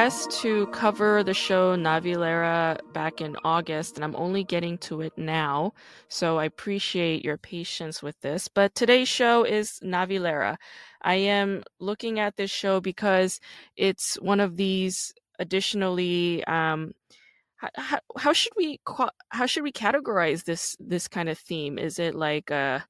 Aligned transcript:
To 0.00 0.66
cover 0.68 1.22
the 1.22 1.34
show 1.34 1.76
Navillera 1.76 2.78
back 2.94 3.20
in 3.20 3.36
August, 3.44 3.96
and 3.96 4.04
I'm 4.04 4.16
only 4.16 4.44
getting 4.44 4.78
to 4.78 5.02
it 5.02 5.12
now. 5.18 5.74
So 6.08 6.38
I 6.38 6.46
appreciate 6.46 7.22
your 7.22 7.36
patience 7.36 8.02
with 8.02 8.18
this. 8.22 8.48
But 8.48 8.74
today's 8.74 9.08
show 9.08 9.44
is 9.44 9.78
Navillera. 9.84 10.56
I 11.02 11.16
am 11.16 11.64
looking 11.80 12.18
at 12.18 12.38
this 12.38 12.50
show 12.50 12.80
because 12.80 13.40
it's 13.76 14.14
one 14.22 14.40
of 14.40 14.56
these 14.56 15.12
additionally 15.38 16.42
um 16.44 16.92
how, 17.76 18.00
how 18.16 18.32
should 18.32 18.52
we 18.56 18.80
how 19.28 19.44
should 19.44 19.64
we 19.64 19.72
categorize 19.72 20.44
this 20.44 20.78
this 20.80 21.08
kind 21.08 21.28
of 21.28 21.36
theme 21.36 21.78
is 21.78 21.98
it 21.98 22.14
like 22.14 22.50
a 22.50 22.86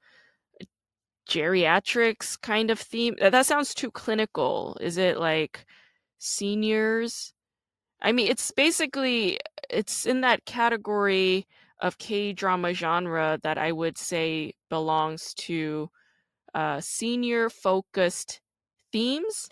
geriatrics 1.29 2.41
kind 2.41 2.71
of 2.71 2.79
theme 2.79 3.17
that 3.21 3.47
sounds 3.47 3.75
too 3.75 3.91
clinical 3.91 4.79
is 4.81 4.97
it 4.97 5.19
like 5.19 5.67
seniors. 6.21 7.33
I 8.01 8.13
mean 8.13 8.29
it's 8.29 8.51
basically 8.53 9.41
it's 9.69 10.07
in 10.07 10.21
that 10.23 10.45
category 10.45 11.47
of 11.81 11.99
k 11.99 12.33
drama 12.33 12.75
genre 12.75 13.39
that 13.43 13.57
i 13.59 13.73
would 13.73 13.97
say 13.99 14.53
belongs 14.69 15.35
to 15.35 15.91
uh 16.55 16.81
senior 16.81 17.51
focused 17.51 18.41
themes. 18.93 19.49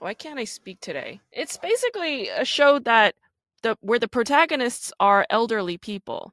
Why 0.00 0.14
can't 0.14 0.38
i 0.40 0.44
speak 0.44 0.80
today? 0.80 1.20
It's 1.32 1.56
basically 1.58 2.28
a 2.28 2.44
show 2.44 2.78
that 2.80 3.14
the 3.62 3.76
where 3.80 3.98
the 3.98 4.08
protagonists 4.08 4.92
are 5.00 5.26
elderly 5.30 5.78
people 5.78 6.32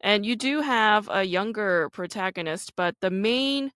and 0.00 0.26
you 0.26 0.36
do 0.36 0.60
have 0.60 1.08
a 1.10 1.24
younger 1.24 1.88
protagonist 1.90 2.74
but 2.76 2.94
the 3.00 3.10
main 3.10 3.72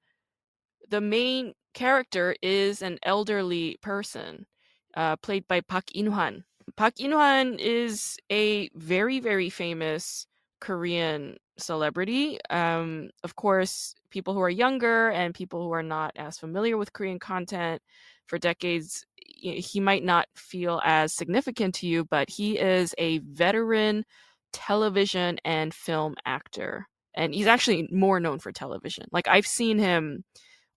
the 0.89 1.01
main 1.01 1.55
character 1.73 2.35
is 2.43 2.83
an 2.83 2.99
elderly 3.05 3.79
person 3.81 4.47
uh, 4.97 5.17
played 5.17 5.47
by 5.49 5.61
Park 5.61 5.93
In-hwan. 5.95 6.45
Park 6.77 7.01
In-hwan 7.01 7.59
is 7.59 8.17
a 8.31 8.71
very 8.75 9.21
very 9.21 9.51
famous 9.51 10.27
Korean 10.61 11.37
celebrity. 11.57 12.39
Um, 12.51 13.11
of 13.25 13.37
course, 13.37 13.95
people 14.11 14.35
who 14.35 14.41
are 14.41 14.51
younger 14.51 15.11
and 15.11 15.35
people 15.35 15.63
who 15.63 15.73
are 15.73 15.83
not 15.83 16.13
as 16.17 16.39
familiar 16.39 16.77
with 16.77 16.93
Korean 16.93 17.19
content 17.19 17.83
for 18.27 18.39
decades, 18.39 19.05
he 19.27 19.81
might 19.81 20.05
not 20.05 20.29
feel 20.37 20.81
as 20.85 21.15
significant 21.15 21.75
to 21.77 21.87
you, 21.87 22.05
but 22.05 22.31
he 22.31 22.59
is 22.59 22.95
a 22.99 23.19
veteran 23.19 24.05
television 24.53 25.39
and 25.45 25.75
film 25.75 26.15
actor. 26.25 26.87
And 27.15 27.35
he's 27.35 27.47
actually 27.47 27.89
more 27.91 28.21
known 28.21 28.39
for 28.39 28.53
television. 28.53 29.07
Like 29.11 29.29
I've 29.29 29.47
seen 29.47 29.79
him 29.79 30.25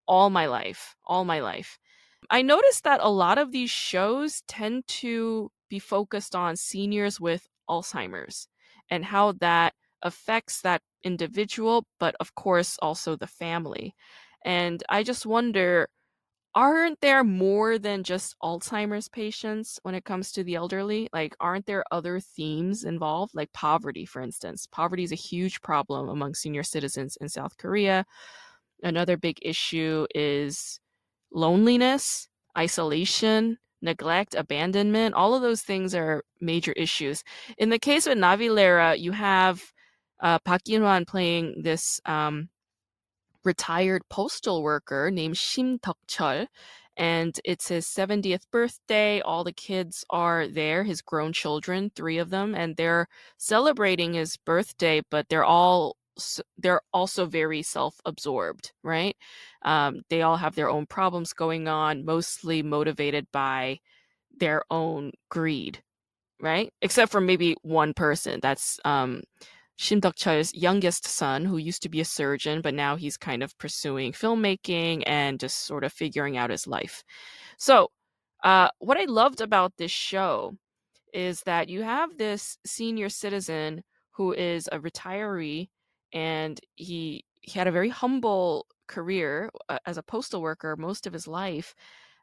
all 0.08 0.30
my 0.30 0.48
life, 0.48 0.96
all 1.06 1.26
my 1.26 1.42
life. 1.42 1.78
I 2.30 2.42
noticed 2.42 2.84
that 2.84 3.00
a 3.02 3.10
lot 3.10 3.38
of 3.38 3.52
these 3.52 3.70
shows 3.70 4.44
tend 4.48 4.88
to 4.88 5.52
be 5.70 5.80
focused 5.80 6.36
on 6.36 6.56
seniors 6.56 7.20
with 7.20 7.48
Alzheimer's 7.70 8.48
and 8.90 9.06
how 9.06 9.34
that 9.34 9.74
affects 10.02 10.62
that 10.62 10.82
individual, 11.04 11.86
but 12.00 12.16
of 12.20 12.36
course 12.36 12.78
also 12.82 13.16
the 13.16 13.28
family. 13.28 13.96
And 14.46 14.84
I 14.90 15.04
just 15.04 15.26
wonder 15.26 15.88
aren't 16.56 17.02
there 17.02 17.24
more 17.24 17.80
than 17.80 18.04
just 18.04 18.36
Alzheimer's 18.44 19.08
patients 19.10 19.80
when 19.84 19.96
it 19.96 20.06
comes 20.06 20.32
to 20.34 20.44
the 20.44 20.56
elderly? 20.56 21.10
Like, 21.14 21.36
aren't 21.40 21.66
there 21.66 21.84
other 21.92 22.20
themes 22.20 22.84
involved, 22.84 23.34
like 23.36 23.52
poverty, 23.54 24.06
for 24.06 24.22
instance? 24.22 24.68
Poverty 24.72 25.04
is 25.04 25.12
a 25.12 25.16
huge 25.16 25.62
problem 25.62 26.10
among 26.10 26.36
senior 26.36 26.64
citizens 26.64 27.18
in 27.22 27.30
South 27.30 27.58
Korea. 27.58 28.06
Another 28.84 29.18
big 29.18 29.38
issue 29.42 30.08
is 30.14 30.80
loneliness, 31.34 32.30
isolation, 32.58 33.58
neglect, 33.82 34.36
abandonment. 34.36 35.14
All 35.14 35.36
of 35.36 35.42
those 35.42 35.62
things 35.62 35.94
are 35.94 36.24
major 36.40 36.72
issues. 36.74 37.24
In 37.58 37.70
the 37.70 37.80
case 37.80 38.08
of 38.08 38.18
Navillera, 38.18 38.98
you 38.98 39.12
have 39.12 39.62
uh, 40.22 40.40
Park 40.40 40.62
playing 41.08 41.62
this 41.64 42.00
um, 42.06 42.50
retired 43.44 44.04
postal 44.10 44.64
worker 44.64 45.12
named 45.12 45.36
Shim 45.36 45.80
Deok-chul, 45.82 46.48
and 46.96 47.40
it's 47.44 47.68
his 47.68 47.86
70th 47.86 48.44
birthday. 48.52 49.20
All 49.22 49.44
the 49.44 49.52
kids 49.52 50.06
are 50.10 50.48
there, 50.48 50.84
his 50.84 51.02
grown 51.02 51.34
children, 51.34 51.92
three 51.94 52.20
of 52.20 52.30
them, 52.30 52.56
and 52.56 52.78
they're 52.78 53.08
celebrating 53.38 54.14
his 54.14 54.38
birthday, 54.38 55.02
but 55.10 55.28
they're 55.28 55.44
all 55.44 55.98
they're 56.58 56.82
also 56.94 57.26
very 57.26 57.62
self-absorbed, 57.62 58.72
right? 58.84 59.16
Um, 59.64 60.02
they 60.10 60.22
all 60.22 60.38
have 60.38 60.56
their 60.56 60.70
own 60.70 60.86
problems 60.86 61.34
going 61.34 61.68
on, 61.68 62.06
mostly 62.06 62.62
motivated 62.64 63.28
by 63.32 63.80
their 64.40 64.64
own 64.70 65.12
greed, 65.30 65.82
right? 66.42 66.72
Except 66.82 67.12
for 67.12 67.22
maybe 67.22 67.56
one 67.62 67.94
person. 67.94 68.40
That's 68.42 68.80
um, 68.86 69.24
Shim 69.80 70.02
Deok-chul's 70.02 70.54
youngest 70.54 71.06
son, 71.08 71.46
who 71.46 71.58
used 71.58 71.82
to 71.84 71.90
be 71.90 72.02
a 72.02 72.06
surgeon, 72.06 72.62
but 72.62 72.74
now 72.74 72.96
he's 72.96 73.18
kind 73.18 73.42
of 73.44 73.58
pursuing 73.58 74.12
filmmaking 74.12 75.04
and 75.08 75.40
just 75.40 75.66
sort 75.66 75.84
of 75.84 75.92
figuring 75.92 76.38
out 76.38 76.52
his 76.52 76.68
life. 76.68 77.04
So, 77.58 77.90
uh, 78.44 78.70
what 78.80 78.98
I 78.98 79.06
loved 79.06 79.42
about 79.42 79.74
this 79.78 79.92
show 79.92 80.58
is 81.14 81.42
that 81.42 81.70
you 81.70 81.82
have 81.84 82.18
this 82.18 82.58
senior 82.66 83.10
citizen 83.10 83.84
who 84.12 84.34
is 84.34 84.68
a 84.72 84.80
retiree, 84.80 85.70
and 86.14 86.60
he 86.76 87.26
he 87.42 87.60
had 87.60 87.68
a 87.68 87.72
very 87.72 87.90
humble 87.90 88.68
career 88.88 89.50
uh, 89.70 89.80
as 89.86 89.98
a 89.98 90.04
postal 90.04 90.42
worker 90.42 90.76
most 90.78 91.08
of 91.08 91.14
his 91.14 91.28
life. 91.28 91.76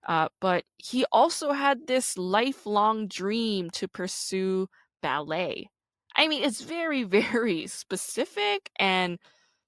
Uh, 0.09 0.29
but 0.41 0.65
he 0.79 1.05
also 1.13 1.53
had 1.53 1.87
this 1.87 2.17
lifelong 2.17 3.07
dream 3.09 3.71
to 3.71 3.87
pursue 3.89 4.69
ballet. 5.03 5.69
I 6.17 6.29
mean, 6.29 6.43
it's 6.43 6.63
very, 6.63 7.03
very 7.05 7.67
specific 7.67 8.71
and 8.79 9.19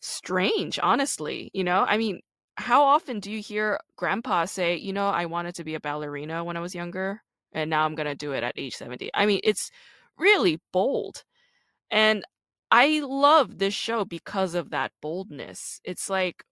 strange, 0.00 0.78
honestly. 0.82 1.50
You 1.52 1.64
know, 1.64 1.84
I 1.86 1.96
mean, 1.98 2.20
how 2.56 2.84
often 2.84 3.20
do 3.20 3.30
you 3.30 3.40
hear 3.40 3.78
grandpa 3.96 4.44
say, 4.46 4.76
you 4.76 4.92
know, 4.92 5.08
I 5.08 5.26
wanted 5.26 5.54
to 5.56 5.64
be 5.64 5.74
a 5.74 5.80
ballerina 5.80 6.44
when 6.44 6.56
I 6.56 6.60
was 6.60 6.74
younger, 6.74 7.22
and 7.52 7.70
now 7.70 7.84
I'm 7.84 7.94
going 7.94 8.06
to 8.06 8.14
do 8.14 8.32
it 8.32 8.42
at 8.42 8.54
age 8.56 8.74
70? 8.76 9.10
I 9.14 9.26
mean, 9.26 9.40
it's 9.44 9.70
really 10.18 10.60
bold. 10.72 11.24
And 11.90 12.24
I 12.72 13.00
love 13.00 13.58
this 13.58 13.74
show 13.74 14.04
because 14.04 14.54
of 14.56 14.70
that 14.70 14.92
boldness. 15.02 15.80
It's 15.84 16.10
like 16.10 16.44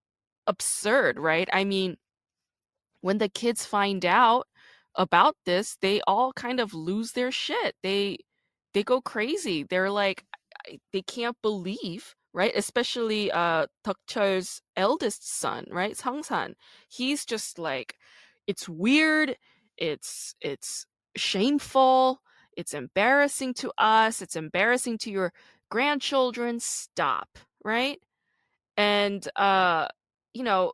absurd, 0.46 1.18
right? 1.18 1.48
I 1.52 1.64
mean, 1.64 1.98
when 3.00 3.18
the 3.18 3.28
kids 3.28 3.64
find 3.64 4.04
out 4.04 4.46
about 4.94 5.36
this, 5.46 5.76
they 5.80 6.00
all 6.06 6.32
kind 6.32 6.60
of 6.60 6.74
lose 6.74 7.12
their 7.12 7.30
shit. 7.32 7.74
They 7.82 8.18
they 8.74 8.82
go 8.84 9.00
crazy. 9.00 9.64
They're 9.64 9.90
like 9.90 10.24
they 10.92 11.02
can't 11.02 11.36
believe, 11.42 12.14
right? 12.34 12.52
Especially 12.54 13.30
uh 13.32 13.66
Deok-chul's 13.86 14.62
eldest 14.76 15.28
son, 15.40 15.66
right? 15.70 15.96
Sang-san. 15.96 16.54
He's 16.88 17.24
just 17.24 17.58
like 17.58 17.96
it's 18.46 18.68
weird, 18.68 19.36
it's 19.78 20.34
it's 20.40 20.86
shameful, 21.16 22.20
it's 22.56 22.74
embarrassing 22.74 23.54
to 23.54 23.72
us, 23.78 24.22
it's 24.22 24.36
embarrassing 24.36 24.98
to 25.00 25.10
your 25.10 25.32
grandchildren. 25.70 26.60
Stop, 26.60 27.38
right? 27.64 27.98
And 28.76 29.26
uh 29.36 29.88
you 30.34 30.44
know, 30.44 30.72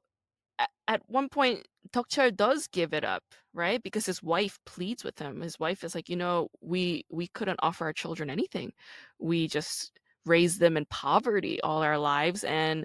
at, 0.58 0.70
at 0.88 1.02
one 1.08 1.28
point 1.28 1.66
Deok-chul 1.92 2.36
does 2.36 2.66
give 2.68 2.92
it 2.94 3.04
up, 3.04 3.22
right? 3.54 3.82
Because 3.82 4.06
his 4.06 4.22
wife 4.22 4.58
pleads 4.66 5.04
with 5.04 5.18
him. 5.18 5.40
His 5.40 5.58
wife 5.60 5.84
is 5.84 5.94
like, 5.94 6.08
you 6.08 6.16
know, 6.16 6.48
we 6.60 7.04
we 7.10 7.28
couldn't 7.28 7.60
offer 7.62 7.84
our 7.86 7.92
children 7.92 8.30
anything. 8.30 8.72
We 9.20 9.48
just 9.48 9.92
raised 10.26 10.60
them 10.60 10.76
in 10.76 10.86
poverty 10.86 11.60
all 11.62 11.82
our 11.82 11.98
lives 11.98 12.44
and 12.44 12.84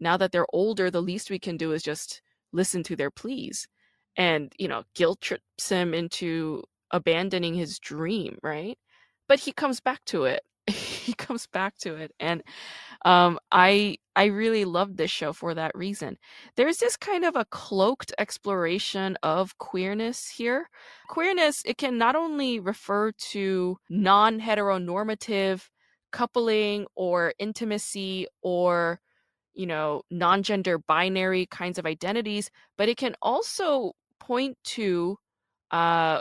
now 0.00 0.16
that 0.16 0.32
they're 0.32 0.46
older, 0.52 0.90
the 0.90 1.00
least 1.02 1.30
we 1.30 1.38
can 1.38 1.56
do 1.56 1.72
is 1.72 1.82
just 1.82 2.22
listen 2.52 2.82
to 2.84 2.96
their 2.96 3.10
pleas. 3.10 3.66
And, 4.16 4.52
you 4.58 4.68
know, 4.68 4.84
guilt 4.94 5.20
trips 5.20 5.68
him 5.68 5.94
into 5.94 6.64
abandoning 6.90 7.54
his 7.54 7.78
dream, 7.78 8.38
right? 8.42 8.78
But 9.28 9.40
he 9.40 9.52
comes 9.52 9.80
back 9.80 10.04
to 10.06 10.24
it 10.24 10.42
he 10.68 11.12
comes 11.14 11.46
back 11.48 11.76
to 11.78 11.94
it 11.96 12.12
and 12.20 12.42
um 13.04 13.38
i 13.50 13.96
i 14.16 14.26
really 14.26 14.64
loved 14.64 14.96
this 14.96 15.10
show 15.10 15.32
for 15.32 15.54
that 15.54 15.72
reason. 15.74 16.18
There's 16.56 16.78
this 16.78 16.96
kind 16.96 17.24
of 17.24 17.36
a 17.36 17.46
cloaked 17.46 18.12
exploration 18.18 19.16
of 19.22 19.58
queerness 19.58 20.28
here. 20.28 20.68
Queerness 21.08 21.62
it 21.64 21.78
can 21.78 21.98
not 21.98 22.14
only 22.16 22.60
refer 22.60 23.12
to 23.32 23.78
non-heteronormative 23.90 25.68
coupling 26.12 26.86
or 26.94 27.32
intimacy 27.38 28.26
or 28.42 29.00
you 29.54 29.66
know 29.66 30.02
non-gender 30.10 30.78
binary 30.78 31.46
kinds 31.46 31.78
of 31.78 31.86
identities 31.86 32.50
but 32.78 32.88
it 32.88 32.96
can 32.96 33.14
also 33.22 33.92
point 34.20 34.56
to 34.64 35.16
uh 35.70 36.20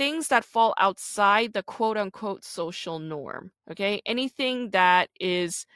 things 0.00 0.28
that 0.28 0.46
fall 0.46 0.72
outside 0.78 1.52
the 1.52 1.62
quote 1.62 1.98
unquote 1.98 2.42
social 2.42 2.98
norm. 2.98 3.50
Okay. 3.70 4.00
Anything 4.06 4.70
that 4.70 5.10
is 5.20 5.66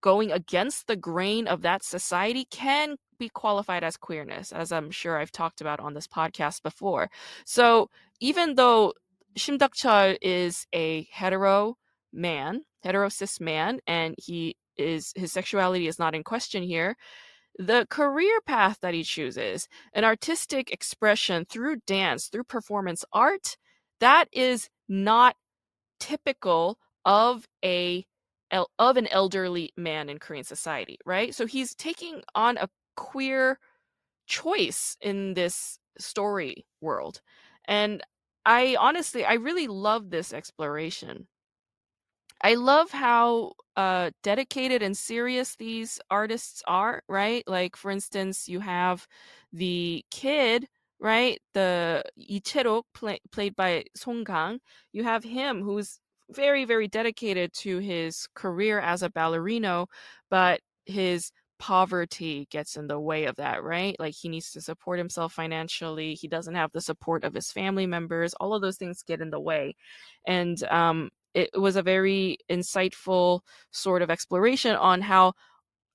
going 0.00 0.32
against 0.32 0.86
the 0.86 0.96
grain 0.96 1.46
of 1.46 1.60
that 1.60 1.84
society 1.84 2.46
can 2.50 2.96
be 3.18 3.28
qualified 3.28 3.84
as 3.84 3.98
queerness, 3.98 4.52
as 4.52 4.72
I'm 4.72 4.90
sure 4.90 5.18
I've 5.18 5.32
talked 5.32 5.60
about 5.60 5.80
on 5.80 5.92
this 5.92 6.06
podcast 6.06 6.62
before. 6.62 7.10
So 7.44 7.90
even 8.20 8.54
though 8.54 8.94
Shim 9.36 9.58
Duck 9.58 9.74
is 10.22 10.66
a 10.74 11.06
hetero 11.12 11.76
man, 12.10 12.62
hetero 12.82 13.10
cis 13.10 13.38
man, 13.38 13.80
and 13.86 14.14
he 14.16 14.56
is 14.78 15.12
his 15.14 15.30
sexuality 15.30 15.88
is 15.88 15.98
not 15.98 16.14
in 16.14 16.24
question 16.24 16.62
here, 16.62 16.96
the 17.58 17.86
career 17.90 18.40
path 18.42 18.78
that 18.82 18.94
he 18.94 19.02
chooses, 19.02 19.68
an 19.92 20.04
artistic 20.04 20.70
expression 20.70 21.44
through 21.44 21.76
dance, 21.86 22.28
through 22.28 22.44
performance 22.44 23.04
art, 23.12 23.56
that 24.00 24.28
is 24.32 24.70
not 24.88 25.36
typical 26.00 26.78
of 27.04 27.46
a 27.64 28.04
of 28.78 28.96
an 28.96 29.06
elderly 29.08 29.72
man 29.76 30.08
in 30.08 30.18
Korean 30.18 30.44
society, 30.44 30.98
right? 31.04 31.34
So 31.34 31.46
he's 31.46 31.74
taking 31.74 32.22
on 32.34 32.56
a 32.56 32.68
queer 32.96 33.58
choice 34.26 34.96
in 35.00 35.34
this 35.34 35.78
story 35.98 36.66
world. 36.80 37.20
And 37.66 38.02
I 38.46 38.76
honestly 38.78 39.24
I 39.24 39.34
really 39.34 39.68
love 39.68 40.10
this 40.10 40.32
exploration. 40.32 41.28
I 42.42 42.54
love 42.54 42.90
how 42.90 43.52
uh, 43.76 44.10
dedicated 44.22 44.82
and 44.82 44.96
serious 44.96 45.56
these 45.56 46.00
artists 46.10 46.62
are, 46.66 47.02
right? 47.08 47.42
Like, 47.46 47.76
for 47.76 47.90
instance, 47.90 48.48
you 48.48 48.60
have 48.60 49.06
the 49.52 50.04
kid, 50.10 50.68
right? 51.00 51.40
The 51.54 52.04
Ichero, 52.30 52.82
play, 52.94 53.20
played 53.32 53.56
by 53.56 53.84
Song 53.96 54.24
Kang. 54.24 54.60
You 54.92 55.04
have 55.04 55.24
him 55.24 55.62
who's 55.62 56.00
very, 56.30 56.64
very 56.64 56.88
dedicated 56.88 57.52
to 57.54 57.78
his 57.78 58.28
career 58.34 58.78
as 58.80 59.02
a 59.02 59.10
ballerino, 59.10 59.86
but 60.30 60.60
his 60.86 61.32
poverty 61.58 62.46
gets 62.50 62.76
in 62.76 62.86
the 62.86 63.00
way 63.00 63.24
of 63.24 63.36
that, 63.36 63.62
right? 63.64 63.96
Like 63.98 64.14
he 64.14 64.28
needs 64.28 64.52
to 64.52 64.60
support 64.60 64.98
himself 64.98 65.32
financially. 65.32 66.14
He 66.14 66.28
doesn't 66.28 66.54
have 66.54 66.70
the 66.72 66.80
support 66.80 67.24
of 67.24 67.34
his 67.34 67.50
family 67.50 67.86
members. 67.86 68.34
All 68.34 68.54
of 68.54 68.62
those 68.62 68.76
things 68.76 69.02
get 69.02 69.20
in 69.20 69.30
the 69.30 69.40
way. 69.40 69.74
And 70.26 70.62
um, 70.64 71.10
it 71.34 71.50
was 71.54 71.76
a 71.76 71.82
very 71.82 72.38
insightful 72.50 73.40
sort 73.70 74.02
of 74.02 74.10
exploration 74.10 74.74
on 74.76 75.00
how 75.02 75.34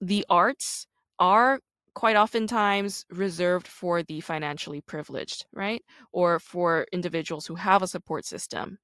the 0.01 0.25
arts 0.29 0.87
are 1.19 1.59
quite 1.93 2.15
oftentimes 2.15 3.05
reserved 3.09 3.67
for 3.67 4.03
the 4.03 4.19
financially 4.19 4.81
privileged, 4.81 5.45
right? 5.53 5.83
Or 6.11 6.39
for 6.39 6.87
individuals 6.91 7.45
who 7.45 7.55
have 7.55 7.81
a 7.81 7.87
support 7.87 8.25
system. 8.25 8.79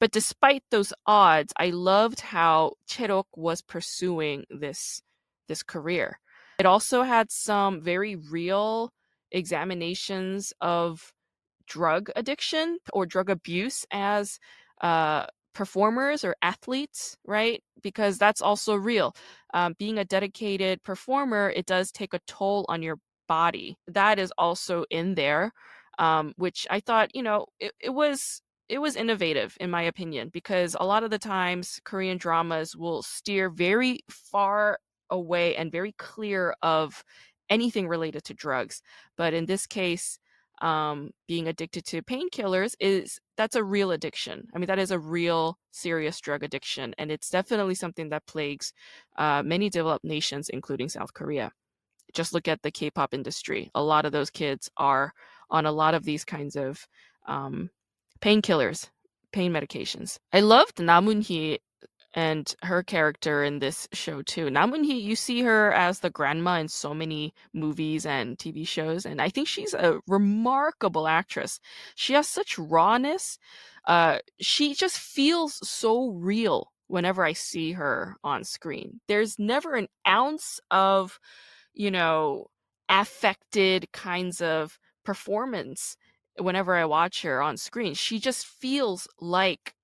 But 0.00 0.12
despite 0.12 0.62
those 0.70 0.92
odds, 1.06 1.52
I 1.58 1.70
loved 1.70 2.20
how 2.20 2.72
Cherok 2.88 3.24
was 3.34 3.62
pursuing 3.62 4.44
this 4.48 5.02
this 5.48 5.62
career. 5.62 6.18
It 6.58 6.66
also 6.66 7.02
had 7.02 7.30
some 7.30 7.80
very 7.80 8.16
real 8.16 8.90
examinations 9.30 10.52
of 10.60 11.12
drug 11.66 12.10
addiction 12.16 12.78
or 12.92 13.06
drug 13.06 13.28
abuse 13.28 13.84
as 13.90 14.38
uh, 14.80 15.26
performers 15.56 16.22
or 16.22 16.36
athletes, 16.42 17.16
right? 17.26 17.62
Because 17.82 18.18
that's 18.18 18.42
also 18.42 18.74
real. 18.74 19.16
Um, 19.54 19.74
being 19.78 19.96
a 19.98 20.04
dedicated 20.04 20.82
performer, 20.82 21.50
it 21.56 21.64
does 21.64 21.90
take 21.90 22.12
a 22.12 22.20
toll 22.26 22.66
on 22.68 22.82
your 22.82 22.98
body. 23.26 23.78
That 23.88 24.18
is 24.18 24.30
also 24.36 24.84
in 24.90 25.14
there, 25.14 25.52
um, 25.98 26.34
which 26.36 26.66
I 26.70 26.80
thought, 26.80 27.14
you 27.14 27.22
know, 27.22 27.46
it, 27.58 27.72
it 27.80 27.90
was 27.90 28.42
it 28.68 28.80
was 28.80 28.96
innovative 28.96 29.56
in 29.60 29.70
my 29.70 29.82
opinion 29.82 30.28
because 30.30 30.76
a 30.78 30.84
lot 30.84 31.04
of 31.04 31.10
the 31.10 31.18
times 31.18 31.80
Korean 31.84 32.18
dramas 32.18 32.76
will 32.76 33.02
steer 33.02 33.48
very 33.48 34.00
far 34.10 34.78
away 35.08 35.56
and 35.56 35.72
very 35.72 35.92
clear 35.92 36.54
of 36.62 37.02
anything 37.48 37.88
related 37.88 38.24
to 38.24 38.34
drugs. 38.34 38.82
But 39.16 39.32
in 39.32 39.46
this 39.46 39.66
case, 39.66 40.18
um, 40.62 41.10
being 41.28 41.48
addicted 41.48 41.84
to 41.86 42.02
painkillers 42.02 42.74
is 42.80 43.18
that's 43.36 43.56
a 43.56 43.64
real 43.64 43.90
addiction. 43.90 44.48
I 44.54 44.58
mean, 44.58 44.66
that 44.66 44.78
is 44.78 44.90
a 44.90 44.98
real 44.98 45.58
serious 45.70 46.20
drug 46.20 46.42
addiction, 46.42 46.94
and 46.98 47.10
it's 47.10 47.30
definitely 47.30 47.74
something 47.74 48.08
that 48.08 48.26
plagues 48.26 48.72
uh, 49.18 49.42
many 49.44 49.68
developed 49.68 50.04
nations, 50.04 50.48
including 50.48 50.88
South 50.88 51.12
Korea. 51.12 51.52
Just 52.14 52.32
look 52.32 52.48
at 52.48 52.62
the 52.62 52.70
K-pop 52.70 53.12
industry. 53.12 53.70
A 53.74 53.82
lot 53.82 54.06
of 54.06 54.12
those 54.12 54.30
kids 54.30 54.70
are 54.76 55.12
on 55.50 55.66
a 55.66 55.72
lot 55.72 55.94
of 55.94 56.04
these 56.04 56.24
kinds 56.24 56.56
of 56.56 56.86
um, 57.26 57.70
painkillers, 58.20 58.88
pain 59.32 59.52
medications. 59.52 60.18
I 60.32 60.40
loved 60.40 60.80
Na 60.80 61.00
Moon-hee 61.00 61.58
and 62.16 62.56
her 62.62 62.82
character 62.82 63.44
in 63.44 63.58
this 63.58 63.86
show 63.92 64.22
too. 64.22 64.48
Now, 64.48 64.64
Na 64.64 64.72
Moon-hee, 64.72 64.98
you 64.98 65.14
see 65.14 65.42
her 65.42 65.70
as 65.72 66.00
the 66.00 66.08
grandma 66.08 66.58
in 66.58 66.68
so 66.68 66.94
many 66.94 67.34
movies 67.52 68.06
and 68.06 68.38
TV 68.38 68.66
shows, 68.66 69.04
and 69.04 69.20
I 69.20 69.28
think 69.28 69.46
she's 69.46 69.74
a 69.74 70.00
remarkable 70.08 71.06
actress. 71.06 71.60
She 71.94 72.14
has 72.14 72.26
such 72.26 72.58
rawness. 72.58 73.38
Uh, 73.86 74.18
she 74.40 74.74
just 74.74 74.98
feels 74.98 75.60
so 75.68 76.08
real 76.08 76.72
whenever 76.88 77.22
I 77.22 77.34
see 77.34 77.72
her 77.72 78.16
on 78.24 78.44
screen. 78.44 79.00
There's 79.08 79.38
never 79.38 79.74
an 79.74 79.88
ounce 80.08 80.58
of, 80.70 81.20
you 81.74 81.90
know, 81.90 82.46
affected 82.88 83.92
kinds 83.92 84.40
of 84.40 84.78
performance 85.04 85.96
whenever 86.38 86.74
I 86.74 86.86
watch 86.86 87.22
her 87.22 87.42
on 87.42 87.58
screen. 87.58 87.92
She 87.92 88.18
just 88.18 88.46
feels 88.46 89.06
like 89.20 89.75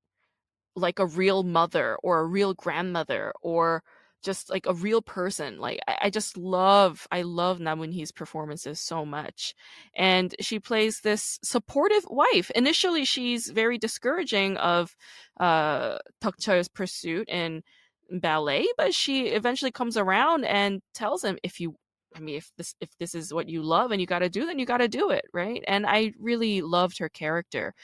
like 0.75 0.99
a 0.99 1.07
real 1.07 1.43
mother 1.43 1.97
or 2.03 2.21
a 2.21 2.27
real 2.27 2.55
grandmother 2.55 3.33
or 3.43 3.83
just 4.23 4.51
like 4.51 4.67
a 4.67 4.75
real 4.75 5.03
person. 5.03 5.59
Like 5.59 5.81
I, 5.89 5.99
I 6.03 6.11
just 6.11 6.37
love, 6.37 7.07
I 7.11 7.23
love 7.23 7.59
Na 7.59 7.75
Moon-hee's 7.75 8.13
performances 8.13 8.81
so 8.81 9.05
much. 9.05 9.55
And 9.97 10.35
she 10.41 10.61
plays 10.61 11.01
this 11.01 11.39
supportive 11.43 12.05
wife. 12.09 12.51
Initially, 12.55 13.05
she's 13.05 13.51
very 13.51 13.79
discouraging 13.79 14.57
of 14.59 14.95
uh 15.41 15.99
Cheol's 16.41 16.69
pursuit 16.69 17.29
in 17.29 17.63
ballet, 18.11 18.67
but 18.77 18.95
she 18.95 19.29
eventually 19.29 19.71
comes 19.71 19.97
around 19.97 20.45
and 20.45 20.83
tells 20.95 21.25
him, 21.25 21.39
if 21.43 21.59
you 21.61 21.75
I 22.17 22.21
mean, 22.21 22.37
if 22.37 22.51
this 22.57 22.75
if 22.81 22.91
this 22.99 23.15
is 23.15 23.33
what 23.33 23.49
you 23.49 23.63
love 23.63 23.91
and 23.91 24.01
you 24.01 24.07
got 24.07 24.21
to 24.21 24.29
do, 24.29 24.47
then 24.47 24.59
you 24.59 24.67
got 24.67 24.79
to 24.79 24.89
do 24.89 25.11
it, 25.11 25.25
right? 25.33 25.63
And 25.67 25.87
I 25.87 26.13
really 26.19 26.61
loved 26.63 26.99
her 26.99 27.09
character, 27.09 27.75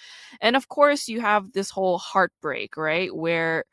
and 0.40 0.56
of 0.56 0.68
course, 0.68 1.08
you 1.08 1.20
have 1.20 1.52
this 1.52 1.70
whole 1.70 1.98
heartbreak, 1.98 2.76
right, 2.76 3.14
where 3.14 3.64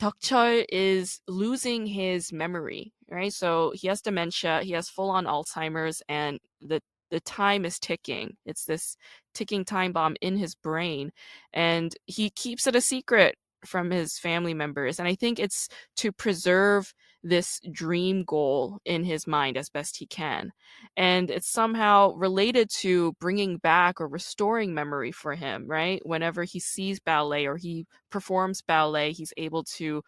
Cheol 0.00 0.64
is 0.70 1.20
losing 1.28 1.86
his 1.86 2.32
memory, 2.32 2.92
right? 3.10 3.32
So 3.32 3.72
he 3.74 3.88
has 3.88 4.00
dementia, 4.00 4.62
he 4.62 4.72
has 4.72 4.88
full 4.88 5.10
on 5.10 5.24
Alzheimer's, 5.26 6.02
and 6.08 6.38
the 6.60 6.80
the 7.10 7.20
time 7.20 7.64
is 7.64 7.78
ticking. 7.78 8.36
It's 8.44 8.64
this 8.64 8.96
ticking 9.34 9.64
time 9.64 9.92
bomb 9.92 10.16
in 10.20 10.36
his 10.36 10.54
brain, 10.54 11.12
and 11.52 11.94
he 12.06 12.30
keeps 12.30 12.66
it 12.66 12.76
a 12.76 12.80
secret 12.80 13.36
from 13.64 13.90
his 13.90 14.18
family 14.18 14.54
members. 14.54 14.98
And 14.98 15.08
I 15.08 15.14
think 15.14 15.38
it's 15.38 15.68
to 15.96 16.12
preserve 16.12 16.92
this 17.22 17.60
dream 17.72 18.24
goal 18.24 18.78
in 18.84 19.04
his 19.04 19.26
mind 19.26 19.56
as 19.56 19.68
best 19.68 19.96
he 19.96 20.06
can. 20.06 20.52
And 20.96 21.30
it's 21.30 21.50
somehow 21.50 22.12
related 22.14 22.70
to 22.78 23.12
bringing 23.20 23.58
back 23.58 24.00
or 24.00 24.06
restoring 24.08 24.72
memory 24.72 25.10
for 25.12 25.34
him, 25.34 25.66
right? 25.66 26.00
Whenever 26.06 26.44
he 26.44 26.60
sees 26.60 27.00
ballet 27.00 27.46
or 27.46 27.56
he 27.56 27.86
performs 28.10 28.62
ballet, 28.62 29.12
he's 29.12 29.32
able 29.36 29.64
to 29.64 30.02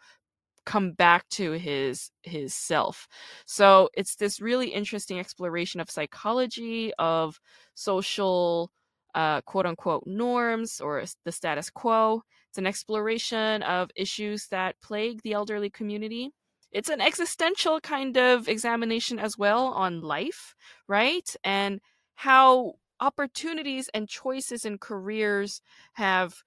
come 0.65 0.91
back 0.91 1.27
to 1.29 1.53
his 1.53 2.11
his 2.23 2.53
self 2.53 3.07
so 3.47 3.89
it's 3.95 4.15
this 4.15 4.39
really 4.39 4.67
interesting 4.67 5.19
exploration 5.19 5.79
of 5.81 5.89
psychology 5.89 6.91
of 6.99 7.39
social 7.73 8.71
uh, 9.15 9.41
quote 9.41 9.65
unquote 9.65 10.03
norms 10.05 10.79
or 10.79 11.03
the 11.25 11.31
status 11.31 11.69
quo 11.71 12.21
it's 12.51 12.57
an 12.57 12.67
exploration 12.67 13.63
of 13.63 13.89
issues 13.95 14.47
that 14.47 14.75
plague 14.81 15.21
the 15.23 15.33
elderly 15.33 15.69
community 15.69 16.31
it's 16.71 16.89
an 16.89 17.01
existential 17.01 17.81
kind 17.81 18.17
of 18.17 18.47
examination 18.47 19.19
as 19.19 19.37
well 19.37 19.67
on 19.67 20.01
life, 20.01 20.55
right? 20.87 21.35
And 21.43 21.81
how 22.15 22.75
opportunities 22.99 23.89
and 23.93 24.07
choices 24.07 24.63
and 24.63 24.79
careers 24.79 25.61
have 25.93 26.43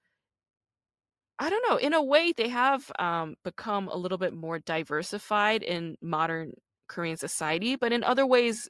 I 1.37 1.49
don't 1.49 1.69
know. 1.69 1.75
In 1.75 1.93
a 1.93 2.01
way, 2.01 2.31
they 2.31 2.47
have 2.47 2.89
um, 2.97 3.35
become 3.43 3.89
a 3.89 3.97
little 3.97 4.17
bit 4.17 4.33
more 4.33 4.57
diversified 4.57 5.63
in 5.63 5.97
modern 6.01 6.53
Korean 6.87 7.17
society, 7.17 7.75
but 7.75 7.91
in 7.91 8.05
other 8.05 8.25
ways, 8.25 8.69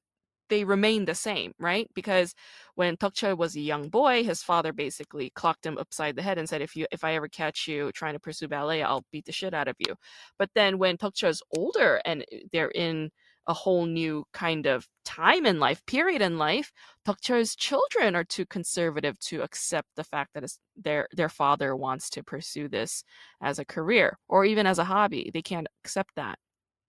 they 0.49 0.63
remain 0.63 1.05
the 1.05 1.15
same, 1.15 1.53
right? 1.59 1.89
Because 1.95 2.33
when 2.75 2.97
Deok-chul 2.97 3.37
was 3.37 3.55
a 3.55 3.61
young 3.61 3.89
boy, 3.89 4.23
his 4.23 4.43
father 4.43 4.73
basically 4.73 5.31
clocked 5.31 5.65
him 5.65 5.77
upside 5.77 6.15
the 6.15 6.21
head 6.21 6.37
and 6.37 6.47
said, 6.49 6.61
"If 6.61 6.75
you, 6.75 6.85
if 6.91 7.03
I 7.03 7.15
ever 7.15 7.27
catch 7.27 7.67
you 7.67 7.91
trying 7.91 8.13
to 8.13 8.19
pursue 8.19 8.47
ballet, 8.47 8.83
I'll 8.83 9.05
beat 9.11 9.25
the 9.25 9.31
shit 9.31 9.53
out 9.53 9.67
of 9.67 9.75
you." 9.79 9.95
But 10.37 10.49
then 10.55 10.77
when 10.77 10.97
Deok-chul 10.97 11.29
is 11.29 11.43
older 11.57 12.01
and 12.05 12.21
uh, 12.23 12.37
they're 12.51 12.71
in 12.71 13.11
a 13.47 13.53
whole 13.53 13.85
new 13.85 14.25
kind 14.33 14.65
of 14.65 14.87
time 15.03 15.45
in 15.45 15.59
life, 15.59 15.85
period 15.85 16.21
in 16.21 16.37
life, 16.37 16.71
Deok-chul's 17.07 17.55
children 17.55 18.15
are 18.15 18.23
too 18.23 18.45
conservative 18.45 19.19
to 19.19 19.41
accept 19.43 19.87
the 19.95 20.03
fact 20.03 20.31
that 20.33 20.43
their 20.75 21.07
their 21.11 21.29
father 21.29 21.75
wants 21.75 22.09
to 22.11 22.23
pursue 22.23 22.67
this 22.67 23.03
as 23.41 23.59
a 23.59 23.65
career 23.65 24.17
or 24.27 24.45
even 24.45 24.65
as 24.67 24.79
a 24.79 24.85
hobby. 24.85 25.31
They 25.33 25.41
can't 25.41 25.67
accept 25.83 26.11
that. 26.15 26.39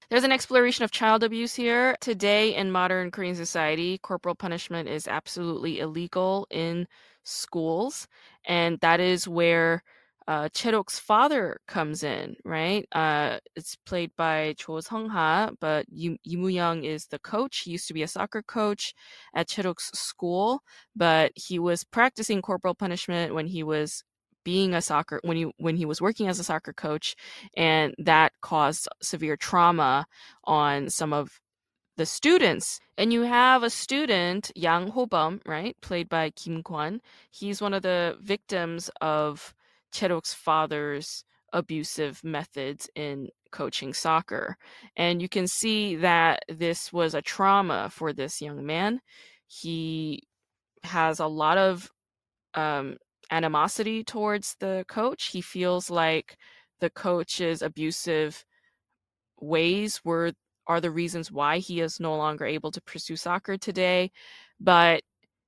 There's 0.08 0.24
an 0.24 0.30
exploration 0.32 0.84
of 0.84 0.92
child 0.92 1.24
abuse 1.24 1.54
here. 1.54 1.96
Today 2.00 2.54
in 2.54 2.70
modern 2.70 3.10
Korean 3.10 3.34
society, 3.34 3.98
corporal 3.98 4.36
punishment 4.36 4.88
is 4.88 5.08
absolutely 5.08 5.80
illegal 5.80 6.46
in 6.48 6.86
schools. 7.24 8.06
And 8.46 8.78
that 8.82 9.00
is 9.00 9.26
where 9.26 9.82
uh, 10.28 10.48
Cherok's 10.50 11.00
father 11.00 11.58
comes 11.66 12.04
in, 12.04 12.36
right? 12.44 12.86
Uh, 12.92 13.38
it's 13.56 13.74
played 13.84 14.12
by 14.16 14.54
Cho 14.58 14.78
Sung-ha, 14.80 15.50
but 15.60 15.86
Yu, 15.88 16.18
Young 16.22 16.84
is 16.84 17.06
the 17.06 17.18
coach. 17.18 17.62
He 17.64 17.72
used 17.72 17.88
to 17.88 17.94
be 17.94 18.02
a 18.04 18.08
soccer 18.08 18.42
coach 18.42 18.94
at 19.34 19.48
Cherok's 19.48 19.90
school, 19.92 20.62
but 20.94 21.32
he 21.34 21.58
was 21.58 21.82
practicing 21.82 22.42
corporal 22.42 22.74
punishment 22.76 23.34
when 23.34 23.46
he 23.46 23.64
was 23.64 24.04
being 24.46 24.74
a 24.74 24.80
soccer 24.80 25.18
when 25.24 25.36
he 25.36 25.44
when 25.58 25.76
he 25.76 25.84
was 25.84 26.00
working 26.00 26.28
as 26.28 26.38
a 26.38 26.44
soccer 26.44 26.72
coach 26.72 27.16
and 27.56 27.96
that 27.98 28.30
caused 28.42 28.86
severe 29.02 29.36
trauma 29.36 30.06
on 30.44 30.88
some 30.88 31.12
of 31.12 31.40
the 31.96 32.06
students. 32.06 32.78
And 32.96 33.12
you 33.12 33.22
have 33.22 33.64
a 33.64 33.70
student 33.70 34.52
Yang 34.54 34.92
Hobum 34.92 35.40
right 35.44 35.76
played 35.80 36.08
by 36.08 36.30
Kim 36.30 36.62
Kwon 36.62 37.00
he's 37.32 37.60
one 37.60 37.74
of 37.74 37.82
the 37.82 38.16
victims 38.20 38.88
of 39.00 39.52
Cherok's 39.90 40.32
father's 40.32 41.24
abusive 41.52 42.22
methods 42.22 42.88
in 42.94 43.28
coaching 43.50 43.92
soccer. 43.94 44.56
And 44.96 45.20
you 45.20 45.28
can 45.28 45.48
see 45.48 45.96
that 45.96 46.44
this 46.48 46.92
was 46.92 47.14
a 47.14 47.22
trauma 47.22 47.90
for 47.90 48.12
this 48.12 48.40
young 48.40 48.64
man. 48.64 49.00
He 49.48 50.22
has 50.84 51.18
a 51.18 51.26
lot 51.26 51.58
of 51.58 51.90
um, 52.54 52.96
animosity 53.30 54.04
towards 54.04 54.56
the 54.60 54.84
coach. 54.88 55.26
He 55.26 55.40
feels 55.40 55.90
like 55.90 56.36
the 56.80 56.90
coach's 56.90 57.62
abusive 57.62 58.44
ways 59.40 60.00
were 60.04 60.32
are 60.68 60.80
the 60.80 60.90
reasons 60.90 61.30
why 61.30 61.58
he 61.58 61.80
is 61.80 62.00
no 62.00 62.16
longer 62.16 62.44
able 62.44 62.72
to 62.72 62.80
pursue 62.82 63.16
soccer 63.16 63.56
today. 63.56 64.10
But 64.60 65.02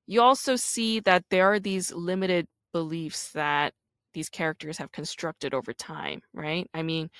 you 0.06 0.22
also 0.22 0.56
see 0.56 1.00
that 1.00 1.24
there 1.30 1.52
are 1.52 1.60
these 1.60 1.92
limited 1.92 2.46
beliefs 2.72 3.32
that 3.32 3.74
these 4.14 4.28
characters 4.28 4.78
have 4.78 4.92
constructed 4.92 5.54
over 5.54 5.72
time, 5.72 6.22
right? 6.34 6.68
I 6.74 6.82
mean, 6.82 7.10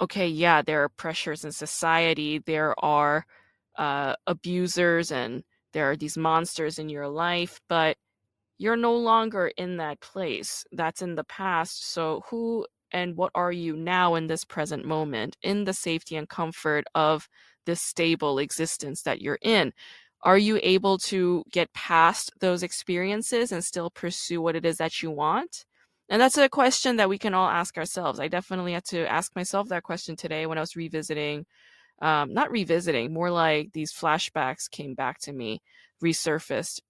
okay, 0.00 0.28
yeah, 0.28 0.62
there 0.62 0.82
are 0.84 0.88
pressures 0.90 1.44
in 1.44 1.52
society, 1.52 2.38
there 2.38 2.74
are 2.84 3.24
uh, 3.78 4.14
abusers, 4.26 5.12
and 5.12 5.44
there 5.72 5.90
are 5.90 5.96
these 5.96 6.16
monsters 6.16 6.78
in 6.78 6.88
your 6.88 7.08
life, 7.08 7.60
but 7.68 7.96
you're 8.58 8.76
no 8.76 8.94
longer 8.96 9.50
in 9.56 9.76
that 9.78 10.00
place. 10.00 10.64
That's 10.72 11.02
in 11.02 11.14
the 11.14 11.24
past. 11.24 11.92
So, 11.92 12.22
who 12.30 12.66
and 12.92 13.16
what 13.16 13.32
are 13.34 13.52
you 13.52 13.74
now 13.74 14.14
in 14.14 14.26
this 14.26 14.44
present 14.44 14.84
moment, 14.84 15.36
in 15.42 15.64
the 15.64 15.72
safety 15.72 16.16
and 16.16 16.28
comfort 16.28 16.84
of 16.94 17.28
this 17.66 17.80
stable 17.80 18.38
existence 18.38 19.02
that 19.02 19.20
you're 19.20 19.38
in? 19.42 19.72
Are 20.22 20.38
you 20.38 20.60
able 20.62 20.98
to 20.98 21.42
get 21.50 21.72
past 21.72 22.30
those 22.40 22.62
experiences 22.62 23.50
and 23.50 23.64
still 23.64 23.90
pursue 23.90 24.40
what 24.40 24.54
it 24.54 24.64
is 24.64 24.76
that 24.76 25.02
you 25.02 25.10
want? 25.10 25.64
And 26.08 26.20
that's 26.20 26.36
a 26.36 26.48
question 26.48 26.96
that 26.96 27.08
we 27.08 27.18
can 27.18 27.34
all 27.34 27.48
ask 27.48 27.76
ourselves. 27.78 28.20
I 28.20 28.28
definitely 28.28 28.74
had 28.74 28.84
to 28.86 29.10
ask 29.10 29.34
myself 29.34 29.68
that 29.68 29.82
question 29.82 30.14
today 30.14 30.46
when 30.46 30.58
I 30.58 30.60
was 30.60 30.76
revisiting, 30.76 31.46
um, 32.00 32.32
not 32.32 32.50
revisiting, 32.50 33.12
more 33.12 33.30
like 33.30 33.72
these 33.72 33.92
flashbacks 33.92 34.70
came 34.70 34.94
back 34.94 35.18
to 35.20 35.32
me, 35.32 35.60
resurfaced 36.04 36.80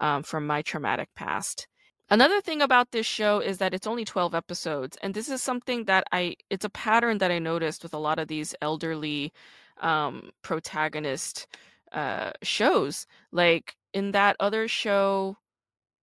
um, 0.00 0.22
from 0.22 0.46
my 0.46 0.62
traumatic 0.62 1.08
past. 1.14 1.66
Another 2.10 2.40
thing 2.40 2.60
about 2.60 2.90
this 2.90 3.06
show 3.06 3.38
is 3.38 3.58
that 3.58 3.72
it's 3.72 3.86
only 3.86 4.04
12 4.04 4.34
episodes. 4.34 4.98
And 5.02 5.14
this 5.14 5.30
is 5.30 5.42
something 5.42 5.84
that 5.84 6.04
I, 6.12 6.36
it's 6.50 6.64
a 6.64 6.70
pattern 6.70 7.18
that 7.18 7.30
I 7.30 7.38
noticed 7.38 7.82
with 7.82 7.94
a 7.94 7.98
lot 7.98 8.18
of 8.18 8.28
these 8.28 8.54
elderly 8.60 9.32
um, 9.80 10.30
protagonist 10.42 11.46
uh, 11.92 12.32
shows. 12.42 13.06
Like 13.30 13.76
in 13.94 14.12
that 14.12 14.36
other 14.40 14.68
show, 14.68 15.38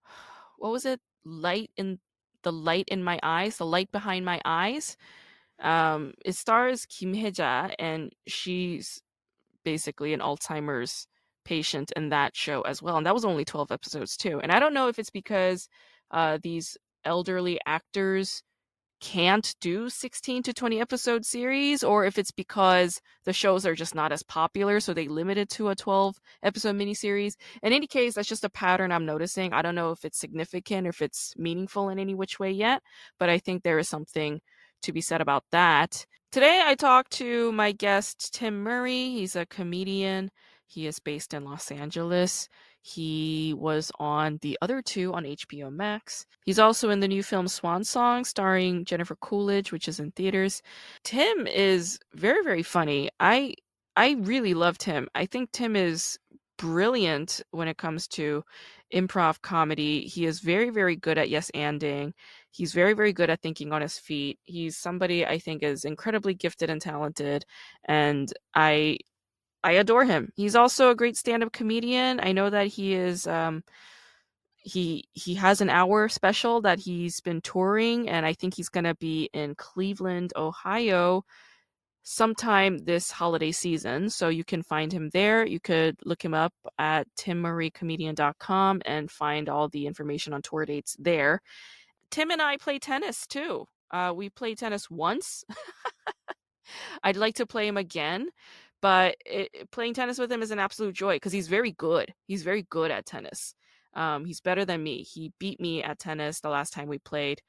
what 0.58 0.72
was 0.72 0.86
it? 0.86 1.00
Light 1.24 1.70
in 1.78 2.00
the 2.44 2.52
light 2.52 2.86
in 2.88 3.04
my 3.04 3.20
eyes, 3.22 3.58
the 3.58 3.66
light 3.66 3.92
behind 3.92 4.26
my 4.26 4.42
eyes. 4.46 4.98
Um, 5.60 6.14
it 6.26 6.36
stars 6.36 6.86
Kim 6.86 7.14
Hye-ja, 7.14 7.72
and 7.78 8.14
she's 8.28 9.02
basically 9.64 10.14
an 10.14 10.22
Alzheimer's 10.22 11.08
patient 11.50 11.92
in 11.96 12.10
that 12.10 12.36
show 12.36 12.62
as 12.62 12.80
well. 12.80 12.98
And 12.98 13.08
that 13.08 13.16
was 13.16 13.26
only 13.26 13.44
12 13.44 13.72
episodes 13.72 14.16
too. 14.16 14.40
And 14.40 14.52
I 14.52 14.60
don't 14.60 14.74
know 14.76 14.88
if 14.88 15.00
it's 15.00 15.10
because 15.10 15.68
uh, 16.12 16.38
these 16.44 16.78
elderly 17.04 17.60
actors 17.66 18.44
can't 19.02 19.56
do 19.60 19.90
16 19.90 20.44
to 20.44 20.54
20 20.54 20.80
episode 20.80 21.26
series 21.26 21.84
or 21.84 22.06
if 22.06 22.18
it's 22.20 22.32
because 22.32 23.02
the 23.24 23.34
shows 23.34 23.66
are 23.66 23.74
just 23.74 23.96
not 23.96 24.12
as 24.12 24.24
popular 24.24 24.82
so 24.82 24.94
they 24.94 25.08
limit 25.08 25.38
it 25.38 25.50
to 25.50 25.70
a 25.70 25.76
12 25.76 26.18
episode 26.44 26.76
miniseries 26.76 27.36
in 27.64 27.72
any 27.72 27.88
case 27.88 28.16
that's 28.16 28.28
just 28.28 28.44
a 28.44 28.50
pattern 28.50 28.92
i'm 28.92 29.06
noticing 29.06 29.54
i 29.54 29.62
don't 29.62 29.74
know 29.74 29.92
if 29.92 30.04
it's 30.04 30.20
significant 30.20 30.86
or 30.86 30.90
if 30.90 31.02
it's 31.02 31.34
meaningful 31.38 31.88
in 31.88 31.98
any 31.98 32.14
which 32.14 32.42
way 32.42 32.52
yet 32.52 32.84
but 33.18 33.30
i 33.30 33.38
think 33.38 33.64
there 33.64 33.80
is 33.80 33.88
something 33.88 34.42
to 34.82 34.92
be 34.92 35.00
said 35.00 35.22
about 35.22 35.46
that 35.54 36.06
today 36.34 36.62
i 36.66 36.76
talked 36.76 37.12
to 37.12 37.54
my 37.54 37.72
guest 37.72 38.34
tim 38.34 38.64
murray 38.64 39.12
he's 39.12 39.38
a 39.38 39.46
comedian 39.46 40.30
he 40.70 40.86
is 40.86 41.00
based 41.00 41.34
in 41.34 41.44
Los 41.44 41.72
Angeles. 41.72 42.48
He 42.82 43.56
was 43.58 43.92
on 44.00 44.38
the 44.42 44.58
other 44.62 44.82
two 44.82 45.14
on 45.14 45.24
HBO 45.24 45.72
Max. 45.72 46.26
He's 46.46 46.60
also 46.60 46.92
in 46.92 47.00
the 47.00 47.08
new 47.08 47.24
film 47.24 47.48
Swan 47.48 47.84
Song, 47.84 48.24
starring 48.24 48.86
Jennifer 48.86 49.16
Coolidge, 49.16 49.72
which 49.72 49.88
is 49.88 50.00
in 50.00 50.12
theaters. 50.12 50.62
Tim 51.04 51.48
is 51.48 52.00
very, 52.14 52.44
very 52.44 52.64
funny. 52.64 53.10
I 53.20 53.56
I 53.96 54.12
really 54.20 54.54
loved 54.54 54.84
him. 54.84 55.08
I 55.16 55.26
think 55.26 55.52
Tim 55.52 55.76
is 55.76 56.20
brilliant 56.60 57.42
when 57.52 57.68
it 57.68 57.78
comes 57.78 58.08
to 58.10 58.44
improv 58.94 59.42
comedy. 59.42 60.02
He 60.02 60.26
is 60.26 60.40
very, 60.40 60.70
very 60.70 60.96
good 60.96 61.18
at 61.18 61.30
yes 61.30 61.50
anding. 61.56 62.14
He's 62.52 62.74
very, 62.74 62.94
very 62.94 63.14
good 63.14 63.30
at 63.30 63.42
thinking 63.42 63.74
on 63.74 63.82
his 63.82 63.98
feet. 63.98 64.40
He's 64.46 64.78
somebody 64.78 65.26
I 65.26 65.40
think 65.40 65.64
is 65.64 65.84
incredibly 65.84 66.34
gifted 66.34 66.70
and 66.70 66.82
talented. 66.82 67.46
And 67.86 68.32
I 68.54 69.00
I 69.64 69.74
adore 69.74 70.06
him. 70.06 70.32
He's 70.36 70.56
also 70.56 70.90
a 70.90 70.96
great 70.96 71.18
stand-up 71.18 71.52
comedian. 71.52 72.20
I 72.22 72.32
know 72.32 72.50
that 72.50 72.68
he 72.68 72.94
is 72.94 73.28
um 73.28 73.64
he 74.56 75.06
he 75.14 75.36
has 75.36 75.62
an 75.62 75.70
hour 75.70 76.10
special 76.10 76.62
that 76.62 76.80
he's 76.80 77.20
been 77.22 77.42
touring 77.42 78.10
and 78.10 78.26
I 78.26 78.34
think 78.34 78.56
he's 78.56 78.70
going 78.70 78.84
to 78.84 78.96
be 78.96 79.30
in 79.34 79.56
Cleveland, 79.56 80.34
Ohio 80.36 81.24
sometime 82.04 82.78
this 82.80 83.12
holiday 83.12 83.52
season. 83.52 84.10
So 84.10 84.30
you 84.30 84.44
can 84.44 84.64
find 84.64 84.92
him 84.92 85.10
there. 85.14 85.46
You 85.46 85.60
could 85.60 85.98
look 86.06 86.24
him 86.24 86.34
up 86.34 86.54
at 86.78 87.08
timmurraycomedian.com 87.18 88.82
and 88.86 89.12
find 89.12 89.50
all 89.50 89.70
the 89.70 89.86
information 89.86 90.34
on 90.34 90.42
tour 90.42 90.66
dates 90.66 90.96
there. 91.00 91.42
Tim 92.10 92.32
and 92.32 92.42
I 92.42 92.58
play 92.58 92.80
tennis 92.80 93.28
too. 93.28 93.66
Uh, 93.92 94.14
we 94.16 94.30
played 94.30 94.58
tennis 94.58 94.90
once. 94.90 95.44
I'd 97.04 97.18
like 97.18 97.36
to 97.36 97.46
play 97.46 97.68
him 97.68 97.78
again 97.78 98.30
but 98.82 99.16
it, 99.26 99.72
playing 99.72 99.94
tennis 99.94 100.20
with 100.20 100.32
him 100.32 100.42
is 100.42 100.52
an 100.52 100.60
absolute 100.60 100.96
joy 100.96 101.16
because 101.16 101.32
he's 101.32 101.48
very 101.48 101.72
good. 101.72 102.14
He's 102.28 102.44
very 102.44 102.66
good 102.70 102.92
at 102.92 103.06
tennis. 103.06 103.54
Um, 103.94 104.26
he's 104.26 104.42
better 104.42 104.66
than 104.66 104.84
me. 104.84 105.04
He 105.04 105.34
beat 105.40 105.60
me 105.60 105.84
at 105.84 106.00
tennis 106.00 106.40
the 106.40 106.50
last 106.50 106.74
time 106.74 106.88
we 106.88 107.00
played, 107.00 107.42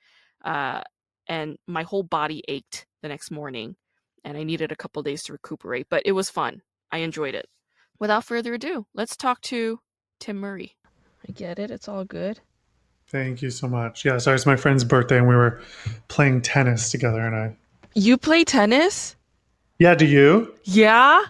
uh, 0.45 0.81
and 1.29 1.57
my 1.67 1.83
whole 1.83 2.03
body 2.03 2.43
ached 2.49 2.87
the 3.03 3.09
next 3.09 3.31
morning, 3.31 3.77
and 4.25 4.37
I 4.37 4.43
needed 4.43 4.73
a 4.73 4.77
couple 4.77 5.03
days 5.03 5.23
to 5.25 5.33
recuperate. 5.33 5.87
But 5.91 6.03
it 6.07 6.13
was 6.13 6.31
fun. 6.31 6.63
I 6.91 6.99
enjoyed 6.99 7.35
it. 7.35 7.47
Without 7.99 8.25
further 8.25 8.55
ado, 8.55 8.87
let's 8.95 9.17
talk 9.17 9.41
to 9.43 9.79
Tim 10.19 10.39
Murray. 10.39 10.77
I 11.29 11.33
get 11.33 11.59
it. 11.59 11.71
It's 11.71 11.89
all 11.89 12.05
good. 12.05 12.41
Thank 13.09 13.43
you 13.43 13.51
so 13.51 13.69
much. 13.69 14.05
Yeah, 14.05 14.19
sorry, 14.19 14.37
it's 14.37 14.47
my 14.47 14.57
friend's 14.57 14.85
birthday, 14.85 15.19
and 15.19 15.29
we 15.29 15.35
were 15.35 15.61
playing 16.09 16.43
tennis 16.43 16.91
together, 16.91 17.21
and 17.21 17.35
I. 17.35 17.57
You 17.95 18.17
play 18.17 18.45
tennis? 18.45 19.17
Yeah, 19.81 19.95
do 19.95 20.05
you? 20.05 20.55
Yeah. 20.65 21.23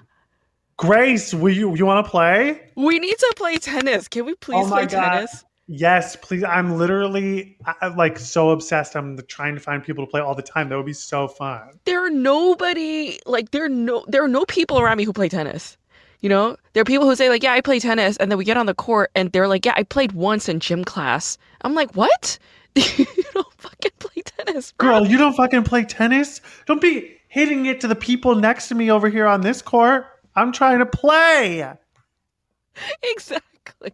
Grace, 0.76 1.32
will 1.32 1.54
you 1.54 1.76
you 1.76 1.86
want 1.86 2.04
to 2.04 2.10
play? 2.10 2.60
We 2.74 2.98
need 2.98 3.16
to 3.16 3.34
play 3.36 3.58
tennis. 3.58 4.08
Can 4.08 4.26
we 4.26 4.34
please 4.34 4.66
oh 4.66 4.68
play 4.68 4.86
God. 4.86 5.12
tennis? 5.12 5.44
Yes, 5.68 6.16
please. 6.16 6.42
I'm 6.42 6.76
literally 6.76 7.56
I, 7.64 7.74
I'm, 7.82 7.96
like 7.96 8.18
so 8.18 8.50
obsessed. 8.50 8.96
I'm 8.96 9.16
trying 9.28 9.54
to 9.54 9.60
find 9.60 9.84
people 9.84 10.04
to 10.04 10.10
play 10.10 10.20
all 10.20 10.34
the 10.34 10.42
time. 10.42 10.68
That 10.68 10.76
would 10.76 10.86
be 10.86 10.92
so 10.92 11.28
fun. 11.28 11.78
There 11.84 12.04
are 12.04 12.10
nobody 12.10 13.20
like 13.24 13.52
there 13.52 13.66
are 13.66 13.68
no 13.68 14.04
there 14.08 14.24
are 14.24 14.28
no 14.28 14.44
people 14.46 14.80
around 14.80 14.96
me 14.96 15.04
who 15.04 15.12
play 15.12 15.28
tennis. 15.28 15.76
You 16.18 16.28
know, 16.28 16.56
there 16.72 16.80
are 16.80 16.84
people 16.84 17.08
who 17.08 17.14
say 17.14 17.28
like, 17.28 17.44
"Yeah, 17.44 17.52
I 17.52 17.60
play 17.60 17.78
tennis," 17.78 18.16
and 18.16 18.32
then 18.32 18.36
we 18.36 18.44
get 18.44 18.56
on 18.56 18.66
the 18.66 18.74
court 18.74 19.12
and 19.14 19.30
they're 19.30 19.46
like, 19.46 19.64
"Yeah, 19.64 19.74
I 19.76 19.84
played 19.84 20.10
once 20.10 20.48
in 20.48 20.58
gym 20.58 20.82
class." 20.84 21.38
I'm 21.60 21.74
like, 21.74 21.94
"What? 21.94 22.36
you 22.74 23.06
don't 23.32 23.54
fucking 23.58 23.92
play 24.00 24.22
tennis, 24.24 24.72
bro." 24.72 24.88
Girl, 24.88 25.06
you 25.06 25.18
don't 25.18 25.34
fucking 25.34 25.62
play 25.62 25.84
tennis. 25.84 26.40
Don't 26.66 26.80
be 26.80 27.19
hitting 27.30 27.66
it 27.66 27.80
to 27.80 27.86
the 27.88 27.94
people 27.94 28.34
next 28.34 28.66
to 28.68 28.74
me 28.74 28.90
over 28.90 29.08
here 29.08 29.26
on 29.26 29.40
this 29.40 29.62
court. 29.62 30.04
I'm 30.34 30.50
trying 30.52 30.80
to 30.80 30.86
play. 30.86 31.72
exactly. 33.02 33.92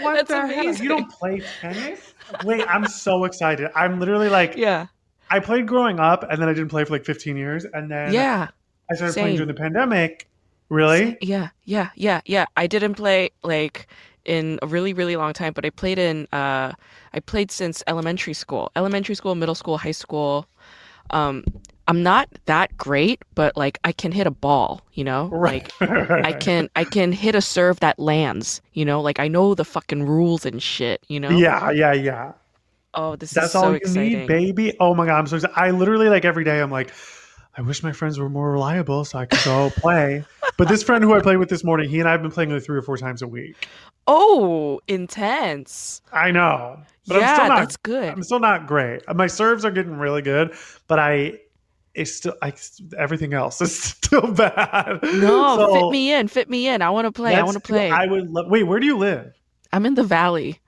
What 0.00 0.14
That's 0.14 0.28
the 0.28 0.46
hell? 0.46 0.60
amazing. 0.64 0.82
You 0.84 0.88
don't 0.90 1.10
play 1.10 1.42
tennis? 1.60 2.14
Wait, 2.44 2.64
I'm 2.68 2.86
so 2.86 3.24
excited. 3.24 3.70
I'm 3.74 3.98
literally 3.98 4.28
like, 4.28 4.56
Yeah. 4.56 4.86
I 5.30 5.40
played 5.40 5.66
growing 5.66 6.00
up, 6.00 6.24
and 6.30 6.40
then 6.40 6.48
I 6.48 6.54
didn't 6.54 6.70
play 6.70 6.84
for 6.84 6.92
like 6.94 7.04
15 7.04 7.36
years, 7.36 7.64
and 7.64 7.90
then 7.90 8.12
Yeah. 8.12 8.48
I 8.90 8.94
started 8.94 9.14
playing 9.14 9.36
during 9.36 9.48
the 9.48 9.54
pandemic. 9.54 10.28
Really? 10.70 11.16
Yeah, 11.20 11.48
yeah, 11.64 11.90
yeah, 11.96 12.20
yeah. 12.26 12.44
I 12.56 12.66
didn't 12.66 12.94
play 12.94 13.30
like 13.42 13.86
in 14.24 14.58
a 14.62 14.66
really, 14.66 14.92
really 14.92 15.16
long 15.16 15.32
time, 15.32 15.52
but 15.54 15.64
I 15.64 15.70
played 15.70 15.98
in 15.98 16.28
uh 16.32 16.72
I 17.14 17.20
played 17.20 17.50
since 17.50 17.82
elementary 17.86 18.34
school. 18.34 18.70
Elementary 18.76 19.14
school, 19.14 19.34
middle 19.34 19.54
school, 19.54 19.78
high 19.78 19.92
school. 19.92 20.46
Um 21.10 21.44
I'm 21.86 22.02
not 22.02 22.28
that 22.44 22.76
great, 22.76 23.22
but 23.34 23.56
like 23.56 23.78
I 23.82 23.92
can 23.92 24.12
hit 24.12 24.26
a 24.26 24.30
ball, 24.30 24.82
you 24.92 25.04
know? 25.04 25.30
Like 25.32 25.72
I 25.80 26.34
can 26.38 26.68
I 26.76 26.84
can 26.84 27.12
hit 27.12 27.34
a 27.34 27.40
serve 27.40 27.80
that 27.80 27.98
lands, 27.98 28.60
you 28.74 28.84
know? 28.84 29.00
Like 29.00 29.18
I 29.18 29.28
know 29.28 29.54
the 29.54 29.64
fucking 29.64 30.04
rules 30.04 30.44
and 30.44 30.62
shit, 30.62 31.02
you 31.08 31.18
know? 31.18 31.30
Yeah, 31.30 31.70
yeah, 31.70 31.94
yeah. 31.94 32.32
Oh, 32.94 33.16
this 33.16 33.32
That's 33.32 33.46
is 33.46 33.52
so 33.52 33.58
all 33.58 33.70
you 33.70 33.76
exciting. 33.76 34.20
need, 34.20 34.26
baby. 34.26 34.76
Oh 34.80 34.94
my 34.94 35.06
god, 35.06 35.18
I'm 35.18 35.26
so 35.26 35.36
excited. 35.36 35.54
I 35.56 35.70
literally 35.70 36.08
like 36.08 36.24
every 36.24 36.44
day 36.44 36.60
I'm 36.60 36.70
like, 36.70 36.92
I 37.58 37.60
wish 37.60 37.82
my 37.82 37.90
friends 37.90 38.20
were 38.20 38.28
more 38.28 38.52
reliable 38.52 39.04
so 39.04 39.18
I 39.18 39.26
could 39.26 39.44
go 39.44 39.70
play. 39.76 40.24
But 40.56 40.68
this 40.68 40.84
friend 40.84 41.02
who 41.02 41.12
I 41.14 41.20
played 41.20 41.38
with 41.38 41.48
this 41.48 41.64
morning, 41.64 41.90
he 41.90 41.98
and 41.98 42.08
I 42.08 42.12
have 42.12 42.22
been 42.22 42.30
playing 42.30 42.50
like 42.50 42.62
three 42.62 42.78
or 42.78 42.82
four 42.82 42.96
times 42.96 43.20
a 43.20 43.26
week. 43.26 43.66
Oh, 44.06 44.80
intense. 44.86 46.00
I 46.12 46.30
know. 46.30 46.78
But 47.08 47.16
I'm 47.16 47.22
yeah, 47.22 47.34
still 47.34 47.48
not 47.48 47.58
that's 47.58 47.76
good. 47.76 48.08
I'm 48.10 48.22
still 48.22 48.38
not 48.38 48.68
great. 48.68 49.02
My 49.12 49.26
serves 49.26 49.64
are 49.64 49.72
getting 49.72 49.98
really 49.98 50.22
good, 50.22 50.54
but 50.86 51.00
I 51.00 51.40
it's 51.94 52.14
still 52.14 52.36
I 52.42 52.52
everything 52.96 53.34
else 53.34 53.60
is 53.60 53.76
still 53.82 54.32
bad. 54.32 55.00
No, 55.02 55.56
So, 55.56 55.74
fit 55.74 55.90
me 55.90 56.12
in, 56.12 56.28
fit 56.28 56.48
me 56.48 56.68
in. 56.68 56.80
I 56.80 56.90
want 56.90 57.06
to 57.06 57.12
play. 57.12 57.34
I 57.34 57.42
want 57.42 57.54
to 57.56 57.60
play. 57.60 57.90
I 57.90 58.06
would 58.06 58.30
love 58.30 58.48
wait, 58.48 58.62
where 58.62 58.78
do 58.78 58.86
you 58.86 58.96
live? 58.96 59.34
I'm 59.72 59.84
in 59.84 59.94
the 59.94 60.04
valley. 60.04 60.60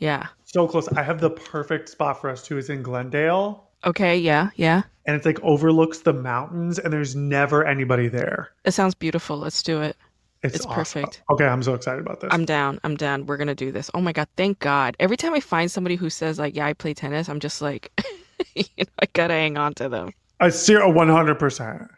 Yeah. 0.00 0.26
So 0.46 0.66
close. 0.66 0.88
I 0.88 1.04
have 1.04 1.20
the 1.20 1.30
perfect 1.30 1.88
spot 1.90 2.20
for 2.20 2.28
us 2.28 2.42
too. 2.42 2.58
It's 2.58 2.70
in 2.70 2.82
Glendale. 2.82 3.65
Okay, 3.84 4.16
yeah, 4.18 4.50
yeah. 4.56 4.82
And 5.06 5.14
it's 5.14 5.26
like 5.26 5.40
overlooks 5.42 6.00
the 6.00 6.12
mountains 6.12 6.78
and 6.78 6.92
there's 6.92 7.14
never 7.14 7.64
anybody 7.64 8.08
there. 8.08 8.50
It 8.64 8.72
sounds 8.72 8.94
beautiful. 8.94 9.38
Let's 9.38 9.62
do 9.62 9.80
it. 9.80 9.96
It's, 10.42 10.56
It's 10.56 10.66
awesome. 10.66 11.02
perfect. 11.02 11.22
Okay, 11.30 11.44
I'm 11.46 11.62
so 11.62 11.74
excited 11.74 12.00
about 12.00 12.20
this. 12.20 12.28
I'm 12.32 12.44
down. 12.44 12.80
I'm 12.84 12.96
down. 12.96 13.26
We're 13.26 13.36
gonna 13.36 13.54
do 13.54 13.72
this. 13.72 13.90
Oh 13.94 14.00
my 14.00 14.12
god, 14.12 14.28
thank 14.36 14.58
God. 14.58 14.96
Every 15.00 15.16
time 15.16 15.34
I 15.34 15.40
find 15.40 15.70
somebody 15.70 15.96
who 15.96 16.10
says 16.10 16.38
like, 16.38 16.54
"Yeah, 16.56 16.66
I 16.66 16.72
play 16.72 16.94
tennis," 16.94 17.28
I'm 17.28 17.40
just 17.40 17.62
like, 17.62 17.90
you 18.54 18.64
know, 18.78 18.84
I 19.00 19.06
gotta 19.12 19.34
hang 19.34 19.56
on 19.56 19.74
to 19.74 19.88
them. 19.88 20.10
I 20.40 20.50
see 20.50 20.74
a 20.74 20.80
100%. 20.80 21.88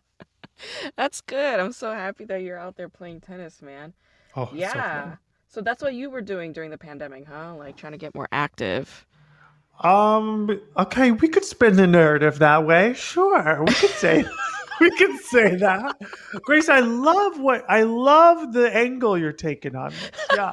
That's 0.96 1.20
good. 1.22 1.60
I'm 1.60 1.72
so 1.72 1.92
happy 1.92 2.24
that 2.26 2.42
you're 2.42 2.58
out 2.58 2.76
there 2.76 2.88
playing 2.88 3.20
tennis, 3.20 3.60
man. 3.60 3.92
Oh, 4.36 4.42
it's 4.44 4.50
so 4.52 4.56
Yeah. 4.56 5.16
So 5.48 5.60
that's 5.62 5.82
what 5.82 5.94
you 5.94 6.10
were 6.10 6.20
doing 6.20 6.52
during 6.52 6.70
the 6.70 6.76
pandemic, 6.78 7.26
huh? 7.26 7.54
Like 7.56 7.76
trying 7.76 7.92
to 7.92 7.98
get 7.98 8.14
more 8.14 8.28
active. 8.30 9.06
Um. 9.80 10.60
Okay, 10.76 11.12
we 11.12 11.28
could 11.28 11.44
spin 11.44 11.76
the 11.76 11.86
narrative 11.86 12.38
that 12.38 12.64
way. 12.66 12.94
Sure, 12.94 13.62
we 13.64 13.74
could 13.74 13.90
say 13.90 14.24
we 14.80 14.90
could 14.96 15.18
say 15.20 15.56
that. 15.56 15.96
Grace, 16.42 16.68
I 16.68 16.80
love 16.80 17.38
what 17.40 17.64
I 17.68 17.82
love 17.82 18.52
the 18.52 18.74
angle 18.74 19.18
you're 19.18 19.32
taking 19.32 19.76
on 19.76 19.90
this. 19.90 20.10
Yeah. 20.34 20.52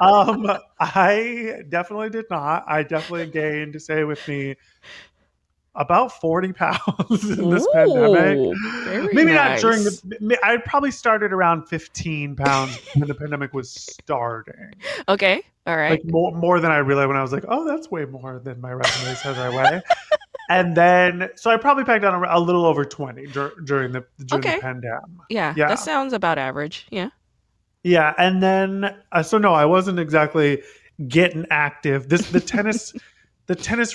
Um. 0.00 0.46
I 0.80 1.62
definitely 1.68 2.10
did 2.10 2.26
not. 2.30 2.64
I 2.68 2.82
definitely 2.82 3.28
gained. 3.30 3.74
To 3.74 3.80
say 3.80 4.04
with 4.04 4.26
me. 4.28 4.56
About 5.80 6.20
forty 6.20 6.52
pounds 6.52 7.30
in 7.38 7.50
this 7.50 7.66
pandemic. 7.72 8.36
Ooh, 8.36 9.08
Maybe 9.12 9.32
nice. 9.32 9.62
not 9.62 9.70
during 9.70 9.84
the. 9.84 10.38
I 10.42 10.56
probably 10.56 10.90
started 10.90 11.32
around 11.32 11.66
fifteen 11.68 12.34
pounds 12.34 12.76
when 12.96 13.06
the 13.06 13.14
pandemic 13.14 13.54
was 13.54 13.70
starting. 13.70 14.72
Okay. 15.08 15.42
All 15.66 15.76
right. 15.76 15.90
like 15.92 16.04
more 16.04 16.32
more 16.32 16.58
than 16.60 16.72
I 16.72 16.78
realized 16.78 17.08
when 17.08 17.16
I 17.16 17.22
was 17.22 17.30
like, 17.32 17.44
oh, 17.48 17.64
that's 17.64 17.90
way 17.90 18.04
more 18.06 18.40
than 18.42 18.60
my 18.60 18.72
resume 18.72 19.14
says 19.14 19.38
I 19.38 19.50
weigh. 19.50 19.80
and 20.50 20.76
then, 20.76 21.28
so 21.36 21.50
I 21.50 21.56
probably 21.58 21.84
packed 21.84 22.04
on 22.04 22.24
a, 22.24 22.26
a 22.28 22.40
little 22.40 22.64
over 22.66 22.84
twenty 22.84 23.26
dur- 23.26 23.54
during 23.64 23.92
the 23.92 24.04
during 24.24 24.44
Okay. 24.44 24.56
the 24.56 24.62
pandemic. 24.62 25.02
yeah, 25.30 25.54
yeah. 25.56 25.68
That 25.68 25.78
sounds 25.78 26.12
about 26.12 26.38
average. 26.38 26.86
Yeah. 26.90 27.10
Yeah, 27.84 28.14
and 28.18 28.42
then 28.42 28.96
uh, 29.12 29.22
so 29.22 29.38
no, 29.38 29.54
I 29.54 29.64
wasn't 29.64 30.00
exactly 30.00 30.60
getting 31.06 31.46
active. 31.50 32.08
This 32.08 32.28
the 32.30 32.40
tennis, 32.40 32.92
the 33.46 33.54
tennis, 33.54 33.94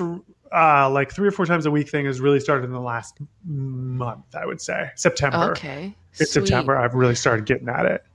uh, 0.54 0.90
like 0.90 1.12
three 1.12 1.28
or 1.28 1.32
four 1.32 1.46
times 1.46 1.66
a 1.66 1.72
week 1.72 1.90
thing 1.90 2.06
has 2.06 2.22
really 2.22 2.40
started 2.40 2.66
in 2.66 2.72
the 2.72 2.80
last 2.80 3.18
month. 3.46 4.26
I 4.36 4.46
would 4.46 4.62
say 4.62 4.90
September. 4.96 5.52
Okay. 5.52 5.96
It's. 6.20 6.32
September. 6.32 6.78
I've 6.78 6.94
really 6.94 7.16
started 7.16 7.46
getting 7.46 7.70
at 7.70 7.86
it 7.86 8.06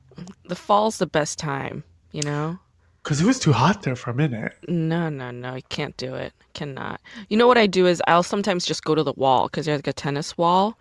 The 0.46 0.55
fall's 0.55 0.98
the 0.98 1.07
best 1.07 1.38
time, 1.38 1.83
you 2.12 2.22
know? 2.22 2.59
because 3.03 3.22
it 3.22 3.27
was 3.27 3.38
too 3.38 3.53
hot 3.53 3.83
there 3.83 3.96
for 3.96 4.11
a 4.11 4.14
minute. 4.14 4.53
No, 4.68 5.09
no, 5.09 5.31
no. 5.31 5.55
I 5.55 5.62
can't 5.62 5.96
do 5.96 6.14
it. 6.14 6.33
Cannot. 6.53 7.01
You 7.31 7.38
know 7.38 7.46
what 7.46 7.57
I 7.57 7.66
do 7.66 7.87
is 7.87 8.03
I'll 8.07 8.22
sometimes 8.22 8.66
just 8.66 8.85
go 8.85 8.94
to 8.94 9.03
the 9.03 9.14
wall 9.14 9.46
because 9.46 9.64
there's 9.64 9.79
like 9.79 9.87
a 9.87 9.94
tennis 9.94 10.37
wall 10.37 10.77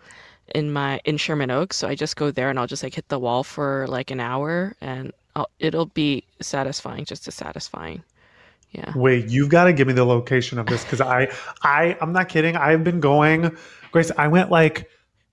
in 0.54 0.70
my 0.70 1.00
in 1.06 1.16
Sherman 1.16 1.50
Oaks. 1.50 1.76
So 1.78 1.88
I 1.88 1.94
just 1.94 2.16
go 2.16 2.30
there 2.30 2.50
and 2.50 2.58
I'll 2.58 2.66
just 2.66 2.82
like 2.82 2.94
hit 2.94 3.08
the 3.08 3.18
wall 3.18 3.44
for 3.44 3.86
like 3.88 4.10
an 4.10 4.20
hour 4.20 4.76
and 4.82 5.12
I'll, 5.36 5.48
it'll 5.58 5.86
be 5.86 6.24
satisfying, 6.42 7.06
just 7.06 7.26
as 7.28 7.34
satisfying. 7.34 8.02
Yeah. 8.70 8.92
Wait, 8.94 9.28
you've 9.28 9.48
got 9.48 9.64
to 9.64 9.72
give 9.72 9.86
me 9.86 9.94
the 9.94 10.04
location 10.04 10.58
of 10.58 10.66
this 10.66 10.84
because 10.84 11.00
I, 11.00 11.28
I, 11.62 11.96
I'm 12.00 12.12
not 12.12 12.28
kidding. 12.28 12.54
I've 12.56 12.84
been 12.84 13.00
going, 13.00 13.56
Grace. 13.92 14.10
I 14.18 14.28
went 14.28 14.50
like, 14.50 14.88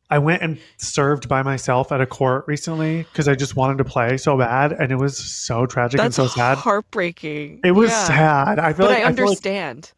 I 0.09 0.19
went 0.19 0.41
and 0.41 0.57
served 0.77 1.27
by 1.27 1.41
myself 1.43 1.91
at 1.91 1.99
a 1.99 2.05
court 2.05 2.45
recently 2.47 3.03
because 3.03 3.27
I 3.27 3.35
just 3.35 3.55
wanted 3.55 3.77
to 3.79 3.83
play 3.83 4.17
so 4.17 4.37
bad, 4.37 4.71
and 4.71 4.91
it 4.91 4.95
was 4.95 5.17
so 5.17 5.65
tragic 5.65 5.97
That's 5.97 6.17
and 6.17 6.29
so 6.29 6.33
sad. 6.35 6.57
heartbreaking. 6.59 7.59
It 7.63 7.71
was 7.71 7.89
Yeah. 7.91 8.03
sad. 8.05 8.59
I 8.59 8.71
feel 8.71 8.85
But 8.85 8.91
like 8.91 8.97
I 8.99 9.01
I 9.01 9.09
like 9.09 9.19
understand. 9.19 9.91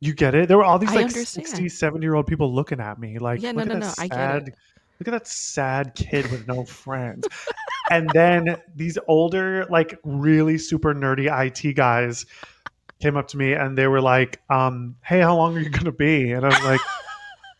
you 0.00 0.14
get 0.14 0.34
it. 0.34 0.48
There 0.48 0.56
were 0.56 0.64
all 0.64 0.78
these 0.78 0.90
I 0.90 0.94
like 0.94 1.06
understand. 1.06 1.46
60, 1.48 1.68
70 1.68 2.04
year 2.04 2.14
old 2.14 2.26
people 2.26 2.54
looking 2.54 2.80
at 2.80 2.98
me 2.98 3.18
like, 3.18 3.42
Yeah, 3.42 3.52
no, 3.52 3.58
look 3.58 3.68
no, 3.68 3.74
at 3.74 3.80
no, 3.80 3.86
that 3.88 3.98
I 3.98 4.08
get 4.08 4.48
it. 4.48 4.54
look 4.98 5.08
at 5.08 5.10
that 5.10 5.26
sad 5.26 5.94
kid 5.94 6.30
with 6.30 6.46
no 6.48 6.64
friends. 6.64 7.26
and 7.90 8.08
then 8.14 8.56
these 8.76 8.96
older, 9.08 9.66
like 9.68 9.98
really 10.04 10.56
super 10.56 10.94
nerdy 10.94 11.28
IT 11.28 11.74
guys 11.74 12.24
came 13.02 13.16
up 13.16 13.28
to 13.28 13.36
me 13.36 13.52
and 13.52 13.76
they 13.76 13.86
were 13.88 14.00
like, 14.00 14.40
um, 14.48 14.96
"Hey, 15.04 15.20
how 15.20 15.36
long 15.36 15.56
are 15.56 15.60
you 15.60 15.68
gonna 15.70 15.92
be?" 15.92 16.32
And 16.32 16.46
I 16.46 16.48
was 16.48 16.64
like. 16.64 16.80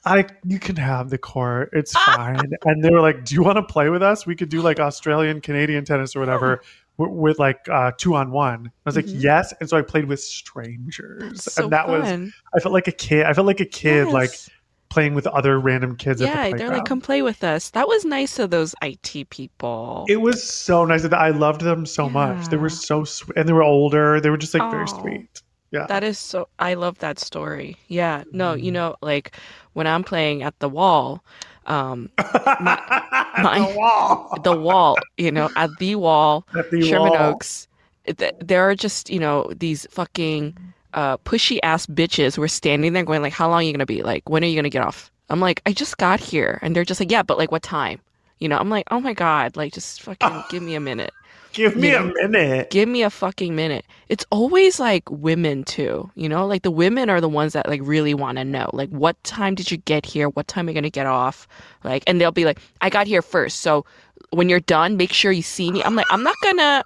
I 0.04 0.26
you 0.44 0.58
can 0.58 0.74
have 0.74 1.10
the 1.10 1.18
court. 1.18 1.70
It's 1.72 1.92
fine. 2.06 2.40
and 2.64 2.82
they 2.82 2.90
were 2.90 3.00
like, 3.00 3.24
"Do 3.24 3.36
you 3.36 3.42
want 3.44 3.58
to 3.58 3.62
play 3.62 3.88
with 3.88 4.02
us? 4.02 4.26
We 4.26 4.34
could 4.34 4.48
do 4.48 4.60
like 4.60 4.80
Australian 4.80 5.40
Canadian 5.40 5.84
tennis 5.84 6.16
or 6.16 6.18
whatever 6.18 6.60
with, 6.96 7.10
with 7.10 7.38
like 7.38 7.68
uh, 7.68 7.92
two 7.96 8.16
on 8.16 8.32
one." 8.32 8.66
I 8.66 8.70
was 8.84 8.96
like, 8.96 9.04
Mhm. 9.04 9.22
"Yes." 9.22 9.54
And 9.60 9.70
so 9.70 9.76
I 9.76 9.82
played 9.82 10.06
with 10.06 10.18
strangers, 10.20 11.44
so 11.44 11.62
and 11.62 11.72
that 11.72 11.86
was 11.86 12.04
I 12.04 12.58
felt 12.58 12.72
like 12.72 12.88
a 12.88 12.92
kid. 12.92 13.26
I 13.26 13.32
felt 13.32 13.46
like 13.46 13.60
a 13.60 13.64
kid, 13.64 14.08
like 14.08 14.30
Yes. 14.30 14.50
Playing 14.92 15.14
with 15.14 15.26
other 15.28 15.58
random 15.58 15.96
kids 15.96 16.20
at 16.20 16.28
yeah, 16.28 16.50
the 16.50 16.56
they're 16.58 16.68
like, 16.70 16.84
come 16.84 17.00
play 17.00 17.22
with 17.22 17.42
us. 17.42 17.70
That 17.70 17.88
was 17.88 18.04
nice 18.04 18.38
of 18.38 18.50
those 18.50 18.74
IT 18.82 19.30
people. 19.30 20.04
it 20.08 20.20
was 20.20 20.42
so 20.42 20.84
nice. 20.84 21.02
that 21.02 21.14
I 21.14 21.30
loved 21.30 21.62
them 21.62 21.86
so 21.86 22.08
much. 22.10 22.48
They 22.48 22.58
were 22.58 22.68
so 22.68 23.04
sweet, 23.04 23.36
and 23.38 23.48
they 23.48 23.52
were 23.54 23.62
older. 23.62 24.20
They 24.20 24.28
were 24.30 24.36
just 24.36 24.52
like 24.54 24.70
very 24.70 24.86
sweet. 24.88 25.42
Yeah. 25.70 25.86
That 25.88 26.04
is 26.04 26.18
so. 26.18 26.48
I 26.58 26.74
love 26.74 26.98
that 26.98 27.18
story. 27.18 27.78
Yeah. 27.88 28.24
No, 28.32 28.52
you 28.52 28.70
Mhm. 28.70 28.74
know, 28.74 28.96
like 29.00 29.32
when 29.72 29.86
I'm 29.86 30.04
playing 30.04 30.42
at 30.42 30.58
the 30.58 30.68
wall, 30.68 31.24
um, 31.66 32.10
my- 32.18 33.58
the 33.72 33.74
wall. 33.78 34.38
the 34.44 34.56
wall, 34.56 34.98
you 35.16 35.32
know, 35.32 35.48
at 35.56 35.70
the 35.78 35.94
wall, 35.96 36.44
At 36.54 36.70
the 36.70 36.82
Sherman 36.82 37.12
wall. 37.12 37.30
Oaks, 37.32 37.68
th- 38.06 38.34
there 38.40 38.68
are 38.68 38.74
just, 38.74 39.08
you 39.08 39.18
know, 39.20 39.48
these 39.56 39.86
fucking 39.90 40.56
uh, 40.94 41.16
pushy 41.18 41.58
ass 41.62 41.86
bitches 41.86 42.38
were 42.38 42.48
standing 42.48 42.92
there 42.92 43.04
going 43.04 43.22
like, 43.22 43.32
how 43.32 43.48
long 43.48 43.60
are 43.60 43.62
you 43.62 43.72
gonna 43.72 43.86
be? 43.86 44.02
Like, 44.02 44.28
when 44.28 44.42
are 44.44 44.46
you 44.46 44.56
gonna 44.56 44.70
get 44.70 44.84
off? 44.84 45.10
I'm 45.30 45.40
like, 45.40 45.62
I 45.66 45.72
just 45.72 45.96
got 45.98 46.20
here, 46.20 46.58
and 46.62 46.76
they're 46.76 46.84
just 46.84 47.00
like, 47.00 47.10
yeah, 47.10 47.22
but 47.22 47.38
like, 47.38 47.50
what 47.52 47.62
time? 47.62 48.00
You 48.38 48.48
know, 48.48 48.58
I'm 48.58 48.70
like, 48.70 48.86
oh 48.90 49.00
my 49.00 49.14
god, 49.14 49.56
like, 49.56 49.72
just 49.72 50.02
fucking 50.02 50.44
give 50.50 50.62
me 50.62 50.74
a 50.74 50.80
minute. 50.80 51.12
Give 51.52 51.76
me 51.76 51.90
you 51.90 51.96
a 51.96 52.28
minute. 52.28 52.70
give 52.70 52.88
me 52.88 53.02
a 53.02 53.10
fucking 53.10 53.54
minute. 53.54 53.84
It's 54.08 54.24
always 54.30 54.80
like 54.80 55.10
women 55.10 55.64
too, 55.64 56.10
you 56.14 56.28
know? 56.28 56.46
Like 56.46 56.62
the 56.62 56.70
women 56.70 57.10
are 57.10 57.20
the 57.20 57.28
ones 57.28 57.52
that 57.52 57.68
like 57.68 57.80
really 57.84 58.14
want 58.14 58.38
to 58.38 58.44
know. 58.44 58.70
Like 58.72 58.88
what 58.88 59.22
time 59.22 59.54
did 59.54 59.70
you 59.70 59.76
get 59.76 60.06
here? 60.06 60.30
What 60.30 60.48
time 60.48 60.66
are 60.66 60.70
you 60.70 60.74
going 60.74 60.84
to 60.84 60.90
get 60.90 61.06
off? 61.06 61.46
Like 61.84 62.04
and 62.06 62.20
they'll 62.20 62.32
be 62.32 62.46
like, 62.46 62.58
"I 62.80 62.88
got 62.88 63.06
here 63.06 63.20
first. 63.20 63.60
So 63.60 63.84
when 64.30 64.48
you're 64.48 64.60
done, 64.60 64.96
make 64.96 65.12
sure 65.12 65.30
you 65.30 65.42
see 65.42 65.70
me." 65.70 65.82
I'm 65.82 65.94
like, 65.94 66.06
"I'm 66.10 66.22
not 66.22 66.36
going 66.42 66.56
to 66.56 66.84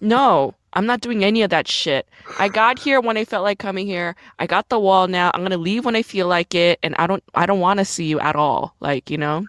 No. 0.00 0.54
I'm 0.74 0.86
not 0.86 1.00
doing 1.00 1.24
any 1.24 1.42
of 1.42 1.50
that 1.50 1.68
shit. 1.68 2.08
I 2.38 2.48
got 2.48 2.78
here 2.78 3.00
when 3.00 3.16
I 3.16 3.24
felt 3.24 3.44
like 3.44 3.58
coming 3.58 3.86
here. 3.86 4.16
I 4.38 4.46
got 4.46 4.68
the 4.68 4.78
wall 4.78 5.08
now. 5.08 5.30
I'm 5.32 5.42
gonna 5.42 5.56
leave 5.56 5.84
when 5.84 5.96
I 5.96 6.02
feel 6.02 6.26
like 6.26 6.54
it, 6.54 6.78
and 6.82 6.94
I 6.96 7.06
don't 7.06 7.22
I 7.34 7.46
don't 7.46 7.60
want 7.60 7.78
to 7.78 7.84
see 7.84 8.04
you 8.06 8.20
at 8.20 8.36
all. 8.36 8.74
Like 8.80 9.10
you 9.10 9.18
know. 9.18 9.46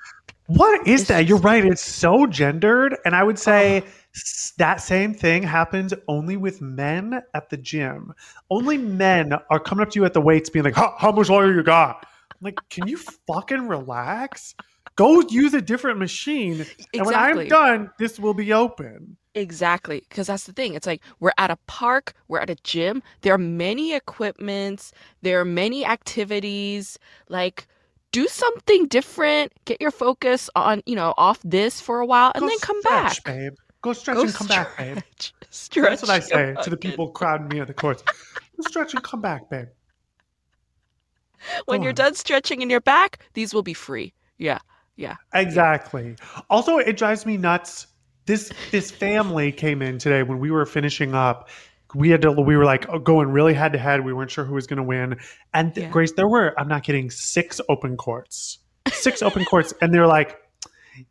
What 0.47 0.87
is 0.87 1.01
It's 1.01 1.09
that? 1.09 1.27
You're 1.27 1.39
right. 1.39 1.65
It's 1.65 1.83
so 1.83 2.27
gendered. 2.27 2.95
And 3.03 3.15
I 3.15 3.23
would 3.23 3.39
say 3.39 3.83
s- 4.15 4.53
that 4.57 4.79
same 4.79 5.13
thing 5.13 5.41
happens 5.41 5.91
only 6.07 6.37
with 6.37 6.61
men 6.61 7.21
at 7.33 7.49
the 7.49 7.57
gym. 7.57 8.13
Only 8.51 8.77
men 8.77 9.33
are 9.49 9.59
coming 9.59 9.81
up 9.81 9.89
to 9.91 9.99
you 9.99 10.05
at 10.05 10.13
the 10.13 10.21
weights 10.21 10.49
being 10.51 10.63
like, 10.65 10.75
how, 10.75 10.93
how 10.99 11.11
much 11.11 11.29
longer 11.29 11.51
you 11.51 11.63
got? 11.63 12.05
I'm 12.31 12.37
like, 12.41 12.59
can 12.69 12.87
you 12.87 12.97
fucking 12.97 13.67
relax? 13.67 14.53
Go 14.95 15.21
use 15.21 15.55
a 15.55 15.61
different 15.61 15.97
machine. 15.97 16.61
Exactly. 16.61 16.87
And 16.93 17.05
when 17.07 17.15
I'm 17.15 17.47
done, 17.47 17.91
this 17.97 18.19
will 18.19 18.35
be 18.35 18.53
open. 18.53 19.17
Exactly, 19.35 20.03
because 20.07 20.27
that's 20.27 20.45
the 20.45 20.53
thing. 20.53 20.73
It's 20.75 20.87
like 20.87 21.01
we're 21.19 21.33
at 21.37 21.51
a 21.51 21.57
park, 21.67 22.13
we're 22.29 22.39
at 22.39 22.49
a 22.49 22.55
gym. 22.63 23.03
There 23.21 23.33
are 23.33 23.37
many 23.37 23.93
equipments, 23.93 24.93
there 25.21 25.41
are 25.41 25.45
many 25.45 25.85
activities. 25.85 26.97
Like, 27.27 27.67
do 28.13 28.27
something 28.29 28.87
different. 28.87 29.51
Get 29.65 29.81
your 29.81 29.91
focus 29.91 30.49
on, 30.55 30.81
you 30.85 30.95
know, 30.95 31.13
off 31.17 31.39
this 31.43 31.81
for 31.81 31.99
a 31.99 32.05
while, 32.05 32.31
and 32.33 32.41
Go 32.43 32.47
then 32.47 32.59
come 32.59 32.79
stretch, 32.81 33.23
back. 33.23 33.23
babe. 33.25 33.53
Go 33.81 33.91
stretch 33.93 34.15
Go 34.15 34.21
and 34.23 34.33
come 34.33 34.47
back, 34.47 34.77
babe. 34.77 34.97
stretch. 35.19 35.33
Stretch. 35.51 35.89
That's 35.89 36.01
what 36.01 36.11
I 36.11 36.19
say 36.19 36.55
to 36.63 36.69
the 36.69 36.75
people 36.77 37.09
crowding 37.09 37.47
me 37.49 37.59
at 37.61 37.67
the 37.67 37.73
courts. 37.73 38.01
Go 38.03 38.63
stretch 38.67 38.93
and 38.93 39.03
come 39.03 39.21
back, 39.21 39.49
babe. 39.49 39.67
When 41.65 41.79
Go 41.79 41.83
you're 41.83 41.89
on. 41.91 41.95
done 41.95 42.15
stretching 42.15 42.61
in 42.61 42.69
your 42.69 42.81
back, 42.81 43.19
these 43.33 43.53
will 43.53 43.63
be 43.63 43.73
free. 43.73 44.13
Yeah. 44.37 44.59
Yeah. 44.95 45.15
Exactly. 45.33 46.15
Also, 46.49 46.77
it 46.77 46.97
drives 46.97 47.25
me 47.25 47.37
nuts. 47.37 47.87
This 48.25 48.51
this 48.71 48.91
family 48.91 49.51
came 49.51 49.81
in 49.81 49.97
today 49.97 50.23
when 50.23 50.39
we 50.39 50.51
were 50.51 50.65
finishing 50.65 51.13
up. 51.13 51.49
We 51.93 52.09
had 52.09 52.21
to. 52.23 52.31
We 52.31 52.57
were 52.57 52.65
like 52.65 52.89
uh, 52.89 52.97
going 52.97 53.29
really 53.29 53.53
head 53.53 53.73
to 53.73 53.79
head. 53.79 54.03
We 54.03 54.13
weren't 54.13 54.31
sure 54.31 54.43
who 54.43 54.55
was 54.55 54.67
going 54.67 54.77
to 54.77 54.83
win. 54.83 55.17
And 55.53 55.75
Yeah. 55.75 55.89
Grace, 55.89 56.11
there 56.11 56.27
were. 56.27 56.53
I'm 56.59 56.67
not 56.67 56.83
kidding. 56.83 57.09
Six 57.09 57.61
open 57.69 57.95
courts. 57.97 58.59
Six 58.91 59.21
open 59.21 59.45
courts, 59.45 59.73
and 59.81 59.93
they're 59.93 60.07
like, 60.07 60.37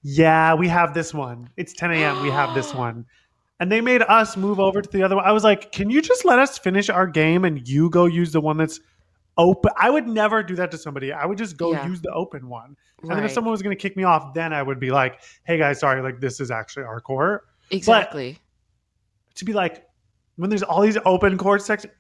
"Yeah, 0.02 0.54
we 0.54 0.68
have 0.68 0.92
this 0.94 1.14
one. 1.14 1.48
It's 1.56 1.72
10 1.72 1.92
a.m. 1.92 2.22
We 2.22 2.30
have 2.30 2.54
this 2.54 2.74
one." 2.74 3.06
And 3.60 3.70
they 3.70 3.80
made 3.80 4.02
us 4.02 4.36
move 4.36 4.58
over 4.58 4.82
to 4.82 4.90
the 4.90 5.02
other 5.02 5.16
one. 5.16 5.24
I 5.24 5.32
was 5.32 5.44
like, 5.44 5.72
"Can 5.72 5.90
you 5.90 6.02
just 6.02 6.24
let 6.24 6.38
us 6.38 6.58
finish 6.58 6.90
our 6.90 7.06
game 7.06 7.44
and 7.44 7.66
you 7.66 7.88
go 7.90 8.06
use 8.06 8.32
the 8.32 8.40
one 8.40 8.56
that's 8.56 8.80
open?" 9.36 9.70
I 9.76 9.90
would 9.90 10.06
never 10.08 10.42
do 10.42 10.54
that 10.56 10.70
to 10.72 10.78
somebody. 10.78 11.12
I 11.12 11.24
would 11.26 11.38
just 11.38 11.56
go 11.56 11.72
Yeah. 11.72 11.86
use 11.86 12.00
the 12.00 12.12
open 12.12 12.48
one. 12.48 12.76
And 13.02 13.10
then 13.10 13.24
if 13.24 13.32
someone 13.32 13.50
was 13.52 13.60
going 13.62 13.76
to 13.76 13.80
kick 13.80 13.96
me 13.96 14.04
off, 14.04 14.32
then 14.34 14.52
I 14.52 14.62
would 14.62 14.80
be 14.80 14.90
like, 14.90 15.20
"Hey 15.44 15.58
guys, 15.58 15.80
sorry, 15.80 16.00
like 16.02 16.20
this 16.20 16.40
is 16.40 16.50
actually 16.50 16.84
our 16.84 17.00
court." 17.00 17.46
Exactly. 17.70 18.38
To 19.36 19.44
be 19.44 19.52
like, 19.52 19.86
when 20.36 20.50
there's 20.50 20.62
all 20.62 20.80
these 20.80 20.98
open 21.04 21.36
court 21.38 21.62
sections, 21.62 21.92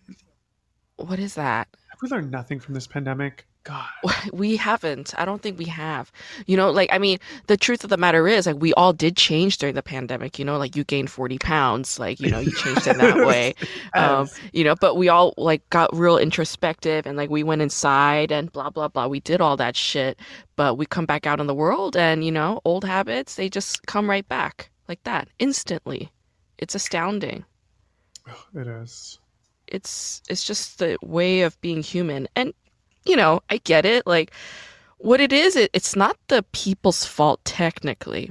What 0.96 1.18
is 1.18 1.34
that? 1.34 1.68
have 1.90 1.98
we 2.02 2.08
learned 2.08 2.30
nothing 2.30 2.60
from 2.60 2.74
this 2.74 2.86
pandemic? 2.86 3.46
God, 3.64 3.88
we 4.32 4.56
haven't. 4.56 5.14
I 5.18 5.24
don't 5.24 5.42
think 5.42 5.58
we 5.58 5.64
have. 5.66 6.12
You 6.46 6.56
know 6.56 6.70
like 6.70 6.90
i 6.92 6.98
mean 6.98 7.18
the 7.46 7.56
truth 7.56 7.84
of 7.84 7.90
the 7.90 7.96
matter 7.96 8.28
is 8.28 8.46
like 8.46 8.56
we 8.60 8.72
all 8.74 8.92
did 8.92 9.16
change 9.16 9.58
during 9.58 9.74
the 9.74 9.82
pandemic 9.82 10.38
you 10.38 10.44
know 10.44 10.58
like 10.58 10.76
you 10.76 10.84
gained 10.84 11.10
40 11.10 11.38
pounds 11.38 11.98
like 11.98 12.20
you 12.20 12.30
know 12.30 12.38
you 12.38 12.52
changed 12.52 12.86
in 12.86 12.98
that 12.98 13.26
way. 13.26 13.54
Um 13.94 14.28
you 14.52 14.64
know 14.64 14.74
but 14.76 14.96
we 14.96 15.08
all 15.08 15.34
like 15.36 15.68
got 15.70 15.94
real 15.96 16.18
introspective 16.18 17.06
and 17.06 17.16
like 17.16 17.30
we 17.30 17.42
went 17.42 17.62
inside 17.62 18.30
and 18.32 18.52
blah 18.52 18.70
blah 18.70 18.88
blah. 18.88 19.06
We 19.08 19.20
did 19.20 19.40
all 19.40 19.56
that 19.56 19.76
shit 19.76 20.18
but 20.56 20.76
we 20.76 20.86
come 20.86 21.06
back 21.06 21.26
out 21.26 21.40
in 21.40 21.46
the 21.46 21.54
world 21.54 21.96
and 21.96 22.24
you 22.24 22.32
know 22.32 22.60
old 22.64 22.84
habits 22.84 23.36
they 23.36 23.48
just 23.48 23.86
come 23.86 24.08
right 24.10 24.28
back 24.28 24.70
like 24.88 25.02
that 25.04 25.28
instantly. 25.38 26.10
It's 26.58 26.74
astounding. 26.74 27.44
It 28.54 28.66
is. 28.68 29.18
it's 29.68 30.22
it's 30.28 30.44
just 30.44 30.78
the 30.78 30.96
way 31.02 31.42
of 31.42 31.60
being 31.60 31.82
human. 31.82 32.28
And 32.36 32.52
you 33.04 33.16
know 33.16 33.40
i 33.50 33.58
get 33.58 33.84
it 33.84 34.06
like 34.06 34.32
what 34.98 35.20
it 35.20 35.32
is 35.32 35.56
it, 35.56 35.70
it's 35.74 35.94
not 35.96 36.16
the 36.28 36.42
people's 36.52 37.04
fault 37.04 37.40
technically 37.44 38.30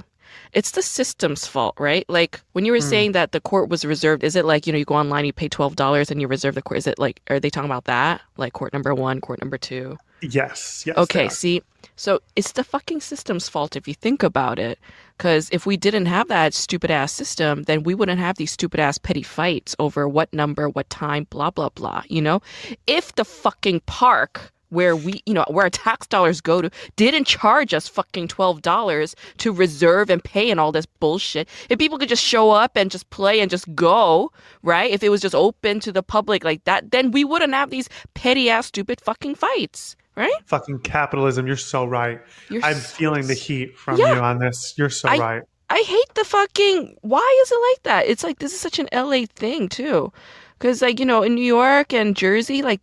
it's 0.52 0.72
the 0.72 0.82
system's 0.82 1.46
fault 1.46 1.74
right 1.78 2.04
like 2.08 2.40
when 2.52 2.64
you 2.64 2.72
were 2.72 2.78
Hmm. 2.78 2.88
saying 2.88 3.12
that 3.12 3.32
the 3.32 3.40
court 3.40 3.68
was 3.68 3.84
reserved 3.84 4.24
is 4.24 4.34
it 4.36 4.44
like 4.44 4.66
you 4.66 4.72
know 4.72 4.78
you 4.78 4.84
go 4.84 4.94
online 4.96 5.24
you 5.24 5.32
pay 5.32 5.48
$12 5.48 6.10
and 6.10 6.20
you 6.20 6.26
reserve 6.28 6.54
the 6.54 6.62
court 6.62 6.78
is 6.78 6.86
it 6.86 6.98
like 6.98 7.20
are 7.30 7.38
they 7.40 7.50
talking 7.50 7.70
about 7.70 7.84
that 7.84 8.20
like 8.36 8.52
court 8.52 8.72
number 8.72 8.94
one 8.94 9.20
court 9.20 9.40
number 9.40 9.58
two 9.58 9.96
Yes, 10.22 10.84
yes. 10.86 10.96
Okay, 10.96 11.28
see, 11.28 11.60
so 11.96 12.20
it's 12.34 12.52
the 12.52 12.64
fucking 12.64 13.02
system's 13.02 13.46
fault 13.46 13.76
if 13.76 13.86
you 13.86 13.92
think 13.92 14.22
about 14.22 14.58
it. 14.58 14.78
Because 15.18 15.50
if 15.52 15.66
we 15.66 15.76
didn't 15.76 16.06
have 16.06 16.28
that 16.28 16.54
stupid 16.54 16.90
ass 16.90 17.12
system, 17.12 17.64
then 17.64 17.82
we 17.82 17.94
wouldn't 17.94 18.18
have 18.20 18.38
these 18.38 18.50
stupid 18.52 18.80
ass 18.80 18.96
petty 18.96 19.22
fights 19.22 19.76
over 19.78 20.08
what 20.08 20.32
number, 20.32 20.70
what 20.70 20.88
time, 20.88 21.26
blah, 21.28 21.50
blah, 21.50 21.68
blah. 21.68 22.04
You 22.08 22.22
know? 22.22 22.40
If 22.86 23.14
the 23.16 23.24
fucking 23.26 23.80
park 23.80 24.50
where 24.74 24.94
we, 24.96 25.22
you 25.24 25.32
know, 25.32 25.44
where 25.48 25.64
our 25.64 25.70
tax 25.70 26.06
dollars 26.06 26.40
go 26.40 26.60
to, 26.60 26.70
didn't 26.96 27.24
charge 27.26 27.72
us 27.72 27.88
fucking 27.88 28.28
$12 28.28 29.14
to 29.38 29.52
reserve 29.52 30.10
and 30.10 30.22
pay 30.22 30.50
and 30.50 30.60
all 30.60 30.72
this 30.72 30.86
bullshit, 30.86 31.48
if 31.70 31.78
people 31.78 31.98
could 31.98 32.08
just 32.08 32.22
show 32.24 32.50
up 32.50 32.76
and 32.76 32.90
just 32.90 33.08
play 33.10 33.40
and 33.40 33.50
just 33.50 33.72
go, 33.74 34.30
right? 34.62 34.90
If 34.90 35.02
it 35.02 35.08
was 35.08 35.20
just 35.20 35.34
open 35.34 35.80
to 35.80 35.92
the 35.92 36.02
public 36.02 36.44
like 36.44 36.64
that, 36.64 36.90
then 36.90 37.10
we 37.12 37.24
wouldn't 37.24 37.54
have 37.54 37.70
these 37.70 37.88
petty 38.14 38.50
ass 38.50 38.66
stupid 38.66 39.00
fucking 39.00 39.36
fights, 39.36 39.96
right? 40.16 40.32
Fucking 40.46 40.80
capitalism. 40.80 41.46
You're 41.46 41.56
so 41.56 41.84
right. 41.84 42.20
You're 42.50 42.64
I'm 42.64 42.74
so 42.74 42.80
feeling 42.96 43.26
the 43.26 43.34
heat 43.34 43.76
from 43.78 43.96
Yeah. 43.98 44.14
you 44.14 44.20
on 44.20 44.38
this. 44.40 44.74
You're 44.76 44.90
so 44.90 45.08
I- 45.08 45.18
right. 45.18 45.42
I 45.70 45.82
hate 45.86 46.14
the 46.14 46.24
fucking. 46.24 46.96
Why 47.00 47.40
is 47.42 47.50
it 47.50 47.58
like 47.72 47.82
that? 47.84 48.06
It's 48.06 48.22
like 48.22 48.38
this 48.38 48.52
is 48.52 48.60
such 48.60 48.78
an 48.78 48.86
LA 48.92 49.24
thing 49.34 49.68
too, 49.70 50.12
because 50.58 50.82
like 50.82 51.00
you 51.00 51.06
know 51.06 51.22
in 51.22 51.34
New 51.34 51.42
York 51.44 51.92
and 51.94 52.14
Jersey, 52.14 52.60
like 52.60 52.82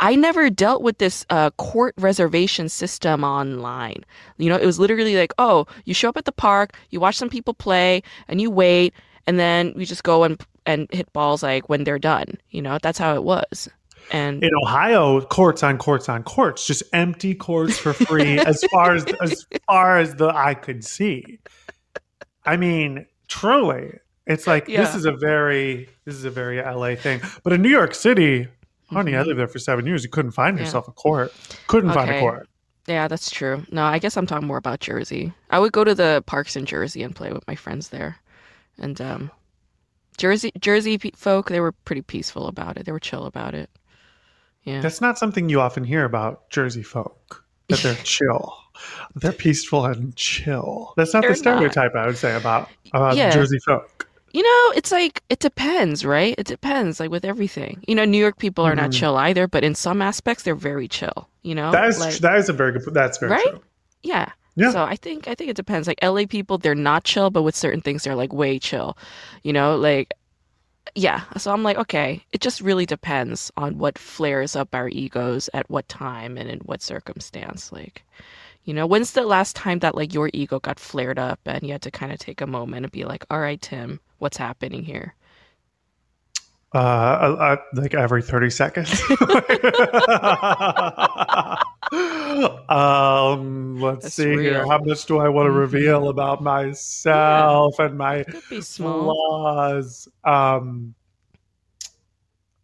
I 0.00 0.16
never 0.16 0.48
dealt 0.48 0.82
with 0.82 0.96
this 0.98 1.26
uh, 1.28 1.50
court 1.50 1.94
reservation 1.98 2.70
system 2.70 3.22
online. 3.22 4.02
You 4.38 4.48
know, 4.48 4.56
it 4.56 4.64
was 4.64 4.78
literally 4.78 5.14
like, 5.14 5.34
oh, 5.38 5.66
you 5.84 5.92
show 5.92 6.08
up 6.08 6.16
at 6.16 6.24
the 6.24 6.32
park, 6.32 6.72
you 6.88 7.00
watch 7.00 7.16
some 7.16 7.28
people 7.28 7.52
play, 7.52 8.02
and 8.26 8.40
you 8.40 8.50
wait, 8.50 8.94
and 9.26 9.38
then 9.38 9.74
you 9.76 9.84
just 9.84 10.02
go 10.02 10.24
and 10.24 10.42
and 10.66 10.88
hit 10.90 11.12
balls 11.12 11.42
like 11.42 11.68
when 11.68 11.84
they're 11.84 11.98
done. 11.98 12.38
You 12.50 12.62
know, 12.62 12.78
that's 12.82 12.98
how 12.98 13.14
it 13.14 13.24
was. 13.24 13.68
And 14.10 14.42
In 14.42 14.50
Ohio, 14.64 15.20
courts 15.20 15.62
on 15.62 15.76
courts 15.76 16.08
on 16.08 16.22
courts, 16.22 16.66
just 16.66 16.82
empty 16.94 17.34
courts 17.34 17.78
for 17.78 17.92
free 17.92 18.38
as 18.46 18.64
far 18.72 18.94
as 18.94 19.04
as 19.20 19.46
far 19.66 19.98
as 19.98 20.14
the 20.14 20.34
eye 20.34 20.54
could 20.54 20.82
see. 20.82 21.38
I 22.46 22.56
mean, 22.56 23.06
truly, 23.28 23.98
it's 24.26 24.46
like 24.46 24.66
this 24.66 24.94
is 24.94 25.04
a 25.04 25.12
very 25.12 25.90
this 26.06 26.14
is 26.14 26.24
a 26.24 26.30
very 26.30 26.56
LA 26.62 26.94
thing. 26.94 27.20
But 27.44 27.52
in 27.52 27.60
New 27.60 27.68
York 27.68 27.94
City, 27.94 28.48
honey, 28.90 29.14
I 29.16 29.22
lived 29.22 29.38
there 29.38 29.48
for 29.48 29.58
seven 29.58 29.86
years. 29.86 30.02
You 30.04 30.10
couldn't 30.10 30.32
find 30.32 30.54
Mm-hmm. 30.54 30.62
Yeah. 30.62 30.66
yourself 30.66 30.88
a 30.88 30.92
court. 30.92 31.32
Couldn't 31.66 31.92
find 31.92 32.10
a 32.10 32.20
court. 32.20 32.48
Yeah, 32.86 33.08
that's 33.08 33.30
true. 33.30 33.64
No, 33.70 33.84
I 33.84 33.98
guess 33.98 34.16
I'm 34.16 34.26
talking 34.26 34.48
more 34.48 34.56
about 34.56 34.80
Jersey. 34.80 35.32
I 35.50 35.58
would 35.58 35.72
go 35.72 35.84
to 35.84 35.94
the 35.94 36.24
parks 36.26 36.56
in 36.56 36.66
Jersey 36.66 37.02
and 37.02 37.14
play 37.14 37.32
with 37.32 37.46
my 37.46 37.54
friends 37.54 37.88
there. 37.90 38.16
And 38.78 39.00
um 39.00 39.30
Jersey 40.18 40.50
Jersey 40.58 40.98
folk, 41.14 41.48
they 41.48 41.60
were 41.60 41.72
pretty 41.72 42.02
peaceful 42.02 42.46
about 42.46 42.76
it. 42.76 42.86
They 42.86 42.92
were 42.92 42.98
chill 43.00 43.26
about 43.26 43.54
it. 43.54 43.70
Yeah. 44.64 44.80
That's 44.80 45.00
not 45.00 45.18
something 45.18 45.48
you 45.48 45.60
often 45.60 45.84
hear 45.84 46.04
about 46.04 46.50
Jersey 46.50 46.82
folk. 46.82 47.44
That 47.68 47.78
they're 47.80 47.94
chill. 48.04 48.54
They're 49.14 49.32
peaceful 49.32 49.84
and 49.86 50.14
chill. 50.16 50.92
That's 50.96 51.12
not 51.14 51.20
They're 51.22 51.30
the 51.30 51.36
stereotype 51.36 51.94
I 51.94 52.06
would 52.06 52.18
say 52.18 52.34
about 52.36 52.68
about 52.92 53.16
Yeah. 53.16 53.30
Jersey 53.30 53.58
folk. 53.64 54.08
You 54.32 54.42
know, 54.42 54.72
it's 54.76 54.92
like 54.92 55.22
it 55.28 55.40
depends, 55.40 56.04
right? 56.04 56.34
It 56.38 56.46
depends 56.46 57.00
like 57.00 57.10
with 57.10 57.24
everything. 57.24 57.82
You 57.88 57.94
know, 57.96 58.04
New 58.04 58.18
York 58.18 58.38
people 58.38 58.64
are 58.64 58.76
not 58.76 58.90
Mhm. 58.90 58.98
chill 59.00 59.16
either, 59.16 59.48
but 59.48 59.64
in 59.64 59.74
some 59.74 60.00
aspects 60.00 60.44
they're 60.44 60.54
very 60.54 60.86
chill, 60.86 61.28
you 61.42 61.54
know? 61.54 61.72
That 61.72 61.88
is 61.88 61.98
like, 61.98 62.14
that 62.18 62.36
is 62.38 62.48
a 62.48 62.52
very 62.52 62.72
good. 62.72 62.94
That's 62.94 63.18
very 63.18 63.32
Right? 63.32 63.46
true. 63.48 63.60
yeah. 64.02 64.30
Yeah. 64.56 64.72
So 64.72 64.82
I 64.82 64.96
think 64.96 65.26
I 65.28 65.34
think 65.34 65.48
it 65.50 65.56
depends. 65.56 65.86
Like 65.88 65.98
LA 66.02 66.26
people, 66.26 66.58
they're 66.58 66.74
not 66.74 67.04
chill, 67.04 67.30
but 67.30 67.42
with 67.42 67.54
certain 67.56 67.80
things 67.80 68.02
they're 68.04 68.14
like 68.16 68.32
way 68.32 68.58
chill. 68.58 68.96
You 69.42 69.52
know, 69.52 69.76
like 69.76 70.12
yeah. 70.94 71.22
So 71.38 71.52
I'm 71.52 71.62
like, 71.62 71.78
okay, 71.78 72.24
it 72.32 72.40
just 72.40 72.60
really 72.60 72.84
depends 72.86 73.50
on 73.56 73.78
what 73.78 73.96
flares 73.98 74.56
up 74.56 74.74
our 74.74 74.88
egos 74.88 75.48
at 75.54 75.70
what 75.70 75.88
time 75.88 76.36
and 76.36 76.48
in 76.50 76.58
what 76.60 76.82
circumstance. 76.82 77.70
Like, 77.72 78.02
you 78.64 78.74
know, 78.74 78.86
when's 78.86 79.12
the 79.12 79.22
last 79.22 79.54
time 79.56 79.78
that 79.80 79.94
like 79.94 80.12
your 80.14 80.30
ego 80.32 80.58
got 80.58 80.80
flared 80.80 81.18
up 81.18 81.38
and 81.46 81.62
you 81.62 81.72
had 81.72 81.82
to 81.82 81.90
kind 81.90 82.12
of 82.12 82.18
take 82.18 82.40
a 82.40 82.46
moment 82.46 82.84
and 82.84 82.92
be 82.92 83.04
like, 83.04 83.24
all 83.30 83.38
right, 83.40 83.60
Tim, 83.60 84.00
what's 84.20 84.36
happening 84.36 84.84
here? 84.84 85.14
Uh, 86.72 86.78
uh, 86.78 87.36
uh, 87.40 87.56
like 87.74 87.94
every 87.94 88.22
thirty 88.22 88.48
seconds. 88.50 88.88
um, 92.68 93.80
let's 93.80 94.04
That's 94.04 94.14
see 94.14 94.38
here. 94.38 94.64
How 94.68 94.78
much 94.84 95.04
do 95.06 95.18
I 95.18 95.28
want 95.28 95.46
to 95.48 95.50
Mhm. 95.50 95.56
reveal 95.58 96.08
about 96.08 96.42
myself 96.42 97.78
and 97.80 97.98
my 97.98 98.22
Could 98.22 98.48
be 98.48 98.60
small. 98.60 99.16
flaws? 99.16 100.08
Um, 100.24 100.94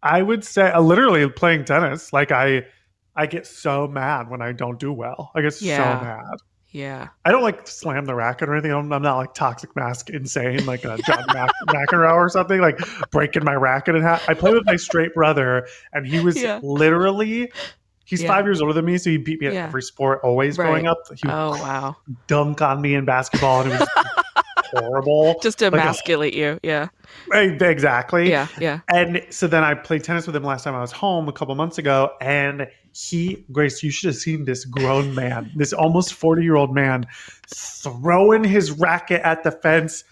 I 0.02 0.22
would 0.22 0.44
say 0.44 0.70
uh, 0.70 0.80
literally 0.80 1.28
playing 1.28 1.64
tennis. 1.64 2.12
Like 2.12 2.30
I, 2.30 2.66
I 3.16 3.26
get 3.26 3.46
so 3.46 3.88
mad 3.88 4.30
when 4.30 4.40
I 4.42 4.52
don't 4.52 4.78
do 4.78 4.92
well. 4.92 5.32
I 5.34 5.42
get 5.42 5.54
so 5.54 5.96
mad. 5.96 6.22
Yeah. 6.70 7.08
I 7.24 7.30
don't 7.32 7.42
like 7.42 7.66
slam 7.66 8.04
the 8.04 8.14
racket 8.14 8.48
or 8.48 8.52
anything. 8.54 8.72
I'm, 8.72 8.92
I'm 8.92 9.02
not 9.02 9.16
like 9.16 9.34
toxic 9.34 9.74
mask 9.76 10.10
insane, 10.10 10.66
like 10.66 10.84
a 10.84 10.98
John 11.06 11.24
Mac- 11.32 11.50
McEnroe 11.68 12.12
or 12.14 12.28
something, 12.28 12.60
like 12.60 12.78
breaking 13.10 13.44
my 13.44 13.54
racket 13.54 13.94
in 13.94 14.02
half. 14.02 14.28
I 14.28 14.34
play 14.34 14.52
with 14.52 14.66
my 14.66 14.76
straight 14.76 15.14
brother, 15.14 15.66
and 15.92 16.06
he 16.06 16.20
was 16.20 16.40
Yeah. 16.40 16.60
literally. 16.62 17.50
He's 18.04 18.22
Yeah. 18.22 18.28
five 18.28 18.44
years 18.44 18.60
older 18.60 18.72
than 18.74 18.84
me, 18.84 18.98
so 18.98 19.10
he 19.10 19.16
beat 19.16 19.40
me 19.40 19.46
at 19.46 19.54
Yeah. 19.54 19.64
every 19.64 19.82
sport 19.82 20.20
always 20.22 20.56
growing 20.56 20.86
up. 20.86 20.98
He 21.08 21.26
would 21.26 21.34
Oh 21.34 21.50
wow. 21.52 21.96
dunk 22.26 22.60
on 22.62 22.80
me 22.82 22.94
in 22.94 23.04
basketball, 23.04 23.62
and 23.62 23.72
it 23.72 23.80
was 23.80 23.88
horrible. 24.72 25.38
Just 25.42 25.58
to 25.60 25.66
Like 25.70 25.80
a- 25.80 25.82
emasculate 25.84 26.34
you. 26.34 26.60
Yeah. 26.62 26.88
Exactly. 27.32 28.28
Yeah. 28.30 28.48
Yeah. 28.60 28.80
And 28.92 29.24
so 29.30 29.46
then 29.46 29.64
I 29.64 29.74
played 29.74 30.04
tennis 30.04 30.26
with 30.26 30.36
him 30.36 30.44
last 30.44 30.64
time 30.64 30.74
I 30.74 30.80
was 30.80 30.92
home 30.92 31.28
a 31.28 31.32
couple 31.32 31.54
months 31.54 31.78
ago. 31.78 32.12
And 32.20 32.68
he, 32.96 33.44
Grace, 33.52 33.82
you 33.82 33.90
should 33.90 34.06
have 34.08 34.16
seen 34.16 34.44
this 34.46 34.64
grown 34.64 35.14
man, 35.14 35.50
this 35.54 35.72
almost 35.72 36.14
40 36.14 36.42
year 36.42 36.56
old 36.56 36.74
man, 36.74 37.04
throwing 37.46 38.44
his 38.44 38.70
racket 38.72 39.20
at 39.22 39.42
the 39.44 39.50
fence. 39.50 40.04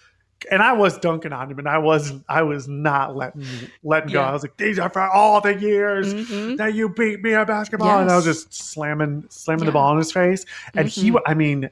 And 0.51 0.61
I 0.63 0.75
was 0.75 0.99
dunking 0.99 1.33
on 1.33 1.51
him, 1.51 1.59
and 1.59 1.67
I 1.67 1.79
was 1.79 2.13
I 2.29 2.43
was 2.43 2.69
not 2.69 3.17
letting 3.17 3.45
letting 3.83 4.13
go. 4.13 4.21
I 4.21 4.33
was 4.33 4.43
like, 4.43 4.59
"These 4.59 4.79
are 4.79 4.91
for 4.91 5.01
all 5.09 5.41
the 5.41 5.55
years 5.59 6.13
Mhm. 6.13 6.59
that 6.59 6.75
you 6.75 6.91
beat 6.91 7.23
me 7.23 7.33
at 7.33 7.47
basketball," 7.47 8.01
and 8.01 8.11
I 8.11 8.17
was 8.17 8.27
just 8.27 8.53
slamming 8.53 9.25
slamming 9.31 9.63
Yeah. 9.65 9.67
the 9.67 9.73
ball 9.73 9.93
in 9.93 9.99
his 9.99 10.13
face. 10.13 10.45
And 10.75 10.87
he, 10.87 11.13
Mhm. 11.13 11.21
I 11.27 11.33
mean, 11.33 11.71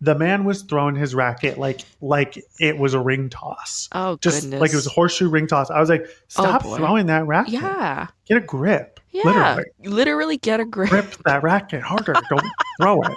the 0.00 0.14
man 0.14 0.44
was 0.46 0.62
throwing 0.62 0.94
his 0.94 1.14
racket 1.14 1.58
like 1.58 1.82
like 2.00 2.42
it 2.58 2.78
was 2.78 2.94
a 2.94 3.00
ring 3.00 3.28
toss 3.28 3.90
Oh 3.92 4.16
just 4.22 4.42
goodness. 4.44 4.60
like 4.62 4.72
it 4.72 4.76
was 4.76 4.86
a 4.86 4.90
horseshoe 4.90 5.28
ring 5.28 5.46
toss. 5.46 5.70
I 5.70 5.78
was 5.78 5.90
like, 5.90 6.06
stop 6.28 6.62
boy. 6.62 6.76
throwing 6.78 7.04
that 7.06 7.26
racket. 7.26 7.52
Yeah. 7.52 8.06
Get 8.26 8.38
a 8.38 8.40
grip. 8.40 8.99
Yeah. 9.12 9.22
Literally. 9.24 9.64
Literally 9.84 10.36
get 10.38 10.60
a 10.60 10.64
grip. 10.64 10.90
Grip 10.90 11.16
that 11.24 11.42
racket 11.42 11.82
harder. 11.82 12.14
Don't 12.28 12.46
throw 12.80 13.02
it. 13.02 13.16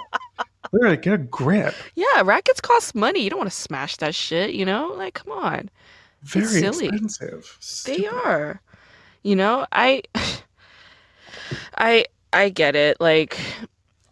Literally 0.72 0.96
get 0.96 1.14
a 1.14 1.18
grip. 1.18 1.74
Yeah, 1.94 2.22
rackets 2.24 2.60
cost 2.60 2.94
money. 2.94 3.20
You 3.22 3.30
don't 3.30 3.38
want 3.38 3.50
to 3.50 3.56
smash 3.56 3.96
that 3.98 4.14
shit, 4.14 4.54
you 4.54 4.64
know? 4.64 4.92
Like, 4.96 5.14
come 5.14 5.32
on. 5.32 5.70
Very 6.22 6.46
silly. 6.46 6.86
expensive. 6.88 7.58
They 7.86 8.06
are. 8.06 8.60
You 9.22 9.36
know, 9.36 9.66
I 9.72 10.02
I 11.76 12.04
I 12.32 12.48
get 12.48 12.74
it. 12.76 13.00
Like 13.00 13.38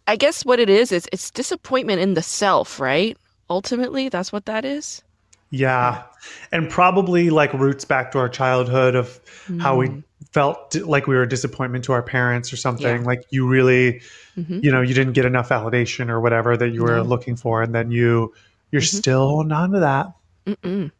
I 0.07 0.15
guess 0.15 0.45
what 0.45 0.59
it 0.59 0.69
is 0.69 0.91
is 0.91 1.07
it's 1.11 1.31
disappointment 1.31 2.01
in 2.01 2.13
the 2.13 2.21
self, 2.21 2.79
right? 2.79 3.17
Ultimately, 3.49 4.09
that's 4.09 4.31
what 4.31 4.45
that 4.45 4.65
is. 4.65 5.03
Yeah. 5.49 6.03
And 6.51 6.69
probably 6.69 7.29
like 7.29 7.53
roots 7.53 7.85
back 7.85 8.11
to 8.13 8.19
our 8.19 8.29
childhood 8.29 8.95
of 8.95 9.19
how 9.59 9.77
we 9.77 9.89
Mm. 9.89 10.03
Felt 10.31 10.75
like 10.75 11.07
we 11.07 11.15
were 11.15 11.23
a 11.23 11.29
disappointment 11.29 11.83
to 11.85 11.93
our 11.93 12.03
parents 12.03 12.53
or 12.53 12.57
something. 12.57 13.01
Yeah. 13.01 13.07
Like 13.07 13.23
you 13.29 13.47
really, 13.47 14.01
Mhm. 14.37 14.63
you 14.63 14.71
know, 14.71 14.81
you 14.81 14.93
didn't 14.93 15.13
get 15.13 15.25
enough 15.25 15.49
validation 15.49 16.09
or 16.09 16.19
whatever 16.21 16.55
that 16.57 16.69
you 16.69 16.83
were 16.83 16.97
No. 16.97 17.03
looking 17.03 17.35
for. 17.35 17.61
And 17.61 17.73
then 17.73 17.91
you, 17.91 18.33
you're 18.71 18.81
Mhm. 18.81 18.97
still 18.97 19.27
holding 19.27 19.51
on 19.51 19.71
to 19.71 19.79
that. 19.79 20.07
Mm-mm. 20.47 20.91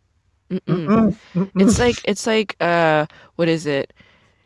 Mm-mm, 0.52 1.18
mm-mm. 1.36 1.50
It's 1.62 1.80
like 1.80 1.96
it's 2.04 2.28
like 2.28 2.56
uh 2.60 3.06
what 3.36 3.48
is 3.48 3.66
it? 3.66 3.94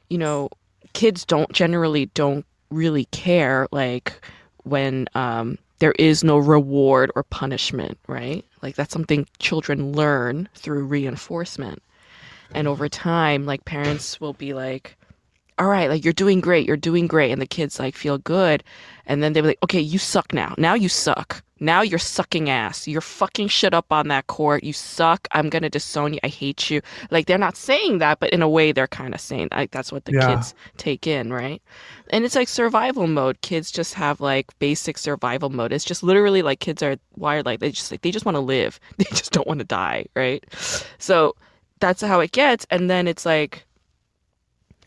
You 0.10 0.18
know, 0.18 0.50
kids 0.94 1.26
don't 1.26 1.52
generally 1.52 2.06
don't 2.08 2.46
really 2.72 3.06
care 3.06 3.68
like 3.72 4.14
when 4.64 5.08
um 5.16 5.58
there 5.80 5.94
is 6.00 6.24
no 6.24 6.38
reward 6.38 7.12
or 7.16 7.24
punishment, 7.24 8.00
right? 8.08 8.46
Like 8.62 8.76
that's 8.76 8.94
something 8.94 9.28
children 9.40 9.92
learn 9.92 10.50
through 10.56 10.86
reinforcement. 10.86 11.84
And 12.54 12.68
over 12.68 12.88
time, 12.90 13.46
like 13.46 13.66
parents 13.66 14.20
will 14.22 14.34
be 14.34 14.54
like, 14.54 14.96
all 15.60 15.68
right, 15.68 15.90
like 15.90 16.04
you're 16.04 16.14
doing 16.14 16.40
great, 16.40 16.68
you're 16.68 16.78
doing 16.78 17.08
great. 17.08 17.32
And 17.32 17.42
the 17.42 17.48
kids 17.48 17.80
like 17.80 17.96
feel 17.96 18.18
good. 18.20 18.64
And 19.06 19.24
then 19.24 19.34
they'll 19.34 19.44
be 19.44 19.50
like, 19.50 19.64
okay, 19.64 19.82
you 19.82 19.98
suck 19.98 20.34
now. 20.34 20.54
Now 20.58 20.74
you 20.76 20.90
suck. 20.90 21.44
Now 21.60 21.82
you're 21.82 21.98
sucking 21.98 22.52
ass. 22.52 22.88
You're 22.88 23.02
fucking 23.02 23.48
shit 23.48 23.74
up 23.74 23.92
on 23.92 24.10
that 24.10 24.28
court. 24.28 24.64
You 24.64 24.74
suck. 24.74 25.28
I'm 25.32 25.50
going 25.50 25.64
to 25.64 25.70
disown 25.70 26.14
you. 26.14 26.20
I 26.24 26.28
hate 26.28 26.70
you. 26.70 26.82
Like 27.10 27.26
they're 27.26 27.40
not 27.40 27.58
saying 27.58 27.98
that, 27.98 28.20
but 28.20 28.30
in 28.30 28.44
a 28.44 28.50
way 28.50 28.72
they're 28.72 28.86
kind 28.86 29.16
of 29.16 29.20
saying 29.20 29.48
like 29.52 29.72
that's 29.72 29.92
what 29.92 30.06
the 30.06 30.14
Yeah. 30.14 30.28
kids 30.36 30.54
take 30.78 31.08
in, 31.08 31.34
right? 31.34 31.60
And 32.12 32.24
it's 32.26 32.36
like 32.36 32.48
survival 32.48 33.08
mode. 33.08 33.42
Kids 33.42 33.72
just 33.72 33.96
have 33.96 34.22
like 34.22 34.58
basic 34.60 35.00
survival 35.00 35.50
mode. 35.50 35.74
It's 35.74 35.84
just 35.86 36.04
literally 36.04 36.44
like 36.44 36.60
kids 36.60 36.84
are 36.84 36.98
wired 37.16 37.48
like 37.48 37.60
they 37.60 37.72
just 37.72 37.90
like 37.92 38.04
they 38.04 38.12
just 38.12 38.26
want 38.26 38.36
to 38.36 38.42
live. 38.42 38.80
They 38.98 39.06
just 39.06 39.32
don't 39.32 39.48
want 39.48 39.60
to 39.60 39.66
die, 39.66 40.06
right? 40.16 40.44
So 41.00 41.36
that's 41.80 42.02
how 42.02 42.20
it 42.22 42.32
gets. 42.32 42.66
And 42.70 42.90
then 42.90 43.08
it's 43.08 43.26
like, 43.26 43.66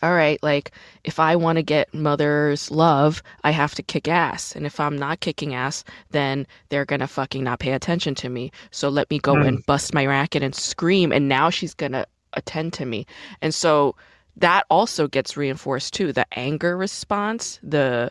all 0.03 0.15
right, 0.15 0.43
like 0.43 0.73
if 1.05 1.21
I 1.21 1.37
want 1.37 1.57
to 1.57 1.63
get 1.63 1.93
mother's 1.93 2.71
love, 2.71 3.23
I 3.45 3.51
have 3.51 3.75
to 3.75 3.83
kick 3.83 4.09
ass. 4.09 4.57
And 4.57 4.65
if 4.67 4.81
I'm 4.81 4.97
not 4.97 5.21
kicking 5.21 5.55
ass, 5.55 5.85
then 6.11 6.47
they're 6.71 6.87
going 6.87 7.01
to 7.01 7.07
fucking 7.07 7.45
not 7.45 7.59
pay 7.61 7.73
attention 7.73 8.15
to 8.17 8.29
me. 8.31 8.51
So 8.71 8.89
let 8.89 9.11
me 9.11 9.19
go 9.19 9.43
Hmm. 9.43 9.43
and 9.45 9.65
bust 9.67 9.93
my 9.93 10.07
racket 10.07 10.43
and 10.43 10.55
scream. 10.55 11.13
And 11.13 11.29
now 11.29 11.51
she's 11.51 11.75
going 11.75 11.93
to 11.93 12.07
attend 12.33 12.73
to 12.75 12.87
me. 12.87 13.07
And 13.43 13.55
so 13.55 13.95
that 14.37 14.65
also 14.71 15.07
gets 15.07 15.37
reinforced 15.37 15.93
too. 15.93 16.13
The 16.13 16.27
anger 16.33 16.77
response, 16.79 17.59
the 17.63 18.11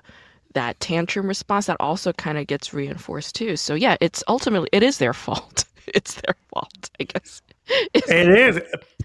that 0.53 0.79
tantrum 0.79 1.27
response, 1.27 1.67
that 1.67 1.77
also 1.79 2.12
kind 2.13 2.38
of 2.38 2.47
gets 2.47 2.73
reinforced 2.73 3.35
too. 3.35 3.55
So 3.55 3.75
yeah, 3.75 3.97
it's 4.01 4.23
ultimately 4.27 4.69
it 4.71 4.83
is 4.83 4.97
their 4.97 5.13
fault. 5.25 5.65
It's 5.88 6.15
their 6.21 6.35
fault, 6.53 6.89
I 6.99 7.03
guess. 7.05 7.41
It's- 7.93 8.09
It 8.09 8.29
is 8.29 8.62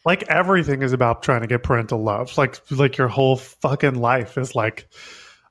like 0.06 0.22
everything 0.24 0.82
is 0.82 0.92
about 0.92 1.22
trying 1.22 1.42
to 1.42 1.46
get 1.46 1.62
parental 1.62 2.02
love. 2.02 2.36
Like 2.38 2.58
like 2.70 2.96
your 2.96 3.08
whole 3.08 3.36
fucking 3.36 3.94
life 3.94 4.38
is 4.38 4.54
like. 4.54 4.88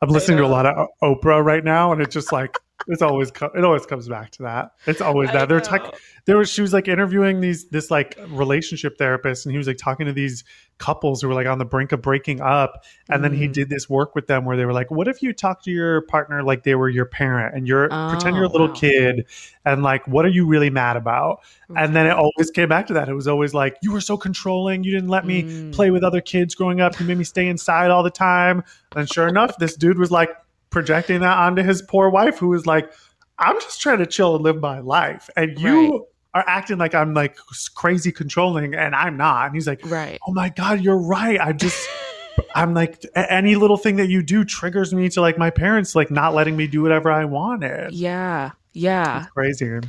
I'm 0.01 0.09
listening 0.09 0.37
to 0.39 0.45
a 0.45 0.47
lot 0.47 0.65
of 0.65 0.89
Oprah 1.01 1.41
right 1.45 1.63
now, 1.63 1.93
and 1.93 2.01
it's 2.01 2.13
just 2.13 2.33
like 2.33 2.57
it's 2.87 3.01
always 3.01 3.31
co- 3.31 3.51
it 3.55 3.63
always 3.63 3.85
comes 3.85 4.07
back 4.07 4.31
to 4.31 4.43
that. 4.43 4.71
It's 4.85 5.01
always 5.01 5.31
that. 5.31 5.49
Like 5.49 5.83
know. 5.83 5.91
there 6.25 6.37
was 6.37 6.49
she 6.51 6.61
was 6.61 6.73
like 6.73 6.87
interviewing 6.87 7.41
these 7.41 7.65
this 7.69 7.89
like 7.91 8.17
relationship 8.27 8.97
therapist, 8.97 9.45
and 9.45 9.51
he 9.51 9.57
was 9.57 9.67
like 9.67 9.77
talking 9.77 10.05
to 10.05 10.13
these 10.13 10.43
couples 10.79 11.21
who 11.21 11.27
were 11.27 11.33
like 11.33 11.47
on 11.47 11.59
the 11.59 11.65
brink 11.65 11.91
of 11.91 12.01
breaking 12.01 12.41
up, 12.41 12.83
and 13.09 13.23
then 13.23 13.31
he 13.33 13.47
Mm. 13.47 13.53
did 13.53 13.69
this 13.69 13.89
work 13.89 14.15
with 14.15 14.27
them 14.27 14.43
where 14.45 14.57
they 14.57 14.65
were 14.65 14.73
like, 14.73 14.91
"What 14.91 15.07
if 15.07 15.21
you 15.21 15.31
talk 15.33 15.63
to 15.63 15.71
your 15.71 16.01
partner 16.01 16.43
like 16.43 16.63
they 16.63 16.75
were 16.75 16.89
your 16.89 17.05
parent, 17.05 17.55
and 17.55 17.67
you're 17.67 17.87
pretend 18.09 18.35
you're 18.35 18.45
a 18.45 18.49
Oh, 18.49 18.51
little 18.51 18.67
wow. 18.67 18.73
kid, 18.73 19.25
and 19.65 19.83
like 19.83 20.05
what 20.07 20.25
are 20.25 20.29
you 20.29 20.45
really 20.45 20.69
mad 20.69 20.97
about?" 20.97 21.41
And 21.75 21.95
then 21.95 22.05
it 22.05 22.11
always 22.13 22.51
came 22.53 22.69
back 22.69 22.87
to 22.87 22.93
that. 22.95 23.07
It 23.09 23.13
was 23.13 23.27
always 23.27 23.53
like, 23.53 23.77
you 23.81 23.91
were 23.91 24.01
so 24.01 24.15
controlling. 24.17 24.83
You 24.83 24.91
didn't 24.91 25.09
let 25.09 25.25
me 25.25 25.43
Mm. 25.43 25.71
play 25.73 25.89
with 25.89 26.03
other 26.03 26.21
kids 26.21 26.53
growing 26.53 26.81
up. 26.81 26.99
You 26.99 27.05
made 27.07 27.17
me 27.17 27.23
stay 27.23 27.47
inside 27.47 27.89
all 27.89 28.03
the 28.03 28.11
time. 28.11 28.63
And 28.95 29.09
sure 29.11 29.27
enough, 29.27 29.57
this 29.57 29.75
dude 29.75 29.97
was 29.97 30.11
like 30.11 30.29
projecting 30.73 31.21
that 31.21 31.37
onto 31.37 31.63
his 31.63 31.81
poor 31.81 32.09
wife, 32.09 32.37
who 32.39 32.53
is 32.53 32.65
like, 32.65 32.91
I'm 33.39 33.59
just 33.61 33.79
trying 33.79 33.99
to 33.99 34.05
chill 34.05 34.35
and 34.35 34.43
live 34.43 34.59
my 34.59 34.79
life. 34.79 35.29
And 35.37 35.57
you 35.57 35.91
Right. 35.91 36.01
are 36.33 36.43
acting 36.47 36.77
like 36.79 36.93
I'm 36.93 37.13
like 37.13 37.37
crazy 37.75 38.11
controlling, 38.11 38.73
and 38.75 38.93
I'm 38.93 39.15
not. 39.15 39.45
And 39.45 39.55
he's 39.55 39.67
like, 39.67 39.79
right. 39.85 40.19
Oh 40.27 40.33
my 40.33 40.49
God, 40.49 40.81
you're 40.81 40.97
right. 40.97 41.39
I 41.39 41.53
just. 41.53 41.87
I'm 42.55 42.73
like 42.73 43.03
any 43.15 43.55
little 43.55 43.77
thing 43.77 43.97
that 43.97 44.09
you 44.09 44.23
do 44.23 44.43
triggers 44.43 44.91
me 44.91 45.07
to 45.09 45.21
like 45.21 45.37
my 45.37 45.51
parents 45.51 45.93
like 45.95 46.09
not 46.09 46.33
letting 46.33 46.57
me 46.57 46.65
do 46.65 46.81
whatever 46.81 47.11
I 47.11 47.25
wanted. 47.25 47.91
Yeah. 47.93 48.51
Yeah. 48.73 49.21
It's 49.21 49.31
crazy. 49.31 49.79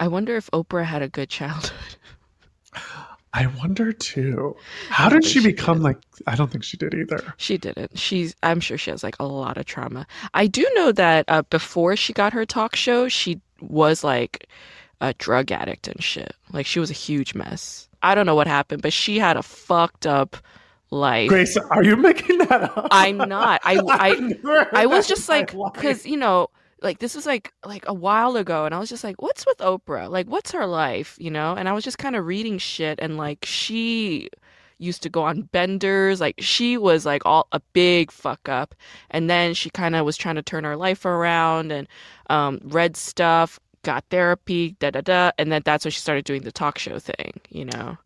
I 0.00 0.08
wonder 0.08 0.36
if 0.36 0.50
Oprah 0.50 0.84
had 0.84 1.02
a 1.02 1.08
good 1.08 1.28
childhood. 1.30 1.96
I 3.34 3.46
wonder 3.58 3.92
too. 3.92 4.56
How 4.90 5.08
did 5.08 5.24
she 5.24 5.40
she 5.40 5.46
become 5.46 5.78
did. 5.78 5.84
like? 5.84 5.98
I 6.26 6.34
don't 6.34 6.50
think 6.50 6.64
she 6.64 6.76
did 6.76 6.94
either. 6.94 7.34
She 7.38 7.56
didn't. 7.56 7.98
She's 7.98 8.34
I'm 8.42 8.60
sure 8.60 8.76
she 8.76 8.90
has 8.90 9.02
like 9.02 9.16
a 9.18 9.24
lot 9.24 9.56
of 9.56 9.64
trauma. 9.64 10.06
I 10.34 10.46
do 10.46 10.66
know 10.74 10.92
that 10.92 11.24
uh, 11.28 11.42
before 11.42 11.96
she 11.96 12.12
got 12.12 12.32
her 12.32 12.44
talk 12.44 12.76
show, 12.76 13.08
she 13.08 13.40
was 13.60 14.04
like 14.04 14.46
a 15.00 15.14
drug 15.14 15.50
addict 15.50 15.88
and 15.88 16.02
shit. 16.02 16.34
Like 16.52 16.66
she 16.66 16.78
was 16.78 16.90
a 16.90 16.94
huge 16.94 17.34
mess. 17.34 17.88
I 18.02 18.14
don't 18.14 18.26
know 18.26 18.34
what 18.34 18.46
happened, 18.46 18.82
but 18.82 18.92
she 18.92 19.18
had 19.18 19.36
a 19.36 19.42
fucked 19.42 20.06
up 20.06 20.36
life. 20.90 21.28
Grace, 21.28 21.56
are 21.56 21.82
you 21.82 21.96
making 21.96 22.38
that 22.38 22.62
up? 22.76 22.88
I'm 22.90 23.16
not. 23.16 23.60
I 23.64 23.76
I 23.76 23.82
I've 24.10 24.20
never 24.20 24.64
heard 24.64 24.68
I 24.74 24.86
was 24.86 25.06
just 25.06 25.28
like, 25.28 25.54
because 25.72 26.04
you 26.04 26.16
know, 26.16 26.50
like 26.82 26.98
this 26.98 27.14
was 27.14 27.26
like 27.26 27.52
like 27.64 27.84
a 27.86 27.94
while 27.94 28.36
ago, 28.36 28.64
and 28.64 28.74
I 28.74 28.78
was 28.78 28.88
just 28.88 29.04
like, 29.04 29.20
what's 29.22 29.46
with 29.46 29.58
Oprah? 29.58 30.10
Like, 30.10 30.26
what's 30.26 30.52
her 30.52 30.66
life? 30.66 31.16
You 31.20 31.30
know? 31.30 31.54
And 31.54 31.68
I 31.68 31.72
was 31.72 31.84
just 31.84 31.98
kind 31.98 32.16
of 32.16 32.26
reading 32.26 32.58
shit, 32.58 32.98
and 33.00 33.16
like 33.16 33.44
she 33.44 34.28
used 34.78 35.02
to 35.02 35.08
go 35.08 35.22
on 35.22 35.42
benders, 35.42 36.20
like 36.20 36.34
she 36.40 36.76
was 36.76 37.06
like 37.06 37.22
all 37.24 37.46
a 37.52 37.60
big 37.72 38.10
fuck 38.10 38.48
up, 38.48 38.74
and 39.10 39.30
then 39.30 39.54
she 39.54 39.70
kind 39.70 39.94
of 39.94 40.04
was 40.04 40.16
trying 40.16 40.34
to 40.34 40.42
turn 40.42 40.64
her 40.64 40.76
life 40.76 41.04
around 41.04 41.72
and 41.72 41.86
um, 42.30 42.60
read 42.64 42.96
stuff, 42.96 43.60
got 43.82 44.04
therapy, 44.10 44.76
da 44.80 44.90
da 44.90 45.00
da, 45.00 45.30
and 45.38 45.52
then 45.52 45.62
that's 45.64 45.84
when 45.84 45.92
she 45.92 46.00
started 46.00 46.24
doing 46.24 46.42
the 46.42 46.52
talk 46.52 46.78
show 46.78 46.98
thing. 46.98 47.40
You 47.48 47.66
know? 47.66 47.96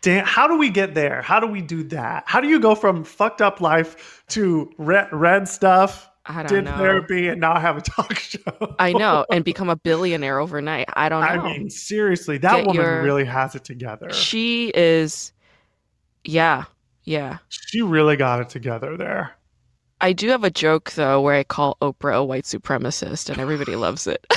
Damn, 0.00 0.26
how 0.26 0.48
do 0.48 0.58
we 0.58 0.68
get 0.68 0.94
there? 0.94 1.22
How 1.22 1.38
do 1.38 1.46
we 1.46 1.60
do 1.60 1.84
that? 1.84 2.24
How 2.26 2.40
do 2.40 2.48
you 2.48 2.58
go 2.58 2.74
from 2.74 3.04
fucked 3.04 3.40
up 3.40 3.60
life 3.60 4.24
to 4.30 4.68
read, 4.76 5.08
read 5.12 5.48
stuff, 5.48 6.10
I 6.24 6.42
don't 6.44 6.46
did 6.52 6.64
know. 6.66 6.76
therapy, 6.76 7.28
and 7.28 7.40
now 7.40 7.58
have 7.58 7.76
a 7.76 7.80
talk 7.80 8.14
show? 8.18 8.74
I 8.78 8.92
know, 8.92 9.26
and 9.30 9.44
become 9.44 9.68
a 9.68 9.76
billionaire 9.76 10.38
overnight. 10.38 10.86
I 10.94 11.08
don't 11.08 11.20
know. 11.20 11.26
I 11.26 11.58
mean, 11.58 11.68
seriously, 11.70 12.38
that 12.38 12.56
Get 12.58 12.66
woman 12.66 12.82
your- 12.82 13.02
really 13.02 13.24
has 13.24 13.54
it 13.54 13.64
together. 13.64 14.12
She 14.12 14.68
is, 14.74 15.32
yeah, 16.24 16.64
yeah. 17.04 17.38
She 17.48 17.82
really 17.82 18.16
got 18.16 18.40
it 18.40 18.48
together 18.48 18.96
there. 18.96 19.32
I 20.00 20.12
do 20.12 20.28
have 20.30 20.42
a 20.42 20.50
joke 20.50 20.90
though 20.92 21.20
where 21.20 21.36
I 21.36 21.44
call 21.44 21.76
Oprah 21.80 22.16
a 22.16 22.24
white 22.24 22.42
supremacist 22.44 23.28
and 23.30 23.38
everybody 23.40 23.76
loves 23.76 24.08
it. 24.08 24.26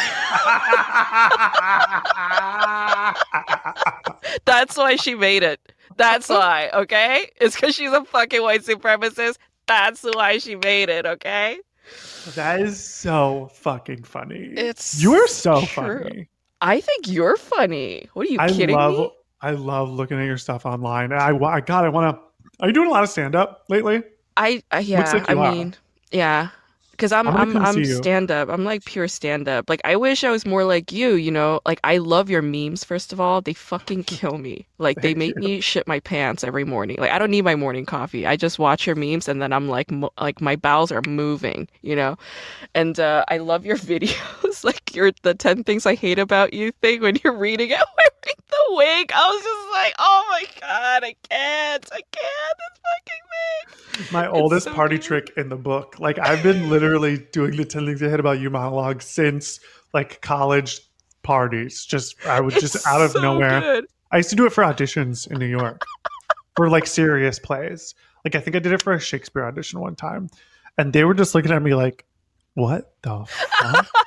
That's 4.46 4.78
why 4.78 4.96
she 4.96 5.16
made 5.16 5.44
it. 5.44 5.60
That's 5.98 6.30
why, 6.30 6.70
okay? 6.74 7.30
It's 7.40 7.56
because 7.56 7.74
she's 7.76 7.92
a 7.92 8.04
fucking 8.06 8.42
white 8.42 8.62
supremacist. 8.64 9.38
That's 9.68 10.04
why 10.04 10.38
she 10.38 10.56
made 10.56 10.90
it, 10.90 11.06
okay? 11.06 11.58
That 12.36 12.62
is 12.62 12.84
so 12.84 13.50
fucking 13.54 14.04
funny. 14.04 14.54
It's 14.56 15.02
you 15.02 15.14
are 15.14 15.28
so 15.28 15.62
true. 15.62 16.04
funny. 16.04 16.30
I 16.62 16.82
think 16.82 17.08
you're 17.08 17.38
funny. 17.38 18.10
What 18.14 18.28
are 18.28 18.32
you 18.32 18.40
I 18.40 18.50
kidding 18.50 18.76
love 18.76 18.98
me? 18.98 19.12
I 19.42 19.52
love 19.52 19.90
looking 19.90 20.20
at 20.20 20.26
your 20.26 20.38
stuff 20.38 20.66
online. 20.66 21.14
I 21.14 21.30
I 21.30 21.62
God, 21.62 21.86
I 21.86 21.90
want 21.90 22.16
to. 22.16 22.22
Are 22.60 22.68
you 22.68 22.74
doing 22.74 22.88
a 22.88 22.92
lot 22.92 23.04
of 23.04 23.10
stand 23.10 23.36
up 23.36 23.66
lately? 23.70 24.02
I, 24.38 24.64
I 24.72 24.80
yeah. 24.80 25.12
like 25.14 25.30
I 25.30 25.34
mean, 25.34 25.76
yeah. 26.12 26.50
Because 26.96 27.12
I'm 27.12 27.28
I'm 27.28 27.58
I'm 27.58 27.84
stand 27.86 28.32
up. 28.32 28.50
I'm 28.50 28.64
like 28.64 28.86
pure 28.86 29.08
stand 29.08 29.48
up. 29.48 29.70
Like 29.70 29.82
I 29.84 29.96
wish 29.96 30.24
I 30.24 30.32
was 30.32 30.46
more 30.46 30.64
like 30.64 30.92
you. 30.92 31.16
You 31.16 31.32
know, 31.32 31.60
like 31.66 31.80
I 31.84 31.98
love 31.98 32.30
your 32.30 32.42
memes. 32.42 32.84
First 32.84 33.12
of 33.12 33.20
all, 33.20 33.42
they 33.42 33.54
fucking 33.54 34.04
kill 34.16 34.38
me. 34.38 34.66
Like 34.78 35.02
they 35.02 35.14
make 35.14 35.36
me 35.38 35.62
shit 35.62 35.88
my 35.88 36.00
pants 36.00 36.44
every 36.44 36.64
morning. 36.64 36.98
Like 37.00 37.12
I 37.12 37.20
don't 37.20 37.32
need 37.32 37.44
my 37.44 37.56
morning 37.56 37.86
coffee. 37.86 38.26
I 38.26 38.36
just 38.36 38.60
watch 38.60 38.88
your 38.88 38.96
memes 38.96 39.28
and 39.28 39.42
then 39.42 39.52
I'm 39.52 39.68
like 39.68 39.92
mo- 39.92 40.14
like 40.20 40.42
my 40.42 40.56
bowels 40.56 40.92
are 40.92 41.04
moving. 41.08 41.68
You 41.82 41.96
know, 41.96 42.18
and 42.74 43.00
uh, 43.00 43.26
I 43.28 43.38
love 43.38 43.66
your 43.66 43.78
videos. 43.92 44.64
like 44.64 44.96
your 44.96 45.12
the 45.24 45.34
ten 45.34 45.64
things 45.64 45.86
I 45.86 45.96
hate 45.96 46.20
about 46.20 46.54
you 46.54 46.72
thing 46.82 47.02
when 47.02 47.18
you're 47.24 47.38
reading 47.38 47.72
it 47.72 47.80
wearing 48.26 48.36
the 48.50 48.76
wig. 48.76 49.12
I 49.14 49.28
was 49.28 49.44
just 49.44 49.72
like, 49.74 49.96
oh 50.00 50.26
my 50.30 50.46
god, 50.62 51.04
I 51.04 51.16
can't. 51.30 51.90
I 51.92 52.02
can't. 52.12 52.58
This 52.58 52.80
fucking 52.86 54.06
thing. 54.08 54.14
My 54.14 54.28
oldest 54.28 54.66
so 54.66 54.74
party 54.74 54.98
good. 54.98 55.04
trick 55.04 55.32
in 55.38 55.50
the 55.50 55.56
book. 55.56 56.00
Like 56.00 56.20
I've 56.20 56.44
been 56.44 56.70
literally 56.70 57.18
doing 57.32 57.56
the 57.56 57.66
ten 57.66 57.86
things 57.86 58.02
I 58.04 58.10
hate 58.10 58.20
about 58.20 58.40
you 58.40 58.50
monologue 58.50 59.02
since 59.02 59.60
like 59.94 60.22
college 60.22 60.82
parties. 61.24 61.86
Just 61.86 62.16
I 62.26 62.42
would 62.42 62.54
just 62.54 62.76
It's 62.76 62.88
out 62.88 63.02
of 63.02 63.12
so 63.12 63.22
nowhere. 63.22 63.60
good. 63.62 63.86
I 64.12 64.18
used 64.18 64.30
to 64.30 64.36
do 64.36 64.46
it 64.46 64.54
for 64.54 64.64
auditions 64.64 65.30
in 65.30 65.40
New 65.40 65.46
York 65.48 65.82
for 66.56 66.70
like 66.70 66.88
serious 66.88 67.40
plays. 67.40 67.96
Like 68.24 68.36
I 68.36 68.40
think 68.40 68.56
I 68.56 68.60
did 68.60 68.72
it 68.74 68.82
for 68.82 68.94
a 68.94 69.00
Shakespeare 69.00 69.46
audition 69.46 69.80
one 69.80 69.96
time, 69.96 70.30
and 70.78 70.94
they 70.94 71.04
were 71.04 71.14
just 71.14 71.36
looking 71.36 71.52
at 71.52 71.62
me 71.62 71.74
like, 71.76 72.06
"What 72.56 72.94
the 73.04 73.26
fuck?" 73.28 73.88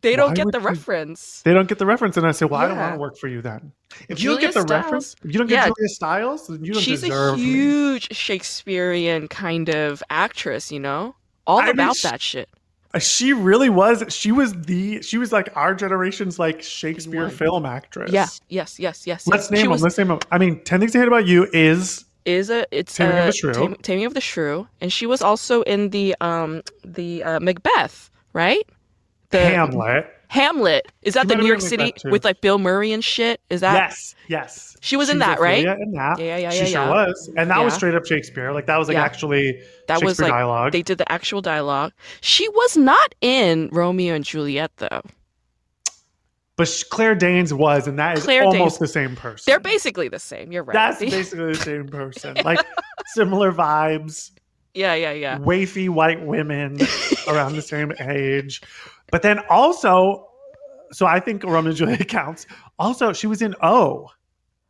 They 0.00 0.16
don't 0.16 0.30
Why 0.30 0.34
get 0.34 0.52
the 0.52 0.60
reference. 0.60 1.42
they 1.42 1.52
don't 1.52 1.68
get 1.68 1.78
the 1.78 1.84
reference, 1.86 2.16
and 2.16 2.26
I 2.26 2.32
say, 2.32 2.46
"Well, 2.46 2.60
I 2.60 2.66
don't 2.68 2.78
want 2.78 2.94
to 2.94 2.98
work 2.98 3.18
for 3.18 3.28
you 3.28 3.42
then. 3.42 3.72
If 4.08 4.22
you 4.22 4.30
don't 4.30 4.40
get 4.40 4.54
the 4.54 4.62
Stiles- 4.62 4.70
reference, 4.84 5.16
if 5.24 5.32
you 5.32 5.38
don't 5.38 5.48
get 5.48 5.54
Yeah. 5.56 5.64
Julia 5.76 5.88
Stiles, 5.88 6.46
then 6.46 6.64
you 6.64 6.72
don't 6.72 6.82
She's 6.82 7.02
a 7.02 7.06
deserve 7.08 7.36
me." 7.38 7.44
huge 7.44 8.16
Shakespearean 8.16 9.28
kind 9.28 9.68
of 9.68 10.02
actress, 10.08 10.72
you 10.72 10.80
know? 10.80 11.14
All 11.46 11.58
I 11.60 11.66
mean, 11.66 11.70
about 11.72 11.96
sh- 11.96 12.02
that 12.02 12.20
shit. 12.22 12.48
Uh, 12.94 12.98
She 13.00 13.32
really 13.32 13.68
was. 13.68 14.02
She 14.08 14.32
was 14.32 14.52
the. 14.54 15.02
She 15.02 15.18
was 15.18 15.30
like 15.32 15.50
our 15.56 15.74
generation's 15.74 16.38
like 16.38 16.62
Shakespeare 16.62 17.28
film 17.28 17.66
actress. 17.66 18.10
Yeah, 18.12 18.26
yes, 18.48 18.78
yes, 18.80 19.06
yes. 19.06 19.26
Let's 19.26 19.44
yes. 19.44 19.50
name 19.50 19.58
she 19.58 19.62
them. 19.64 19.72
was, 19.72 19.82
Let's 19.82 19.98
name 19.98 20.08
them. 20.08 20.18
I 20.30 20.38
mean, 20.38 20.62
Ten 20.64 20.80
Things 20.80 20.94
I 20.96 21.00
Hate 21.00 21.08
About 21.08 21.26
You 21.26 21.48
is 21.52 22.04
is 22.24 22.50
a 22.50 22.66
it's 22.70 22.94
Taming 22.96 23.16
of 23.18 23.22
uh, 23.22 23.26
the 23.26 23.32
Shrew. 23.32 23.52
Tam- 23.52 23.74
Taming 23.82 24.04
of 24.06 24.14
the 24.14 24.20
Shrew, 24.20 24.66
and 24.80 24.92
she 24.92 25.06
was 25.06 25.22
also 25.22 25.62
in 25.62 25.90
the 25.90 26.14
um 26.20 26.62
the 26.84 27.22
uh, 27.24 27.40
Macbeth, 27.40 28.10
right? 28.32 28.66
The 29.30 29.40
Hamlet. 29.40 30.06
Hamlet. 30.28 30.92
Is 31.02 31.14
that 31.14 31.22
She 31.22 31.28
the 31.28 31.36
New 31.36 31.46
York 31.46 31.60
City 31.60 31.92
with 32.04 32.24
like 32.24 32.40
Bill 32.40 32.58
Murray 32.58 32.92
and 32.92 33.02
shit? 33.02 33.40
Is 33.50 33.60
that 33.62 33.74
yes, 33.74 34.14
yes. 34.28 34.76
She 34.80 34.96
was 34.96 35.08
in 35.08 35.16
She's 35.16 35.20
that, 35.26 35.40
right? 35.40 35.64
Ophelia 35.66 35.82
In 35.82 35.92
that, 35.92 36.18
Yeah, 36.20 36.36
yeah, 36.36 36.50
she 36.50 36.58
yeah, 36.58 36.64
sure 36.64 36.72
yeah. 36.82 36.90
was, 36.90 37.30
and 37.36 37.50
that 37.50 37.58
was 37.64 37.74
straight 37.74 37.94
up 37.94 38.06
Shakespeare. 38.06 38.52
Like 38.52 38.66
that 38.66 38.76
was 38.78 38.86
like 38.88 38.94
Yeah. 38.96 39.04
actually 39.04 39.60
that 39.88 39.94
Shakespeare 39.98 40.06
was 40.06 40.20
like 40.20 40.30
dialogue. 40.30 40.72
they 40.72 40.82
did 40.82 40.98
the 40.98 41.10
actual 41.10 41.40
dialogue. 41.42 41.92
She 42.20 42.48
was 42.48 42.76
not 42.76 43.14
in 43.20 43.68
Romeo 43.72 44.14
and 44.14 44.24
Juliet 44.24 44.70
though. 44.76 45.02
But 46.60 46.84
Claire 46.90 47.14
Danes 47.14 47.52
was, 47.54 47.86
and 47.86 47.98
that 47.98 48.18
is 48.18 48.24
Claire 48.24 48.44
almost 48.44 48.58
Danes- 48.58 48.78
the 48.78 48.88
same 48.88 49.16
person. 49.16 49.44
They're 49.46 49.60
basically 49.60 50.08
the 50.08 50.18
same. 50.18 50.52
You're 50.52 50.62
right. 50.64 50.74
That's 50.74 50.98
basically 51.00 51.52
the 51.54 51.58
same 51.58 51.88
person. 51.88 52.36
Like 52.44 52.60
similar 53.06 53.52
vibes, 53.52 54.30
yeah, 54.74 54.94
yeah, 54.94 55.12
yeah. 55.12 55.38
wafy 55.38 55.88
white 55.88 56.24
women 56.24 56.78
around 57.28 57.56
the 57.56 57.62
same 57.62 57.92
age. 58.00 58.62
But 59.10 59.22
then 59.22 59.40
also, 59.48 60.28
so 60.92 61.06
I 61.06 61.18
think 61.20 61.42
Romeo 61.44 61.70
and 61.70 61.76
Juliet 61.76 62.08
counts. 62.18 62.46
Also, 62.78 63.12
she 63.12 63.26
was 63.26 63.42
in 63.42 63.54
O, 63.62 64.08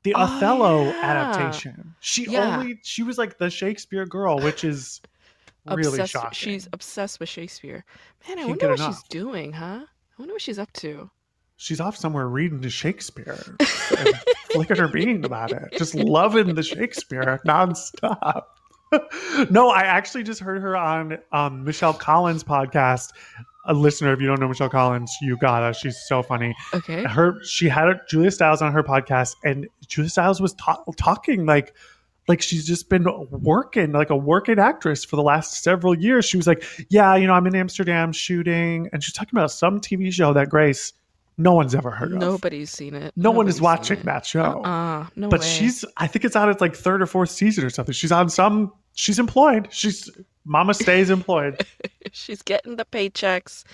the 0.03 0.15
Oh, 0.15 0.21
Othello 0.23 0.85
yeah. 0.85 1.01
adaptation. 1.03 1.95
She 2.01 2.25
Yeah. 2.31 2.57
only 2.59 2.79
she 2.83 3.03
was 3.03 3.19
like 3.19 3.39
the 3.39 3.51
Shakespeare 3.51 4.07
girl, 4.07 4.39
which 4.39 4.65
is 4.65 5.01
really 5.67 5.89
obsessed, 6.01 6.13
shocking. 6.13 6.33
She's 6.33 6.69
obsessed 6.73 7.21
with 7.21 7.29
Shakespeare. 7.29 7.85
Man, 8.29 8.39
I 8.39 8.43
Can't 8.43 8.49
wonder 8.49 8.69
what 8.71 8.79
she's 8.81 9.03
doing, 9.11 9.53
huh? 9.53 9.81
I 9.85 10.23
wonder 10.23 10.35
what 10.35 10.43
she's 10.43 10.59
up 10.59 10.73
to. 10.75 11.11
She's 11.61 11.79
off 11.79 11.95
somewhere 11.95 12.27
reading 12.27 12.63
to 12.63 12.71
Shakespeare, 12.71 13.39
and 13.99 14.15
flicking 14.51 14.79
her 14.79 14.89
bean 14.89 15.25
about 15.25 15.53
it, 15.53 15.73
just 15.77 15.95
loving 15.95 16.55
the 16.55 16.63
Shakespeare 16.63 17.39
nonstop. 17.47 18.45
no, 19.51 19.69
I 19.69 19.83
actually 19.83 20.23
just 20.25 20.41
heard 20.41 20.63
her 20.63 20.77
on 20.77 21.19
um, 21.33 21.65
Michelle 21.65 21.93
Collins' 21.93 22.43
podcast. 22.43 23.11
A 23.67 23.75
listener, 23.75 24.13
if 24.15 24.23
you 24.23 24.27
don't 24.27 24.41
know 24.41 24.49
Michelle 24.49 24.71
Collins, 24.71 25.15
you 25.21 25.37
gotta. 25.37 25.75
She's 25.75 25.99
so 26.09 26.23
funny. 26.23 26.57
Okay. 26.73 27.05
Her, 27.05 27.37
she 27.45 27.69
had 27.69 27.89
Julia 28.09 28.31
Stiles 28.31 28.63
on 28.63 28.73
her 28.73 28.83
podcast, 28.83 29.37
and 29.45 29.69
Julia 29.87 30.09
Stiles 30.09 30.41
was 30.41 30.55
ta- 30.55 30.83
talking 30.97 31.45
like, 31.45 31.77
like 32.27 32.41
she's 32.41 32.67
just 32.67 32.89
been 32.89 33.05
working 33.31 33.93
like 33.93 34.09
a 34.09 34.17
working 34.17 34.59
actress 34.59 35.05
for 35.05 35.17
the 35.17 35.23
last 35.23 35.63
several 35.63 35.95
years. 35.95 36.25
She 36.25 36.39
was 36.39 36.47
like, 36.47 36.65
"Yeah, 36.89 37.15
you 37.17 37.27
know, 37.27 37.35
I'm 37.35 37.47
in 37.47 37.55
Amsterdam 37.55 38.13
shooting," 38.13 38.89
and 38.95 39.05
she's 39.05 39.13
talking 39.13 39.39
about 39.39 39.51
some 39.51 39.79
TV 39.79 40.11
show 40.11 40.33
that 40.33 40.49
Grace, 40.49 40.95
no 41.41 41.55
one's 41.55 41.75
ever 41.75 41.91
heard 41.91 42.13
of. 42.13 42.19
Nobody's 42.19 42.71
seen 42.71 42.95
it. 42.95 43.13
No 43.17 43.31
one 43.31 43.49
is 43.49 43.57
Nobody's 43.57 43.61
watching 43.61 44.03
that 44.05 44.27
show. 44.27 44.63
Uh, 44.63 45.07
no 45.17 45.29
but 45.29 45.41
way. 45.41 45.47
she's 45.47 45.85
I 45.97 46.07
think 46.07 46.25
it's 46.25 46.37
on 46.37 46.51
its 46.51 46.61
like 46.61 46.77
third 46.77 47.01
or 47.01 47.07
fourth 47.07 47.31
season 47.31 47.65
or 47.65 47.71
something. 47.71 47.95
She's 47.95 48.13
on 48.13 48.29
some 48.29 48.73
she's 48.95 49.19
employed. 49.19 49.69
She's 49.71 50.11
Mama 50.45 50.75
stays 50.75 51.11
employed. 51.11 51.65
she's 52.13 52.43
getting 52.43 52.77
the 52.77 52.85
paychecks, 52.85 53.65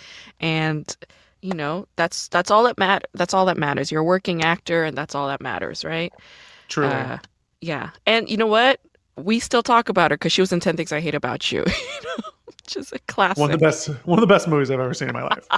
and 0.40 0.96
you 1.42 1.54
know 1.54 1.86
that's 1.96 2.28
that's 2.28 2.50
all 2.50 2.62
that 2.64 2.78
matter. 2.78 3.06
That's 3.14 3.34
all 3.34 3.46
that 3.46 3.56
matters. 3.56 3.90
You're 3.90 4.02
a 4.02 4.04
working 4.04 4.42
actor, 4.42 4.84
and 4.84 4.96
that's 4.96 5.14
all 5.14 5.26
that 5.28 5.40
matters, 5.40 5.84
right? 5.84 6.12
True. 6.68 6.86
Uh, 6.86 7.18
yeah. 7.60 7.90
And 8.06 8.28
you 8.28 8.36
know 8.36 8.46
what? 8.46 8.80
We 9.16 9.40
still 9.40 9.62
talk 9.62 9.88
about 9.88 10.10
her 10.10 10.16
because 10.16 10.32
she 10.32 10.40
was 10.42 10.52
in 10.52 10.60
Ten 10.60 10.76
Things 10.76 10.92
I 10.92 11.00
Hate 11.00 11.14
About 11.14 11.50
You. 11.50 11.64
you 11.66 12.10
which 12.44 12.76
is 12.76 12.92
a 12.92 12.98
classic. 13.00 13.38
one 13.38 13.52
of 13.52 13.58
the 13.58 13.64
best 13.64 13.88
one 14.06 14.18
of 14.18 14.20
the 14.20 14.32
best 14.32 14.48
movies 14.48 14.70
I've 14.70 14.80
ever 14.80 14.94
seen 14.94 15.08
in 15.08 15.14
my 15.14 15.22
life. 15.22 15.48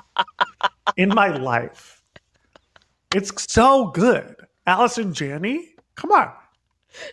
in 0.97 1.09
my 1.11 1.29
life. 1.29 1.98
It's 3.15 3.33
so 3.51 3.87
good. 3.89 4.37
Allison 4.67 5.15
Janney? 5.15 5.71
Come 5.95 6.13
on. 6.13 6.31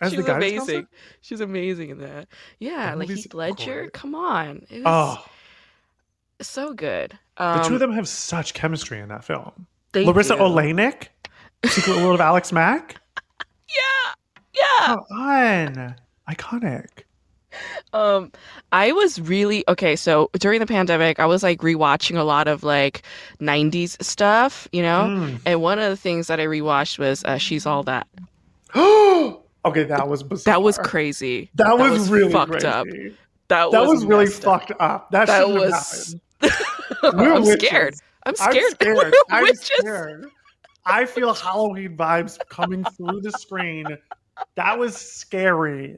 As 0.02 0.12
She's 0.12 0.24
the 0.24 0.34
amazing. 0.34 0.58
counselor? 0.58 0.88
She's 1.20 1.40
amazing 1.40 1.90
in 1.90 1.98
that. 2.00 2.28
Yeah, 2.58 2.86
That 2.90 2.98
like 2.98 3.08
Heath 3.08 3.32
Ledger. 3.34 3.80
great. 3.82 3.92
Come 3.92 4.14
on, 4.14 4.66
it 4.70 4.82
was 4.82 4.84
Oh, 4.86 5.24
so 6.40 6.72
good. 6.74 7.18
the 7.36 7.44
Um, 7.44 7.64
two 7.64 7.74
of 7.74 7.80
them 7.80 7.92
have 7.92 8.08
such 8.08 8.52
chemistry 8.54 9.00
in 9.00 9.08
that 9.08 9.24
film. 9.24 9.66
Larisa 9.92 10.36
do. 10.36 10.42
Oleynik, 10.42 11.08
Secret 11.66 11.96
World 11.96 12.14
of 12.16 12.20
Alex 12.20 12.52
Mack. 12.52 12.96
Yeah, 13.68 14.12
yeah. 14.54 14.86
Come 14.86 15.04
on. 15.10 15.96
Iconic. 16.30 17.02
Um, 17.92 18.32
I 18.72 18.92
was 18.92 19.20
really 19.20 19.64
okay. 19.68 19.96
So 19.96 20.30
during 20.38 20.60
the 20.60 20.66
pandemic, 20.66 21.18
I 21.20 21.26
was 21.26 21.42
like 21.42 21.60
rewatching 21.60 22.18
a 22.18 22.22
lot 22.22 22.48
of 22.48 22.62
like 22.62 23.02
'90s 23.40 24.02
stuff, 24.02 24.68
you 24.72 24.82
know. 24.82 25.06
Mm. 25.08 25.40
And 25.46 25.62
one 25.62 25.78
of 25.78 25.88
the 25.90 25.96
things 25.96 26.26
that 26.26 26.40
I 26.40 26.44
rewatched 26.44 26.98
was 26.98 27.24
uh, 27.24 27.38
"She's 27.38 27.64
All 27.66 27.82
That." 27.84 28.06
okay, 28.76 29.84
that 29.84 30.08
was 30.08 30.22
bizarre. 30.22 30.54
That 30.54 30.62
was 30.62 30.78
crazy. 30.78 31.50
That 31.54 31.78
was, 31.78 32.10
really 32.10 32.32
fucked 32.32 32.52
crazy. 32.52 32.66
up. 32.66 32.86
That, 33.48 33.70
That 33.70 33.86
was, 33.86 34.04
really 34.04 34.24
messed 34.24 34.44
up. 34.44 34.60
fucked 34.60 34.80
up. 34.80 35.10
That, 35.12 35.26
That 35.26 35.48
was. 35.48 36.16
We're 37.02 37.32
I'm 37.34 37.42
witches. 37.44 37.68
scared. 37.68 37.94
I'm 38.26 38.34
I'm 38.40 38.52
scared. 38.52 38.72
scared. 38.80 39.14
I'm 39.30 39.54
scared. 39.54 40.26
I 40.84 41.04
feel 41.04 41.32
Halloween 41.32 41.96
vibes 41.96 42.38
coming 42.48 42.84
through 42.84 43.20
the 43.22 43.32
screen. 43.32 43.86
That 44.56 44.78
was 44.78 44.96
scary. 44.96 45.96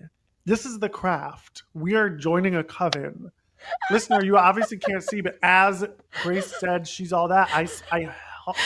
This 0.48 0.64
is 0.64 0.78
the 0.78 0.88
craft. 0.88 1.64
We 1.74 1.94
are 1.94 2.08
joining 2.08 2.56
a 2.56 2.64
coven. 2.64 3.30
Listener, 3.90 4.24
you 4.24 4.38
obviously 4.38 4.78
can't 4.78 5.02
see, 5.02 5.20
but 5.20 5.38
as 5.42 5.84
Grace 6.22 6.54
said, 6.58 6.88
she's 6.88 7.12
all 7.12 7.28
that. 7.28 7.50
I, 7.52 7.68
I 7.92 8.14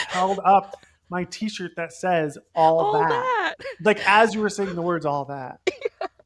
held 0.07 0.39
up 0.45 0.77
my 1.09 1.25
T-shirt 1.25 1.71
that 1.75 1.91
says 1.91 2.37
all, 2.55 2.79
All 2.79 2.93
that. 2.93 3.09
that. 3.09 3.55
Like 3.83 3.99
as 4.07 4.33
you 4.33 4.39
were 4.39 4.49
saying 4.49 4.75
the 4.75 4.81
words 4.81 5.05
all 5.05 5.25
that. 5.25 5.59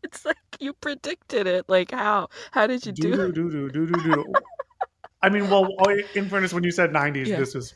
It's 0.03 0.23
like 0.23 0.37
you 0.61 0.71
predicted 0.73 1.47
it. 1.47 1.65
Like 1.67 1.91
how? 1.91 2.29
How 2.51 2.65
did 2.65 2.85
you 2.85 2.93
do 2.93 3.11
Do 3.11 3.31
do 3.33 3.49
do 3.51 3.69
do 3.69 3.87
do 3.87 4.01
do. 4.13 4.33
I 5.21 5.27
mean, 5.27 5.49
well, 5.49 5.67
oh, 5.79 5.97
in 6.15 6.29
fairness, 6.29 6.53
when 6.53 6.63
you 6.63 6.71
said 6.71 6.91
'90s, 6.93 7.25
Yeah. 7.27 7.39
this 7.39 7.55
is 7.55 7.73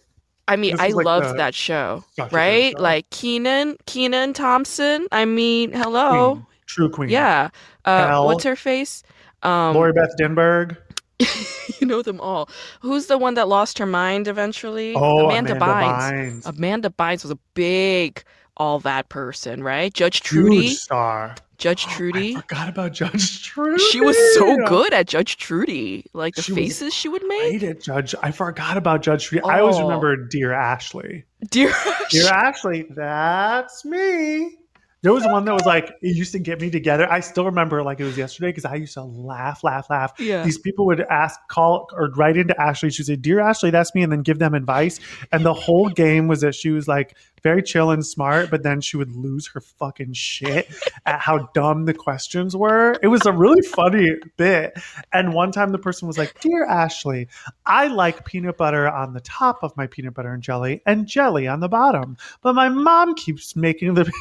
I 0.48 0.56
mean, 0.56 0.72
This 0.74 0.80
I 0.82 0.88
like 0.90 1.06
loved 1.06 1.30
the- 1.30 1.34
that 1.34 1.54
show, 1.54 2.06
such 2.16 2.28
a 2.28 2.30
good 2.30 2.36
right? 2.38 2.72
show. 2.78 2.82
Like 2.82 3.10
Kenan, 3.10 3.76
Kenan 3.86 4.32
Thompson. 4.32 5.08
I 5.12 5.26
mean, 5.26 5.74
hello. 5.74 6.46
True 6.74 6.90
queen. 6.90 7.10
Yeah. 7.10 7.50
Uh, 7.86 8.24
what's 8.24 8.44
her 8.44 8.56
face? 8.56 9.04
Um, 9.44 9.74
Lori 9.76 9.94
Beth 9.94 10.12
Denberg. 10.20 10.78
you 11.80 11.86
know 11.88 12.02
them 12.02 12.20
all. 12.20 12.50
Who's 12.82 13.08
the 13.08 13.18
one 13.18 13.36
that 13.36 13.48
lost 13.48 13.78
her 13.80 13.86
mind 13.86 14.28
eventually? 14.28 14.94
Oh, 14.96 15.26
Amanda, 15.26 15.56
Amanda 15.56 15.66
Bynes. 15.66 16.44
Bynes. 16.44 16.46
Amanda 16.48 16.90
Bynes 16.90 17.24
was 17.24 17.32
a 17.32 17.38
big 17.54 18.24
all 18.58 18.80
that 18.80 19.10
person, 19.10 19.64
right? 19.64 19.94
Judge 19.94 20.18
Huge 20.28 20.46
Trudy. 20.46 20.68
star. 20.70 21.36
Judge 21.58 21.86
Trudy. 21.86 22.36
I 22.36 22.42
forgot 22.42 22.70
about 22.70 22.92
Judge 22.92 23.44
Trudy. 23.44 23.84
She 23.92 24.02
was 24.02 24.18
so 24.36 24.58
good 24.68 24.94
at 24.94 25.08
Judge 25.08 25.38
Trudy. 25.38 26.06
Like 26.14 26.34
the 26.34 26.42
She 26.42 26.56
faces 26.56 26.92
she 26.94 27.08
would 27.08 27.24
make. 27.28 27.62
At 27.62 27.82
Judge. 27.82 28.16
I 28.24 28.32
forgot 28.32 28.78
about 28.78 29.04
Judge 29.04 29.26
Trudy. 29.28 29.44
I 29.46 29.60
always 29.60 29.76
Oh. 29.78 29.84
remember 29.84 30.16
Dear 30.28 30.54
Ashley. 30.54 31.24
Dear 31.52 31.72
Dear 32.10 32.28
Ashley, 32.30 32.88
that's 32.96 33.86
me. 33.86 34.58
There 35.04 35.12
was 35.12 35.26
one 35.26 35.46
that 35.46 35.54
was 35.54 35.66
like, 35.66 35.90
it 36.02 36.16
used 36.16 36.32
to 36.34 36.40
get 36.40 36.62
me 36.62 36.70
together. 36.70 37.12
I 37.12 37.22
still 37.22 37.46
remember 37.46 37.82
like 37.82 38.00
it 38.00 38.04
was 38.04 38.18
yesterday 38.18 38.50
because 38.50 38.66
I 38.66 38.76
used 38.76 38.94
to 38.94 39.04
laugh, 39.04 39.64
laugh, 39.64 39.90
laugh. 39.90 40.14
Yeah. 40.20 40.44
These 40.44 40.60
people 40.60 40.86
would 40.86 41.02
ask, 41.02 41.40
call, 41.50 41.88
or 41.94 42.12
write 42.16 42.38
into 42.38 42.60
Ashley. 42.62 42.92
She'd 42.92 43.08
say, 43.08 43.16
Dear 43.16 43.40
Ashley, 43.40 43.72
that's 43.72 43.96
me, 43.96 44.04
and 44.04 44.12
then 44.12 44.22
give 44.22 44.38
them 44.38 44.54
advice. 44.54 45.00
And 45.32 45.44
the 45.44 45.56
whole 45.56 45.90
game 45.90 46.28
was 46.28 46.42
that 46.42 46.54
she 46.54 46.70
was 46.70 46.88
like 46.88 47.18
very 47.42 47.64
chill 47.64 47.90
and 47.90 48.06
smart, 48.06 48.52
but 48.52 48.62
then 48.62 48.80
she 48.82 48.98
would 48.98 49.12
lose 49.12 49.48
her 49.48 49.62
fucking 49.62 50.14
shit 50.14 50.72
at 51.08 51.20
how 51.20 51.50
dumb 51.56 51.86
the 51.86 51.94
questions 51.96 52.56
were. 52.56 52.96
It 53.02 53.08
was 53.08 53.26
a 53.26 53.32
really 53.32 53.64
funny 53.64 54.08
bit. 54.38 54.74
And 55.12 55.34
one 55.34 55.52
time 55.52 55.72
the 55.72 55.80
person 55.80 56.08
was 56.08 56.20
like, 56.20 56.40
Dear 56.42 56.66
Ashley, 56.66 57.28
I 57.66 57.88
like 57.88 58.26
peanut 58.26 58.58
butter 58.58 58.88
on 58.88 59.14
the 59.14 59.22
top 59.22 59.64
of 59.64 59.76
my 59.76 59.88
peanut 59.88 60.14
butter 60.14 60.32
and 60.32 60.44
jelly 60.44 60.84
and 60.86 61.08
jelly 61.08 61.48
on 61.48 61.60
the 61.60 61.70
bottom. 61.70 62.18
But 62.42 62.54
my 62.54 62.70
mom 62.70 63.16
keeps 63.16 63.56
making 63.56 63.96
the 63.96 64.12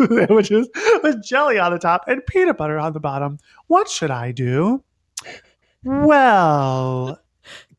sandwiches 0.08 0.68
with 1.02 1.22
jelly 1.22 1.58
on 1.58 1.72
the 1.72 1.78
top 1.78 2.04
and 2.06 2.24
peanut 2.26 2.56
butter 2.56 2.78
on 2.78 2.92
the 2.92 3.00
bottom. 3.00 3.38
What 3.66 3.88
should 3.88 4.10
I 4.10 4.32
do? 4.32 4.82
Well, 5.84 7.20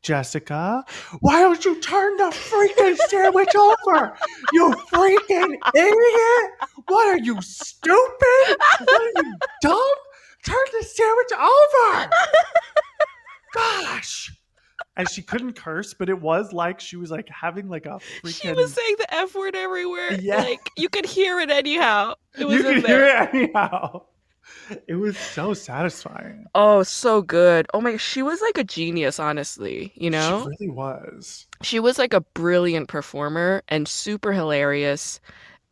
Jessica, 0.02 0.84
why 1.20 1.40
don't 1.40 1.64
you 1.64 1.80
turn 1.80 2.16
the 2.16 2.24
freaking 2.24 2.96
sandwich 3.08 3.54
over? 3.54 4.16
You 4.52 4.70
freaking 4.92 5.56
idiot! 5.74 6.50
What 6.88 7.06
are 7.08 7.18
you 7.18 7.40
stupid? 7.40 8.56
What 8.80 8.90
are 8.90 9.22
you 9.22 9.34
dumb? 9.62 9.94
Turn 10.44 10.56
the 10.72 10.84
sandwich 10.84 11.32
over! 11.38 12.10
Gosh. 13.54 14.32
And 14.96 15.08
she 15.08 15.22
couldn't 15.22 15.54
curse, 15.54 15.94
but 15.94 16.08
it 16.08 16.20
was 16.20 16.52
like 16.52 16.80
she 16.80 16.96
was 16.96 17.10
like 17.10 17.28
having 17.28 17.68
like 17.68 17.86
a 17.86 17.98
freaking. 18.22 18.40
She 18.42 18.52
was 18.52 18.72
saying 18.74 18.96
the 18.98 19.14
F 19.14 19.34
word 19.34 19.54
everywhere. 19.56 20.14
Yeah. 20.20 20.42
Like 20.42 20.70
you 20.76 20.88
could 20.88 21.06
hear 21.06 21.40
it 21.40 21.50
anyhow. 21.50 22.14
It 22.38 22.44
was 22.46 22.56
you 22.58 22.62
could 22.62 22.82
there. 22.84 22.98
hear 23.04 23.06
it 23.06 23.34
anyhow. 23.34 24.02
It 24.88 24.94
was 24.94 25.16
so 25.16 25.54
satisfying. 25.54 26.46
Oh, 26.54 26.82
so 26.82 27.22
good. 27.22 27.66
Oh 27.72 27.80
my, 27.80 27.96
she 27.96 28.22
was 28.22 28.40
like 28.42 28.58
a 28.58 28.64
genius, 28.64 29.18
honestly. 29.20 29.92
You 29.94 30.10
know, 30.10 30.42
She 30.42 30.66
really 30.66 30.74
was. 30.76 31.46
she 31.62 31.80
was 31.80 31.96
like 31.98 32.12
a 32.12 32.20
brilliant 32.20 32.88
performer 32.88 33.62
and 33.68 33.86
super 33.86 34.32
hilarious. 34.32 35.20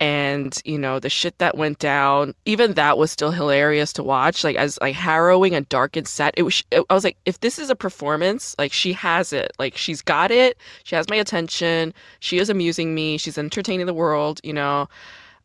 And 0.00 0.60
you 0.64 0.78
know, 0.78 0.98
the 0.98 1.10
shit 1.10 1.36
that 1.38 1.58
went 1.58 1.78
down, 1.78 2.34
even 2.46 2.72
that 2.72 2.96
was 2.96 3.10
still 3.10 3.30
hilarious 3.30 3.92
to 3.92 4.02
watch. 4.02 4.42
Like 4.42 4.56
as 4.56 4.78
like 4.80 4.94
harrowing 4.94 5.54
and 5.54 5.68
dark 5.68 5.94
and 5.94 6.08
sad. 6.08 6.32
It 6.38 6.42
was. 6.42 6.64
I 6.72 6.94
was 6.94 7.04
like, 7.04 7.18
if 7.26 7.40
this 7.40 7.58
is 7.58 7.68
a 7.68 7.76
performance, 7.76 8.56
like 8.58 8.72
she 8.72 8.94
has 8.94 9.34
it. 9.34 9.52
Like 9.58 9.76
she's 9.76 10.00
got 10.00 10.30
it. 10.30 10.56
She 10.84 10.96
has 10.96 11.08
my 11.10 11.16
attention. 11.16 11.92
She 12.20 12.38
is 12.38 12.48
amusing 12.48 12.94
me. 12.94 13.18
She's 13.18 13.36
entertaining 13.36 13.84
the 13.84 13.94
world. 13.94 14.40
You 14.42 14.54
know. 14.54 14.88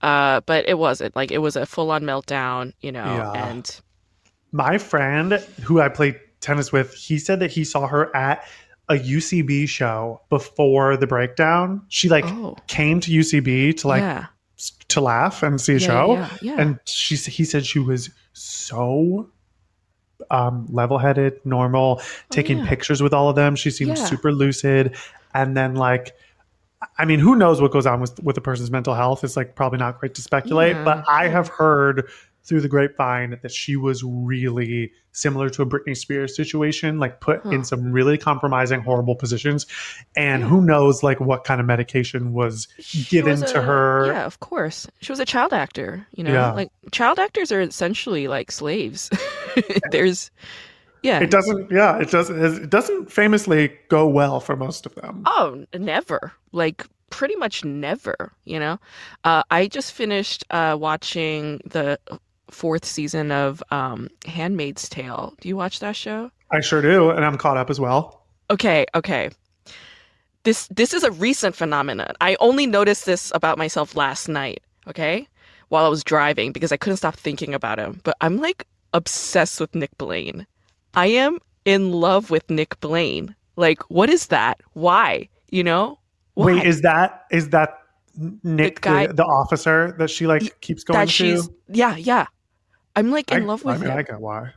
Uh, 0.01 0.39
but 0.45 0.68
it 0.70 0.78
wasn't 0.78 1.16
like 1.18 1.32
it 1.32 1.39
was 1.39 1.58
a 1.58 1.66
full 1.66 1.91
on 1.91 2.03
meltdown. 2.03 2.72
You 2.80 2.93
know. 2.93 3.03
Yeah. 3.03 3.47
And 3.49 3.82
My 4.53 4.78
friend 4.78 5.34
who 5.64 5.82
I 5.82 5.89
played 5.89 6.18
tennis 6.39 6.72
with, 6.72 6.93
he 6.93 7.20
said 7.20 7.41
that 7.41 7.51
he 7.51 7.66
saw 7.66 7.88
her 7.88 8.16
at 8.16 8.47
a 8.88 8.93
UCB 8.93 9.68
show 9.68 10.22
before 10.30 10.95
the 10.95 11.08
breakdown. 11.08 11.82
She 11.89 12.08
like 12.08 12.26
oh, 12.26 12.56
came 12.68 13.01
to 13.01 13.12
UCB 13.12 13.78
to 13.78 13.88
like 13.88 14.01
yeah. 14.01 14.28
To 14.89 15.01
laugh 15.01 15.43
and 15.43 15.60
see 15.60 15.74
a 15.74 15.78
Yeah, 15.78 15.88
show. 15.88 16.14
yeah, 16.14 16.30
yeah. 16.41 16.56
And 16.60 16.80
she 16.86 17.16
he 17.16 17.43
said 17.45 17.66
she 17.66 17.80
was 17.80 18.10
so 18.34 19.30
um, 20.32 20.66
level-headed, 20.72 21.45
normal, 21.45 22.01
taking 22.30 22.62
Oh, 22.62 22.66
pictures 22.66 23.01
with 23.01 23.14
all 23.14 23.30
of 23.30 23.36
them. 23.36 23.56
She 23.56 23.70
seemed 23.70 23.97
super 23.97 24.32
lucid, 24.32 24.95
and 25.34 25.56
then 25.56 25.76
like. 25.76 26.16
I 26.99 27.06
mean, 27.06 27.20
who 27.20 27.36
knows 27.36 27.62
what 27.62 27.72
goes 27.72 27.88
on 27.88 27.99
with 27.99 28.22
with 28.22 28.38
a 28.38 28.41
person's 28.41 28.70
mental 28.70 28.93
health? 28.93 29.24
It's 29.24 29.36
like 29.36 29.56
probably 29.56 29.80
not 29.80 29.99
great 29.99 30.14
to 30.16 30.22
speculate, 30.22 30.76
but 30.86 31.03
I 31.08 31.30
have 31.30 31.47
heard 31.47 32.08
through 32.46 32.62
the 32.62 32.70
grapevine 32.70 33.38
that 33.41 33.52
she 33.52 33.76
was 33.76 34.04
really 34.04 34.91
similar 35.12 35.50
to 35.50 35.62
a 35.62 35.66
Britney 35.66 35.96
Spears 35.98 36.36
situation, 36.36 37.00
like 37.00 37.20
put 37.22 37.41
Huh. 37.43 37.50
in 37.50 37.64
some 37.64 37.91
really 37.91 38.18
compromising, 38.18 38.82
horrible 38.82 39.16
positions. 39.16 39.66
And 40.16 40.43
Yeah. 40.43 40.48
who 40.50 40.62
knows, 40.62 41.02
like 41.04 41.20
what 41.20 41.43
kind 41.43 41.60
of 41.60 41.66
medication 41.68 42.34
was 42.34 42.68
given 43.10 43.39
was 43.41 43.52
to 43.54 43.62
her. 43.62 44.08
Yeah, 44.08 44.26
of 44.26 44.39
course. 44.41 44.88
She 45.02 45.12
was 45.12 45.20
a 45.20 45.26
child 45.26 45.54
actor, 45.54 46.06
you 46.12 46.24
know? 46.24 46.34
Yeah. 46.34 46.52
Like 46.52 46.70
child 46.91 47.18
actors 47.18 47.52
are 47.52 47.62
essentially 47.62 48.28
like 48.28 48.52
slaves. 48.52 49.10
There's 49.91 50.30
yeah. 51.02 51.20
It 51.20 51.30
doesn't. 51.32 51.70
Yeah, 51.72 52.00
it 52.00 52.10
doesn't. 52.10 52.43
It 52.64 52.70
doesn't 52.70 53.12
famously 53.12 53.72
go 53.89 54.08
well 54.08 54.39
for 54.39 54.56
most 54.56 54.86
of 54.86 54.96
them. 54.96 55.22
Oh, 55.28 55.64
never. 55.78 56.34
Like 56.52 56.86
pretty 57.12 57.36
much 57.36 57.64
never, 57.64 58.34
you 58.43 58.60
know? 58.60 58.80
Uh 59.24 59.43
I 59.52 59.68
just 59.68 59.93
finished 59.93 60.43
uh 60.50 60.76
watching 60.80 61.62
the 61.66 62.00
fourth 62.50 62.86
season 62.86 63.32
of 63.32 63.64
um 63.72 64.10
Handmaid's 64.26 64.89
Tale. 64.89 65.34
Do 65.41 65.48
you 65.48 65.56
watch 65.56 65.80
that 65.80 65.96
show? 65.96 66.32
I 66.52 66.62
sure 66.62 66.82
do, 66.82 67.10
and 67.10 67.26
I'm 67.26 67.38
caught 67.38 67.58
up 67.58 67.70
as 67.70 67.80
well. 67.80 68.26
Okay, 68.50 68.86
okay. 68.93 69.30
This 70.43 70.68
this 70.68 70.93
is 70.93 71.04
a 71.04 71.12
recent 71.12 71.56
phenomenon. 71.56 72.14
I 72.22 72.38
only 72.39 72.68
noticed 72.68 73.06
this 73.06 73.32
about 73.34 73.58
myself 73.58 73.96
last 73.96 74.28
night, 74.28 74.62
okay? 74.88 75.28
While 75.70 75.86
I 75.86 75.89
was 75.89 76.04
driving 76.04 76.52
because 76.52 76.72
I 76.72 76.78
couldn't 76.78 76.98
stop 76.98 77.16
thinking 77.16 77.54
about 77.54 77.80
him. 77.80 78.00
But 78.04 78.16
I'm 78.22 78.38
like 78.38 78.68
obsessed 78.93 79.60
with 79.60 79.74
Nick 79.74 79.98
Blaine. 79.98 80.46
I 80.93 81.08
am 81.08 81.39
in 81.66 81.91
love 81.91 82.30
with 82.30 82.50
Nick 82.50 82.80
Blaine. 82.80 83.36
Like 83.56 83.82
what 83.89 84.10
is 84.10 84.28
that? 84.28 84.62
Why? 84.74 85.30
You 85.50 85.64
know? 85.64 85.98
Why? 86.36 86.54
Wait, 86.54 86.66
is 86.68 86.82
that 86.82 87.26
is 87.32 87.50
that 87.50 87.80
Nick, 88.43 88.76
the, 88.76 88.82
guy- 88.82 89.08
the, 89.08 89.24
officer 89.24 89.96
that 89.98 90.10
she 90.10 90.28
like 90.28 90.62
keeps 90.62 90.84
going 90.84 91.00
that 91.00 91.10
to? 91.10 91.43
yeah, 91.68 91.96
yeah. 91.96 92.28
I'm 92.96 93.12
like 93.12 93.32
in 93.32 93.43
I, 93.43 93.46
love 93.46 93.66
I 93.66 93.72
with 93.74 93.82
mean, 93.82 93.91
him. 93.91 93.98
I 93.98 94.04
get 94.04 94.20
why. 94.20 94.52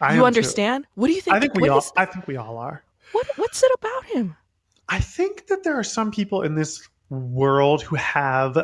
I 0.00 0.14
you 0.14 0.20
too. 0.20 0.26
understand? 0.26 0.86
What 0.94 1.08
do 1.08 1.12
you 1.14 1.20
think? 1.20 1.36
I 1.36 1.40
think 1.40 1.54
we 1.54 1.68
all. 1.68 1.78
is- 1.78 1.92
I 1.96 2.04
think 2.04 2.26
we 2.26 2.36
all 2.36 2.58
are. 2.58 2.82
what 3.12 3.26
what's 3.36 3.62
it 3.62 3.70
about 3.78 4.04
him? 4.06 4.36
I 4.88 5.00
think 5.00 5.46
that 5.48 5.64
there 5.64 5.78
are 5.78 5.84
some 5.84 6.10
people 6.10 6.42
in 6.42 6.54
this 6.54 6.88
world 7.10 7.82
who 7.82 7.96
have 7.96 8.58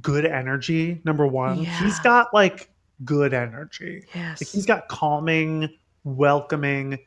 good 0.00 0.24
energy. 0.24 1.00
Number 1.04 1.26
one, 1.26 1.60
Yeah. 1.62 1.78
he's 1.82 1.98
got 2.00 2.32
like 2.34 2.70
good 3.04 3.32
energy. 3.34 4.04
Yes. 4.14 4.40
Like 4.40 4.48
he's 4.48 4.66
got 4.66 4.88
calming, 4.88 5.68
welcoming. 6.04 6.98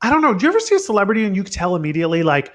I 0.00 0.10
don't 0.10 0.22
know. 0.22 0.32
Do 0.34 0.44
you 0.46 0.50
ever 0.50 0.60
see 0.60 0.74
a 0.76 0.78
celebrity 0.78 1.24
and 1.24 1.34
you 1.36 1.42
can 1.44 1.52
tell 1.52 1.76
immediately 1.76 2.22
like 2.22 2.52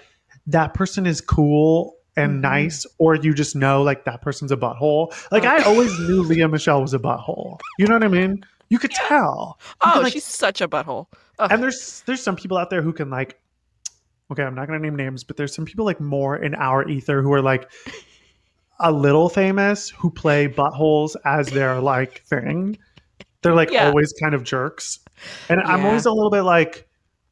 that 0.47 0.73
person 0.73 1.05
is 1.05 1.21
cool 1.21 1.95
and 2.15 2.37
Mhm. 2.37 2.41
nice, 2.41 2.85
or 2.99 3.15
you 3.15 3.33
just 3.33 3.55
know 3.55 3.81
like 3.83 4.05
that 4.05 4.21
person's 4.21 4.51
a 4.51 4.57
butthole? 4.57 5.11
Like 5.31 5.43
Oh. 5.43 5.47
I 5.49 5.63
always 5.63 5.97
knew 5.99 6.21
Lea 6.23 6.45
Michele 6.47 6.81
was 6.81 6.93
a 6.93 6.99
butthole. 6.99 7.59
You 7.79 7.87
know 7.87 7.95
what 7.95 8.03
I 8.03 8.07
mean? 8.07 8.43
You 8.69 8.79
could 8.79 8.91
tell. 8.91 9.57
You 9.59 9.75
oh, 9.81 9.91
can, 9.93 10.03
like, 10.03 10.13
she's 10.13 10.23
such 10.25 10.61
a 10.61 10.67
butthole. 10.67 11.07
Ugh. 11.39 11.51
and 11.51 11.63
there's 11.63 12.03
there's 12.05 12.21
some 12.21 12.35
people 12.35 12.57
out 12.57 12.69
there 12.69 12.81
who 12.83 12.93
can 12.93 13.09
like 13.09 13.39
okay 14.31 14.43
i'm 14.43 14.53
not 14.53 14.67
going 14.67 14.79
to 14.79 14.83
name 14.83 14.95
names 14.95 15.23
but 15.23 15.35
there's 15.35 15.53
some 15.53 15.65
people 15.65 15.83
like 15.83 15.99
more 15.99 16.35
in 16.37 16.53
our 16.55 16.87
ether 16.87 17.23
who 17.23 17.33
are 17.33 17.41
like 17.41 17.69
a 18.79 18.91
little 18.91 19.29
famous 19.29 19.89
who 19.89 20.09
play 20.11 20.47
buttholes 20.47 21.15
as 21.25 21.47
their 21.49 21.79
like 21.81 22.21
thing 22.25 22.77
they're 23.41 23.55
like 23.55 23.71
Yeah. 23.71 23.87
always 23.87 24.13
kind 24.21 24.35
of 24.35 24.43
jerks 24.43 24.99
and 25.49 25.59
i'm 25.61 25.83
always 25.85 26.05
a 26.05 26.11
little 26.11 26.29
bit 26.31 26.43
like 26.43 26.87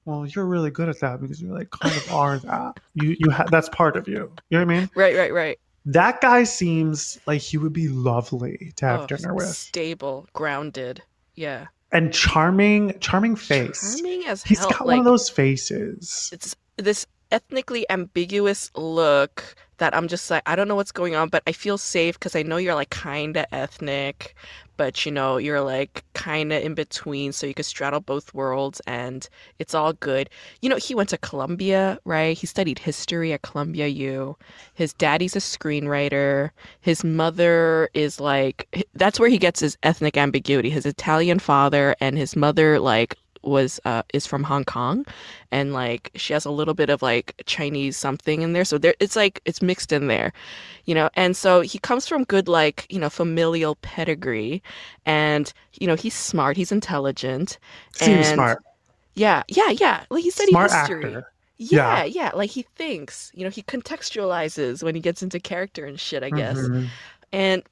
well 0.06 0.26
you're 0.26 0.46
really 0.46 0.72
good 0.72 0.90
at 0.90 1.00
that 1.00 1.22
because 1.22 1.42
you're 1.42 1.54
like 1.58 1.70
kind 1.70 1.96
of 1.96 2.12
are 2.12 2.38
that 2.40 2.80
you 2.96 3.16
you 3.20 3.30
ha- 3.32 3.46
that's 3.52 3.70
part 3.70 3.96
of 3.98 4.08
you 4.08 4.32
you 4.50 4.58
know 4.60 4.66
what 4.66 4.74
i 4.74 4.80
mean 4.80 4.90
Right, 4.96 5.16
right, 5.16 5.34
right. 5.34 5.58
that 5.86 6.22
guy 6.22 6.44
seems 6.44 7.20
like 7.28 7.42
he 7.42 7.58
would 7.58 7.74
be 7.74 7.88
lovely 7.88 8.72
to 8.78 8.86
have 8.86 9.02
Oh, 9.02 9.08
dinner 9.08 9.34
with 9.34 9.48
Stable, 9.48 10.28
grounded. 10.34 11.02
Yeah. 11.36 11.68
and 11.92 12.14
charming 12.14 12.98
charming 13.00 13.36
face 13.36 13.96
Charming 13.96 14.26
as 14.26 14.44
he's 14.44 14.60
hell. 14.60 14.70
got 14.70 14.82
like 14.82 14.98
one 14.98 15.00
of 15.00 15.06
those 15.06 15.30
faces 15.30 16.30
it's 16.34 16.56
this 16.78 17.06
ethnically 17.32 17.90
ambiguous 17.90 18.70
look 18.76 19.56
that 19.78 19.96
I'm 19.96 20.08
just 20.08 20.30
like 20.30 20.44
I 20.46 20.56
don't 20.56 20.68
know 20.68 20.76
what's 20.76 20.92
going 20.92 21.16
on, 21.16 21.30
but 21.30 21.42
I 21.48 21.54
feel 21.54 21.78
safe 21.78 22.20
because 22.20 22.36
I 22.36 22.44
know 22.44 22.58
you're 22.58 22.76
like 22.76 22.90
kinda 22.92 23.48
ethnic, 23.54 24.36
but 24.82 25.06
you 25.06 25.12
know 25.12 25.38
you're 25.38 25.62
like 25.62 26.04
kinda 26.16 26.60
in 26.66 26.74
between, 26.74 27.32
so 27.32 27.46
you 27.46 27.54
could 27.54 27.68
straddle 27.68 28.00
both 28.00 28.34
worlds, 28.34 28.82
and 28.88 29.30
it's 29.60 29.76
all 29.76 29.94
good. 29.94 30.28
You 30.62 30.70
know 30.70 30.78
he 30.78 30.96
went 30.96 31.10
to 31.10 31.20
Columbia, 31.20 32.00
right? 32.04 32.36
He 32.36 32.48
studied 32.48 32.80
history 32.80 33.32
at 33.32 33.44
Columbia 33.44 33.86
U. 33.86 34.36
His 34.74 34.92
daddy's 34.94 35.36
a 35.36 35.40
screenwriter. 35.40 36.50
His 36.80 37.04
mother 37.04 37.90
is 37.94 38.20
like 38.20 38.58
that's 38.96 39.20
where 39.20 39.30
he 39.30 39.38
gets 39.38 39.60
his 39.60 39.78
ethnic 39.84 40.18
ambiguity. 40.18 40.72
His 40.72 40.88
Italian 40.88 41.38
father 41.38 41.96
and 42.02 42.18
his 42.18 42.36
mother 42.36 42.80
like 42.80 43.16
was 43.44 43.80
uh 43.86 44.04
is 44.14 44.26
from 44.28 44.44
Hong 44.44 44.64
Kong, 44.66 45.06
and 45.52 45.74
like 45.74 46.12
she 46.16 46.34
has 46.34 46.46
a 46.46 46.52
little 46.52 46.74
bit 46.74 46.90
of 46.90 47.02
like 47.02 47.42
Chinese 47.46 47.98
something 47.98 48.42
in 48.42 48.54
there. 48.54 48.66
So 48.66 48.78
there, 48.78 48.96
it's 49.00 49.16
like 49.16 49.42
it's 49.46 49.62
mixed 49.62 49.92
in 49.92 50.08
there, 50.08 50.34
you 50.86 50.94
know. 50.96 51.10
And 51.16 51.36
so 51.36 51.62
he 51.62 51.80
comes 51.80 52.08
from 52.08 52.24
good 52.26 52.48
like 52.48 52.86
you 52.90 53.00
know 53.00 53.10
familial 53.10 53.76
pedigree, 53.82 54.62
and 55.06 55.52
you 55.80 55.88
know 55.88 55.96
he's 55.96 56.14
smart, 56.14 56.58
he's 56.58 56.72
intelligent, 56.72 57.58
Seems 57.94 58.28
and 58.28 58.36
smart. 58.36 58.64
yeah, 59.16 59.44
yeah, 59.48 59.70
yeah. 59.70 60.04
Like 60.10 60.24
he 60.24 60.32
studied 60.32 60.52
Smart 60.52 60.72
history. 60.72 61.06
actor. 61.06 61.28
Yeah, 61.58 62.04
Yeah. 62.04 62.04
yeah, 62.06 62.32
like 62.34 62.50
he 62.50 62.64
thinks, 62.76 63.32
you 63.36 63.44
know, 63.44 63.52
he 63.52 63.62
contextualizes 63.62 64.82
when 64.84 64.96
he 64.96 65.02
gets 65.02 65.22
into 65.22 65.40
character 65.40 65.86
and 65.86 66.00
shit, 66.00 66.24
I 66.24 66.32
guess. 66.32 66.58
Mhm. 66.58 66.88
And 67.32 67.64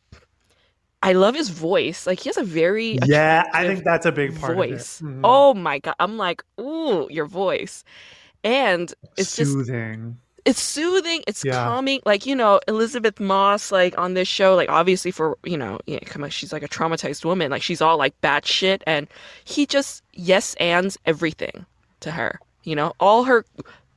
I 1.02 1.14
love 1.14 1.36
his 1.36 1.50
voice. 1.50 2.06
Like 2.06 2.20
he 2.20 2.30
has 2.30 2.38
a 2.38 2.44
very 2.44 3.00
Yeah, 3.06 3.44
I 3.54 3.66
think 3.66 3.84
that's 3.84 4.06
a 4.06 4.12
big 4.12 4.36
part 4.36 4.56
voice. 4.58 5.02
of 5.02 5.08
it. 5.08 5.12
Mhm. 5.12 5.22
Oh 5.24 5.54
my 5.54 5.80
god. 5.80 5.96
I'm 6.00 6.18
like, 6.18 6.44
ooh, 6.60 7.08
your 7.10 7.26
voice. 7.26 7.84
And 8.44 8.94
it's 9.18 9.36
just 9.36 9.52
soothing. 9.54 10.18
it's 10.46 10.62
soothing, 10.62 11.24
it's 11.28 11.44
Yeah. 11.44 11.64
calming. 11.66 12.02
Like, 12.06 12.26
you 12.26 12.36
know, 12.36 12.60
Elisabeth 12.68 13.20
Moss, 13.20 13.72
like 13.72 13.98
on 13.98 14.14
this 14.14 14.28
show, 14.28 14.56
like 14.56 14.70
obviously 14.70 15.12
for, 15.12 15.38
you 15.44 15.58
know, 15.58 15.80
yeah, 15.86 16.00
come 16.06 16.24
on, 16.24 16.30
she's 16.32 16.54
like 16.54 16.64
a 16.64 16.68
traumatized 16.70 17.26
woman. 17.26 17.52
Like 17.52 17.62
she's 17.64 17.82
all 17.82 17.98
like 17.98 18.20
batshit 18.22 18.82
and 18.88 19.08
he 19.46 19.66
just 19.66 20.04
yes 20.14 20.54
ands 20.56 20.98
everything 21.06 21.66
to 22.02 22.12
her. 22.12 22.40
You 22.64 22.76
know, 22.76 22.94
all 23.00 23.24
her 23.26 23.46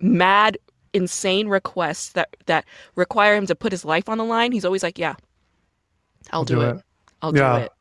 mad, 0.00 0.58
insane 0.94 1.48
requests 1.48 2.10
that 2.10 2.36
that 2.46 2.64
require 2.96 3.34
him 3.36 3.46
to 3.46 3.54
put 3.54 3.72
his 3.72 3.84
life 3.84 4.08
on 4.08 4.18
the 4.18 4.24
line, 4.24 4.52
he's 4.52 4.64
always 4.64 4.82
like, 4.82 4.98
Yeah, 4.98 5.14
I'll, 6.32 6.40
I'll 6.40 6.44
do, 6.44 6.56
do 6.56 6.60
it. 6.62 6.76
it." 6.76 6.82
I'll 7.22 7.34
Yeah. 7.34 7.58
do 7.58 7.64
it. 7.64 7.72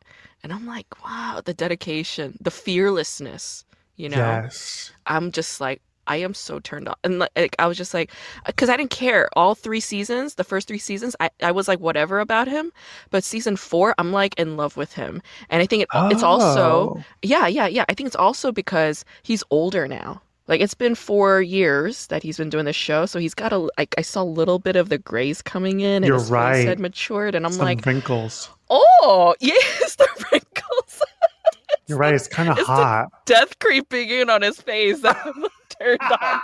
And 0.43 0.51
I'm 0.53 0.65
like, 0.65 0.87
wow, 1.03 1.41
the 1.43 1.53
dedication, 1.53 2.37
the 2.41 2.51
fearlessness, 2.51 3.63
you 3.95 4.09
know. 4.09 4.17
Yes. 4.17 4.91
I'm 5.05 5.31
just 5.31 5.61
like, 5.61 5.81
I 6.07 6.17
am 6.17 6.33
so 6.33 6.59
turned 6.59 6.87
on. 6.89 6.95
And 7.03 7.19
like, 7.19 7.55
I 7.59 7.67
was 7.67 7.77
just 7.77 7.93
like, 7.93 8.11
because 8.45 8.69
I 8.69 8.75
didn't 8.75 8.89
care. 8.89 9.29
All 9.37 9.53
three 9.53 9.79
seasons, 9.79 10.35
the 10.35 10.43
first 10.43 10.67
three 10.67 10.79
seasons, 10.79 11.15
I, 11.19 11.29
I 11.43 11.51
was 11.51 11.67
like, 11.67 11.79
whatever 11.79 12.19
about 12.19 12.47
him. 12.47 12.71
But 13.11 13.23
season 13.23 13.55
four, 13.55 13.93
I'm 13.99 14.11
like 14.11 14.33
in 14.39 14.57
love 14.57 14.77
with 14.77 14.93
him. 14.93 15.21
And 15.49 15.61
I 15.61 15.67
think 15.67 15.83
it, 15.83 15.89
it's 16.09 16.23
also, 16.23 16.91
Oh. 16.97 17.03
yeah, 17.21 17.47
yeah, 17.47 17.67
yeah. 17.67 17.85
I 17.87 17.93
think 17.93 18.07
it's 18.07 18.15
also 18.15 18.51
because 18.51 19.05
he's 19.21 19.43
older 19.51 19.87
now. 19.87 20.21
Like 20.51 20.59
it's 20.59 20.73
been 20.73 20.95
four 20.95 21.41
years 21.41 22.07
that 22.07 22.23
he's 22.23 22.37
been 22.37 22.49
doing 22.49 22.65
this 22.65 22.75
show, 22.75 23.05
so 23.05 23.19
he's 23.19 23.33
got 23.33 23.53
a. 23.53 23.69
Like 23.77 23.95
I 23.97 24.01
saw 24.01 24.21
a 24.21 24.25
little 24.25 24.59
bit 24.59 24.75
of 24.75 24.89
the 24.89 24.97
grays 24.97 25.41
coming 25.41 25.79
in, 25.79 26.03
and 26.03 26.05
You're 26.05 26.19
his 26.19 26.29
right. 26.29 26.67
had 26.67 26.77
matured, 26.77 27.35
and 27.35 27.45
I'm 27.45 27.53
Some 27.53 27.63
like, 27.63 27.85
wrinkles. 27.85 28.49
oh 28.69 29.33
yes, 29.39 29.95
the 29.95 30.09
wrinkles, 30.29 31.01
You're 31.87 31.97
right. 31.97 32.13
It's 32.13 32.27
kind 32.27 32.49
of 32.49 32.57
hot. 32.59 33.07
death 33.25 33.59
creeping 33.59 34.09
in 34.09 34.29
on 34.29 34.41
his 34.41 34.59
face. 34.59 34.99
I'm 35.05 35.45
turned 35.79 36.01
on. 36.01 36.41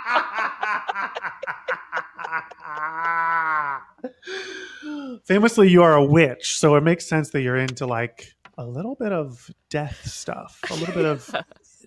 Famously, 5.26 5.68
you 5.68 5.82
are 5.82 5.96
a 5.96 6.04
witch, 6.04 6.58
so 6.58 6.76
it 6.76 6.82
makes 6.82 7.06
sense 7.06 7.28
that 7.32 7.42
you're 7.42 7.56
into 7.58 7.86
like 7.86 8.32
a 8.56 8.64
little 8.64 8.94
bit 8.94 9.12
of 9.12 9.50
death 9.68 10.00
stuff, 10.06 10.58
a 10.70 10.74
little 10.76 10.94
bit 10.94 11.04
of 11.04 11.30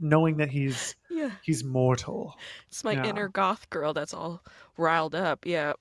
knowing 0.02 0.38
that 0.38 0.50
he's 0.50 0.96
Yeah, 1.10 1.32
he's 1.44 1.64
mortal. 1.64 2.36
it's 2.68 2.84
my 2.84 2.94
Yeah. 2.94 3.08
inner 3.08 3.30
goth 3.30 3.70
girl 3.70 3.94
that's 3.94 4.14
all 4.14 4.44
riled 4.78 5.16
up. 5.16 5.46
Yeah. 5.46 5.74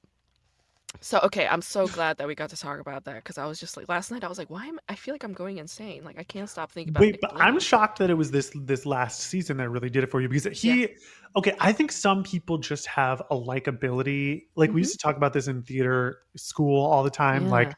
So 1.00 1.20
okay, 1.20 1.46
I'm 1.46 1.62
so 1.62 1.86
glad 1.86 2.18
that 2.18 2.26
we 2.26 2.34
got 2.34 2.50
to 2.50 2.56
talk 2.56 2.80
about 2.80 3.04
that 3.04 3.16
because 3.16 3.38
I 3.38 3.46
was 3.46 3.60
just 3.60 3.76
like 3.76 3.88
last 3.88 4.10
night 4.10 4.24
I 4.24 4.28
was 4.28 4.38
like, 4.38 4.50
why 4.50 4.66
am 4.66 4.80
I 4.88 4.96
feel 4.96 5.14
like 5.14 5.22
I'm 5.22 5.32
going 5.32 5.58
insane? 5.58 6.02
Like 6.04 6.18
I 6.18 6.24
can't 6.24 6.50
stop 6.50 6.72
thinking 6.72 6.90
about. 6.90 7.00
Wait, 7.00 7.12
Nick 7.12 7.20
but 7.20 7.34
Blake. 7.34 7.44
I'm 7.44 7.60
shocked 7.60 7.98
that 8.00 8.10
it 8.10 8.14
was 8.14 8.32
this 8.32 8.50
this 8.54 8.86
last 8.86 9.20
season 9.20 9.58
that 9.58 9.70
really 9.70 9.88
did 9.88 10.02
it 10.02 10.10
for 10.10 10.20
you 10.20 10.28
because 10.28 10.46
he. 10.58 10.88
Okay, 11.36 11.54
I 11.60 11.72
think 11.72 11.92
some 11.92 12.24
people 12.24 12.58
just 12.58 12.86
have 12.86 13.22
a 13.30 13.36
likability. 13.36 14.46
Like 14.56 14.72
we 14.72 14.80
used 14.80 14.90
mm-hmm. 14.90 14.98
to 14.98 15.02
talk 15.02 15.16
about 15.16 15.32
this 15.32 15.46
in 15.46 15.62
theater 15.62 16.22
school 16.34 16.84
all 16.84 17.04
the 17.04 17.10
time. 17.10 17.44
Yeah. 17.44 17.50
Like 17.50 17.74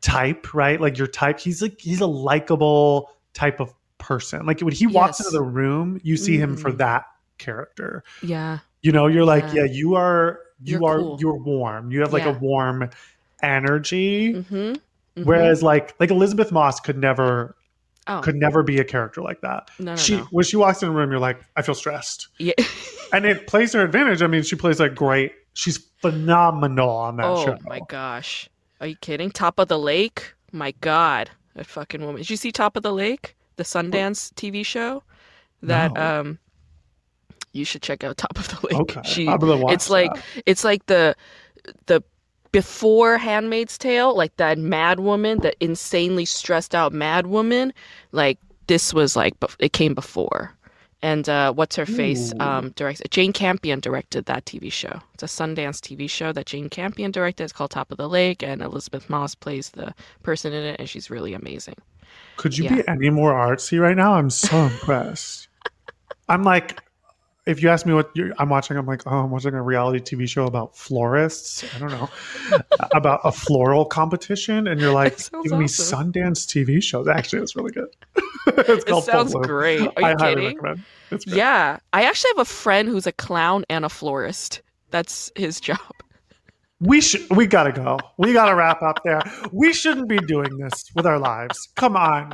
type, 0.00 0.54
right? 0.54 0.80
Like 0.80 0.96
your 0.96 1.06
type. 1.06 1.38
He's 1.38 1.60
like 1.60 1.78
he's 1.78 2.00
a 2.00 2.06
likable 2.06 3.10
type 3.34 3.60
of 3.60 3.74
person. 4.02 4.44
Like 4.44 4.60
when 4.60 4.74
he 4.74 4.86
walks 4.86 5.18
Yes. 5.20 5.28
into 5.28 5.38
the 5.38 5.42
room, 5.44 5.98
you 6.02 6.16
see 6.16 6.36
him 6.36 6.56
for 6.56 6.70
Mm. 6.72 6.78
that 6.78 7.04
character. 7.38 8.02
Yeah. 8.22 8.58
You 8.82 8.92
know, 8.92 9.06
you're 9.06 9.24
like, 9.24 9.44
Yeah. 9.54 9.62
yeah, 9.64 9.72
you 9.72 9.94
are 9.94 10.40
you 10.64 10.78
You're 10.78 10.88
are 10.90 10.98
cool. 10.98 11.16
you're 11.20 11.36
warm. 11.38 11.90
You 11.90 12.00
have 12.00 12.12
like 12.12 12.24
a 12.26 12.32
warm 12.38 12.88
energy. 13.42 14.34
Mm-hmm. 14.34 15.22
Whereas 15.24 15.62
like 15.62 15.94
like 16.00 16.10
Elisabeth 16.10 16.52
Moss 16.52 16.80
could 16.80 16.96
never 16.98 17.56
oh 18.06 18.20
could 18.20 18.36
never 18.36 18.62
be 18.62 18.78
a 18.78 18.84
character 18.84 19.20
like 19.22 19.40
that. 19.42 19.70
no 19.78 19.92
no 19.92 19.96
she 19.96 20.16
no 20.16 20.24
when 20.30 20.44
she 20.44 20.56
walks 20.56 20.82
in 20.82 20.88
a 20.88 20.92
room, 20.92 21.10
you're 21.10 21.20
like, 21.20 21.40
I 21.56 21.62
feel 21.62 21.74
stressed. 21.74 22.28
yeah. 22.38 22.52
And 23.14 23.26
it 23.26 23.46
plays 23.46 23.74
her 23.74 23.82
advantage. 23.84 24.22
I 24.22 24.26
mean, 24.26 24.42
she 24.42 24.56
plays 24.56 24.80
like 24.80 24.94
great. 24.94 25.32
She's 25.52 25.76
phenomenal 26.00 26.88
on 26.88 27.16
that 27.18 27.26
oh 27.26 27.44
show. 27.44 27.52
Oh 27.52 27.68
my 27.68 27.80
gosh, 27.86 28.48
are 28.80 28.86
you 28.86 28.96
kidding? 28.96 29.30
Top 29.30 29.58
of 29.58 29.68
the 29.68 29.78
Lake, 29.78 30.32
my 30.50 30.72
God, 30.80 31.28
that 31.54 31.66
fucking 31.66 32.00
woman. 32.00 32.22
Did 32.22 32.30
you 32.30 32.36
see 32.38 32.50
Top 32.50 32.74
of 32.74 32.82
the 32.82 32.90
Lake, 32.92 33.36
the 33.56 33.62
Sundance 33.64 34.32
TV 34.34 34.64
show? 34.64 35.02
That 35.62 35.92
No. 35.94 36.20
um, 36.20 36.38
you 37.52 37.64
should 37.64 37.82
check 37.82 38.02
out 38.04 38.16
Top 38.16 38.38
of 38.38 38.48
the 38.48 38.66
Lake. 38.68 38.80
Okay. 38.80 39.00
She 39.04 39.28
I'm 39.28 39.38
gonna 39.38 39.56
watch 39.56 39.74
it's 39.74 39.90
like 39.90 40.12
that. 40.14 40.24
it's 40.46 40.64
like 40.64 40.86
the 40.86 41.14
the 41.86 42.02
before 42.50 43.16
Handmaid's 43.16 43.78
Tale, 43.78 44.14
like 44.14 44.36
that 44.36 44.58
mad 44.58 45.00
woman, 45.00 45.38
the 45.40 45.54
insanely 45.64 46.24
stressed 46.26 46.74
out 46.74 46.92
mad 46.92 47.26
woman. 47.26 47.72
Like 48.12 48.38
this 48.66 48.92
was 48.92 49.16
like 49.16 49.34
it 49.58 49.72
came 49.72 49.94
before. 49.94 50.52
And 51.04 51.28
uh, 51.28 51.52
what's 51.52 51.74
her 51.74 51.84
face? 51.86 52.32
Um, 52.38 52.70
directs 52.76 53.02
Jane 53.10 53.32
Campion 53.32 53.80
directed 53.80 54.26
that 54.26 54.44
TV 54.44 54.70
show. 54.70 55.00
It's 55.14 55.24
a 55.24 55.26
Sundance 55.26 55.80
TV 55.80 56.08
show 56.08 56.30
that 56.32 56.46
Jane 56.46 56.68
Campion 56.68 57.10
directed. 57.10 57.42
It's 57.42 57.52
called 57.52 57.72
Top 57.72 57.90
of 57.90 57.98
the 57.98 58.08
Lake, 58.08 58.40
and 58.44 58.62
Elisabeth 58.62 59.10
Moss 59.10 59.34
plays 59.34 59.70
the 59.70 59.92
person 60.22 60.52
in 60.52 60.62
it, 60.62 60.76
and 60.78 60.88
she's 60.88 61.10
really 61.10 61.34
amazing. 61.34 61.74
Could 62.36 62.56
you 62.56 62.64
yeah. 62.64 62.76
be 62.76 62.88
any 62.88 63.10
more 63.10 63.32
artsy 63.32 63.80
right 63.80 63.96
now? 63.96 64.14
I'm 64.14 64.30
so 64.30 64.56
impressed. 64.64 65.48
I'm 66.28 66.42
like, 66.42 66.80
if 67.44 67.62
you 67.62 67.68
ask 67.68 67.84
me 67.86 67.92
what 67.92 68.10
you're, 68.14 68.32
I'm 68.38 68.48
watching, 68.48 68.76
I'm 68.76 68.86
like, 68.86 69.02
oh, 69.06 69.18
I'm 69.18 69.30
watching 69.30 69.54
a 69.54 69.62
reality 69.62 69.98
TV 70.00 70.28
show 70.28 70.46
about 70.46 70.76
florists. 70.76 71.64
I 71.74 71.78
don't 71.80 71.90
know 71.90 72.08
about 72.92 73.20
a 73.24 73.32
floral 73.32 73.84
competition, 73.84 74.68
and 74.68 74.80
you're 74.80 74.92
like, 74.92 75.18
give 75.42 75.52
me 75.52 75.64
awesome. 75.64 76.12
Sundance 76.12 76.46
TV 76.46 76.82
shows. 76.82 77.08
Actually, 77.08 77.42
it's 77.42 77.56
really 77.56 77.72
good. 77.72 77.88
it's 78.46 78.84
It 78.86 79.04
sounds 79.04 79.32
Bloom. 79.32 79.42
great. 79.42 79.80
Are 79.80 79.84
you 79.84 80.06
I 80.06 80.14
kidding? 80.14 80.56
recommend. 80.56 80.84
It's 81.10 81.24
great. 81.24 81.36
Yeah, 81.36 81.78
I 81.92 82.04
actually 82.04 82.30
have 82.30 82.38
a 82.38 82.44
friend 82.44 82.88
who's 82.88 83.06
a 83.08 83.12
clown 83.12 83.64
and 83.68 83.84
a 83.84 83.88
florist. 83.88 84.62
That's 84.90 85.32
his 85.34 85.60
job. 85.60 85.78
We 86.84 87.00
should. 87.00 87.28
We 87.30 87.46
gotta 87.46 87.70
go. 87.72 87.96
We 88.18 88.32
gotta 88.32 88.54
wrap 88.54 88.82
up 88.82 89.00
there. 89.04 89.20
We 89.52 89.72
shouldn't 89.72 90.08
be 90.08 90.18
doing 90.18 90.58
this 90.58 90.90
with 90.96 91.06
our 91.06 91.18
lives. 91.18 91.68
Come 91.76 91.96
on. 91.96 92.32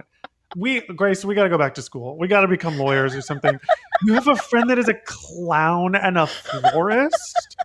We 0.57 0.81
Grace, 0.81 1.23
we 1.25 1.35
gotta 1.35 1.51
go 1.51 1.59
back 1.59 1.75
to 1.75 1.83
school. 1.83 2.17
We 2.19 2.27
gotta 2.29 2.49
become 2.49 2.79
lawyers 2.79 3.15
or 3.15 3.21
something. 3.21 3.59
You 4.05 4.15
have 4.15 4.27
a 4.27 4.37
friend 4.37 4.71
that 4.71 4.79
is 4.79 4.89
a 4.89 4.95
clown 5.05 5.95
and 5.95 6.17
a 6.17 6.27
florist. 6.27 7.57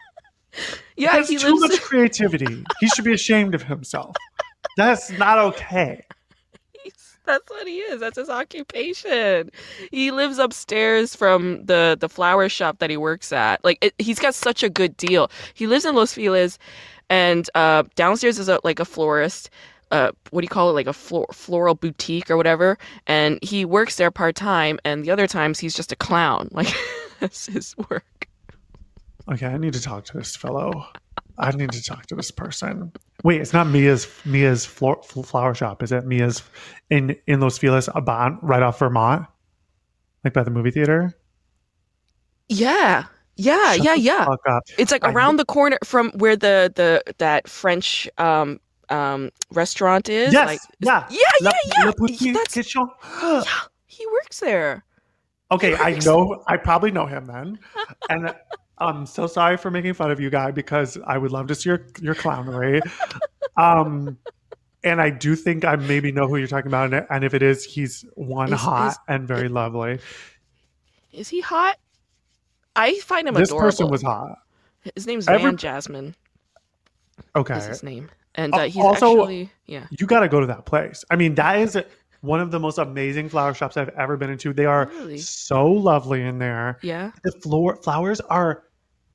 Yeah, 0.97 1.13
That's 1.13 1.29
he 1.29 1.37
too 1.37 1.55
lives. 1.55 1.61
much 1.61 1.81
creativity. 1.81 2.63
He 2.79 2.87
should 2.89 3.05
be 3.05 3.13
ashamed 3.13 3.55
of 3.55 3.63
himself. 3.63 4.15
That's 4.75 5.09
not 5.11 5.37
okay. 5.39 6.03
That's 7.25 7.49
what 7.49 7.67
he 7.67 7.77
is. 7.77 8.01
That's 8.01 8.17
his 8.17 8.29
occupation. 8.29 9.49
He 9.91 10.11
lives 10.11 10.39
upstairs 10.39 11.15
from 11.15 11.65
the 11.65 11.97
the 11.99 12.09
flower 12.09 12.49
shop 12.49 12.79
that 12.79 12.89
he 12.89 12.97
works 12.97 13.31
at. 13.31 13.63
Like 13.63 13.77
it, 13.81 13.93
he's 13.97 14.19
got 14.19 14.35
such 14.35 14.61
a 14.61 14.69
good 14.69 14.97
deal. 14.97 15.31
He 15.53 15.67
lives 15.67 15.85
in 15.85 15.95
Los 15.95 16.13
Feliz, 16.13 16.59
and 17.09 17.49
uh, 17.55 17.83
downstairs 17.95 18.39
is 18.39 18.49
a, 18.49 18.59
like 18.63 18.79
a 18.79 18.85
florist. 18.85 19.49
Uh, 19.91 20.11
what 20.31 20.41
do 20.41 20.45
you 20.45 20.49
call 20.49 20.69
it? 20.69 20.73
Like 20.73 20.87
a 20.87 20.93
flor- 20.93 21.27
floral 21.31 21.75
boutique 21.75 22.29
or 22.31 22.35
whatever. 22.35 22.77
And 23.05 23.37
he 23.43 23.63
works 23.63 23.97
there 23.97 24.11
part 24.11 24.35
time, 24.35 24.79
and 24.83 25.05
the 25.05 25.11
other 25.11 25.27
times 25.27 25.59
he's 25.59 25.75
just 25.75 25.91
a 25.91 25.95
clown. 25.95 26.49
Like 26.51 26.73
that's 27.19 27.45
his 27.45 27.75
work. 27.89 28.27
Okay, 29.31 29.45
I 29.45 29.57
need 29.57 29.73
to 29.73 29.81
talk 29.81 30.03
to 30.05 30.17
this 30.17 30.35
fellow. 30.35 30.87
I 31.37 31.51
need 31.51 31.71
to 31.71 31.83
talk 31.83 32.05
to 32.07 32.15
this 32.15 32.31
person. 32.31 32.91
Wait, 33.23 33.41
it's 33.41 33.53
not 33.53 33.67
Mia's 33.67 34.07
Mia's 34.25 34.65
flor- 34.65 35.01
flower 35.03 35.53
shop, 35.55 35.81
is 35.83 35.91
it? 35.91 36.05
Mia's 36.05 36.43
in 36.89 37.15
in 37.27 37.39
Los 37.39 37.57
Feliz, 37.57 37.87
Aban, 37.89 38.37
right 38.41 38.61
off 38.61 38.79
Vermont, 38.79 39.25
like 40.23 40.33
by 40.33 40.43
the 40.43 40.51
movie 40.51 40.71
theater. 40.71 41.13
Yeah, 42.49 43.05
yeah, 43.35 43.73
Shut 43.73 43.85
yeah, 43.85 43.95
the 43.95 44.01
yeah. 44.01 44.25
Fuck 44.25 44.41
up. 44.47 44.63
It's 44.77 44.91
like 44.91 45.03
I- 45.05 45.11
around 45.11 45.37
the 45.37 45.45
corner 45.45 45.77
from 45.83 46.11
where 46.11 46.35
the 46.35 46.71
the 46.75 47.03
that 47.17 47.47
French 47.47 48.07
um 48.17 48.59
um 48.89 49.31
restaurant 49.51 50.09
is. 50.09 50.33
Yes, 50.33 50.47
Like, 50.47 50.59
yeah, 50.79 51.07
yeah, 51.09 51.17
La- 51.41 51.51
yeah, 51.65 51.83
yeah. 51.85 51.91
Le 51.97 52.33
That's- 52.33 52.75
yeah. 53.23 53.43
He 53.87 54.05
works 54.07 54.39
there. 54.39 54.83
okay, 55.51 55.75
I 55.75 55.97
know. 55.99 56.43
I 56.47 56.57
probably 56.57 56.91
know 56.91 57.05
him 57.05 57.25
then, 57.27 57.59
and 58.09 58.33
I'm 58.79 59.05
so 59.05 59.27
sorry 59.27 59.57
for 59.57 59.69
making 59.71 59.93
fun 59.93 60.11
of 60.11 60.19
you, 60.19 60.29
guy, 60.29 60.51
because 60.51 60.97
I 61.05 61.17
would 61.17 61.31
love 61.31 61.47
to 61.47 61.55
see 61.55 61.69
your 61.69 61.85
your 62.01 62.15
clownery. 62.15 62.81
Um, 63.55 64.17
and 64.83 64.99
I 64.99 65.09
do 65.11 65.35
think 65.35 65.63
I 65.63 65.75
maybe 65.75 66.11
know 66.11 66.27
who 66.27 66.37
you're 66.37 66.47
talking 66.47 66.67
about, 66.67 66.93
and, 66.93 67.05
and 67.09 67.23
if 67.23 67.33
it 67.33 67.43
is, 67.43 67.63
he's 67.63 68.03
one 68.15 68.51
Is- 68.51 68.59
hot 68.59 68.91
is- 68.93 68.97
and 69.07 69.27
very 69.27 69.47
lovely. 69.47 69.99
Is 71.11 71.29
he 71.29 71.39
hot? 71.41 71.77
I 72.75 72.97
find 72.99 73.27
him 73.27 73.35
this 73.35 73.49
adorable. 73.49 73.67
person 73.67 73.89
was 73.89 74.01
hot. 74.01 74.39
His 74.95 75.05
name's 75.05 75.27
Every- 75.27 75.43
Van 75.43 75.57
Jasmine. 75.57 76.15
Okay. 77.35 77.55
Is 77.57 77.65
his 77.67 77.83
name, 77.83 78.09
and 78.35 78.53
uh, 78.55 78.63
he's 78.63 78.77
also- 78.77 79.19
actually 79.21 79.51
yeah. 79.67 79.85
you 79.91 80.07
got 80.07 80.21
to 80.21 80.27
go 80.27 80.39
to 80.39 80.47
that 80.47 80.65
place. 80.65 81.05
I 81.11 81.15
mean, 81.15 81.35
that 81.35 81.59
is 81.59 81.75
one 82.23 82.39
of 82.39 82.51
the 82.51 82.59
most 82.59 82.77
amazing 82.77 83.27
flower 83.27 83.53
shops 83.53 83.75
I've 83.75 83.89
ever 83.89 84.15
been 84.15 84.29
into. 84.29 84.53
They 84.53 84.65
are 84.65 84.87
Really? 84.87 85.17
so 85.17 85.65
lovely 85.67 86.21
in 86.23 86.39
there. 86.39 86.79
Yeah. 86.81 87.11
The 87.23 87.33
floor 87.33 87.75
flowers 87.75 88.21
are 88.21 88.63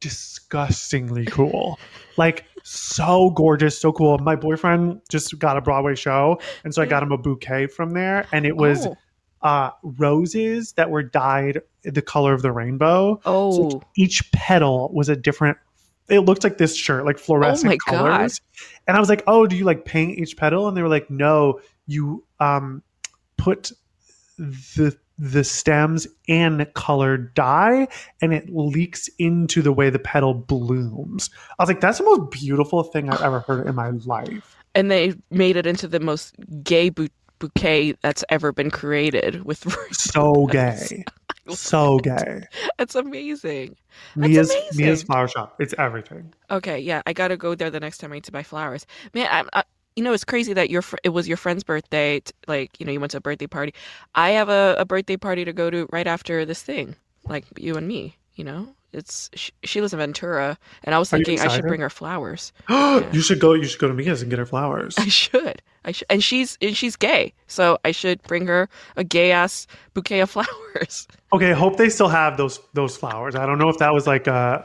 disgustingly 0.00 1.24
cool. 1.26 1.78
like 2.18 2.44
so 2.62 3.30
gorgeous, 3.30 3.78
so 3.80 3.92
cool. 3.92 4.18
My 4.18 4.36
boyfriend 4.36 5.00
just 5.08 5.38
got 5.38 5.56
a 5.56 5.60
Broadway 5.62 5.94
show, 5.94 6.38
and 6.64 6.74
so 6.74 6.82
I 6.82 6.86
got 6.86 7.02
him 7.02 7.10
a 7.12 7.18
bouquet 7.18 7.66
from 7.66 7.92
there, 7.92 8.26
and 8.30 8.44
it 8.44 8.56
was 8.56 8.86
oh. 8.86 8.96
uh, 9.40 9.70
roses 9.82 10.72
that 10.72 10.90
were 10.90 11.02
dyed 11.02 11.62
the 11.84 12.02
color 12.02 12.34
of 12.34 12.42
the 12.42 12.52
rainbow. 12.52 13.20
oh. 13.24 13.70
So 13.70 13.82
each 13.96 14.30
petal 14.32 14.90
was 14.92 15.08
a 15.08 15.16
different. 15.16 15.56
It 16.10 16.20
looked 16.20 16.44
like 16.44 16.58
this 16.58 16.74
shirt, 16.76 17.04
like 17.06 17.18
fluorescent 17.18 17.66
Oh 17.66 17.70
my 17.70 17.96
God. 17.98 18.06
colors. 18.18 18.40
And 18.86 18.96
I 18.96 19.00
was 19.00 19.08
like, 19.08 19.22
"Oh, 19.26 19.46
do 19.46 19.56
you 19.56 19.64
like 19.64 19.84
paint 19.84 20.18
each 20.18 20.36
petal?" 20.36 20.68
And 20.68 20.76
they 20.76 20.82
were 20.82 20.88
like, 20.88 21.08
"No, 21.10 21.60
you 21.86 22.24
um 22.40 22.82
put 23.38 23.72
the 24.36 24.96
the 25.20 25.42
stems 25.42 26.06
in 26.28 26.64
colored 26.74 27.34
dye, 27.34 27.88
and 28.20 28.32
it 28.32 28.48
leaks 28.50 29.08
into 29.18 29.62
the 29.62 29.72
way 29.72 29.88
the 29.90 29.98
petal 29.98 30.34
blooms." 30.34 31.30
I 31.58 31.62
was 31.62 31.68
like, 31.68 31.80
"That's 31.80 31.98
the 31.98 32.04
most 32.04 32.30
beautiful 32.30 32.82
thing 32.82 33.08
I've 33.10 33.22
ever 33.22 33.40
heard 33.40 33.66
in 33.66 33.74
my 33.74 33.90
life." 33.90 34.58
and 34.74 34.90
they 34.90 35.14
made 35.30 35.56
it 35.56 35.66
into 35.66 35.88
the 35.88 36.00
most 36.00 36.36
gay 36.62 36.88
bou- 36.88 37.08
bouquet 37.38 37.94
that's 38.02 38.24
ever 38.28 38.52
been 38.52 38.70
created 38.70 39.44
with 39.44 39.66
So 39.92 40.46
gay, 40.46 41.04
so 41.48 41.98
gay. 41.98 42.44
It's 42.78 42.94
amazing. 42.94 43.76
Mia's 44.14 44.50
amazing. 44.50 44.84
Mia's 44.84 45.02
flower 45.02 45.28
shop. 45.28 45.56
It's 45.60 45.74
everything. 45.78 46.32
Okay, 46.50 46.78
yeah, 46.78 47.02
I 47.06 47.12
gotta 47.12 47.36
go 47.36 47.54
there 47.54 47.70
the 47.70 47.80
next 47.80 47.98
time 47.98 48.12
I 48.12 48.16
need 48.16 48.24
to 48.24 48.32
buy 48.32 48.42
flowers. 48.42 48.86
Man, 49.14 49.28
I'm, 49.30 49.48
I, 49.52 49.64
you 49.98 50.04
know, 50.04 50.14
it's 50.14 50.24
crazy 50.24 50.54
that 50.54 50.70
your 50.70 50.82
fr- 50.82 50.96
it 51.04 51.10
was 51.10 51.28
your 51.28 51.36
friend's 51.36 51.64
birthday. 51.64 52.20
t- 52.20 52.32
Like, 52.48 52.80
you 52.80 52.86
know, 52.86 52.92
you 52.92 53.00
went 53.00 53.12
to 53.12 53.18
a 53.18 53.22
birthday 53.22 53.48
party. 53.48 53.74
I 54.14 54.30
have 54.30 54.48
a, 54.48 54.76
a 54.78 54.86
birthday 54.86 55.16
party 55.18 55.44
to 55.44 55.52
go 55.52 55.70
to 55.70 55.88
right 55.92 56.06
after 56.06 56.46
this 56.46 56.62
thing. 56.62 56.96
Like 57.26 57.46
you 57.58 57.76
and 57.76 57.88
me. 57.88 58.16
You 58.36 58.44
know, 58.44 58.74
it's 58.92 59.30
she, 59.34 59.52
she 59.64 59.80
lives 59.80 59.92
in 59.92 59.98
Ventura, 59.98 60.58
and 60.84 60.94
I 60.94 60.98
was 60.98 61.10
thinking 61.10 61.40
I 61.40 61.48
should 61.48 61.66
bring 61.66 61.80
her 61.80 61.90
flowers. 61.90 62.52
you 62.68 63.20
should 63.20 63.40
go. 63.40 63.52
You 63.52 63.64
should 63.64 63.80
go 63.80 63.88
to 63.88 63.94
Mia's 63.94 64.22
and 64.22 64.30
get 64.30 64.38
her 64.38 64.46
flowers. 64.46 64.96
I 64.98 65.08
should. 65.08 65.62
I 65.84 65.92
should. 65.92 66.06
And 66.10 66.24
she's 66.24 66.56
and 66.60 66.76
she's 66.76 66.96
gay, 66.96 67.32
so 67.46 67.78
I 67.84 67.90
should 67.90 68.22
bring 68.22 68.46
her 68.46 68.68
a 68.96 69.04
gay 69.04 69.30
ass 69.32 69.66
bouquet 69.94 70.20
of 70.20 70.30
flowers. 70.76 71.06
Okay, 71.32 71.52
hope 71.52 71.76
they 71.76 71.90
still 71.90 72.08
have 72.08 72.36
those 72.36 72.60
those 72.74 72.96
flowers. 72.96 73.34
I 73.34 73.46
don't 73.46 73.58
know 73.58 73.68
if 73.68 73.78
that 73.78 73.92
was 73.92 74.06
like 74.06 74.26
a 74.26 74.64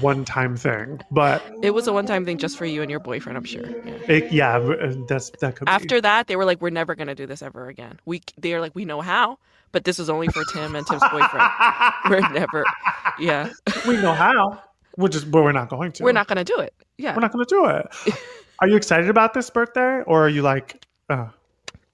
one 0.00 0.24
time 0.24 0.56
thing, 0.56 1.00
but 1.10 1.42
It 1.62 1.70
was 1.70 1.86
a 1.86 1.92
one 1.92 2.06
time 2.06 2.24
thing 2.24 2.38
just 2.38 2.58
for 2.58 2.66
you 2.66 2.82
and 2.82 2.90
your 2.90 3.00
boyfriend, 3.00 3.38
I'm 3.38 3.44
sure. 3.44 3.68
Yeah. 3.68 3.94
it, 4.08 4.32
yeah, 4.32 4.56
uh, 4.56 4.94
that's 5.08 5.30
that 5.40 5.56
could 5.56 5.68
After 5.68 6.00
that, 6.00 6.26
they 6.26 6.36
were 6.36 6.44
like, 6.44 6.60
"We're 6.60 6.70
never 6.70 6.94
gonna 6.94 7.14
do 7.14 7.26
this 7.26 7.42
ever 7.42 7.68
again." 7.68 7.98
We 8.04 8.22
they're 8.36 8.60
like, 8.60 8.74
"We 8.74 8.84
know 8.84 9.00
how, 9.00 9.38
but 9.72 9.84
this 9.84 9.98
is 9.98 10.08
only 10.08 10.28
for 10.28 10.44
Tim 10.52 10.76
and 10.76 10.86
Tim's 10.86 11.02
boyfriend. 11.10 11.50
We're 12.08 12.20
never, 12.32 12.64
yeah, 13.18 13.50
we 13.86 13.96
know 13.96 14.12
how. 14.12 14.62
We're 14.96 15.08
just, 15.08 15.30
but 15.30 15.42
we're 15.42 15.52
not 15.52 15.68
going 15.70 15.92
to. 15.92 16.04
we're 16.04 16.12
not 16.12 16.28
gonna 16.28 16.44
do 16.44 16.58
it." 16.58 16.74
Yeah, 16.98 17.14
We're 17.14 17.22
not 17.22 17.32
going 17.32 17.44
to 17.44 17.48
do 17.48 17.66
it. 17.66 18.14
Are 18.60 18.68
you 18.68 18.76
excited 18.76 19.08
about 19.08 19.34
this 19.34 19.50
birthday, 19.50 20.02
or 20.02 20.24
are 20.24 20.28
you 20.28 20.42
like, 20.42 20.86
uh, 21.10 21.26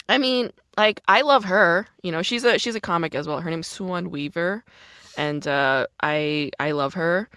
I 0.09 0.18
mean, 0.18 0.51
like 0.76 1.01
I 1.09 1.22
love 1.22 1.45
her. 1.45 1.87
You 2.03 2.12
know, 2.12 2.20
she's 2.20 2.45
a 2.45 2.59
she's 2.59 2.74
a 2.74 2.81
comic 2.81 3.14
as 3.14 3.26
well. 3.26 3.41
Her 3.41 3.49
name's 3.49 3.68
Suan 3.68 4.11
Weaver, 4.11 4.64
and 5.16 5.47
uh, 5.47 5.87
I 6.03 6.51
I 6.61 6.72
love 6.72 6.93
her. 6.95 7.31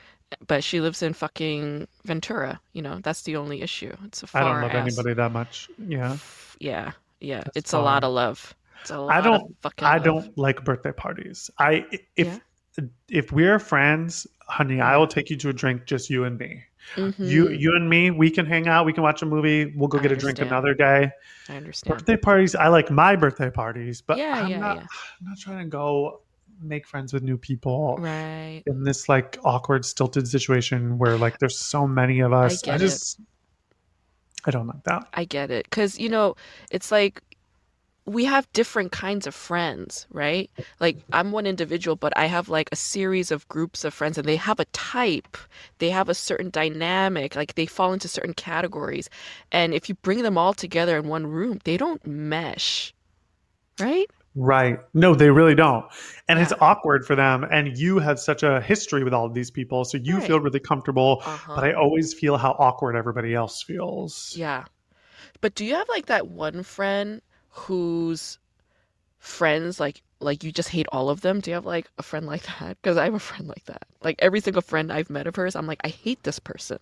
But 0.48 0.64
she 0.64 0.82
lives 0.82 1.02
in 1.02 1.14
fucking 1.14 1.88
Ventura. 2.06 2.60
You 2.74 2.82
know, 2.82 3.00
that's 3.04 3.22
the 3.24 3.36
only 3.36 3.62
issue. 3.62 3.94
It's 4.06 4.24
a 4.24 4.28
far 4.28 4.42
I 4.42 4.46
don't 4.46 4.62
love 4.64 4.72
ass. 4.72 4.88
anybody 4.88 5.14
that 5.14 5.32
much. 5.32 5.70
Yeah, 5.78 6.18
Yeah, 6.60 6.92
yeah. 7.20 7.42
That's 7.46 7.58
it's 7.58 7.74
a 7.74 7.80
lot 7.80 8.04
of 8.04 8.12
love. 8.14 8.54
It's 8.82 8.90
a 8.92 9.00
lot 9.00 9.16
I 9.16 9.22
don't- 9.22 9.56
fucking. 9.62 9.86
I 9.88 9.94
love. 9.96 10.04
don't 10.04 10.38
like 10.38 10.64
birthday 10.64 10.92
parties. 10.92 11.50
I 11.60 11.86
if 12.16 12.40
if 13.10 13.32
we're 13.32 13.60
friends, 13.60 14.26
honey, 14.48 14.80
I 14.82 14.96
will 14.98 15.08
take 15.08 15.30
you 15.30 15.38
to 15.38 15.50
a 15.50 15.54
drink, 15.54 15.86
just 15.86 16.10
you 16.10 16.24
and 16.24 16.38
me. 16.38 16.64
You 16.98 17.04
Mhm. 17.46 17.60
you 17.60 17.76
and 17.76 17.90
me, 17.90 18.10
we 18.12 18.32
can 18.32 18.46
hang 18.46 18.68
out. 18.68 18.86
We 18.86 18.94
can 18.94 19.04
watch 19.04 19.22
a 19.22 19.26
movie. 19.26 19.74
We'll 19.76 19.88
go 19.88 20.00
I 20.00 20.02
get 20.02 20.12
a 20.12 20.16
drink 20.16 20.40
another 20.40 20.74
day. 20.74 21.12
I 21.50 21.56
understand. 21.58 21.98
Birthday 21.98 22.18
parties, 22.18 22.56
I 22.56 22.68
like 22.70 22.90
my 22.90 23.16
birthday 23.16 23.52
parties, 23.52 24.02
but 24.02 24.18
Yeah, 24.18 24.42
I'm 24.44 24.50
yeah, 24.50 24.60
not. 24.60 24.76
yeah. 24.78 24.82
I'm 25.20 25.28
not 25.28 25.38
trying 25.38 25.60
to 25.60 25.66
go 25.70 26.22
make 26.64 26.88
friends 26.88 27.12
with 27.14 27.24
new 27.24 27.38
people 27.38 27.98
Right. 28.00 28.64
in 28.66 28.84
this 28.84 29.08
like 29.10 29.38
awkward, 29.44 29.84
stilted 29.86 30.28
situation 30.28 30.98
where 30.98 31.18
like 31.18 31.38
there's 31.40 31.58
so 31.60 31.86
many 31.88 32.20
of 32.22 32.34
us. 32.34 32.64
I, 32.64 32.66
get 32.66 32.76
it. 32.82 32.86
just 32.86 33.20
I 34.46 34.52
don't 34.52 34.68
like 34.68 34.84
that. 34.86 35.08
I 35.14 35.26
get 35.26 35.52
it. 35.52 35.66
Because, 35.70 36.00
you 36.00 36.10
know, 36.10 36.36
it's 36.72 36.92
like 36.92 37.22
we 38.06 38.26
have 38.26 38.52
different 38.54 38.92
kinds 38.92 39.28
of 39.28 39.36
friends, 39.36 40.08
right? 40.12 40.50
Like, 40.80 40.98
I'm 41.12 41.32
one 41.32 41.46
individual, 41.46 41.96
but 41.96 42.18
I 42.18 42.26
have 42.26 42.50
like 42.50 42.70
a 42.72 42.76
series 42.76 43.32
of 43.32 43.48
groups 43.48 43.84
of 43.86 43.94
friends, 43.94 44.18
and 44.18 44.28
they 44.28 44.38
have 44.38 44.60
a 44.60 44.66
type, 44.66 45.38
they 45.78 45.90
have 45.92 46.10
a 46.10 46.16
certain 46.16 46.50
dynamic, 46.50 47.36
like, 47.36 47.56
they 47.56 47.66
fall 47.68 47.94
into 47.94 48.08
certain 48.08 48.34
categories. 48.34 49.10
And 49.52 49.74
if 49.74 49.88
you 49.90 49.96
bring 49.96 50.24
them 50.24 50.38
all 50.38 50.54
together 50.54 50.98
in 50.98 51.08
one 51.08 51.28
room, 51.28 51.60
they 51.64 51.78
don't 51.78 52.06
mesh, 52.08 52.94
right? 53.80 54.10
Right. 54.34 54.80
No, 54.94 55.14
they 55.14 55.30
really 55.30 55.56
don't. 55.56 55.86
And 56.30 56.40
it's 56.40 56.54
awkward 56.62 57.06
for 57.06 57.18
them. 57.18 57.46
And 57.52 57.78
you 57.78 58.00
have 58.00 58.18
such 58.18 58.44
a 58.44 58.62
history 58.62 59.04
with 59.04 59.14
all 59.14 59.26
of 59.26 59.34
these 59.34 59.52
people. 59.52 59.84
So 59.84 59.98
you 59.98 60.16
Right. 60.18 60.28
feel 60.28 60.40
really 60.40 60.60
comfortable. 60.62 61.22
Uh-huh. 61.26 61.54
But 61.54 61.66
I 61.66 61.74
always 61.74 62.14
feel 62.14 62.38
how 62.38 62.52
awkward 62.52 62.96
everybody 62.96 63.34
else 63.36 63.62
feels. 63.62 64.34
Yeah. 64.38 64.66
But 65.42 65.56
do 65.56 65.66
you 65.66 65.76
have 65.76 65.90
like 65.90 66.06
that 66.08 66.28
one 66.30 66.64
friend 66.64 67.22
whose 67.52 68.40
friends 69.20 69.80
like 69.80 70.04
like 70.20 70.44
you 70.44 70.52
just 70.52 70.70
hate 70.70 70.88
all 70.92 71.10
of 71.10 71.22
them? 71.22 71.40
Do 71.42 71.52
you 71.52 71.56
have 71.56 71.66
like 71.66 71.90
a 71.98 72.04
friend 72.04 72.26
like 72.28 72.44
that? 72.44 72.78
Because 72.82 72.98
I 72.98 73.06
have 73.06 73.14
a 73.16 73.20
friend 73.20 73.48
like 73.48 73.66
that. 73.66 73.84
Like 74.04 74.18
every 74.20 74.42
single 74.42 74.62
friend 74.64 74.92
I've 74.92 75.10
met 75.10 75.28
of 75.28 75.36
hers, 75.36 75.56
I'm 75.56 75.68
like, 75.68 75.82
I 75.84 75.90
hate 75.90 76.24
this 76.24 76.40
person. 76.40 76.80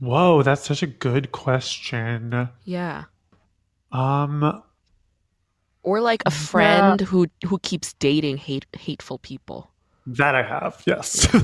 Whoa, 0.00 0.42
that's 0.42 0.64
such 0.66 0.82
a 0.82 0.86
good 0.88 1.30
question. 1.32 2.48
Yeah. 2.64 3.04
Um, 3.92 4.62
Or 5.82 6.00
like 6.00 6.22
a 6.24 6.30
friend 6.30 7.02
who 7.02 7.26
who 7.44 7.58
keeps 7.58 7.92
dating 7.92 8.38
hate 8.38 8.64
hateful 8.72 9.18
people. 9.18 9.72
that 10.06 10.34
I 10.34 10.42
have. 10.42 10.82
Yes, 10.86 11.26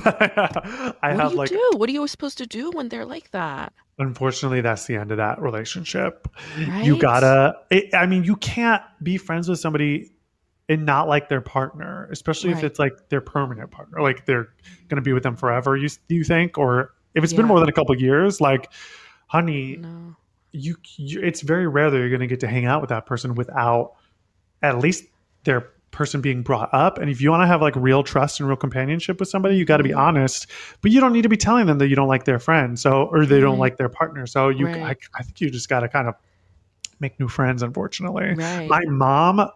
I 1.03 1.13
what 1.13 1.21
have 1.21 1.33
do 1.33 1.37
you 1.37 1.37
like. 1.37 1.51
do? 1.51 1.73
What 1.77 1.89
are 1.89 1.93
you 1.93 2.07
supposed 2.09 2.39
to 2.39 2.47
do 2.47 2.71
when 2.71 2.89
they're 2.89 3.05
like 3.07 3.31
that? 3.33 3.73
Unfortunately, 3.99 4.61
that's 4.61 4.85
the 4.87 4.97
end 4.97 5.11
of 5.11 5.17
that 5.17 5.41
relationship. 5.41 6.29
You 6.83 6.99
gotta. 6.99 7.57
It, 7.71 7.95
I 7.95 8.07
mean, 8.07 8.25
you 8.25 8.37
can't 8.37 8.83
be 9.03 9.17
friends 9.17 9.49
with 9.49 9.59
somebody 9.59 10.13
and 10.69 10.85
not 10.85 11.09
like 11.09 11.29
their 11.29 11.41
partner, 11.41 12.09
especially 12.11 12.51
if 12.51 12.63
it's 12.65 12.79
like 12.79 13.09
their 13.09 13.21
permanent 13.21 13.71
partner, 13.71 14.03
like 14.03 14.27
they're 14.27 14.49
gonna 14.89 15.01
be 15.03 15.13
with 15.13 15.23
them 15.23 15.37
forever. 15.37 15.77
You 15.77 15.89
you 16.09 16.25
think, 16.25 16.59
or 16.59 16.93
if 17.15 17.25
it's 17.25 17.33
been 17.33 17.47
more 17.47 17.61
than 17.61 17.69
a 17.69 17.73
couple 17.73 17.95
of 17.95 18.01
years, 18.01 18.41
like, 18.41 18.71
honey, 19.29 19.77
No. 19.77 20.17
you, 20.53 20.77
you 20.97 21.23
it's 21.23 21.41
very 21.41 21.67
rare 21.67 21.91
that 21.91 21.97
you're 21.97 22.19
to 22.19 22.27
get 22.27 22.41
to 22.41 22.49
hang 22.49 22.67
out 22.67 22.83
with 22.83 22.91
that 22.91 23.07
person 23.07 23.35
without 23.35 23.95
at 24.63 24.79
least 24.79 25.05
their 25.45 25.71
person 25.97 26.21
being 26.21 26.43
brought 26.43 26.69
up 26.75 26.99
and 26.99 27.11
if 27.11 27.21
you 27.21 27.31
want 27.31 27.43
to 27.43 27.47
have 27.47 27.61
like 27.63 27.75
real 27.75 28.03
trust 28.03 28.39
and 28.39 28.49
real 28.49 28.57
companionship 28.57 29.19
with 29.19 29.29
somebody 29.29 29.57
you 29.57 29.65
got 29.65 29.79
to 29.79 29.83
be 29.83 29.91
Mhm. 29.91 29.97
honest 29.99 30.47
but 30.83 30.91
you 30.91 31.01
don't 31.01 31.13
need 31.13 31.23
to 31.23 31.29
be 31.29 31.37
telling 31.39 31.67
them 31.67 31.79
that 31.79 31.89
you 31.89 31.97
don't 31.97 32.07
like 32.09 32.25
their 32.25 32.39
friend 32.39 32.79
so 32.79 33.05
or 33.07 33.25
they 33.27 33.41
don't 33.41 33.53
Right. 33.53 33.61
like 33.61 33.77
their 33.79 33.89
partner 33.89 34.27
so 34.27 34.49
you 34.51 34.67
Right. 34.67 34.83
I, 34.83 34.97
I 35.19 35.23
think 35.23 35.41
you 35.41 35.49
just 35.51 35.69
got 35.69 35.81
to 35.81 35.89
kind 35.89 36.07
of 36.07 36.15
make 37.01 37.19
new 37.19 37.29
friends 37.29 37.63
unfortunately 37.63 38.35
Right. 38.35 38.69
my 38.69 38.83
mom 38.87 39.49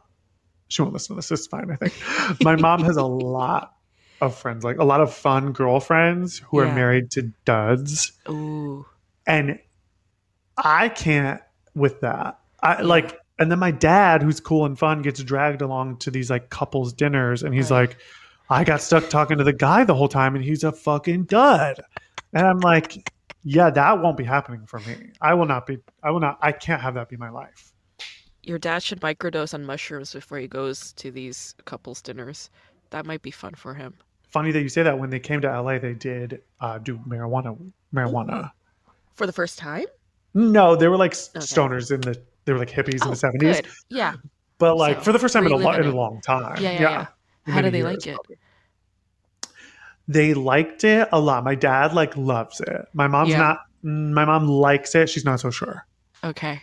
she 0.68 0.82
won't 0.82 0.94
listen 0.94 1.14
to 1.14 1.18
this 1.18 1.30
it's 1.30 1.46
fine 1.46 1.70
i 1.70 1.76
think 1.76 1.94
my 2.42 2.56
mom 2.56 2.82
has 2.84 2.96
a 2.96 3.04
lot 3.36 3.74
of 4.22 4.34
friends 4.34 4.64
like 4.64 4.78
a 4.78 4.84
lot 4.84 5.00
of 5.00 5.12
fun 5.12 5.52
girlfriends 5.52 6.38
who 6.48 6.58
are 6.58 6.74
married 6.74 7.10
to 7.12 7.30
duds 7.44 8.12
Ooh. 8.28 8.86
and 9.26 9.58
I 10.62 10.90
can't 10.90 11.40
with 11.74 12.00
that. 12.00 12.38
I 12.62 12.82
like, 12.82 13.18
and 13.40 13.50
then 13.50 13.58
my 13.58 13.70
dad, 13.72 14.22
who's 14.22 14.38
cool 14.38 14.66
and 14.66 14.78
fun, 14.78 15.02
gets 15.02 15.22
dragged 15.22 15.62
along 15.62 15.96
to 15.98 16.10
these 16.10 16.30
like 16.30 16.50
couples 16.50 16.92
dinners, 16.92 17.42
and 17.42 17.54
he's 17.54 17.70
Right. 17.70 17.88
like, 17.88 17.98
"I 18.50 18.62
got 18.64 18.80
stuck 18.82 19.08
talking 19.08 19.38
to 19.38 19.44
the 19.44 19.52
guy 19.52 19.82
the 19.84 19.94
whole 19.94 20.08
time, 20.08 20.36
and 20.36 20.44
he's 20.44 20.62
a 20.62 20.70
fucking 20.72 21.24
dud." 21.24 21.80
And 22.32 22.46
I'm 22.46 22.60
like, 22.60 23.10
"Yeah, 23.42 23.70
that 23.70 24.00
won't 24.00 24.16
be 24.16 24.24
happening 24.24 24.66
for 24.66 24.78
me. 24.80 25.10
I 25.20 25.34
will 25.34 25.46
not 25.46 25.66
be. 25.66 25.78
I 26.02 26.10
will 26.12 26.20
not. 26.20 26.38
I 26.40 26.52
can't 26.52 26.80
have 26.82 26.94
that 26.94 27.08
be 27.08 27.16
my 27.16 27.30
life." 27.30 27.72
Your 28.42 28.58
dad 28.58 28.82
should 28.82 29.00
microdose 29.00 29.52
on 29.52 29.64
mushrooms 29.64 30.12
before 30.12 30.38
he 30.38 30.46
goes 30.48 30.92
to 30.94 31.10
these 31.10 31.54
couples 31.64 32.00
dinners. 32.00 32.50
That 32.90 33.04
might 33.06 33.22
be 33.22 33.30
fun 33.30 33.54
for 33.54 33.74
him. 33.74 33.94
Funny 34.28 34.52
that 34.52 34.62
you 34.62 34.68
say 34.68 34.82
that. 34.82 34.98
When 34.98 35.10
they 35.10 35.18
came 35.20 35.40
to 35.40 35.48
LA, 35.48 35.78
they 35.78 35.94
did 35.94 36.40
uh, 36.60 36.78
do 36.78 36.98
marijuana. 36.98 37.56
Marijuana. 37.94 38.50
For 39.14 39.26
the 39.26 39.32
first 39.32 39.58
time? 39.58 39.86
No, 40.34 40.76
they 40.76 40.88
were 40.88 40.96
like 40.96 41.12
Okay. 41.12 41.40
stoners 41.40 41.90
in 41.92 42.00
the. 42.00 42.20
They 42.50 42.54
were 42.54 42.58
like 42.58 42.70
hippies 42.72 42.94
in 42.94 43.02
Oh, 43.04 43.10
the 43.10 43.16
seventies. 43.16 43.60
good. 43.60 43.68
Yeah. 43.90 44.14
But 44.58 44.76
like 44.76 44.96
So, 44.96 45.02
for 45.04 45.12
the 45.12 45.20
first 45.20 45.34
time 45.34 45.46
in 45.46 45.52
a, 45.52 45.56
lo- 45.56 45.70
in 45.70 45.86
a 45.86 45.94
long 45.94 46.20
time. 46.20 46.60
Yeah, 46.60 46.72
yeah, 46.72 46.80
yeah. 46.80 47.06
yeah. 47.46 47.54
How 47.54 47.60
do 47.60 47.70
they 47.70 47.84
like 47.84 48.04
it? 48.08 48.14
probably. 48.16 48.38
They 50.08 50.34
liked 50.34 50.82
it 50.82 51.08
a 51.12 51.20
lot. 51.20 51.44
My 51.44 51.54
dad 51.54 51.94
like 51.94 52.16
loves 52.16 52.60
it. 52.60 52.86
My 52.92 53.06
mom's 53.06 53.34
not. 53.34 53.60
My 53.84 54.24
mom 54.24 54.48
likes 54.48 54.96
it. 54.96 55.08
She's 55.08 55.24
not 55.24 55.38
so 55.38 55.50
sure. 55.52 55.86
Okay. 56.24 56.60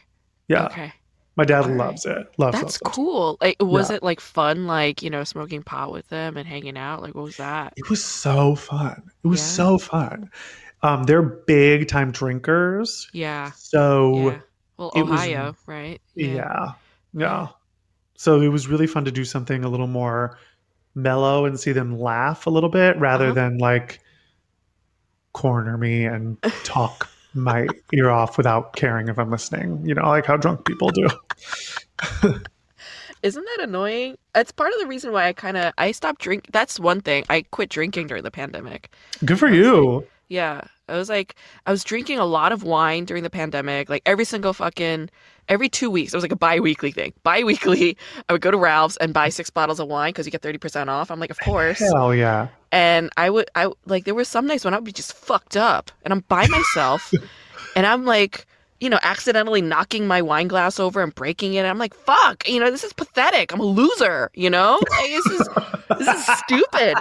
Yeah, 0.49 0.65
Okay. 0.65 0.91
my 1.37 1.45
dad 1.45 1.63
All 1.63 1.69
right. 1.69 1.77
loves 1.77 2.05
it. 2.05 2.27
Loves 2.37 2.59
That's 2.59 2.81
loves. 2.83 2.95
cool. 2.95 3.37
Like, 3.39 3.55
was 3.61 3.89
Yeah. 3.89 3.95
it 3.97 4.03
like 4.03 4.19
fun, 4.19 4.67
like, 4.67 5.01
you 5.01 5.09
know, 5.09 5.23
smoking 5.23 5.63
pot 5.63 5.93
with 5.93 6.07
them 6.09 6.35
and 6.35 6.45
hanging 6.45 6.77
out? 6.77 7.01
Like, 7.01 7.15
what 7.15 7.23
was 7.23 7.37
that? 7.37 7.73
It 7.77 7.89
was 7.89 8.03
so 8.03 8.55
fun. 8.55 9.01
It 9.23 9.27
was 9.27 9.39
Yeah. 9.39 9.45
so 9.45 9.77
fun. 9.77 10.29
Um, 10.83 11.03
they're 11.05 11.21
big 11.23 11.87
time 11.87 12.11
drinkers. 12.11 13.07
Yeah. 13.13 13.51
So 13.55 14.31
Yeah. 14.31 14.37
Well, 14.77 14.91
it 14.95 15.03
was- 15.03 15.19
Ohio, 15.19 15.55
right? 15.65 16.01
yeah. 16.15 16.33
yeah, 16.35 16.71
Yeah. 17.13 17.47
So 18.15 18.41
it 18.41 18.47
was 18.47 18.67
really 18.67 18.87
fun 18.87 19.05
to 19.05 19.11
do 19.11 19.23
something 19.25 19.63
a 19.63 19.69
little 19.69 19.85
more 19.87 20.39
mellow 20.95 21.45
and 21.45 21.59
see 21.59 21.71
them 21.71 21.99
laugh 21.99 22.47
a 22.47 22.49
little 22.49 22.69
bit 22.69 22.97
rather 22.99 23.25
Uh-huh. 23.25 23.33
than 23.35 23.57
like 23.59 23.99
corner 25.33 25.77
me 25.77 26.05
and 26.05 26.41
talk 26.63 27.07
my 27.35 27.67
ear 27.93 28.09
off 28.09 28.37
without 28.37 28.75
caring 28.75 29.07
if 29.07 29.19
I'm 29.19 29.29
listening. 29.29 29.85
You 29.85 29.93
know, 29.93 30.07
like 30.07 30.25
how 30.25 30.37
drunk 30.37 30.65
people 30.65 30.89
do. 30.89 31.07
Isn't 33.23 33.43
that 33.45 33.63
annoying? 33.67 34.17
It's 34.35 34.51
part 34.51 34.73
of 34.73 34.79
the 34.79 34.87
reason 34.87 35.11
why 35.11 35.27
I 35.27 35.33
kind 35.33 35.57
of 35.57 35.73
I 35.77 35.91
stopped 35.91 36.21
drink. 36.21 36.47
That's 36.51 36.79
one 36.79 37.01
thing. 37.01 37.23
I 37.29 37.41
quit 37.41 37.69
drinking 37.69 38.07
during 38.07 38.23
the 38.23 38.31
pandemic. 38.31 38.91
Good 39.25 39.39
for 39.39 39.47
was 39.47 39.49
you. 39.49 40.05
Yeah, 40.29 40.61
I 40.89 40.95
was 40.95 41.09
like, 41.09 41.35
I 41.65 41.71
was 41.71 41.83
drinking 41.83 42.19
a 42.19 42.25
lot 42.25 42.51
of 42.51 42.63
wine 42.63 43.05
during 43.05 43.23
the 43.23 43.29
pandemic. 43.29 43.89
Like 43.89 44.03
every 44.05 44.25
single 44.25 44.53
fucking, 44.53 45.09
every 45.49 45.69
two 45.69 45.89
weeks. 45.89 46.13
It 46.13 46.17
was 46.17 46.23
like 46.23 46.31
a 46.31 46.37
bi-weekly 46.37 46.91
thing. 46.91 47.13
Bi-weekly, 47.23 47.97
I 48.29 48.33
would 48.33 48.41
go 48.41 48.51
to 48.51 48.57
Ralph's 48.57 48.97
and 48.97 49.13
buy 49.13 49.29
six 49.29 49.49
bottles 49.49 49.79
of 49.79 49.87
wine 49.87 50.11
because 50.11 50.25
you 50.25 50.31
get 50.31 50.41
thirty 50.41 50.57
percent 50.57 50.89
off. 50.89 51.11
I'm 51.11 51.19
like, 51.19 51.31
of 51.31 51.39
course. 51.39 51.79
Hell 51.79 52.13
yeah. 52.13 52.47
And 52.71 53.09
I 53.17 53.29
would, 53.29 53.49
I 53.55 53.71
like, 53.85 54.03
there 54.03 54.15
were 54.15 54.25
some 54.25 54.45
nights 54.45 54.65
when 54.65 54.73
I 54.73 54.77
would 54.77 54.83
be 54.83 54.91
just 54.91 55.13
fucked 55.13 55.55
up, 55.55 55.89
and 56.03 56.13
I'm 56.13 56.19
by 56.27 56.47
myself, 56.47 57.13
and 57.75 57.85
I'm 57.85 58.03
like, 58.03 58.45
you 58.79 58.89
know, 58.89 58.99
accidentally 59.01 59.61
knocking 59.61 60.05
my 60.05 60.21
wine 60.21 60.47
glass 60.47 60.79
over 60.79 61.01
and 61.01 61.15
breaking 61.15 61.53
it. 61.53 61.65
I'm 61.65 61.77
like, 61.77 61.93
fuck, 61.93 62.47
you 62.47 62.59
know, 62.59 62.69
this 62.69 62.83
is 62.83 62.93
pathetic. 62.93 63.53
I'm 63.53 63.59
a 63.59 63.65
loser. 63.65 64.29
You 64.33 64.49
know, 64.49 64.79
like, 64.91 65.09
this 65.09 65.25
is 65.27 65.49
this 65.97 66.07
is 66.07 66.37
stupid. 66.39 66.95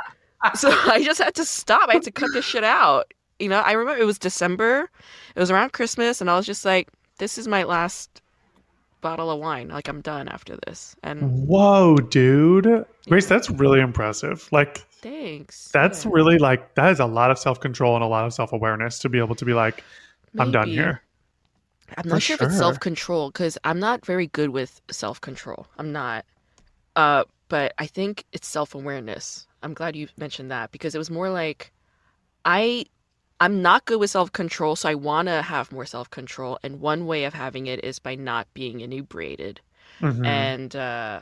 So 0.54 0.70
I 0.70 1.02
just 1.02 1.20
had 1.20 1.34
to 1.34 1.44
stop. 1.44 1.88
I 1.88 1.94
had 1.94 2.02
to 2.04 2.12
cut 2.12 2.30
this 2.32 2.44
shit 2.44 2.62
out. 2.64 3.12
You 3.38 3.48
know, 3.48 3.60
I 3.60 3.72
remember 3.72 4.00
it 4.00 4.06
was 4.06 4.18
December. 4.18 4.88
It 5.34 5.40
was 5.40 5.50
around 5.50 5.72
Christmas, 5.72 6.20
and 6.20 6.30
I 6.30 6.36
was 6.36 6.46
just 6.46 6.64
like, 6.64 6.88
this 7.18 7.38
is 7.38 7.46
my 7.46 7.64
last 7.64 8.22
bottle 9.00 9.30
of 9.30 9.38
wine. 9.38 9.68
Like 9.68 9.88
I'm 9.88 10.00
done 10.00 10.28
after 10.28 10.56
this. 10.66 10.96
And 11.02 11.46
Whoa, 11.46 11.96
dude. 11.96 12.84
Grace, 13.08 13.26
that's 13.26 13.50
really 13.50 13.80
impressive. 13.80 14.48
Like 14.52 14.78
thanks. 14.78 15.70
that's 15.72 16.04
Yeah, 16.04 16.10
really 16.14 16.38
like 16.38 16.74
that 16.74 16.90
is 16.90 17.00
a 17.00 17.06
lot 17.06 17.30
of 17.30 17.38
self-control 17.38 17.94
and 17.94 18.02
a 18.02 18.08
lot 18.08 18.26
of 18.26 18.34
self-awareness 18.34 18.98
to 19.00 19.08
be 19.08 19.18
able 19.18 19.34
to 19.36 19.44
be 19.44 19.54
like, 19.54 19.84
I'm 20.38 20.50
done 20.50 20.68
here. 20.68 21.02
I'm 21.96 22.08
not 22.08 22.16
For 22.16 22.20
sure 22.20 22.34
if 22.34 22.42
it's 22.42 22.58
self 22.58 22.80
control 22.80 23.30
because 23.30 23.56
I'm 23.64 23.78
not 23.78 24.04
very 24.04 24.26
good 24.26 24.50
with 24.50 24.80
self 24.90 25.20
control. 25.20 25.66
I'm 25.78 25.92
not. 25.92 26.24
Uh, 26.96 27.24
but 27.48 27.74
I 27.78 27.86
think 27.86 28.24
it's 28.32 28.48
self 28.48 28.74
awareness. 28.74 29.46
I'm 29.62 29.74
glad 29.74 29.94
you 29.94 30.08
mentioned 30.16 30.50
that 30.50 30.72
because 30.72 30.94
it 30.94 30.98
was 30.98 31.10
more 31.10 31.30
like 31.30 31.72
I 32.44 32.86
I'm 33.40 33.60
not 33.62 33.84
good 33.84 34.00
with 34.00 34.10
self 34.10 34.32
control, 34.32 34.76
so 34.76 34.88
I 34.88 34.94
want 34.94 35.28
to 35.28 35.42
have 35.42 35.72
more 35.72 35.86
self 35.86 36.10
control. 36.10 36.58
And 36.62 36.80
one 36.80 37.06
way 37.06 37.24
of 37.24 37.34
having 37.34 37.66
it 37.66 37.84
is 37.84 37.98
by 37.98 38.14
not 38.14 38.46
being 38.54 38.80
inebriated. 38.80 39.60
Mhm. 40.00 40.26
And 40.26 40.76
uh, 40.76 41.20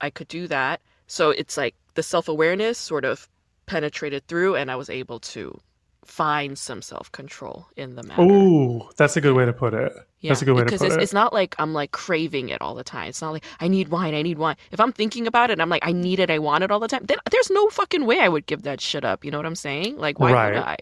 I 0.00 0.10
could 0.10 0.28
do 0.28 0.46
that. 0.48 0.80
So 1.06 1.30
it's 1.30 1.56
like 1.56 1.74
the 1.94 2.02
self 2.02 2.28
awareness 2.28 2.78
sort 2.78 3.04
of 3.04 3.28
penetrated 3.66 4.26
through, 4.26 4.56
and 4.56 4.70
I 4.70 4.76
was 4.76 4.90
able 4.90 5.20
to 5.20 5.60
find 6.06 6.58
some 6.58 6.82
self 6.82 7.10
control 7.12 7.66
in 7.76 7.94
the 7.94 8.02
matter. 8.02 8.22
Ooh, 8.22 8.88
that's 8.96 9.16
a 9.16 9.20
good 9.20 9.34
way 9.34 9.44
to 9.44 9.52
put 9.52 9.74
it. 9.74 9.92
Yeah, 10.20 10.30
That's 10.30 10.42
a 10.42 10.44
good 10.46 10.54
way 10.54 10.64
to 10.64 10.70
put 10.78 10.82
it's, 10.82 10.96
it. 10.96 11.02
it's 11.02 11.12
not 11.12 11.32
like 11.32 11.54
I'm 11.58 11.72
like 11.74 11.92
craving 11.92 12.48
it 12.48 12.60
all 12.62 12.74
the 12.74 12.82
time. 12.82 13.08
It's 13.08 13.20
not 13.20 13.32
like 13.32 13.44
I 13.60 13.68
need 13.68 13.88
wine, 13.88 14.14
I 14.14 14.22
need 14.22 14.38
wine. 14.38 14.56
If 14.72 14.80
I'm 14.80 14.92
thinking 14.92 15.26
about 15.26 15.50
it 15.50 15.54
and 15.54 15.62
I'm 15.62 15.68
like 15.68 15.86
I 15.86 15.92
need 15.92 16.18
it, 16.18 16.30
I 16.30 16.38
want 16.38 16.64
it 16.64 16.70
all 16.70 16.80
the 16.80 16.88
time, 16.88 17.04
then 17.04 17.18
there's 17.30 17.50
no 17.50 17.68
fucking 17.68 18.06
way 18.06 18.20
I 18.20 18.28
would 18.28 18.46
give 18.46 18.62
that 18.62 18.80
shit 18.80 19.04
up. 19.04 19.24
You 19.24 19.30
know 19.30 19.38
what 19.38 19.46
I'm 19.46 19.54
saying? 19.54 19.98
Like 19.98 20.18
why 20.18 20.32
would 20.32 20.56
I? 20.56 20.76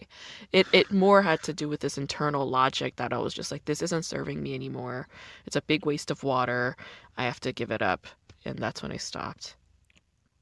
It 0.51 0.67
it 0.71 0.91
more 0.91 1.21
had 1.21 1.43
to 1.43 1.53
do 1.53 1.67
with 1.67 1.81
this 1.81 1.97
internal 1.97 2.49
logic 2.49 2.95
that 2.95 3.13
I 3.13 3.17
was 3.17 3.33
just 3.33 3.51
like 3.51 3.65
this 3.65 3.81
isn't 3.81 4.05
serving 4.05 4.41
me 4.41 4.55
anymore. 4.55 5.07
It's 5.45 5.55
a 5.57 5.61
big 5.61 5.85
waste 5.85 6.11
of 6.11 6.23
water. 6.23 6.77
I 7.17 7.23
have 7.25 7.39
to 7.41 7.51
give 7.51 7.71
it 7.71 7.81
up, 7.81 8.07
and 8.45 8.57
that's 8.57 8.81
when 8.81 8.91
I 8.91 8.97
stopped. 8.97 9.55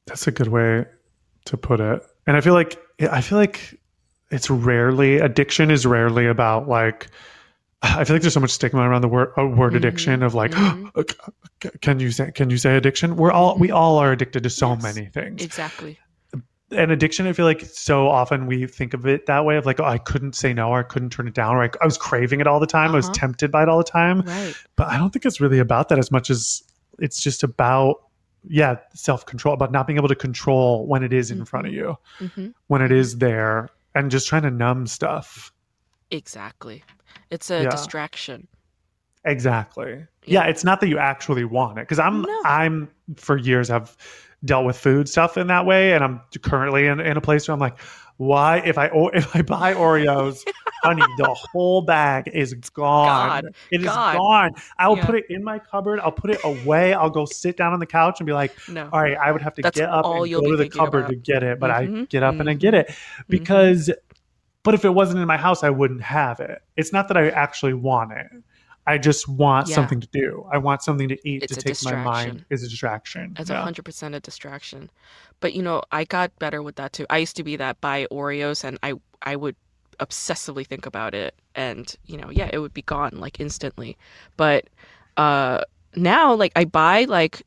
That's 0.05 0.27
a 0.27 0.31
good 0.31 0.49
way 0.49 0.85
to 1.45 1.57
put 1.57 1.79
it. 1.79 2.01
And 2.27 2.37
I 2.37 2.41
feel 2.41 2.53
like 2.53 2.79
I 3.11 3.21
feel 3.21 3.37
like 3.37 3.79
it's 4.33 4.49
rarely 4.49 5.17
addiction 5.17 5.71
is 5.71 5.85
rarely 5.85 6.27
about 6.27 6.67
like 6.67 7.07
I 7.81 8.03
feel 8.03 8.15
like 8.15 8.21
there's 8.21 8.33
so 8.33 8.39
much 8.39 8.51
stigma 8.51 8.81
around 8.81 9.01
the 9.01 9.07
word 9.09 9.33
uh, 9.37 9.45
word 9.45 9.73
Mhm, 9.73 9.77
addiction 9.77 10.23
of 10.23 10.33
like 10.33 10.51
mhm. 10.51 11.13
can 11.81 11.99
you 11.99 12.11
say 12.11 12.31
can 12.31 12.49
you 12.49 12.57
say 12.57 12.75
addiction? 12.75 13.15
We're 13.15 13.31
all 13.31 13.57
we 13.57 13.71
all 13.71 13.97
are 13.97 14.11
addicted 14.11 14.43
to 14.43 14.49
so 14.49 14.69
Yes. 14.69 14.83
many 14.83 15.05
things. 15.07 15.41
Exactly. 15.41 15.99
And 16.71 16.91
addiction, 16.91 17.27
I 17.27 17.33
feel 17.33 17.45
like 17.45 17.61
so 17.61 18.07
often 18.07 18.47
we 18.47 18.65
think 18.65 18.95
of 18.95 19.05
it 19.05 19.27
that 19.27 19.45
way 19.45 19.57
of 19.57 19.65
like, 19.67 19.79
oh, 19.79 19.83
I 19.85 19.99
couldn't 19.99 20.33
say 20.33 20.53
no, 20.55 20.69
or 20.69 20.79
I 20.79 20.83
couldn't 20.83 21.11
turn 21.11 21.27
it 21.27 21.35
down, 21.35 21.55
or 21.55 21.63
I, 21.63 21.69
I 21.81 21.85
was 21.85 21.99
craving 21.99 22.39
it 22.39 22.47
all 22.47 22.59
the 22.59 22.65
time, 22.65 22.91
I 22.91 22.95
was 22.95 23.05
Uh-huh. 23.05 23.13
tempted 23.13 23.51
by 23.51 23.61
it 23.61 23.69
all 23.69 23.77
the 23.77 23.83
time. 23.83 24.21
Right. 24.21 24.55
But 24.75 24.87
I 24.87 24.97
don't 24.97 25.11
think 25.11 25.23
it's 25.25 25.39
really 25.39 25.59
about 25.59 25.89
that 25.89 25.99
as 25.99 26.09
much 26.09 26.31
as 26.31 26.63
it's 26.97 27.21
just 27.21 27.43
about, 27.43 27.97
yeah, 28.47 28.77
self 28.95 29.23
control, 29.25 29.53
about 29.53 29.71
not 29.71 29.85
being 29.85 29.97
able 29.97 30.07
to 30.07 30.15
control 30.15 30.87
when 30.87 31.03
it 31.03 31.13
is 31.13 31.29
in 31.29 31.45
front 31.45 31.67
of 31.67 31.73
you, 31.73 31.95
hmm 32.19 32.47
when 32.67 32.81
it 32.81 32.91
is 32.91 33.19
there, 33.19 33.69
and 33.95 34.11
just 34.11 34.27
trying 34.27 34.43
to 34.43 34.51
numb 34.51 34.87
stuff. 34.87 35.51
Exactly. 36.11 36.83
It's 37.29 37.49
a 37.49 37.63
Yeah. 37.63 37.69
distraction. 37.69 38.47
Exactly. 39.25 40.05
Yeah. 40.25 40.43
Yeah, 40.43 40.43
it's 40.45 40.63
not 40.63 40.81
that 40.81 40.87
you 40.89 40.97
actually 40.97 41.45
want 41.45 41.77
it 41.79 41.83
because 41.83 41.99
I'm 41.99 42.21
No. 42.23 42.41
I'm 42.45 42.89
for 43.15 43.37
years 43.37 43.67
have 43.69 43.95
dealt 44.45 44.65
with 44.65 44.77
food 44.77 45.07
stuff 45.07 45.37
in 45.37 45.47
that 45.47 45.65
way, 45.65 45.93
and 45.93 46.03
I'm 46.03 46.21
currently 46.41 46.87
in, 46.87 46.99
in 46.99 47.17
a 47.17 47.21
place 47.21 47.47
where 47.47 47.53
I'm 47.53 47.59
like, 47.59 47.79
why 48.17 48.57
if 48.59 48.77
I 48.77 48.89
if 49.13 49.35
I 49.35 49.41
buy 49.41 49.73
Oreos, 49.73 50.45
honey, 50.83 51.13
the 51.15 51.33
whole 51.33 51.81
bag 51.81 52.29
is 52.33 52.53
gone. 52.53 53.41
God. 53.43 53.45
It 53.71 53.81
is 53.81 53.87
God. 53.87 54.13
gone. 54.15 54.51
I 54.77 54.87
will 54.87 54.97
Yeah. 54.97 55.05
put 55.05 55.15
it 55.15 55.25
in 55.29 55.43
my 55.43 55.59
cupboard. 55.59 55.99
I'll 55.99 56.11
put 56.11 56.29
it 56.31 56.39
away. 56.43 56.93
I'll 56.93 57.09
go 57.09 57.25
sit 57.25 57.57
down 57.57 57.73
on 57.73 57.79
the 57.79 57.85
couch 57.85 58.19
and 58.19 58.27
be 58.27 58.33
like, 58.33 58.57
No. 58.67 58.89
all 58.91 59.01
right, 59.01 59.17
I 59.17 59.31
would 59.31 59.41
have 59.41 59.55
to 59.55 59.61
That's 59.63 59.79
get 59.79 59.89
up 59.89 60.05
and 60.05 60.31
go 60.31 60.41
to 60.41 60.57
the 60.57 60.69
cupboard 60.69 60.99
about. 60.99 61.09
to 61.09 61.15
get 61.15 61.43
it, 61.43 61.59
but 61.59 61.71
I 61.71 61.87
Mhm, 61.87 62.09
get 62.09 62.23
up 62.23 62.39
and 62.39 62.49
I 62.49 62.53
get 62.53 62.73
it 62.73 62.93
because. 63.29 63.89
But 64.63 64.73
if 64.75 64.85
it 64.85 64.89
wasn't 64.91 65.19
in 65.19 65.27
my 65.27 65.35
house, 65.35 65.61
I 65.61 65.69
wouldn't 65.71 66.01
have 66.03 66.39
it. 66.39 66.61
It's 66.77 66.93
not 66.93 67.09
that 67.09 67.17
I 67.17 67.27
actually 67.29 67.73
want 67.73 68.13
it. 68.13 68.27
I 68.85 68.97
just 68.97 69.27
want 69.29 69.67
Yeah. 69.67 69.75
something 69.75 70.01
to 70.01 70.07
do. 70.11 70.45
I 70.51 70.57
want 70.57 70.83
something 70.83 71.07
to 71.07 71.17
eat 71.27 71.43
It's 71.43 71.55
to 71.55 71.61
take 71.63 71.81
my 71.83 71.95
mind 72.03 72.45
is 72.49 72.63
a 72.63 72.67
distraction. 72.69 73.35
It's 73.39 73.49
Yeah. 73.49 73.59
a 73.59 73.63
hundred 73.63 73.85
percent 73.85 74.15
a 74.15 74.19
distraction. 74.19 74.89
But 75.39 75.53
you 75.53 75.61
know, 75.61 75.81
I 75.91 76.03
got 76.03 76.37
better 76.39 76.61
with 76.61 76.75
that 76.75 76.93
too. 76.93 77.05
I 77.09 77.17
used 77.19 77.35
to 77.37 77.43
be 77.43 77.55
that 77.57 77.79
buy 77.81 78.07
Oreos 78.11 78.63
and 78.63 78.77
I 78.83 78.93
I 79.21 79.35
would 79.35 79.55
obsessively 79.99 80.65
think 80.65 80.85
about 80.85 81.13
it 81.13 81.35
and 81.55 81.95
you 82.05 82.17
know, 82.17 82.29
yeah, 82.29 82.49
it 82.51 82.59
would 82.59 82.73
be 82.73 82.81
gone 82.81 83.11
like 83.13 83.39
instantly. 83.39 83.97
But 84.37 84.65
uh 85.17 85.61
now 85.95 86.33
like 86.33 86.51
I 86.55 86.65
buy 86.65 87.05
like 87.05 87.43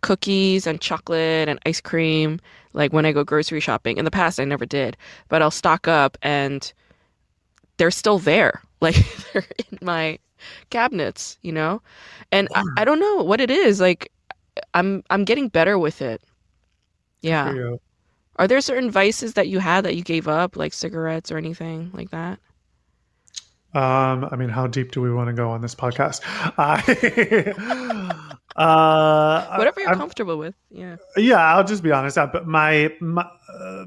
cookies 0.00 0.66
and 0.66 0.80
chocolate 0.80 1.48
and 1.48 1.58
ice 1.66 1.80
cream 1.80 2.38
like 2.72 2.92
when 2.92 3.04
I 3.04 3.12
go 3.12 3.24
grocery 3.24 3.60
shopping. 3.60 3.98
In 3.98 4.04
the 4.06 4.10
past 4.10 4.40
I 4.40 4.44
never 4.44 4.64
did, 4.64 4.96
but 5.28 5.42
I'll 5.42 5.50
stock 5.50 5.86
up 5.88 6.16
and 6.22 6.72
they're 7.78 7.90
still 7.90 8.18
there. 8.18 8.62
Like 8.80 8.94
they're 9.32 9.44
in 9.72 9.78
my 9.82 10.20
cabinets, 10.70 11.36
you 11.42 11.50
know? 11.50 11.82
And 12.30 12.46
I, 12.54 12.62
I 12.76 12.84
don't 12.84 13.00
know 13.00 13.24
what 13.24 13.40
it 13.40 13.50
is. 13.50 13.80
Like 13.80 14.12
I'm 14.72 15.02
I'm 15.10 15.24
getting 15.24 15.48
better 15.48 15.80
with 15.80 16.00
it. 16.00 16.22
Yeah. 17.22 17.74
Are 18.36 18.46
there 18.46 18.60
certain 18.60 18.88
vices 18.88 19.32
that 19.34 19.48
you 19.48 19.58
had 19.58 19.84
that 19.84 19.96
you 19.96 20.02
gave 20.02 20.28
up, 20.28 20.56
like 20.56 20.72
cigarettes 20.72 21.32
or 21.32 21.38
anything 21.38 21.90
like 21.92 22.10
that? 22.10 22.38
Um, 23.74 24.28
I 24.30 24.36
mean, 24.36 24.48
how 24.48 24.68
deep 24.68 24.92
do 24.92 25.00
we 25.00 25.12
want 25.12 25.26
to 25.26 25.32
go 25.32 25.50
on 25.50 25.60
this 25.60 25.74
podcast? 25.74 26.20
I, 26.56 26.78
uh, 28.56 29.56
Whatever 29.58 29.80
you're 29.80 29.88
I'm- 29.90 29.98
comfortable 29.98 30.38
with. 30.38 30.54
Yeah. 30.70 30.96
yeah, 31.16 31.36
I'll 31.54 31.64
just 31.64 31.82
be 31.82 31.90
honest. 31.90 32.16
I, 32.16 32.26
but 32.26 32.46
my, 32.46 32.94
my 33.00 33.28
uh, 33.52 33.86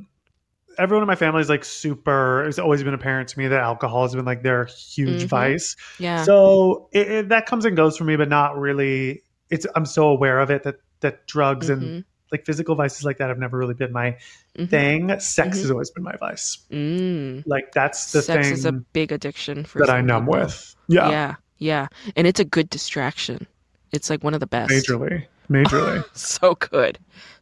everyone 0.82 1.04
in 1.04 1.08
my 1.08 1.16
family 1.16 1.42
is 1.42 1.50
like 1.50 1.64
super. 1.64 2.44
It's 2.46 2.60
always 2.60 2.84
been 2.84 2.94
apparent 2.94 3.30
to 3.30 3.40
me 3.40 3.48
that 3.48 3.60
alcohol 3.60 4.04
has 4.04 4.16
been 4.16 4.26
like 4.26 4.42
their 4.44 4.66
huge 4.66 5.24
Mhm. 5.24 5.28
vice. 5.28 5.76
Yeah. 6.00 6.24
So 6.24 6.90
it, 6.92 7.12
it, 7.12 7.30
that 7.30 7.46
comes 7.46 7.66
and 7.66 7.76
goes 7.78 7.98
for 7.98 8.04
me, 8.04 8.16
but 8.16 8.30
not 8.30 8.58
really. 8.58 9.22
It's 9.50 9.66
I'm 9.76 9.86
so 9.86 10.08
aware 10.10 10.40
of 10.40 10.50
it 10.50 10.64
that 10.64 10.76
that 11.02 11.28
drugs 11.28 11.70
and 11.70 11.82
Mhm, 11.82 12.04
like 12.32 12.46
physical 12.46 12.76
vices 12.76 13.04
like 13.06 13.18
that 13.18 13.30
have 13.30 13.38
never 13.40 13.58
really 13.58 13.74
been 13.74 13.92
my 13.92 14.18
mhm. 14.58 14.70
thing. 14.70 15.20
Sex 15.20 15.58
Mhm. 15.58 15.62
has 15.62 15.72
always 15.72 15.92
been 15.92 16.04
my 16.04 16.16
vice. 16.18 16.58
Mm. 16.72 17.44
Like 17.46 17.72
that's 17.74 18.12
the 18.12 18.22
Sex 18.22 18.46
thing 18.48 18.54
is 18.54 18.66
a 18.66 18.72
big 18.72 19.12
addiction 19.12 19.64
for 19.66 19.80
that 19.80 19.90
I 19.90 20.02
numb 20.02 20.26
people. 20.26 20.40
with. 20.42 20.76
Yeah, 20.88 21.10
Yeah. 21.10 21.36
Yeah. 21.58 21.88
And 22.16 22.26
it's 22.28 22.40
a 22.40 22.46
good 22.46 22.70
distraction. 22.70 23.46
It's 23.92 24.10
like 24.10 24.24
one 24.24 24.34
of 24.34 24.40
the 24.40 24.48
best. 24.48 24.72
majorly, 24.72 25.26
majorly. 25.50 26.04
so 26.18 26.56
good. 26.56 26.98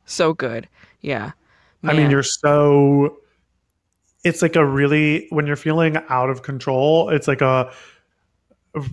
So 0.05 0.33
good. 0.33 0.67
Yeah. 1.01 1.31
I 1.83 1.93
mean, 1.93 2.09
you're 2.11 2.23
so. 2.23 3.17
It's 4.23 4.41
like 4.41 4.55
a 4.55 4.65
really 4.65 5.27
when 5.29 5.47
you're 5.47 5.55
feeling 5.55 5.97
out 6.09 6.29
of 6.29 6.43
control. 6.43 7.09
It's 7.09 7.27
like 7.27 7.41
a. 7.41 7.71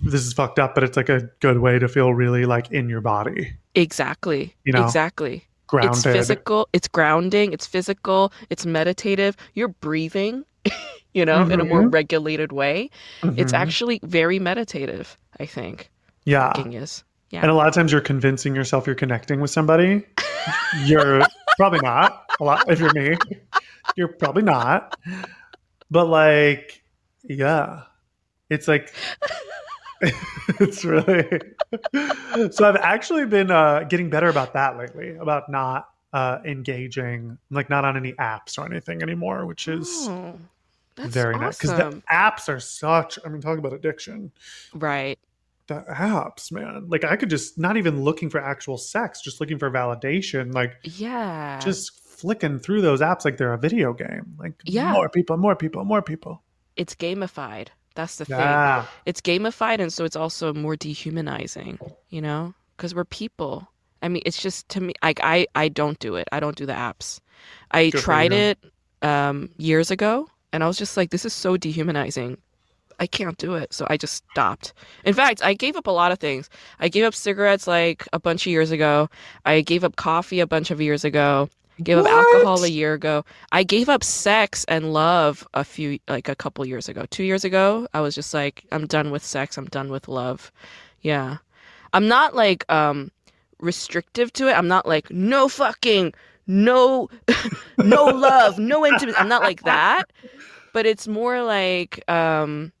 This 0.03 0.25
is 0.25 0.33
fucked 0.33 0.57
up, 0.57 0.73
but 0.73 0.83
it's 0.83 0.97
like 0.97 1.07
a 1.09 1.29
good 1.39 1.59
way 1.59 1.77
to 1.77 1.87
feel 1.87 2.11
really 2.13 2.45
like 2.45 2.71
in 2.71 2.89
your 2.89 2.99
body, 2.99 3.53
exactly. 3.75 4.55
You 4.63 4.73
know, 4.73 4.83
exactly. 4.83 5.43
grounded. 5.67 5.93
It's 5.97 6.03
physical, 6.03 6.67
it's 6.73 6.87
grounding, 6.87 7.53
it's 7.53 7.67
physical, 7.67 8.33
it's 8.49 8.65
meditative. 8.65 9.37
You're 9.53 9.67
breathing, 9.67 10.45
you 11.13 11.25
know, 11.25 11.43
in 11.47 11.59
a 11.59 11.63
more 11.63 11.83
Mhm. 11.83 11.93
regulated 11.93 12.51
way. 12.51 12.89
It's 13.21 13.51
Mhm. 13.51 13.57
actually 13.59 13.99
very 14.03 14.39
meditative, 14.39 15.15
I 15.39 15.45
think. 15.45 15.91
yeah. 16.25 16.53
Is. 16.59 17.03
Yeah. 17.29 17.41
And 17.41 17.51
a 17.51 17.53
lot 17.53 17.67
of 17.67 17.73
times 17.75 17.91
you're 17.91 18.01
convincing 18.01 18.55
yourself 18.55 18.87
you're 18.87 18.95
connecting 18.95 19.41
with 19.41 19.51
somebody. 19.51 20.03
You're 20.85 21.21
probably 21.57 21.79
not. 21.83 22.25
A 22.39 22.43
lot 22.43 22.69
if 22.71 22.79
you're 22.79 22.93
me, 22.93 23.15
you're 23.95 24.07
probably 24.09 24.43
not. 24.43 24.93
But 25.89 26.05
like, 26.07 26.81
yeah, 27.23 27.83
it's 28.49 28.67
like 28.67 28.93
it's 30.01 30.83
really. 30.85 31.25
so 32.51 32.67
I've 32.67 32.75
actually 32.77 33.25
been 33.25 33.51
uh, 33.51 33.83
getting 33.83 34.09
better 34.09 34.29
about 34.29 34.53
that 34.53 34.77
lately. 34.77 35.15
About 35.15 35.49
not 35.49 35.89
uh, 36.13 36.39
engaging, 36.45 37.37
like 37.51 37.69
not 37.69 37.85
on 37.85 37.97
any 37.97 38.13
apps 38.13 38.57
or 38.57 38.65
anything 38.65 39.01
anymore, 39.01 39.45
which 39.45 39.67
is 39.67 39.87
Oh, 39.87 40.39
very 41.05 41.37
nice 41.37 41.57
because 41.57 41.75
the 41.75 42.01
apps 42.11 42.49
are 42.49 42.59
such. 42.59 43.19
I 43.25 43.29
mean, 43.29 43.41
talk 43.41 43.57
about 43.57 43.73
addiction 43.73 44.31
Right. 44.73 45.17
the 45.67 45.83
apps, 45.89 46.51
man. 46.51 46.85
Like 46.87 47.03
I 47.03 47.15
could 47.15 47.29
just 47.29 47.57
not 47.57 47.77
even 47.77 48.03
looking 48.03 48.29
for 48.29 48.39
actual 48.39 48.77
sex, 48.77 49.21
just 49.21 49.39
looking 49.41 49.59
for 49.59 49.69
validation, 49.69 50.53
like 50.53 50.73
Yeah. 50.83 51.59
just 51.63 51.91
flicking 52.17 52.59
through 52.59 52.81
those 52.81 53.01
apps 53.01 53.23
like 53.25 53.37
they're 53.37 53.53
a 53.53 53.57
video 53.57 53.93
game. 53.93 54.35
Like 54.39 54.53
Yeah. 54.65 54.91
more 54.93 55.09
people, 55.09 55.37
more 55.37 55.55
people, 55.55 55.85
more 55.85 56.01
people. 56.01 56.41
it's 56.75 56.93
gamified. 56.95 57.67
That's 57.95 58.17
the 58.17 58.25
thing. 58.25 58.37
It's 59.05 59.21
gamified, 59.21 59.79
and 59.79 59.91
so 59.91 60.05
it's 60.05 60.15
also 60.15 60.53
more 60.53 60.75
dehumanizing, 60.75 61.79
you 62.09 62.21
know, 62.21 62.53
because 62.75 62.93
we're 62.93 63.05
people. 63.05 63.67
I 64.03 64.07
mean, 64.09 64.21
it's 64.25 64.39
just 64.39 64.69
to 64.69 64.81
me, 64.81 64.93
like 65.01 65.19
I, 65.23 65.47
I 65.55 65.69
don't 65.69 65.97
do 65.97 66.15
it. 66.15 66.27
I 66.31 66.39
don't 66.39 66.55
do 66.55 66.67
the 66.67 66.73
apps. 66.73 67.19
I 67.71 67.89
Good 67.89 68.01
tried 68.01 68.33
it 68.33 68.59
um, 69.01 69.49
years 69.57 69.89
ago, 69.89 70.27
and 70.53 70.63
I 70.63 70.67
was 70.67 70.77
just 70.77 70.95
like, 70.97 71.09
this 71.09 71.25
is 71.25 71.33
so 71.33 71.57
dehumanizing. 71.57 72.37
I 72.99 73.07
can't 73.07 73.37
do 73.37 73.55
it, 73.55 73.73
so 73.73 73.85
I 73.89 73.97
just 73.97 74.23
stopped. 74.31 74.73
In 75.03 75.13
fact, 75.15 75.43
I 75.43 75.53
gave 75.55 75.75
up 75.75 75.87
a 75.87 75.91
lot 75.91 76.11
of 76.11 76.19
things. 76.19 76.49
I 76.79 76.89
gave 76.89 77.03
up 77.05 77.13
cigarettes 77.15 77.65
like 77.67 78.07
a 78.13 78.19
bunch 78.19 78.45
of 78.45 78.51
years 78.51 78.69
ago. 78.71 79.09
I 79.45 79.61
gave 79.61 79.83
up 79.83 79.95
coffee 79.95 80.39
a 80.39 80.47
bunch 80.47 80.69
of 80.71 80.81
years 80.81 81.03
ago. 81.03 81.49
Gave 81.83 81.99
up 81.99 82.07
alcohol 82.07 82.63
a 82.63 82.67
year 82.67 82.93
ago. 82.93 83.23
I 83.51 83.63
gave 83.63 83.87
up 83.87 84.03
sex 84.03 84.65
and 84.67 84.93
love 84.93 85.47
a 85.53 85.63
few 85.63 85.99
like 86.07 86.27
a 86.27 86.35
couple 86.35 86.65
years 86.65 86.89
ago. 86.89 87.05
2 87.11 87.23
years 87.23 87.43
ago, 87.45 87.87
I 87.93 88.01
was 88.01 88.15
just 88.15 88.33
like 88.33 88.65
I'm 88.71 88.87
done 88.87 89.11
with 89.11 89.23
sex, 89.23 89.57
I'm 89.57 89.65
done 89.65 89.89
with 89.89 90.07
love. 90.07 90.51
Yeah. 91.01 91.37
I'm 91.93 92.07
not 92.07 92.35
like 92.35 92.65
um 92.71 93.11
restrictive 93.59 94.33
to 94.33 94.47
it. 94.47 94.53
I'm 94.53 94.67
not 94.67 94.87
like 94.87 95.11
no 95.11 95.47
fucking 95.47 96.13
no 96.47 97.09
no 97.77 98.05
love, 98.05 98.57
no 98.57 98.85
intimacy. 98.85 99.17
I'm 99.17 99.29
not 99.29 99.43
like 99.43 99.63
that. 99.63 100.05
But 100.73 100.85
it's 100.85 101.07
more 101.07 101.43
like 101.43 102.03
um 102.09 102.71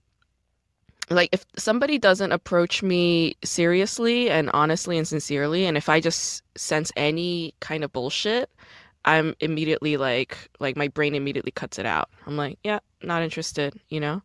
like 1.09 1.29
if 1.31 1.45
somebody 1.57 1.97
doesn't 1.97 2.31
approach 2.31 2.83
me 2.83 3.35
seriously 3.43 4.29
and 4.29 4.49
honestly 4.53 4.97
and 4.97 5.07
sincerely 5.07 5.65
and 5.65 5.77
if 5.77 5.87
I 5.87 5.99
just 5.99 6.43
sense 6.57 6.91
any 6.97 7.53
kind 7.59 7.83
of 7.83 7.93
bullshit, 7.93 8.49
I'm 9.07 9.35
immediately 9.41 9.97
like 9.97 10.37
like 10.61 10.77
my 10.77 10.89
brain 10.89 11.15
immediately 11.15 11.51
cuts 11.51 11.79
it 11.79 11.87
out. 11.87 12.09
I'm 12.27 12.37
like, 12.37 12.59
yeah, 12.63 12.79
not 13.03 13.23
interested, 13.23 13.79
you 13.89 14.01
know? 14.01 14.23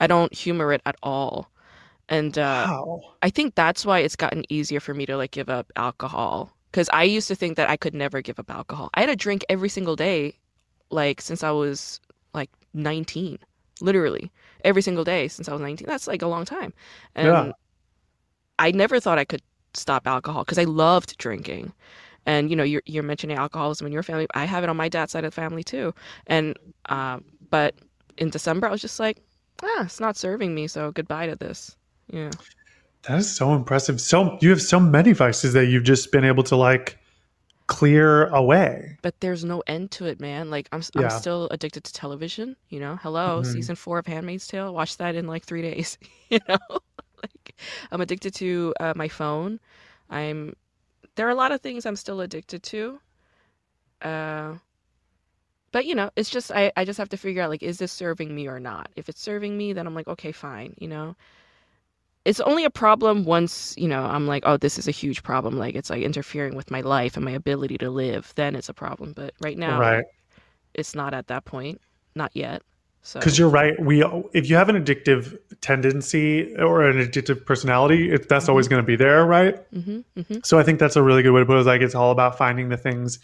I 0.00 0.06
don't 0.08 0.34
humor 0.34 0.72
it 0.74 0.82
at 0.86 0.96
all. 1.02 1.50
And 2.08 2.38
uh 2.38 2.68
Wow. 2.68 3.16
I 3.22 3.30
think 3.30 3.54
that's 3.54 3.86
why 3.86 4.00
it's 4.00 4.16
gotten 4.16 4.44
easier 4.50 4.80
for 4.80 4.94
me 4.94 5.06
to 5.06 5.16
like 5.16 5.32
give 5.32 5.50
up 5.50 5.72
alcohol 5.76 6.52
because 6.72 6.90
I 6.92 7.04
used 7.04 7.28
to 7.28 7.36
think 7.36 7.56
that 7.58 7.70
I 7.70 7.76
could 7.76 7.94
never 7.94 8.22
give 8.22 8.38
up 8.40 8.50
alcohol. 8.50 8.90
I 8.94 9.00
had 9.02 9.10
a 9.10 9.16
drink 9.16 9.44
every 9.48 9.68
single 9.70 9.96
day 9.96 10.38
like 10.90 11.20
since 11.22 11.42
I 11.44 11.50
was 11.52 12.00
like 12.34 12.50
19, 12.74 13.38
literally 13.82 14.32
every 14.64 14.82
single 14.82 15.04
day 15.04 15.28
since 15.28 15.48
I 15.48 15.52
was 15.54 15.62
19. 15.62 15.88
That's 15.88 16.06
like 16.08 16.22
a 16.22 16.28
long 16.28 16.44
time. 16.46 16.74
And 17.16 17.28
Yeah. 17.28 17.52
I 18.58 18.70
never 18.70 19.00
thought 19.00 19.18
I 19.18 19.24
could 19.24 19.42
stop 19.74 20.06
alcohol 20.06 20.44
because 20.44 20.58
I 20.58 20.64
loved 20.64 21.16
drinking. 21.18 21.72
And 22.26 22.50
you 22.50 22.56
know, 22.56 22.62
you're 22.64 22.82
you're 22.86 23.02
mentioning 23.02 23.36
alcoholism 23.36 23.86
in 23.86 23.92
your 23.92 24.02
family. 24.02 24.26
I 24.34 24.44
have 24.44 24.62
it 24.64 24.70
on 24.70 24.76
my 24.76 24.88
dad's 24.88 25.12
side 25.12 25.24
of 25.24 25.34
the 25.34 25.40
family 25.40 25.64
too. 25.64 25.94
And 26.26 26.56
um, 26.86 27.24
but 27.50 27.74
in 28.18 28.30
December, 28.30 28.66
I 28.68 28.70
was 28.70 28.80
just 28.80 29.00
like, 29.00 29.18
ah, 29.62 29.84
it's 29.84 30.00
not 30.00 30.16
serving 30.16 30.54
me, 30.54 30.66
so 30.68 30.92
goodbye 30.92 31.26
to 31.26 31.36
this. 31.36 31.76
Yeah. 32.12 32.30
That 33.08 33.18
is 33.18 33.34
so 33.34 33.54
impressive. 33.54 34.00
So 34.00 34.38
you 34.40 34.50
have 34.50 34.62
so 34.62 34.78
many 34.78 35.12
vices 35.12 35.52
that 35.54 35.66
you've 35.66 35.82
just 35.84 36.12
been 36.12 36.24
able 36.24 36.44
to 36.44 36.56
like 36.56 36.98
clear 37.66 38.26
away. 38.28 38.96
but 39.02 39.18
there's 39.20 39.44
no 39.44 39.62
end 39.66 39.90
to 39.92 40.06
it, 40.06 40.20
man. 40.20 40.50
Like 40.50 40.68
I'm, 40.72 40.82
I'm 40.96 41.10
still 41.10 41.48
addicted 41.50 41.84
to 41.84 41.92
television. 41.92 42.56
You 42.68 42.80
know, 42.80 42.96
hello, 43.02 43.40
Mhm. 43.42 43.46
season 43.46 43.76
four 43.76 43.98
of 43.98 44.06
*Handmaid's 44.06 44.46
Tale*. 44.46 44.72
Watch 44.72 44.96
that 44.98 45.14
in 45.16 45.26
like 45.26 45.44
three 45.44 45.62
days. 45.62 45.98
You 46.30 46.38
know, 46.48 46.58
like 47.22 47.54
I'm 47.90 48.00
addicted 48.00 48.34
to 48.36 48.74
uh, 48.80 48.92
my 48.96 49.08
phone. 49.08 49.60
I'm. 50.10 50.54
There 51.14 51.26
are 51.26 51.30
a 51.30 51.34
lot 51.34 51.52
of 51.52 51.60
things 51.62 51.86
I'm 51.86 51.96
still 51.96 52.20
addicted 52.20 52.62
to. 52.64 53.00
Uh, 54.02 54.58
but 55.72 55.86
you 55.86 55.94
know, 55.94 56.10
it's 56.16 56.30
just 56.30 56.50
I, 56.52 56.72
I 56.76 56.84
just 56.84 56.98
have 56.98 57.08
to 57.10 57.16
figure 57.16 57.42
out 57.42 57.50
like, 57.50 57.62
is 57.62 57.78
this 57.78 57.92
serving 57.92 58.34
me 58.34 58.46
or 58.48 58.60
not? 58.60 58.90
If 58.96 59.08
it's 59.08 59.20
serving 59.20 59.56
me, 59.56 59.72
then 59.72 59.86
I'm 59.86 59.94
like, 59.94 60.08
okay, 60.08 60.32
fine. 60.32 60.74
You 60.78 60.88
know, 60.88 61.16
it's 62.24 62.40
only 62.40 62.64
a 62.64 62.70
problem 62.70 63.24
once 63.24 63.74
you 63.76 63.88
know 63.88 64.04
I'm 64.04 64.26
like, 64.26 64.44
oh, 64.46 64.56
this 64.56 64.78
is 64.78 64.88
a 64.88 64.92
huge 64.92 65.22
problem. 65.22 65.56
Like 65.58 65.74
it's 65.74 65.90
like 65.90 66.02
interfering 66.02 66.54
with 66.54 66.70
my 66.70 66.80
life 66.80 67.16
and 67.16 67.24
my 67.24 67.32
ability 67.32 67.78
to 67.78 67.90
live. 67.90 68.32
Then 68.36 68.54
it's 68.54 68.68
a 68.68 68.74
problem. 68.74 69.12
But 69.12 69.34
right 69.40 69.58
now, 69.58 69.90
Right. 69.90 70.04
it's 70.74 70.94
not 70.94 71.14
at 71.14 71.28
that 71.28 71.44
point, 71.44 71.80
not 72.14 72.32
yet. 72.34 72.62
So 73.02 73.18
Because 73.20 73.38
you're 73.38 73.48
right. 73.48 73.78
We 73.80 74.04
if 74.32 74.48
you 74.48 74.56
have 74.56 74.68
an 74.68 74.82
addictive 74.82 75.36
tendency 75.60 76.54
or 76.56 76.82
an 76.88 76.98
addictive 76.98 77.44
personality, 77.44 78.12
it, 78.12 78.28
that's 78.28 78.48
always 78.48 78.68
going 78.68 78.82
to 78.82 78.86
be 78.86 78.96
there, 78.96 79.24
right? 79.26 79.56
hmm 79.72 80.00
hmm 80.16 80.38
So 80.44 80.58
I 80.58 80.62
think 80.62 80.78
that's 80.78 80.96
a 80.96 81.02
really 81.02 81.22
good 81.22 81.32
way 81.32 81.40
to 81.40 81.46
put 81.46 81.58
it 81.58 81.66
like 81.66 81.80
it's 81.80 81.94
all 81.94 82.10
about 82.12 82.38
finding 82.38 82.68
the 82.68 82.76
things 82.76 83.18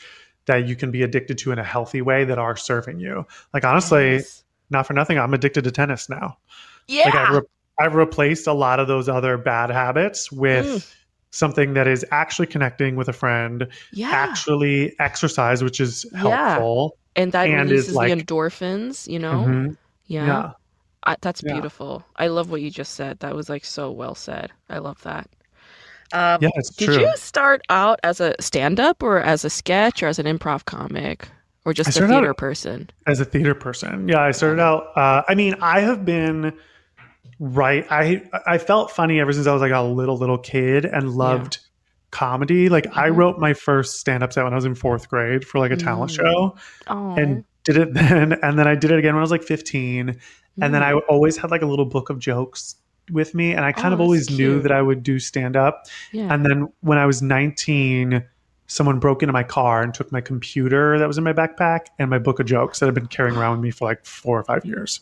that 0.46 0.66
you 0.66 0.74
can 0.76 0.90
be 0.90 1.02
addicted 1.02 1.38
to 1.38 1.52
in 1.52 1.58
a 1.58 1.64
healthy 1.64 2.02
way 2.02 2.24
that 2.24 2.38
are 2.38 2.56
serving 2.56 2.98
you. 3.00 3.26
Like 3.54 3.64
honestly, 3.64 4.20
not 4.70 4.86
for 4.86 4.94
nothing, 4.94 5.18
I'm 5.18 5.34
addicted 5.34 5.64
to 5.64 5.70
tennis 5.70 6.08
now. 6.08 6.38
yeah, 6.88 7.04
Like 7.04 7.14
I've, 7.14 7.34
re- 7.34 7.48
I've 7.78 7.94
replaced 7.94 8.46
a 8.46 8.52
lot 8.52 8.80
of 8.80 8.88
those 8.88 9.08
other 9.08 9.38
bad 9.38 9.70
habits 9.70 10.32
with 10.32 10.66
Mm. 10.66 10.94
something 11.30 11.74
that 11.74 11.86
is 11.86 12.04
actually 12.10 12.46
connecting 12.46 12.96
with 12.96 13.08
a 13.08 13.12
friend, 13.12 13.68
yeah, 13.92 14.08
actually 14.10 14.94
exercise, 14.98 15.62
which 15.62 15.80
is 15.80 16.04
helpful 16.16 16.92
Yeah. 16.96 16.98
Helpful. 17.18 17.22
and 17.22 17.32
that 17.32 17.48
and 17.60 17.70
releases 17.70 17.94
like- 17.94 18.12
the 18.16 18.22
endorphins. 18.22 19.06
You 19.08 19.18
know, 19.18 19.44
Mhm. 19.46 19.76
yeah, 20.06 20.26
Yeah. 20.26 20.50
I, 21.04 21.16
that's 21.20 21.42
Yeah. 21.44 21.52
beautiful. 21.54 22.04
I 22.16 22.26
love 22.26 22.50
what 22.50 22.60
you 22.60 22.70
just 22.70 22.94
said. 22.94 23.20
That 23.20 23.34
was 23.34 23.48
like 23.48 23.64
so 23.64 23.90
well 23.90 24.14
said. 24.14 24.50
I 24.68 24.78
love 24.78 25.00
that. 25.02 25.28
Um, 26.12 26.38
Yeah, 26.40 26.48
it's 26.56 26.70
Did 26.70 26.86
true. 26.86 27.00
you 27.00 27.12
start 27.16 27.60
out 27.68 28.00
as 28.02 28.20
a 28.20 28.34
stand-up 28.40 29.02
or 29.02 29.20
as 29.20 29.44
a 29.44 29.50
sketch 29.50 30.02
or 30.02 30.06
as 30.08 30.18
an 30.18 30.24
improv 30.26 30.64
comic 30.64 31.28
or 31.66 31.74
just 31.74 31.90
a 31.90 31.92
started 31.92 32.14
out- 32.14 32.18
theater 32.20 32.34
person? 32.34 32.88
as 33.06 33.20
a 33.20 33.26
theater 33.26 33.54
person 33.54 34.08
yeah 34.08 34.22
i 34.22 34.30
started 34.30 34.58
out 34.58 34.86
uh, 34.96 35.22
i 35.28 35.34
mean 35.34 35.54
i 35.60 35.80
have 35.80 36.06
been 36.06 36.50
right 37.40 37.86
i 37.90 38.22
i 38.46 38.56
felt 38.56 38.90
funny 38.90 39.20
ever 39.20 39.32
since 39.34 39.46
i 39.46 39.52
was 39.52 39.60
like 39.60 39.72
a 39.72 39.82
little 39.82 40.16
little 40.16 40.38
kid 40.38 40.86
and 40.86 41.10
loved 41.10 41.58
comedy 42.10 42.68
like 42.68 42.86
i 42.96 43.08
Mhm. 43.10 43.16
wrote 43.16 43.38
my 43.38 43.52
first 43.52 44.00
stand-up 44.00 44.32
set 44.32 44.42
when 44.44 44.52
i 44.52 44.56
was 44.56 44.64
in 44.64 44.74
fourth 44.74 45.08
grade 45.08 45.44
for 45.46 45.58
like 45.58 45.70
a 45.70 45.76
talent 45.76 46.10
Mm. 46.12 46.16
show 46.16 46.56
Oh, 46.86 47.14
and 47.16 47.44
did 47.64 47.76
it 47.76 47.92
then 48.00 48.32
and 48.42 48.58
then 48.58 48.66
i 48.66 48.74
did 48.74 48.90
it 48.90 48.98
again 48.98 49.14
when 49.14 49.20
i 49.20 49.22
was 49.22 49.30
like 49.30 49.42
15 49.42 50.18
and 50.60 50.74
then 50.74 50.82
i 50.82 50.92
always 50.94 51.36
had 51.36 51.50
like 51.50 51.62
a 51.62 51.66
little 51.66 51.84
book 51.84 52.08
of 52.10 52.18
jokes 52.18 52.76
with 53.10 53.34
me 53.34 53.52
and 53.52 53.64
i 53.64 53.72
kind 53.72 53.92
Oh, 53.92 53.96
of 53.96 54.00
always 54.00 54.30
knew 54.30 54.60
that 54.62 54.72
i 54.72 54.80
would 54.82 55.02
do 55.02 55.18
stand-up 55.18 55.86
yeah. 56.12 56.32
and 56.32 56.44
then 56.46 56.68
when 56.80 56.98
I 56.98 57.06
was 57.06 57.20
19, 57.22 58.22
someone 58.66 58.98
broke 58.98 59.22
into 59.22 59.32
my 59.32 59.42
car 59.42 59.82
and 59.82 59.94
took 59.94 60.12
my 60.12 60.20
computer 60.20 60.98
that 60.98 61.08
was 61.08 61.16
in 61.16 61.24
my 61.24 61.32
backpack 61.32 61.86
and 61.98 62.10
my 62.10 62.18
book 62.18 62.38
of 62.38 62.44
jokes 62.46 62.80
that 62.80 62.86
I've 62.88 62.94
been 62.94 63.06
carrying 63.06 63.34
around 63.36 63.52
with 63.52 63.60
me 63.60 63.70
for 63.70 63.88
like 63.88 64.04
four 64.04 64.38
or 64.38 64.44
five 64.44 64.62
years. 64.66 65.00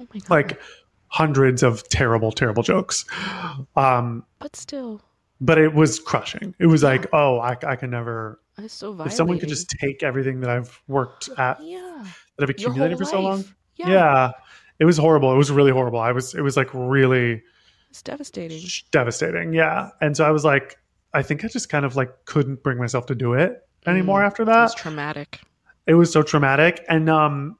oh 0.00 0.06
my 0.14 0.20
god. 0.20 0.30
Like 0.30 0.60
hundreds 1.08 1.64
of 1.64 1.82
terrible, 1.88 2.30
terrible 2.30 2.62
jokes. 2.62 3.04
Um, 3.76 4.24
but 4.38 4.54
still, 4.54 5.02
but 5.40 5.58
it 5.58 5.74
was 5.74 5.98
crushing. 5.98 6.54
It 6.58 6.66
was 6.66 6.82
like, 6.82 7.06
oh, 7.12 7.38
I, 7.38 7.56
I 7.66 7.76
can 7.76 7.90
never. 7.90 8.40
it's 8.58 8.74
so 8.74 8.92
violating. 8.92 9.10
If 9.10 9.16
someone 9.16 9.38
could 9.38 9.48
just 9.48 9.70
take 9.80 10.02
everything 10.02 10.40
that 10.40 10.50
I've 10.50 10.80
worked 10.88 11.28
at, 11.38 11.62
yeah, 11.62 12.04
that 12.36 12.42
I've 12.44 12.50
accumulated 12.50 12.98
for 12.98 13.04
so 13.04 13.20
long. 13.20 13.44
Yeah. 13.76 13.88
Yeah, 13.88 14.30
It 14.78 14.84
was 14.84 14.98
horrible. 14.98 15.32
It 15.32 15.36
was 15.38 15.50
really 15.50 15.72
horrible. 15.72 16.00
I 16.00 16.12
was, 16.12 16.34
it 16.34 16.42
was 16.42 16.56
like 16.56 16.68
really 16.74 17.42
it's 17.88 18.02
devastating. 18.02 18.62
devastating. 18.90 19.52
Yeah. 19.54 19.90
And 20.00 20.16
so 20.16 20.24
I 20.24 20.30
was 20.30 20.44
like, 20.44 20.78
I 21.14 21.22
think 21.22 21.44
I 21.44 21.48
just 21.48 21.68
kind 21.70 21.84
of 21.84 21.96
like 21.96 22.24
couldn't 22.26 22.62
bring 22.62 22.78
myself 22.78 23.06
to 23.06 23.14
do 23.14 23.32
it 23.34 23.66
anymore 23.86 24.20
Mm. 24.20 24.26
after 24.26 24.44
that. 24.44 24.64
It's 24.64 24.74
that. 24.74 24.80
traumatic. 24.82 25.40
it 25.86 25.94
was 25.94 26.12
so 26.12 26.22
traumatic 26.22 26.84
and 26.88 27.08
um 27.08 27.56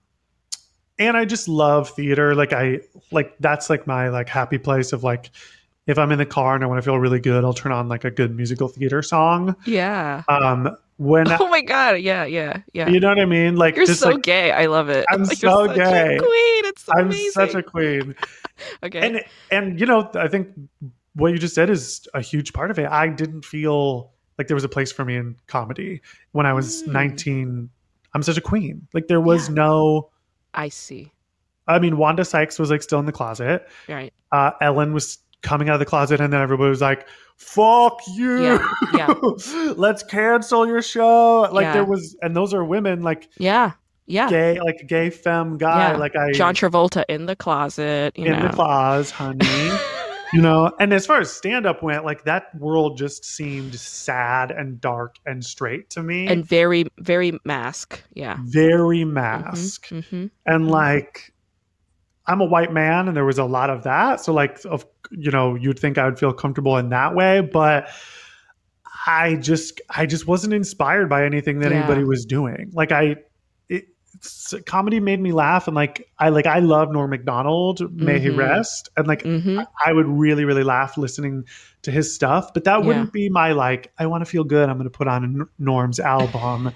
and 0.99 1.17
i 1.17 1.25
just 1.25 1.49
love 1.49 1.89
theater 1.89 2.35
like 2.35 2.53
i 2.53 2.79
like 3.11 3.35
that's 3.41 3.71
like 3.71 3.87
my 3.87 4.09
like 4.11 4.29
happy 4.29 4.59
place 4.59 4.93
of 4.93 5.03
like 5.03 5.31
if 5.91 5.99
i'm 5.99 6.11
in 6.13 6.19
the 6.19 6.27
car 6.27 6.55
and 6.55 6.65
i 6.65 6.67
want 6.67 6.79
to 6.79 6.83
feel 6.83 6.99
really 6.99 7.21
good 7.21 7.45
i'll 7.45 7.53
turn 7.53 7.73
on 7.73 7.89
like 7.89 8.05
a 8.05 8.11
good 8.11 8.35
musical 8.37 8.69
theater 8.69 9.03
song 9.03 9.55
Yeah. 9.67 10.23
um 10.29 10.77
when 10.97 11.27
Oh 11.41 11.49
my 11.49 11.63
god. 11.63 12.01
Yeah. 12.01 12.25
Yeah. 12.25 12.61
Yeah. 12.75 12.89
you 12.89 13.01
know 13.01 13.09
what 13.09 13.19
i 13.21 13.25
mean 13.25 13.57
like 13.57 13.75
You're 13.77 13.87
just 13.87 14.01
so 14.01 14.11
like 14.11 14.23
gay. 14.23 14.53
I 14.53 14.67
love 14.67 14.89
it. 14.91 15.05
I'm 15.11 15.21
You're 15.25 15.35
so 15.35 15.67
such 15.67 15.77
gay. 15.77 16.17
A 16.17 16.19
queen. 16.19 16.65
It's 16.71 16.83
so 16.85 16.93
i'm 16.97 17.07
amazing. 17.07 17.31
such 17.33 17.55
a 17.55 17.63
queen 17.63 18.15
okay. 18.83 19.01
and 19.07 19.25
and 19.51 19.81
you 19.81 19.87
know 19.87 20.11
i 20.15 20.29
think 20.29 20.49
what 21.15 21.33
you 21.33 21.39
just 21.39 21.55
said 21.55 21.71
is 21.71 22.07
a 22.15 22.21
huge 22.21 22.53
part 22.53 22.71
of 22.71 22.79
it 22.79 22.87
i 22.87 23.09
didn't 23.09 23.45
feel 23.45 24.13
like 24.39 24.47
there 24.47 24.55
was 24.55 24.65
a 24.65 24.69
place 24.69 24.93
for 24.93 25.05
me 25.05 25.17
in 25.17 25.37
comedy 25.47 26.01
when 26.33 26.47
i 26.47 26.53
was 26.53 26.83
Mm. 26.85 26.93
19 26.93 27.71
i'm 28.15 28.23
such 28.23 28.37
a 28.37 28.41
queen 28.41 28.87
like 28.93 29.09
there 29.09 29.21
was 29.21 29.49
Yeah. 29.49 29.55
no 29.55 30.11
I 30.55 30.69
see. 30.69 31.11
i 31.67 31.79
mean 31.79 31.97
wanda 31.97 32.25
sykes 32.25 32.59
was 32.59 32.71
like 32.71 32.83
still 32.83 32.99
in 33.01 33.07
the 33.07 33.13
closet 33.13 33.67
Right. 33.89 34.13
uh 34.33 34.51
ellen 34.61 34.93
was 34.93 35.19
coming 35.43 35.69
out 35.69 35.75
of 35.75 35.81
the 35.81 35.87
closet 35.87 36.21
and 36.21 36.33
then 36.33 36.41
everybody 36.41 36.69
was 36.69 36.81
like 36.81 37.07
fuck 37.37 38.01
you 38.15 38.43
Yeah. 38.43 38.69
Yeah. 38.95 39.15
let's 39.77 40.03
cancel 40.03 40.67
your 40.67 40.83
show 40.83 41.49
like 41.53 41.65
Yeah. 41.65 41.73
there 41.73 41.85
was 41.85 42.17
and 42.23 42.37
those 42.37 42.53
are 42.53 42.65
women 42.65 43.03
like 43.03 43.29
Yeah. 43.39 43.73
Yeah. 44.07 44.29
gay 44.29 44.61
like 44.61 44.87
gay 44.87 45.09
femme 45.11 45.57
guy 45.57 45.95
like 45.97 46.15
i 46.17 46.33
John 46.33 46.55
Travolta 46.55 47.05
in 47.09 47.27
the 47.27 47.37
closet. 47.37 48.19
You 48.19 48.27
in 48.27 48.33
know. 48.33 48.49
the 48.49 48.53
closet, 48.55 49.15
honey 49.15 49.79
you 50.33 50.43
know 50.43 50.71
and 50.79 50.93
as 50.93 51.07
far 51.07 51.21
as 51.21 51.33
stand 51.33 51.65
up 51.67 51.83
went 51.83 52.05
like 52.05 52.25
that 52.25 52.55
world 52.59 52.99
just 52.99 53.25
seemed 53.25 53.75
sad 53.75 54.51
and 54.51 54.81
dark 54.81 55.17
and 55.27 55.45
straight 55.45 55.89
to 55.91 56.03
me 56.03 56.27
and 56.27 56.45
very, 56.45 56.85
very 56.99 57.39
mask. 57.45 58.03
Yeah. 58.15 58.37
very 58.45 59.05
mask 59.05 59.89
hmm 59.89 60.27
and 60.45 60.67
Mhm. 60.67 60.71
like 60.71 61.33
i'm 62.27 62.41
a 62.41 62.45
white 62.45 62.73
man 62.73 63.09
and 63.09 63.17
there 63.17 63.25
was 63.25 63.39
a 63.39 63.45
lot 63.45 63.71
of 63.71 63.83
that 63.85 64.21
so 64.21 64.33
like 64.33 64.59
of 64.67 64.85
you 65.11 65.31
know 65.31 65.55
you'd 65.55 65.79
think 65.79 65.99
i 65.99 66.05
would 66.05 66.19
feel 66.19 66.33
comfortable 66.33 66.77
in 66.77 66.89
that 66.91 67.15
way 67.15 67.41
but 67.41 67.89
i 69.07 69.35
just 69.37 69.81
i 69.91 70.07
just 70.07 70.27
wasn't 70.27 70.53
inspired 70.53 71.09
by 71.09 71.25
anything 71.25 71.61
that 71.61 71.71
Yeah. 71.73 71.79
anybody 71.79 72.05
was 72.05 72.25
doing 72.25 72.71
like 72.73 72.93
i 72.93 73.17
it, 73.69 73.87
comedy 74.67 75.01
made 75.01 75.21
me 75.21 75.33
laugh 75.33 75.67
and 75.69 75.75
like 75.75 76.07
i 76.19 76.29
like 76.29 76.47
i 76.47 76.59
love 76.59 76.91
norm 76.93 77.11
macdonald 77.11 77.81
may 77.95 78.19
he 78.19 78.29
Mhm. 78.29 78.37
rest 78.37 78.89
and 78.97 79.07
like 79.07 79.23
hmm 79.23 79.61
I 79.85 79.93
would 79.95 80.07
really, 80.07 80.45
really 80.45 80.63
laugh 80.63 80.99
listening 80.99 81.45
to 81.83 81.91
his 81.91 82.15
stuff, 82.15 82.53
but 82.53 82.65
that 82.65 82.81
Yeah. 82.81 82.87
wouldn't 82.87 83.13
be 83.15 83.31
my 83.31 83.53
like, 83.53 83.91
I 83.99 84.05
want 84.07 84.21
to 84.23 84.31
feel 84.31 84.45
good. 84.45 84.69
I'm 84.69 84.77
going 84.77 84.85
to 84.85 84.91
put 84.91 85.09
on 85.09 85.49
Norm's 85.59 85.99
album. 85.99 86.71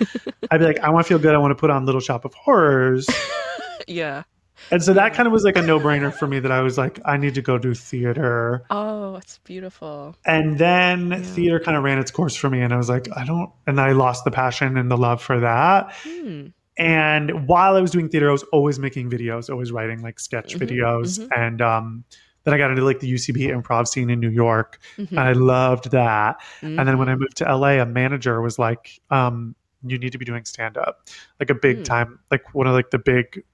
I'd 0.51 0.59
be 0.59 0.65
like, 0.65 0.79
I 0.79 0.89
want 0.89 1.05
to 1.05 1.09
feel 1.09 1.19
good. 1.19 1.35
I 1.35 1.39
want 1.39 1.51
to 1.51 1.55
put 1.55 1.69
on 1.69 1.85
Little 1.85 2.01
Shop 2.01 2.25
of 2.25 2.33
Horrors. 2.33 3.07
Yeah. 3.87 4.23
And 4.71 4.83
so 4.83 4.93
that 4.95 5.15
kind 5.15 5.27
of 5.27 5.33
was 5.33 5.45
like 5.45 5.57
a 5.57 5.63
no 5.63 5.79
brainer 5.79 6.13
for 6.13 6.27
me 6.27 6.41
that 6.41 6.51
I 6.53 6.61
was 6.61 6.79
like, 6.79 7.01
I 7.05 7.17
need 7.17 7.35
to 7.35 7.43
go 7.43 7.59
do 7.59 7.75
theater. 7.75 8.65
Oh, 8.71 9.17
it's 9.17 9.39
beautiful. 9.45 10.17
And 10.27 10.59
then 10.59 11.11
Yeah. 11.11 11.19
theater 11.23 11.61
kind 11.61 11.77
of 11.77 11.83
ran 11.85 11.99
its 11.99 12.11
course 12.11 12.35
for 12.35 12.49
me. 12.51 12.61
And 12.61 12.73
I 12.73 12.77
was 12.77 12.89
like, 12.89 13.07
I 13.17 13.25
don't, 13.25 13.51
and 13.67 13.81
I 13.81 13.93
lost 13.93 14.25
the 14.25 14.31
passion 14.31 14.77
and 14.77 14.91
the 14.91 14.97
love 14.97 15.23
for 15.23 15.41
that. 15.41 15.93
Hmm. 16.03 16.47
And 16.77 17.47
while 17.47 17.77
I 17.77 17.81
was 17.81 17.91
doing 17.91 18.09
theater, 18.09 18.29
I 18.29 18.33
was 18.33 18.43
always 18.45 18.79
making 18.79 19.11
videos, 19.11 19.49
always 19.49 19.71
writing 19.71 20.03
like 20.03 20.19
sketch 20.19 20.57
Mhm, 20.57 20.67
videos. 20.69 21.21
mhm. 21.21 21.29
And 21.37 21.63
um, 21.63 22.05
then 22.45 22.53
I 22.55 22.59
got 22.59 22.71
into 22.71 22.85
like 22.85 23.01
the 23.01 23.13
UCB 23.13 23.49
improv 23.49 23.87
scene 23.87 24.11
in 24.11 24.19
New 24.19 24.31
York. 24.31 24.81
Mhm. 24.99 25.09
And 25.11 25.21
I 25.21 25.33
loved 25.33 25.91
that. 25.93 26.37
And 26.63 26.79
then 26.89 26.99
when 26.99 27.09
I 27.09 27.15
Mhm. 27.15 27.21
moved 27.21 27.37
to 27.39 27.45
LA, 27.49 27.81
a 27.81 27.87
manager 27.87 28.41
was 28.41 28.59
like, 28.59 29.01
um, 29.11 29.55
you 29.87 29.99
need 29.99 30.13
to 30.13 30.19
be 30.19 30.25
doing 30.25 30.45
stand 30.47 30.77
up, 30.79 31.07
like 31.39 31.51
a 31.51 31.55
big 31.55 31.79
Hmm. 31.79 31.83
time, 31.85 32.19
like 32.31 32.55
one 32.55 32.67
of 32.67 32.73
like 32.73 32.91
the 32.91 32.99
big 32.99 33.45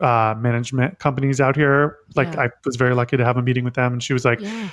uh, 0.00 0.34
management 0.38 0.98
companies 0.98 1.40
out 1.40 1.56
here. 1.56 1.98
Like 2.14 2.34
Yeah. 2.34 2.42
I 2.42 2.48
was 2.64 2.76
very 2.76 2.94
lucky 2.94 3.16
to 3.16 3.24
have 3.24 3.36
a 3.36 3.42
meeting 3.42 3.64
with 3.64 3.74
them. 3.74 3.92
And 3.94 4.02
she 4.02 4.12
was 4.12 4.24
like, 4.24 4.40
yeah. 4.40 4.68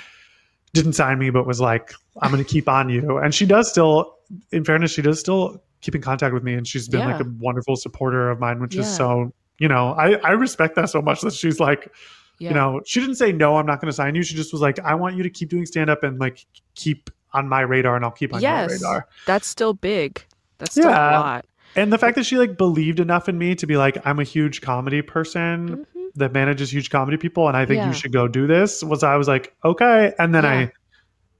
didn't 0.72 0.92
sign 0.94 1.18
me, 1.18 1.30
but 1.30 1.46
was 1.46 1.60
like, 1.60 1.92
I'm 2.20 2.30
going 2.30 2.42
to 2.44 2.48
keep 2.48 2.68
on 2.68 2.88
you. 2.88 3.18
And 3.18 3.34
she 3.34 3.46
does 3.46 3.70
still, 3.70 4.16
in 4.52 4.64
fairness, 4.64 4.90
she 4.92 5.02
does 5.02 5.18
still 5.20 5.62
keep 5.80 5.94
in 5.94 6.02
contact 6.02 6.34
with 6.34 6.42
me. 6.42 6.54
And 6.54 6.66
she's 6.66 6.88
been 6.88 7.00
like 7.08 7.20
a 7.20 7.28
wonderful 7.38 7.76
supporter 7.76 8.30
of 8.30 8.38
mine, 8.40 8.60
which 8.60 8.74
is 8.76 8.86
so, 8.94 9.32
you 9.58 9.68
know, 9.68 9.92
I, 9.92 10.14
I 10.16 10.30
respect 10.32 10.74
that 10.76 10.90
so 10.90 11.00
much 11.00 11.20
that 11.22 11.32
she's 11.32 11.60
like, 11.60 11.92
Yeah. 12.38 12.48
you 12.50 12.54
know, 12.54 12.80
she 12.84 13.00
didn't 13.00 13.16
say, 13.16 13.32
no, 13.32 13.56
I'm 13.56 13.66
not 13.66 13.80
going 13.80 13.90
to 13.90 13.94
sign 13.96 14.14
you. 14.14 14.22
She 14.22 14.34
just 14.34 14.52
was 14.52 14.60
like, 14.62 14.78
I 14.80 14.94
want 14.94 15.16
you 15.16 15.22
to 15.22 15.30
keep 15.30 15.48
doing 15.48 15.64
stand 15.66 15.90
up 15.90 16.02
and 16.02 16.18
like 16.18 16.44
keep 16.74 17.08
on 17.32 17.48
my 17.48 17.60
radar 17.62 17.96
and 17.96 18.04
I'll 18.04 18.10
keep 18.10 18.34
on 18.34 18.40
Yes. 18.40 18.68
your 18.70 18.78
radar. 18.78 19.08
That's 19.26 19.46
still 19.46 19.74
big. 19.74 20.22
That's 20.58 20.72
still 20.72 20.90
Yeah. 20.90 21.18
a 21.18 21.20
lot. 21.20 21.46
And 21.76 21.92
the 21.92 21.98
fact 21.98 22.16
that 22.16 22.24
she 22.24 22.36
like 22.38 22.56
believed 22.56 23.00
enough 23.00 23.28
in 23.28 23.38
me 23.38 23.54
to 23.56 23.66
be 23.66 23.76
like, 23.76 23.98
I'm 24.06 24.18
a 24.20 24.24
huge 24.24 24.60
comedy 24.60 25.02
person 25.02 25.86
Mhm. 25.96 26.10
that 26.16 26.32
manages 26.32 26.72
huge 26.72 26.90
comedy 26.90 27.16
people 27.16 27.48
and 27.48 27.56
I 27.56 27.66
think 27.66 27.78
Yeah. 27.78 27.88
you 27.88 27.92
should 27.92 28.12
go 28.12 28.28
do 28.28 28.46
this 28.46 28.82
was 28.84 29.02
I 29.02 29.16
was 29.16 29.28
like, 29.28 29.54
okay. 29.64 30.12
And 30.18 30.34
then 30.34 30.44
Yeah. 30.44 30.50
I 30.50 30.72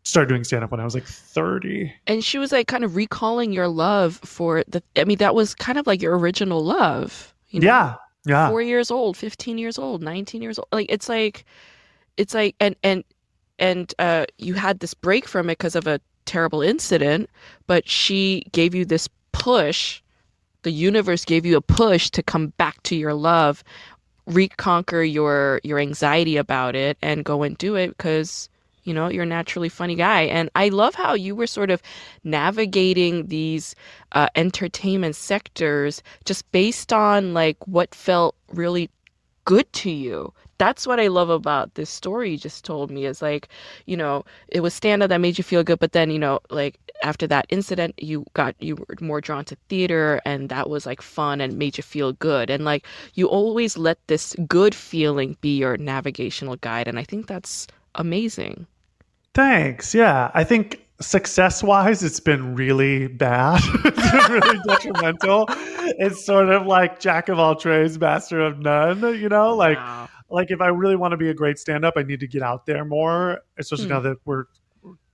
started 0.03 0.29
doing 0.29 0.45
stand 0.45 0.65
up 0.65 0.71
when 0.71 0.81
I 0.81 0.85
was 0.85 0.95
like 0.95 1.05
30. 1.07 1.93
And 2.07 2.23
she 2.25 2.39
was 2.39 2.53
like 2.53 2.67
kind 2.67 2.85
of 2.85 2.97
recalling 2.97 3.53
your 3.53 3.69
love 3.69 4.17
for 4.25 4.63
the. 4.69 4.83
I 4.97 5.05
mean, 5.05 5.19
that 5.19 5.35
was 5.35 5.55
kind 5.55 5.79
of 5.79 5.87
like 5.87 6.03
your 6.03 6.19
original 6.19 6.63
love. 6.65 7.33
You 7.49 7.61
know? 7.61 7.67
Yeah. 7.67 7.95
Yeah. 8.27 8.49
Four 8.49 8.63
years 8.63 8.91
old, 8.91 9.17
fifteen 9.17 9.59
years 9.59 9.79
old, 9.79 10.03
nineteen 10.03 10.41
years 10.43 10.59
old. 10.59 10.69
Like 10.73 10.87
it's 10.89 11.09
like, 11.09 11.45
it's 12.17 12.33
like, 12.35 12.57
and 12.59 12.75
and 12.83 13.05
and 13.59 13.95
uh, 13.99 14.25
you 14.39 14.55
had 14.55 14.81
this 14.81 14.95
break 14.95 15.29
from 15.29 15.49
it 15.51 15.59
because 15.59 15.77
of 15.77 15.87
a 15.87 16.01
terrible 16.25 16.61
incident, 16.63 17.29
but 17.67 17.89
she 17.89 18.45
gave 18.53 18.75
you 18.75 18.85
this 18.87 19.09
push. 19.33 20.01
The 20.65 20.73
universe 20.73 21.25
gave 21.25 21.47
you 21.47 21.57
a 21.57 21.61
push 21.61 22.11
to 22.11 22.23
come 22.23 22.49
back 22.59 22.83
to 22.85 22.97
your 22.97 23.15
love, 23.15 23.63
reconquer 24.27 25.03
your 25.03 25.61
your 25.63 25.79
anxiety 25.79 26.37
about 26.37 26.75
it, 26.75 26.99
and 27.03 27.25
go 27.25 27.43
and 27.43 27.57
do 27.57 27.77
it 27.77 27.89
because 27.89 28.49
you 28.85 28.95
know 28.95 29.09
you're 29.09 29.25
a 29.25 29.27
naturally 29.27 29.69
funny 29.69 29.95
guy. 29.95 30.23
And 30.23 30.51
I 30.55 30.71
love 30.71 30.95
how 30.95 31.15
you 31.15 31.37
were 31.37 31.47
sort 31.47 31.71
of 31.71 31.83
navigating 32.25 33.27
these 33.27 33.75
uh, 34.13 34.29
entertainment 34.35 35.17
sectors 35.17 36.03
just 36.25 36.51
based 36.51 36.93
on 36.93 37.35
like 37.35 37.59
what 37.69 37.95
felt 37.95 38.35
really 38.53 38.91
good 39.45 39.71
to 39.75 39.91
you. 39.91 40.33
That's 40.59 40.87
what 40.87 41.01
I 41.01 41.09
love 41.09 41.31
about 41.31 41.75
this 41.75 41.91
story 41.91 42.31
you 42.31 42.39
just 42.39 42.65
told 42.65 42.91
me 42.91 43.07
is 43.07 43.21
like, 43.23 43.49
you 43.87 43.97
know, 43.97 44.25
it 44.49 44.61
was 44.61 44.75
stand 44.75 45.03
up 45.03 45.09
that 45.09 45.21
made 45.21 45.39
you 45.39 45.45
feel 45.45 45.65
good, 45.65 45.79
but 45.79 45.93
then, 45.93 46.11
you 46.11 46.19
know, 46.19 46.41
like 46.51 46.79
after 47.03 47.27
that 47.27 47.47
incident, 47.49 47.95
you 48.01 48.25
got, 48.35 48.55
you 48.61 48.77
were 48.77 48.97
more 49.01 49.21
drawn 49.21 49.45
to 49.47 49.57
theater 49.69 50.21
and 50.25 50.49
that 50.49 50.71
was 50.71 50.87
like 50.87 51.03
fun 51.03 51.41
and 51.41 51.59
made 51.59 51.77
you 51.77 51.83
feel 51.83 52.13
good. 52.15 52.51
And 52.51 52.65
like, 52.65 52.87
you 53.15 53.27
always 53.29 53.77
let 53.77 53.99
this 54.07 54.35
good 54.47 54.75
feeling 54.75 55.37
be 55.41 55.57
your 55.59 55.77
navigational 55.77 56.57
guide. 56.57 56.89
And 56.89 56.99
I 56.99 57.05
think 57.05 57.27
that's 57.27 57.67
amazing. 57.97 58.67
Thanks. 59.35 59.95
Yeah. 59.95 60.31
I 60.35 60.45
think 60.45 60.81
success 61.01 61.63
wise, 61.63 62.03
it's 62.03 62.21
been 62.21 62.55
really 62.55 63.09
bad. 63.09 63.61
it's 63.85 64.29
really 64.29 64.59
detrimental. 64.69 65.47
It's 65.99 66.25
sort 66.25 66.51
of 66.51 66.67
like 66.67 67.01
jack 67.01 67.29
of 67.29 67.39
all 67.39 67.57
trades, 67.57 67.99
master 67.99 68.41
of 68.41 68.61
none, 68.61 69.01
you 69.21 69.29
know? 69.29 69.55
Like, 69.55 69.77
Wow. 69.79 70.09
Like 70.31 70.51
if 70.51 70.61
I 70.61 70.69
really 70.69 70.97
want 70.97 71.13
to 71.13 71.17
be 71.17 71.29
a 71.31 71.35
great 71.35 71.59
stand 71.59 71.85
up, 71.85 71.95
I 71.97 72.03
need 72.03 72.21
to 72.21 72.27
get 72.27 72.43
out 72.43 72.67
there 72.67 72.85
more, 72.85 73.41
especially 73.59 73.85
Hmm. 73.87 73.91
now 73.93 74.01
that 74.01 74.17
we're 74.25 74.45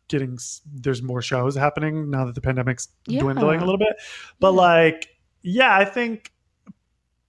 getting, 0.08 0.38
there's 0.74 1.02
more 1.02 1.22
shows 1.22 1.54
happening 1.54 2.10
now 2.10 2.24
that 2.24 2.34
the 2.34 2.40
pandemic's 2.40 2.88
dwindling 3.04 3.60
a 3.60 3.64
little 3.64 3.78
bit. 3.78 3.94
But 4.40 4.52
Yeah. 4.52 4.60
like, 4.60 5.08
yeah, 5.42 5.76
I 5.76 5.84
think 5.84 6.32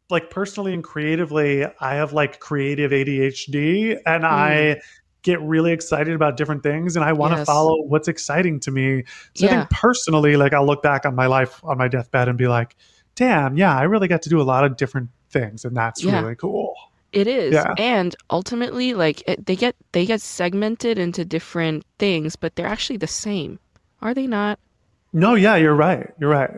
like 0.10 0.30
personally 0.30 0.74
and 0.74 0.84
creatively, 0.84 1.66
I 1.80 1.96
have 1.96 2.12
like 2.14 2.40
creative 2.40 2.92
ADHD 2.92 3.98
and 4.06 4.26
I 4.26 4.82
get 5.22 5.40
really 5.42 5.72
excited 5.72 6.14
about 6.16 6.36
different 6.36 6.64
things 6.64 6.96
and 6.96 7.06
I 7.06 7.14
want 7.14 7.32
to 7.32 7.36
Hmm. 7.36 7.40
Yes. 7.42 7.46
follow 7.48 7.84
what's 7.84 8.08
exciting 8.08 8.60
to 8.62 8.72
me. 8.72 9.04
So 9.36 9.46
I 9.48 9.50
think 9.52 9.70
personally, 9.70 10.36
like 10.36 10.54
I'll 10.54 10.66
look 10.66 10.82
back 10.84 11.06
on 11.06 11.16
my 11.16 11.28
life 11.28 11.64
on 11.64 11.78
my 11.78 11.88
deathbed 11.88 12.28
and 12.28 12.38
be 12.38 12.48
like, 12.48 12.76
damn, 13.16 13.56
yeah, 13.58 13.78
I 13.78 13.84
really 13.84 14.08
got 14.08 14.22
to 14.24 14.30
do 14.30 14.42
a 14.42 14.44
lot 14.44 14.64
of 14.66 14.76
different 14.78 15.10
things 15.30 15.64
and 15.66 15.78
that's 15.78 16.04
Yeah. 16.04 16.20
really 16.22 16.36
cool. 16.36 16.74
It 17.14 17.28
is, 17.28 17.54
Yeah. 17.54 17.74
and 17.78 18.16
ultimately, 18.30 18.94
like 18.94 19.22
it, 19.28 19.46
they 19.46 19.56
get 19.56 19.76
they 19.92 20.06
get 20.06 20.22
segmented 20.22 20.98
into 20.98 21.26
different 21.26 21.84
things, 22.00 22.36
but 22.36 22.56
they're 22.56 22.68
actually 22.68 22.98
the 22.98 23.08
same, 23.08 23.60
are 24.02 24.14
they 24.14 24.28
not? 24.28 24.60
No, 25.14 25.36
yeah, 25.36 25.58
you're 25.58 25.76
right. 25.76 26.10
You're 26.20 26.30
right. 26.30 26.52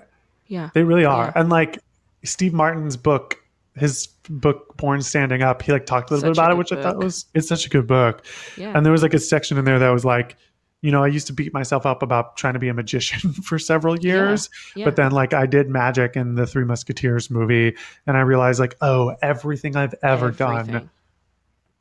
Yeah, 0.48 0.70
They 0.76 0.84
really 0.84 1.06
are. 1.06 1.26
Yeah. 1.36 1.42
And 1.42 1.50
like 1.50 1.80
Steve 2.24 2.54
Martin's 2.54 2.96
book, 2.98 3.38
his 3.76 4.08
book 4.30 4.78
Born 4.78 5.02
Standing 5.02 5.42
Up, 5.42 5.64
he 5.64 5.72
like 5.72 5.88
talked 5.88 6.12
a 6.12 6.14
little 6.14 6.30
bit 6.30 6.36
Such 6.36 6.38
a 6.38 6.46
about 6.46 6.52
it, 6.52 6.58
which 6.60 6.72
I 6.72 6.84
thought 6.84 6.98
was 6.98 7.26
it's 7.34 7.48
such 7.48 7.66
a 7.66 7.70
good 7.70 7.88
book. 7.88 8.24
yeah, 8.56 8.72
And 8.76 8.86
there 8.86 8.92
was 8.92 9.02
like 9.02 9.16
a 9.16 9.20
section 9.20 9.58
in 9.58 9.66
there 9.66 9.80
that 9.80 9.90
was 9.90 10.06
like, 10.06 10.36
you 10.84 10.92
know, 10.92 11.04
I 11.04 11.08
used 11.08 11.26
to 11.28 11.34
beat 11.34 11.54
myself 11.54 11.86
up 11.86 12.04
about 12.04 12.38
trying 12.38 12.54
to 12.54 12.60
be 12.60 12.68
a 12.68 12.74
magician 12.74 13.32
for 13.48 13.58
several 13.58 13.98
years, 14.00 14.50
yeah. 14.76 14.86
but 14.86 14.96
then 14.98 15.12
like 15.12 15.34
I 15.34 15.46
did 15.48 15.70
magic 15.70 16.16
in 16.16 16.36
the 16.36 16.46
Three 16.46 16.66
Musketeers 16.66 17.32
movie, 17.32 17.76
and 18.06 18.18
I 18.18 18.20
realized 18.22 18.60
like, 18.60 18.76
oh, 18.82 19.16
everything 19.22 19.76
I've 19.76 19.96
ever 20.04 20.30
done 20.30 20.60
Everything. 20.60 20.90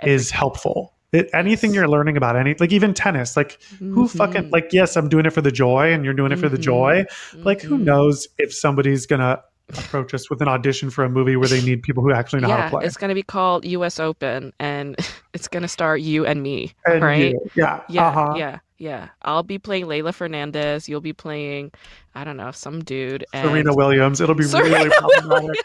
is 0.04 0.30
helpful. 0.30 0.94
It, 1.12 1.28
anything 1.34 1.72
Yes. 1.72 1.76
you're 1.80 1.88
learning 1.88 2.16
about 2.16 2.36
any 2.36 2.54
like 2.58 2.72
even 2.72 2.94
tennis 2.94 3.36
like 3.36 3.60
who 3.78 4.08
fucking 4.08 4.48
like 4.50 4.68
yes 4.72 4.96
i'm 4.96 5.10
doing 5.10 5.26
it 5.26 5.30
for 5.34 5.42
the 5.42 5.52
joy 5.52 5.92
and 5.92 6.06
you're 6.06 6.14
doing 6.14 6.32
it 6.32 6.38
for 6.38 6.48
the 6.48 6.56
Mhm. 6.56 6.62
joy 6.62 7.04
but, 7.34 7.44
like 7.44 7.60
who 7.60 7.76
Mhm. 7.76 7.82
knows 7.84 8.26
if 8.38 8.50
somebody's 8.54 9.04
gonna 9.04 9.42
approach 9.76 10.14
us 10.14 10.30
with 10.30 10.40
an 10.40 10.48
audition 10.48 10.88
for 10.88 11.04
a 11.04 11.10
movie 11.10 11.36
where 11.36 11.48
they 11.50 11.60
need 11.60 11.82
people 11.88 12.02
who 12.02 12.12
actually 12.14 12.40
know 12.40 12.48
how 12.48 12.64
to 12.64 12.70
play. 12.70 12.86
it's 12.86 12.96
gonna 12.96 13.14
be 13.14 13.22
called 13.22 13.66
U.S. 13.66 14.00
Open, 14.00 14.54
and 14.58 14.96
it's 15.34 15.48
gonna 15.48 15.68
star 15.68 15.98
you 15.98 16.24
and 16.24 16.42
me, 16.42 16.72
And 16.86 17.02
right? 17.02 17.32
you. 17.32 17.40
Yeah. 17.56 17.82
Yeah, 17.90 18.06
uh-huh. 18.08 18.34
yeah, 18.38 18.58
yeah. 18.82 19.10
I'll 19.22 19.44
be 19.44 19.60
playing 19.60 19.86
Leylah 19.86 20.12
Fernandez. 20.12 20.88
You'll 20.88 21.00
be 21.00 21.12
playing, 21.12 21.70
I 22.16 22.24
don't 22.24 22.36
know, 22.36 22.50
some 22.50 22.82
dude. 22.82 23.24
And 23.32 23.48
Serena 23.48 23.72
Williams. 23.72 24.20
It'll 24.20 24.34
be 24.34 24.42
Serena 24.42 24.74
really 24.74 24.90
problematic. 24.90 25.56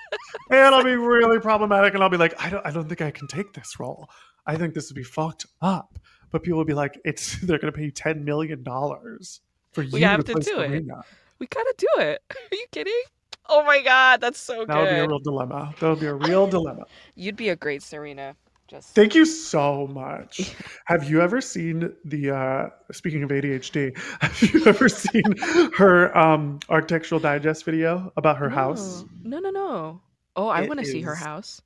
It'll 0.51 0.83
be 0.83 0.95
really 0.95 1.39
problematic, 1.39 1.95
and 1.95 2.03
I'll 2.03 2.11
be 2.11 2.17
like, 2.17 2.35
I 2.39 2.51
don't, 2.51 2.63
I 2.63 2.69
don't 2.69 2.87
think 2.87 3.01
I 3.01 3.09
can 3.09 3.27
take 3.27 3.53
this 3.53 3.79
role. 3.79 4.07
I 4.45 4.55
think 4.55 4.75
this 4.75 4.91
would 4.91 4.95
be 4.95 5.03
fucked 5.03 5.47
up. 5.63 5.97
But 6.29 6.43
people 6.43 6.59
will 6.59 6.65
be 6.65 6.75
like, 6.75 7.01
it's 7.05 7.41
they're 7.41 7.57
going 7.57 7.73
to 7.73 7.75
pay 7.75 7.85
you 7.85 7.91
ten 7.91 8.23
million 8.23 8.61
dollars 8.61 9.41
for 9.71 9.81
you 9.81 9.89
We 9.93 10.01
have 10.01 10.23
to 10.23 10.35
to 10.35 10.39
do 10.39 10.59
it. 10.59 10.85
We 11.39 11.47
gotta 11.47 11.73
do 11.75 11.87
it. 11.97 12.21
Are 12.31 12.55
you 12.55 12.65
kidding? 12.71 13.01
Oh 13.49 13.63
my 13.63 13.81
god, 13.81 14.21
that's 14.21 14.39
so 14.39 14.59
good. 14.59 14.67
That 14.67 14.79
would 14.79 14.89
be 14.89 14.95
a 14.95 15.07
real 15.07 15.19
dilemma. 15.19 15.73
That 15.79 15.89
would 15.89 15.99
be 15.99 16.05
a 16.05 16.13
real 16.13 16.45
dilemma. 16.45 16.85
You'd 17.15 17.35
be 17.35 17.49
a 17.49 17.55
great 17.55 17.81
Serena. 17.81 18.35
Just 18.67 18.93
Thank 18.93 19.15
you 19.15 19.25
so 19.25 19.87
much. 19.87 20.53
Have 20.85 21.09
you 21.09 21.21
ever 21.21 21.39
seen 21.39 21.93
the 22.03 22.31
uh 22.31 22.69
speaking 22.91 23.23
of 23.23 23.29
ADHD, 23.29 23.97
have 24.21 24.41
you 24.41 24.65
ever 24.65 24.89
seen 24.89 25.23
her 25.77 26.15
um 26.17 26.59
architectural 26.67 27.19
digest 27.19 27.63
video 27.63 28.11
about 28.17 28.37
her 28.37 28.49
house? 28.49 29.05
No, 29.23 29.39
no, 29.39 29.49
no, 29.49 29.67
no. 29.67 30.01
Oh, 30.35 30.47
I 30.49 30.67
want 30.67 30.81
to 30.81 30.85
see 30.85 31.01
her 31.01 31.15
house. 31.15 31.61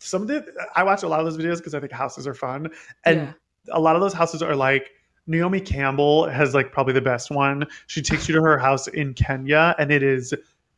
Some 0.00 0.22
of 0.22 0.28
the 0.28 0.44
I 0.74 0.82
watch 0.82 1.04
a 1.04 1.08
lot 1.08 1.20
of 1.20 1.26
those 1.26 1.38
videos 1.38 1.58
because 1.58 1.74
I 1.74 1.80
think 1.80 1.92
houses 1.92 2.26
are 2.26 2.34
fun. 2.34 2.70
And 3.04 3.20
yeah. 3.20 3.32
a 3.70 3.80
lot 3.80 3.94
of 3.94 4.02
those 4.02 4.12
houses 4.12 4.42
are 4.42 4.56
like 4.56 4.90
Naomi 5.26 5.60
Campbell 5.60 6.28
has 6.28 6.54
like 6.54 6.72
probably 6.72 6.92
the 6.92 7.00
best 7.00 7.30
one. 7.30 7.66
She 7.86 8.02
takes 8.02 8.28
you 8.28 8.34
to 8.34 8.42
her 8.42 8.58
house 8.58 8.88
in 8.88 9.14
Kenya 9.14 9.74
and 9.78 9.92
it 9.92 10.02
is 10.02 10.34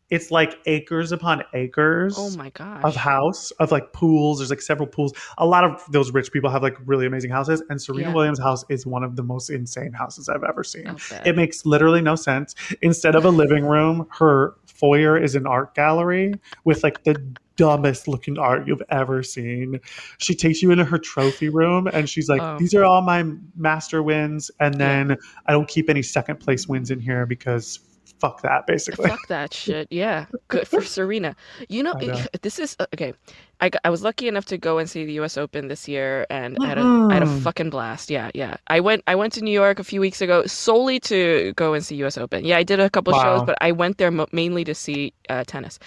it's 0.09 0.31
like 0.31 0.59
acres 0.67 1.11
upon 1.11 1.43
acres. 1.55 2.15
Oh 2.17 2.31
my 2.37 2.51
gosh. 2.51 2.81
of 2.85 2.95
house 2.95 3.51
of 3.53 3.73
like 3.73 3.93
pools. 3.93 4.39
There's 4.39 4.51
like 4.51 4.61
several 4.63 4.87
pools. 4.87 5.13
A 5.39 5.47
lot 5.47 5.65
of 5.65 5.83
those 5.91 6.13
rich 6.13 6.31
people 6.33 6.49
have 6.51 6.63
like 6.63 6.77
really 6.87 7.07
amazing 7.07 7.31
houses, 7.31 7.63
and 7.71 7.81
Serena 7.83 8.09
Yeah. 8.09 8.15
Williams' 8.15 8.39
house 8.39 8.65
is 8.69 8.87
one 8.87 9.03
of 9.03 9.17
the 9.17 9.23
most 9.23 9.51
insane 9.51 9.93
houses 9.93 10.29
I've 10.29 10.45
ever 10.45 10.63
seen. 10.63 10.97
It 11.25 11.35
makes 11.37 11.67
literally 11.67 12.01
no 12.03 12.15
sense. 12.15 12.55
Instead 12.83 13.15
of 13.17 13.25
a 13.25 13.31
living 13.31 13.65
room, 13.65 14.07
her 14.13 14.55
foyer 14.67 15.17
is 15.19 15.35
an 15.35 15.47
art 15.47 15.75
gallery 15.75 16.35
with 16.65 16.83
like 16.85 17.03
the 17.05 17.15
dumbest 17.57 18.07
looking 18.07 18.37
art 18.39 18.69
you've 18.69 18.83
ever 18.91 19.23
seen. 19.23 19.81
She 20.19 20.35
takes 20.35 20.63
you 20.63 20.71
into 20.71 20.85
her 20.85 20.99
trophy 20.99 21.49
room 21.49 21.87
and 21.87 22.09
she's 22.09 22.29
like, 22.29 22.43
Oh. 22.43 22.59
These 22.59 22.75
are 22.75 22.85
all 22.85 23.01
my 23.01 23.25
master 23.57 24.03
wins. 24.03 24.51
And 24.61 24.75
Yeah. 24.75 24.79
then 25.09 25.17
I 25.47 25.53
don't 25.53 25.67
keep 25.67 25.89
any 25.89 26.03
second 26.03 26.39
place 26.39 26.69
wins 26.69 26.91
in 26.91 27.01
here 27.01 27.25
because 27.25 27.81
fuck 28.21 28.43
that, 28.43 28.67
basically. 28.67 29.09
Fuck 29.09 29.27
that 29.29 29.53
shit. 29.55 29.89
Yeah. 29.91 30.27
Good 30.49 30.67
for 30.69 30.83
Serena. 30.83 31.35
You 31.69 31.83
know, 31.83 31.93
know. 31.93 32.21
this 32.43 32.59
is 32.59 32.77
uh, 32.79 32.87
okay. 32.95 33.13
I, 33.61 33.71
I 33.85 33.91
was 33.91 34.03
lucky 34.03 34.29
enough 34.29 34.45
to 34.47 34.59
go 34.59 34.79
and 34.79 34.89
see 34.89 35.05
the 35.07 35.13
US 35.21 35.37
Open 35.39 35.69
this 35.69 35.89
year 35.89 36.27
and 36.29 36.59
I 36.61 36.67
had 36.67 36.79
a, 36.79 36.83
I 36.83 37.15
had 37.15 37.23
a 37.23 37.27
Mhm. 37.27 37.43
fucking 37.43 37.71
blast. 37.71 38.11
Yeah, 38.11 38.31
yeah. 38.35 38.57
I 38.69 38.81
went 38.81 39.03
I 39.07 39.15
went 39.15 39.33
to 39.35 39.41
New 39.43 39.51
York 39.53 39.79
a 39.79 39.85
few 39.85 40.01
weeks 40.01 40.21
ago 40.21 40.45
solely 40.47 41.01
to 41.01 41.53
go 41.57 41.73
and 41.75 41.85
see 41.85 41.97
US 42.05 42.19
Open. 42.19 42.45
Yeah, 42.45 42.59
I 42.59 42.63
did 42.65 42.81
a 42.81 42.91
couple 42.91 43.13
Wow. 43.15 43.23
shows, 43.23 43.47
but 43.47 43.57
I 43.61 43.73
went 43.73 43.97
there 43.99 44.11
mo- 44.11 44.29
mainly 44.33 44.65
to 44.65 44.75
see 44.75 45.13
uh, 45.29 45.45
tennis. 45.47 45.79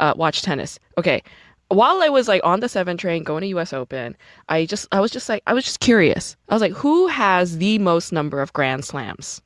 Uh, 0.00 0.14
watch 0.16 0.42
tennis. 0.42 0.78
Okay. 0.96 1.22
While 1.70 2.00
I 2.02 2.08
was 2.08 2.28
like 2.28 2.40
on 2.44 2.60
the 2.60 2.68
7 2.68 2.96
train 2.96 3.24
going 3.24 3.42
to 3.42 3.48
US 3.58 3.72
Open, 3.72 4.16
I 4.48 4.64
just 4.64 4.86
I 4.92 5.00
was 5.00 5.10
just 5.10 5.28
like 5.28 5.42
I 5.46 5.52
was 5.54 5.64
just 5.64 5.80
curious. 5.80 6.36
I 6.48 6.54
was 6.54 6.62
like 6.62 6.72
who 6.72 7.08
has 7.08 7.58
the 7.58 7.78
most 7.78 8.12
number 8.12 8.40
of 8.40 8.52
grand 8.52 8.84
slams? 8.84 9.42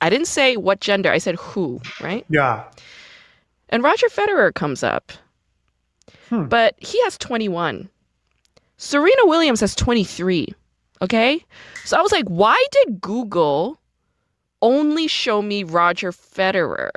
I 0.00 0.10
didn't 0.10 0.28
say 0.28 0.56
what 0.56 0.80
gender. 0.80 1.10
I 1.10 1.18
said 1.18 1.36
who, 1.36 1.80
right? 2.00 2.24
Yeah. 2.28 2.64
And 3.68 3.82
Roger 3.82 4.08
Federer 4.08 4.54
comes 4.54 4.82
up. 4.82 5.12
Hmm. 6.28 6.44
But 6.44 6.74
he 6.78 7.02
has 7.02 7.18
21. 7.18 7.88
Serena 8.76 9.26
Williams 9.26 9.60
has 9.60 9.74
23. 9.74 10.54
Okay? 11.02 11.44
So 11.84 11.98
I 11.98 12.02
was 12.02 12.12
like, 12.12 12.26
why 12.26 12.62
did 12.70 13.00
Google 13.00 13.80
only 14.62 15.06
show 15.06 15.42
me 15.42 15.62
Roger 15.62 16.12
Federer 16.12 16.90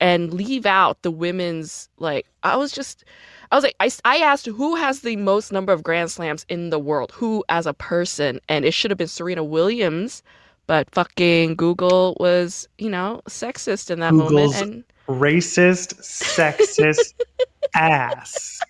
and 0.00 0.32
leave 0.32 0.66
out 0.66 1.02
the 1.02 1.10
women's 1.10 1.88
like 1.98 2.26
I 2.42 2.56
was 2.56 2.72
just 2.72 3.04
I 3.50 3.56
was 3.56 3.64
like 3.64 3.76
I, 3.80 3.90
I 4.04 4.18
asked 4.18 4.46
who 4.46 4.76
has 4.76 5.00
the 5.00 5.16
most 5.16 5.52
number 5.52 5.72
of 5.72 5.82
grand 5.82 6.10
slams 6.10 6.44
in 6.48 6.70
the 6.70 6.78
world 6.78 7.12
who 7.12 7.44
as 7.48 7.66
a 7.66 7.74
person 7.74 8.40
and 8.48 8.64
it 8.64 8.72
should 8.72 8.90
have 8.90 8.98
been 8.98 9.08
Serena 9.08 9.42
Williams 9.42 10.22
but 10.68 10.88
fucking 10.94 11.56
Google 11.56 12.16
was 12.20 12.68
you 12.78 12.88
know 12.88 13.20
sexist 13.28 13.90
in 13.90 13.98
that 13.98 14.12
Google's 14.12 14.54
moment 14.54 14.62
and 15.08 15.18
racist, 15.20 15.94
sexist 16.00 17.14
ass. 17.74 18.60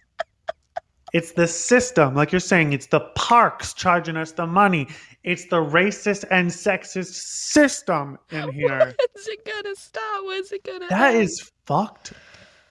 It's 1.15 1.33
the 1.33 1.47
system, 1.49 2.15
like 2.15 2.33
you're 2.33 2.39
saying, 2.41 2.75
it's 2.75 2.89
the 2.89 3.01
parks 3.15 3.73
charging 3.73 4.17
us 4.19 4.33
the 4.33 4.47
money. 4.47 4.89
It's 5.25 5.47
the 5.47 5.57
racist 5.57 6.25
and 6.31 6.51
sexist 6.51 7.15
system 7.15 8.19
in 8.31 8.53
here. 8.53 8.95
When's 9.15 9.27
it 9.29 9.45
gonna 9.45 9.75
stop? 9.75 10.25
When's 10.27 10.53
it 10.53 10.65
gonna 10.65 10.87
That 10.89 11.15
end? 11.15 11.23
is 11.25 11.51
fucked 11.67 12.13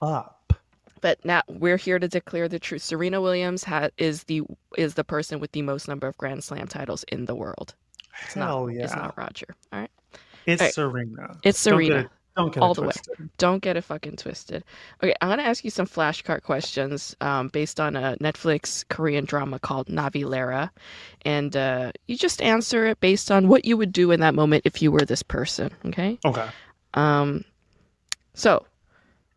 up. 0.02 0.52
But 1.00 1.24
now 1.24 1.42
we're 1.48 1.76
here 1.76 1.98
to 1.98 2.08
declare 2.08 2.48
the 2.48 2.58
truth. 2.60 2.82
Serena 2.82 3.20
Williams 3.20 3.64
ha- 3.64 3.88
is 3.98 4.24
the 4.24 4.42
is 4.76 4.94
the 4.94 5.04
person 5.04 5.40
with 5.40 5.50
the 5.52 5.62
most 5.62 5.86
number 5.88 6.06
of 6.06 6.16
Grand 6.16 6.42
Slam 6.44 6.66
titles 6.68 7.04
in 7.08 7.24
the 7.26 7.34
world. 7.34 7.74
It's 8.24 8.34
Hell 8.34 8.66
not, 8.66 8.74
yeah. 8.74 8.84
It's 8.84 8.94
not 8.94 9.16
Roger. 9.16 9.46
All 9.72 9.80
right. 9.80 9.90
It's 10.46 10.62
Alright. 10.62 10.74
Serena. 10.74 11.38
It's 11.42 11.58
Serena. 11.58 11.88
Don't 11.88 11.96
get 12.02 12.04
it- 12.04 12.10
Don't 12.36 12.54
get 12.54 12.62
All 12.62 12.70
it 12.72 12.74
the 12.76 12.82
way. 12.82 12.92
Don't 13.36 13.62
get 13.62 13.76
it 13.76 13.82
fucking 13.82 14.16
twisted. 14.16 14.62
Okay, 15.02 15.12
I'm 15.20 15.28
gonna 15.28 15.42
ask 15.42 15.64
you 15.64 15.70
some 15.70 15.86
flashcard 15.86 16.42
questions 16.44 17.16
um, 17.20 17.48
based 17.48 17.80
on 17.80 17.96
a 17.96 18.16
Netflix 18.20 18.84
Korean 18.88 19.24
drama 19.24 19.58
called 19.58 19.88
Navillera, 19.88 20.70
and 21.22 21.56
uh, 21.56 21.90
you 22.06 22.16
just 22.16 22.40
answer 22.40 22.86
it 22.86 23.00
based 23.00 23.32
on 23.32 23.48
what 23.48 23.64
you 23.64 23.76
would 23.76 23.92
do 23.92 24.12
in 24.12 24.20
that 24.20 24.34
moment 24.36 24.62
if 24.64 24.80
you 24.80 24.92
were 24.92 25.04
this 25.04 25.22
person. 25.24 25.70
Okay. 25.86 26.16
Okay. 26.24 26.48
Um, 26.94 27.44
so 28.34 28.64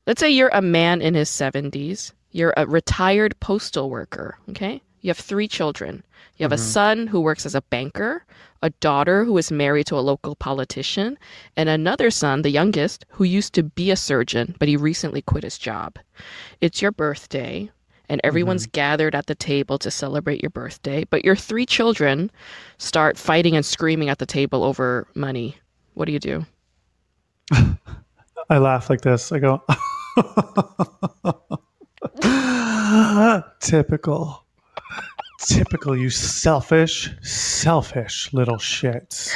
let's 0.05 0.19
say 0.19 0.29
you're 0.29 0.51
a 0.53 0.61
man 0.61 1.01
in 1.01 1.15
his 1.15 1.29
70s. 1.29 2.11
You're 2.31 2.53
a 2.55 2.67
retired 2.67 3.37
postal 3.39 3.89
worker. 3.89 4.37
Okay. 4.51 4.79
You 5.01 5.09
have 5.09 5.17
three 5.17 5.47
children. 5.47 6.03
You 6.37 6.43
have 6.43 6.51
a 6.51 6.55
Mhm. 6.55 6.59
son 6.59 7.07
who 7.07 7.19
works 7.21 7.45
as 7.45 7.55
a 7.55 7.61
banker, 7.61 8.25
a 8.61 8.69
daughter 8.69 9.25
who 9.25 9.37
is 9.37 9.51
married 9.51 9.87
to 9.87 9.97
a 9.97 10.01
local 10.01 10.35
politician, 10.35 11.17
and 11.55 11.69
another 11.69 12.11
son, 12.11 12.41
the 12.41 12.49
youngest, 12.49 13.05
who 13.09 13.23
used 13.23 13.53
to 13.53 13.63
be 13.63 13.91
a 13.91 13.95
surgeon, 13.95 14.55
but 14.59 14.67
he 14.67 14.75
recently 14.75 15.21
quit 15.21 15.43
his 15.43 15.57
job. 15.57 15.97
It's 16.61 16.81
your 16.81 16.91
birthday, 16.91 17.69
and 18.09 18.21
everyone's 18.23 18.65
gathered 18.67 19.15
at 19.15 19.27
the 19.27 19.35
table 19.35 19.77
to 19.79 19.89
celebrate 19.91 20.41
your 20.43 20.49
birthday, 20.49 21.05
but 21.09 21.23
your 21.25 21.35
three 21.35 21.65
children 21.65 22.29
start 22.77 23.17
fighting 23.17 23.55
and 23.55 23.65
screaming 23.65 24.09
at 24.09 24.19
the 24.19 24.25
table 24.25 24.63
over 24.63 25.07
money. 25.15 25.57
What 25.93 26.05
do 26.05 26.11
you 26.11 26.19
do? 26.19 26.45
I 28.49 28.57
laugh 28.57 28.89
like 28.89 29.01
this. 29.01 29.31
I 29.31 29.39
go, 29.39 29.63
typical. 33.59 34.45
Typical, 35.47 35.97
you 35.97 36.11
selfish, 36.11 37.09
selfish 37.23 38.31
little 38.31 38.57
shits. 38.57 39.33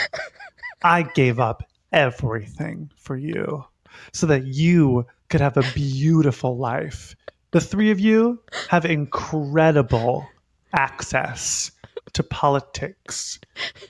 I 0.84 1.02
gave 1.02 1.40
up 1.40 1.64
everything 1.92 2.92
for 2.96 3.18
you 3.18 3.66
so 4.14 4.28
that 4.28 4.46
you 4.46 5.08
could 5.30 5.42
have 5.42 5.58
a 5.58 5.64
beautiful 5.74 6.58
life. 6.58 7.16
The 7.52 7.60
three 7.60 7.90
of 7.90 8.00
you 8.00 8.40
have 8.70 8.86
incredible 8.86 10.28
access 10.74 11.72
to 12.14 12.22
politics, 12.22 13.40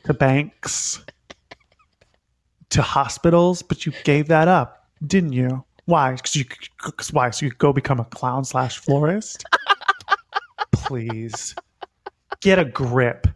to 0.05 0.13
banks, 0.13 1.03
to 2.69 2.81
hospitals, 2.81 3.61
but 3.61 3.85
you 3.85 3.91
gave 4.05 4.29
that 4.29 4.47
up, 4.47 4.87
didn't 5.05 5.33
you? 5.33 5.65
Why? 5.83 6.13
Because 6.13 6.35
you, 6.37 6.45
cause 6.77 7.11
why? 7.11 7.29
So 7.31 7.45
you 7.45 7.51
go 7.51 7.73
become 7.73 7.99
a 7.99 8.05
clown 8.05 8.45
slash 8.45 8.77
florist? 8.77 9.43
Please 10.71 11.55
get 12.41 12.59
a 12.59 12.65
grip. 12.65 13.27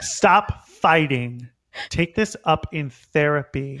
Stop 0.00 0.66
fighting. 0.66 1.48
Take 1.88 2.14
this 2.14 2.36
up 2.44 2.66
in 2.72 2.90
therapy. 2.90 3.80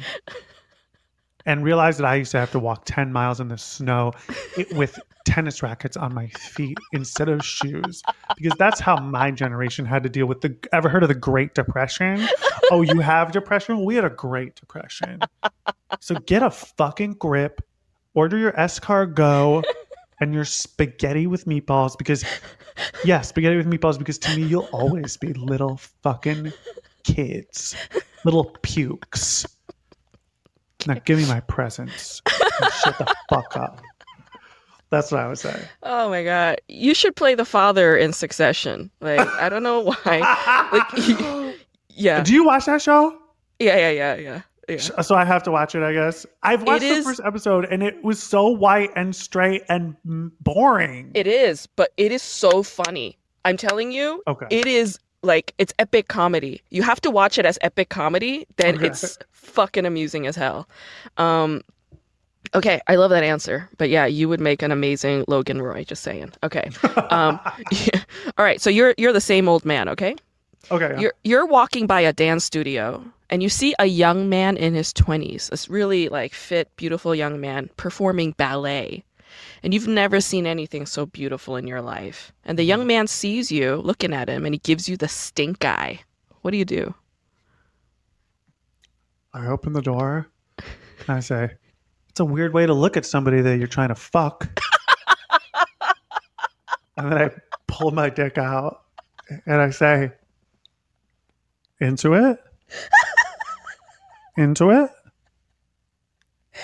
And 1.44 1.62
realize 1.62 1.96
that 1.98 2.06
I 2.06 2.16
used 2.16 2.32
to 2.32 2.40
have 2.40 2.50
to 2.52 2.58
walk 2.58 2.84
10 2.86 3.12
miles 3.12 3.38
in 3.38 3.46
the 3.48 3.58
snow 3.58 4.12
with 4.72 4.98
tennis 5.26 5.62
rackets 5.62 5.96
on 5.96 6.14
my 6.14 6.28
feet 6.28 6.78
instead 6.92 7.28
of 7.28 7.44
shoes 7.44 8.02
because 8.36 8.56
that's 8.58 8.80
how 8.80 8.96
my 8.96 9.30
generation 9.30 9.84
had 9.84 10.02
to 10.04 10.08
deal 10.08 10.26
with 10.26 10.40
the 10.40 10.56
ever 10.72 10.88
heard 10.88 11.02
of 11.02 11.08
the 11.08 11.14
great 11.14 11.52
depression 11.52 12.26
oh 12.70 12.80
you 12.82 13.00
have 13.00 13.32
depression 13.32 13.84
we 13.84 13.96
had 13.96 14.04
a 14.04 14.10
great 14.10 14.54
depression 14.54 15.20
so 16.00 16.14
get 16.26 16.44
a 16.44 16.50
fucking 16.50 17.12
grip 17.14 17.60
order 18.14 18.38
your 18.38 18.52
escargot 18.52 19.64
and 20.20 20.32
your 20.34 20.44
spaghetti 20.44 21.26
with 21.26 21.44
meatballs 21.46 21.96
because 21.96 22.24
yeah 23.04 23.20
spaghetti 23.20 23.56
with 23.56 23.66
meatballs 23.66 23.98
because 23.98 24.18
to 24.18 24.36
me 24.36 24.42
you'll 24.44 24.68
always 24.72 25.16
be 25.16 25.32
little 25.34 25.76
fucking 26.02 26.52
kids 27.04 27.74
little 28.24 28.44
pukes 28.62 29.46
now 30.86 30.94
give 31.04 31.18
me 31.18 31.26
my 31.26 31.40
presents 31.40 32.22
shut 32.82 32.96
the 32.98 33.14
fuck 33.28 33.56
up 33.56 33.80
That's 34.90 35.10
what 35.10 35.20
I 35.20 35.26
would 35.26 35.38
say. 35.38 35.60
Oh 35.82 36.08
my 36.10 36.22
god, 36.22 36.60
you 36.68 36.94
should 36.94 37.16
play 37.16 37.34
the 37.34 37.44
father 37.44 37.96
in 37.96 38.12
Succession. 38.12 38.88
Like 39.00 39.18
I 39.18 39.48
don't 39.48 39.64
know 39.64 39.80
why. 39.80 40.68
Like 40.72 41.56
yeah, 41.90 42.22
Do 42.22 42.32
you 42.32 42.44
watch 42.44 42.66
that 42.66 42.80
show? 42.80 43.18
yeah, 43.58 43.76
yeah, 43.76 43.90
yeah, 43.90 44.14
yeah. 44.14 44.40
Yeah. 44.68 44.78
So 44.78 45.14
I 45.14 45.24
have 45.24 45.42
to 45.44 45.50
watch 45.50 45.74
it, 45.74 45.82
I 45.82 45.92
guess. 45.92 46.26
I've 46.42 46.62
watched 46.62 46.80
the 46.80 46.88
is- 46.88 47.04
first 47.04 47.20
episode 47.24 47.66
and 47.66 47.82
it 47.82 48.02
was 48.02 48.22
so 48.22 48.48
white 48.48 48.90
and 48.96 49.14
straight 49.14 49.62
and 49.68 49.96
boring. 50.40 51.10
It 51.14 51.26
is, 51.26 51.66
but 51.76 51.92
it 51.96 52.12
is 52.12 52.22
so 52.22 52.62
funny. 52.62 53.16
I'm 53.44 53.56
telling 53.56 53.92
you, 53.92 54.22
okay. 54.26 54.46
it 54.50 54.66
is 54.66 54.98
like 55.22 55.54
it's 55.58 55.72
epic 55.78 56.08
comedy. 56.08 56.62
You 56.70 56.82
have 56.82 57.00
to 57.02 57.10
watch 57.10 57.38
it 57.38 57.46
as 57.46 57.58
epic 57.62 57.88
comedy, 57.90 58.46
then 58.56 58.76
Okay. 58.76 58.88
it's 58.88 59.18
fucking 59.32 59.86
amusing 59.86 60.26
as 60.26 60.36
hell. 60.36 60.68
Um 61.16 61.62
Okay, 62.54 62.80
I 62.86 62.94
love 62.94 63.10
that 63.10 63.24
answer. 63.24 63.68
But 63.76 63.88
yeah, 63.90 64.06
you 64.06 64.28
would 64.28 64.40
make 64.40 64.62
an 64.62 64.70
amazing 64.70 65.24
Logan 65.26 65.60
Roy, 65.60 65.84
just 65.84 66.02
saying. 66.02 66.32
Okay. 66.42 66.70
Um 67.10 67.38
yeah. 67.70 68.02
All 68.38 68.44
right, 68.44 68.60
so 68.60 68.68
you're 68.70 68.94
you're 68.98 69.12
the 69.12 69.20
same 69.20 69.48
old 69.48 69.64
man, 69.64 69.88
okay? 69.90 70.16
okay. 70.70 70.90
yeah. 70.94 71.00
You're 71.00 71.14
you're 71.24 71.46
walking 71.46 71.86
by 71.86 72.00
a 72.00 72.12
dance 72.12 72.44
studio 72.44 73.04
and 73.28 73.42
you 73.42 73.48
see 73.48 73.74
a 73.78 73.86
young 73.86 74.28
man 74.28 74.56
in 74.56 74.74
his 74.74 74.92
20s, 74.92 75.50
this 75.50 75.68
really 75.68 76.08
like 76.08 76.32
fit, 76.32 76.74
beautiful 76.76 77.14
young 77.14 77.40
man 77.40 77.70
performing 77.76 78.32
ballet. 78.32 79.04
And 79.62 79.74
you've 79.74 79.88
never 79.88 80.20
seen 80.20 80.46
anything 80.46 80.86
so 80.86 81.06
beautiful 81.06 81.56
in 81.56 81.66
your 81.66 81.82
life. 81.82 82.32
And 82.44 82.58
the 82.58 82.62
young 82.62 82.86
man 82.86 83.06
sees 83.06 83.50
you 83.50 83.76
looking 83.76 84.12
at 84.12 84.28
him 84.28 84.44
and 84.44 84.54
he 84.54 84.58
gives 84.58 84.88
you 84.88 84.96
the 84.96 85.08
stink 85.08 85.64
eye. 85.64 86.00
What 86.42 86.52
do 86.52 86.56
you 86.56 86.64
do? 86.64 86.94
I 89.34 89.48
open 89.48 89.72
the 89.72 89.82
door 89.82 90.28
and 90.58 91.08
I 91.08 91.20
say, 91.20 91.50
It's 92.08 92.20
a 92.20 92.24
weird 92.24 92.54
way 92.54 92.64
to 92.64 92.72
look 92.72 92.96
at 92.96 93.04
somebody 93.04 93.40
that 93.42 93.58
you're 93.58 93.66
trying 93.66 93.88
to 93.88 93.94
fuck. 93.94 94.48
and 96.96 97.12
then 97.12 97.18
I 97.18 97.30
pull 97.66 97.90
my 97.90 98.08
dick 98.08 98.38
out 98.38 98.84
and 99.46 99.60
I 99.60 99.70
say, 99.70 100.12
Into 101.80 102.14
it? 102.14 102.38
Into 104.36 104.70
it? 104.70 104.90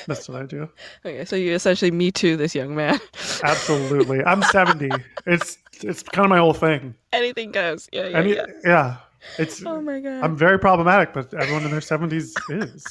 That's 0.07 0.29
what 0.29 0.43
I 0.43 0.47
do. 0.47 0.69
Okay, 1.05 1.25
so 1.25 1.37
you 1.37 1.53
essentially 1.53 1.91
me 1.91 2.11
too 2.11 2.37
this 2.37 2.55
young 2.55 2.75
man. 2.75 2.99
Absolutely. 3.43 4.25
I'm 4.25 4.43
70. 4.43 4.91
It's 5.27 5.59
it's 5.83 6.03
kind 6.03 6.25
of 6.25 6.31
my 6.31 6.39
whole 6.39 6.55
thing. 6.55 6.95
Anything 7.13 7.53
goes. 7.53 7.89
Yeah, 7.93 8.09
yeah, 8.09 8.23
mean, 8.23 8.35
yeah. 8.35 8.47
yeah. 8.65 8.97
It's 9.39 9.65
Oh 9.65 9.81
my 9.81 10.01
god. 10.01 10.23
I'm 10.23 10.37
very 10.37 10.59
problematic, 10.59 11.13
but 11.13 11.33
everyone 11.35 11.65
in 11.65 11.71
their 11.71 11.81
70s 11.81 12.35
is. 12.51 12.85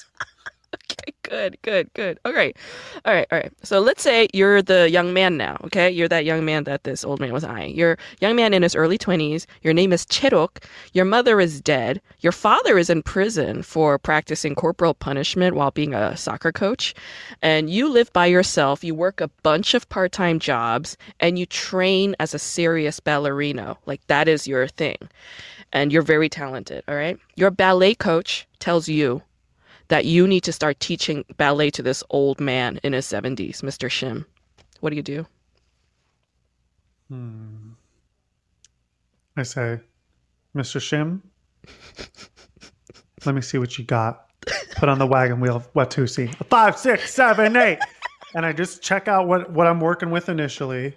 Okay, 1.01 1.13
good, 1.23 1.57
good, 1.61 1.93
good. 1.93 2.19
All 2.25 2.33
right. 2.33 2.55
All 3.05 3.13
right, 3.13 3.27
all 3.31 3.39
right. 3.39 3.51
So 3.63 3.79
let's 3.79 4.03
say 4.03 4.27
you're 4.33 4.61
the 4.61 4.89
young 4.89 5.13
man 5.13 5.37
now, 5.37 5.57
okay? 5.65 5.89
You're 5.89 6.07
that 6.09 6.25
young 6.25 6.45
man 6.45 6.63
that 6.65 6.83
this 6.83 7.03
old 7.03 7.19
man 7.19 7.33
was 7.33 7.43
eyeing. 7.43 7.75
You're 7.75 7.97
young 8.19 8.35
man 8.35 8.53
in 8.53 8.61
his 8.61 8.75
early 8.75 8.97
20s. 8.97 9.45
Your 9.61 9.73
name 9.73 9.93
is 9.93 10.05
Chae-rok. 10.05 10.63
Your 10.93 11.05
mother 11.05 11.39
is 11.39 11.61
dead. 11.61 12.01
Your 12.19 12.31
father 12.31 12.77
is 12.77 12.89
in 12.89 13.01
prison 13.01 13.63
for 13.63 13.97
practicing 13.97 14.55
corporal 14.55 14.93
punishment 14.93 15.55
while 15.55 15.71
being 15.71 15.93
a 15.93 16.15
soccer 16.15 16.51
coach. 16.51 16.93
And 17.41 17.69
you 17.69 17.89
live 17.89 18.11
by 18.13 18.27
yourself. 18.27 18.83
You 18.83 18.93
work 18.93 19.21
a 19.21 19.29
bunch 19.43 19.73
of 19.73 19.89
part 19.89 20.11
time 20.11 20.39
jobs 20.39 20.97
and 21.19 21.39
you 21.39 21.45
train 21.45 22.15
as 22.19 22.33
a 22.33 22.39
serious 22.39 22.99
ballerino. 22.99 23.77
Like 23.85 24.05
that 24.07 24.27
is 24.27 24.47
your 24.47 24.67
thing. 24.67 24.97
And 25.73 25.91
you're 25.91 26.01
very 26.01 26.27
talented, 26.29 26.83
all 26.87 26.95
right? 26.95 27.17
Your 27.35 27.49
ballet 27.49 27.95
coach 27.95 28.45
tells 28.59 28.89
you 28.89 29.21
that 29.91 30.05
you 30.05 30.25
need 30.25 30.39
to 30.39 30.53
start 30.53 30.79
teaching 30.79 31.25
ballet 31.35 31.69
to 31.69 31.83
this 31.83 32.01
old 32.09 32.39
man 32.39 32.79
in 32.81 32.93
his 32.93 33.05
70s, 33.05 33.57
Mr. 33.57 33.89
Shim. 33.89 34.23
What 34.79 34.91
do 34.91 34.95
you 34.95 35.01
do? 35.03 35.25
Hmm. 37.09 37.71
I 39.35 39.43
say, 39.43 39.81
Mr. 40.55 40.79
Shim, 40.79 41.19
let 43.25 43.35
me 43.35 43.41
see 43.41 43.57
what 43.57 43.77
you 43.77 43.83
got. 43.83 44.27
Put 44.77 44.87
on 44.87 44.97
the 44.97 45.05
wagon 45.05 45.41
wheel 45.41 45.61
Watusi. 45.75 46.33
Five, 46.45 46.77
six, 46.77 47.13
seven, 47.13 47.57
eight. 47.57 47.79
And 48.33 48.45
I 48.45 48.53
just 48.53 48.81
check 48.81 49.09
out 49.09 49.27
what, 49.27 49.51
what 49.51 49.67
I'm 49.67 49.81
working 49.81 50.09
with 50.09 50.29
initially. 50.29 50.95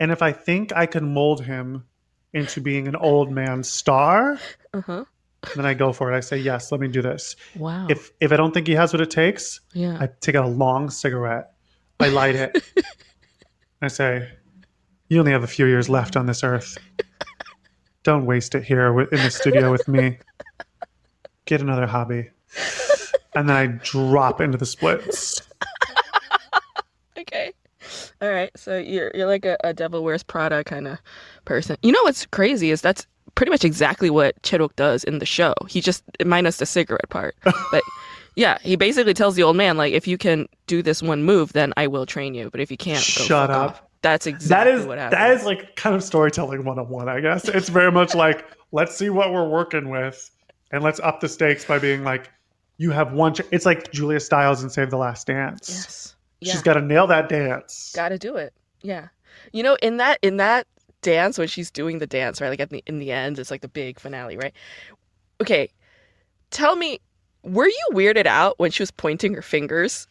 And 0.00 0.10
if 0.10 0.22
I 0.22 0.32
think 0.32 0.72
I 0.74 0.86
can 0.86 1.12
mold 1.12 1.44
him 1.44 1.84
into 2.32 2.62
being 2.62 2.88
an 2.88 2.96
old 2.96 3.30
man 3.30 3.62
star, 3.62 4.38
Uh 4.72 4.80
huh. 4.80 5.04
Then 5.54 5.66
I 5.66 5.74
go 5.74 5.92
for 5.92 6.12
it. 6.12 6.16
I 6.16 6.20
say, 6.20 6.38
yes, 6.38 6.72
let 6.72 6.80
me 6.80 6.88
do 6.88 7.02
this. 7.02 7.36
Wow. 7.56 7.86
If 7.88 8.10
if 8.20 8.32
I 8.32 8.36
don't 8.36 8.52
think 8.52 8.66
he 8.66 8.74
has 8.74 8.92
what 8.92 9.00
it 9.00 9.10
takes, 9.10 9.60
yeah. 9.72 9.98
I 10.00 10.08
take 10.20 10.34
out 10.34 10.44
a 10.44 10.48
long 10.48 10.90
cigarette. 10.90 11.52
I 12.00 12.08
light 12.08 12.34
it. 12.34 12.62
I 13.82 13.88
say, 13.88 14.28
"You 15.08 15.18
only 15.18 15.32
have 15.32 15.44
a 15.44 15.48
few 15.48 15.66
years 15.66 15.88
left 15.88 16.16
on 16.16 16.26
this 16.26 16.42
earth. 16.42 16.76
Don't 18.02 18.26
waste 18.26 18.54
it 18.54 18.64
here 18.64 19.00
in 19.00 19.22
the 19.22 19.30
studio 19.30 19.70
with 19.70 19.86
me. 19.88 20.18
Get 21.44 21.60
another 21.60 21.86
hobby." 21.86 22.30
And 23.34 23.48
then 23.48 23.56
I 23.56 23.66
drop 23.66 24.40
into 24.40 24.56
the 24.56 24.64
splits. 24.64 25.42
okay. 27.18 27.52
All 28.22 28.30
right. 28.30 28.50
So 28.56 28.78
you're 28.78 29.10
you're 29.14 29.26
like 29.26 29.44
a, 29.44 29.58
a 29.62 29.74
Devil 29.74 30.02
Wears 30.02 30.22
Prada 30.22 30.64
kind 30.64 30.88
of 30.88 30.98
person. 31.44 31.76
You 31.82 31.92
know 31.92 32.02
what's 32.04 32.24
crazy 32.26 32.70
is 32.70 32.80
that's 32.80 33.06
pretty 33.36 33.50
much 33.50 33.64
exactly 33.64 34.10
what 34.10 34.40
Chidok 34.42 34.74
does 34.74 35.04
in 35.04 35.18
the 35.20 35.26
show. 35.26 35.54
He 35.68 35.80
just 35.80 36.02
minus 36.24 36.56
the 36.56 36.66
cigarette 36.66 37.08
part. 37.08 37.36
But 37.70 37.82
yeah, 38.34 38.58
he 38.62 38.76
basically 38.76 39.14
tells 39.14 39.34
the 39.36 39.42
old 39.44 39.56
man 39.56 39.76
like, 39.76 39.92
if 39.94 40.06
you 40.08 40.18
can 40.18 40.46
do 40.66 40.82
this 40.82 41.02
one 41.02 41.22
move, 41.22 41.52
then 41.54 41.72
I 41.76 41.86
will 41.86 42.04
train 42.04 42.34
you. 42.34 42.50
But 42.50 42.60
if 42.60 42.70
you 42.70 42.76
can't, 42.76 42.98
go 42.98 43.24
Shut 43.24 43.50
up. 43.50 43.70
off. 43.70 43.82
That's 44.02 44.26
exactly 44.26 44.74
is 44.74 44.86
what 44.86 44.98
happens. 44.98 45.18
that 45.18 45.30
is 45.32 45.44
like 45.44 45.74
kind 45.76 45.96
of 45.96 46.02
storytelling 46.02 46.64
101, 46.64 47.08
I 47.08 47.20
guess. 47.20 47.48
It's 47.48 47.68
very 47.70 47.90
much 47.90 48.14
like, 48.26 48.44
let's 48.72 48.94
see 48.96 49.08
what 49.10 49.32
we're 49.32 49.48
working 49.48 49.88
with 49.88 50.30
and 50.72 50.82
let's 50.84 51.00
up 51.00 51.20
the 51.20 51.28
stakes 51.28 51.64
by 51.64 51.78
being 51.78 52.04
like, 52.04 52.30
you 52.78 52.90
have 52.90 53.12
one 53.14 53.32
ch-. 53.34 53.40
it's 53.52 53.64
like 53.64 53.90
Julia 53.92 54.20
Stiles 54.20 54.62
in 54.62 54.68
Save 54.68 54.90
the 54.90 54.98
Last 54.98 55.26
Dance. 55.26 55.68
yes. 55.70 56.16
Yeah. 56.40 56.52
She's 56.52 56.62
got 56.62 56.74
to 56.74 56.82
nail 56.82 57.06
that 57.06 57.30
dance. 57.30 57.92
got 57.96 58.10
to 58.10 58.18
do 58.18 58.36
it 58.36 58.52
yeah 58.82 59.08
you 59.54 59.62
know 59.62 59.76
in 59.82 59.96
that 59.96 60.18
in 60.20 60.36
that 60.36 60.66
dance 61.02 61.38
when 61.38 61.48
she's 61.48 61.70
doing 61.70 61.98
the 61.98 62.06
dance 62.06 62.40
right 62.40 62.48
like 62.48 62.60
at 62.60 62.70
the 62.70 62.82
in 62.86 62.98
the 62.98 63.12
end 63.12 63.38
it's 63.38 63.50
like 63.50 63.60
the 63.60 63.68
big 63.68 63.98
finale 63.98 64.36
right 64.36 64.52
okay 65.40 65.68
tell 66.50 66.76
me 66.76 66.98
were 67.42 67.68
you 67.68 67.88
weirded 67.92 68.26
out 68.26 68.58
when 68.58 68.70
she 68.70 68.82
was 68.82 68.90
pointing 68.90 69.34
her 69.34 69.42
fingers 69.42 70.06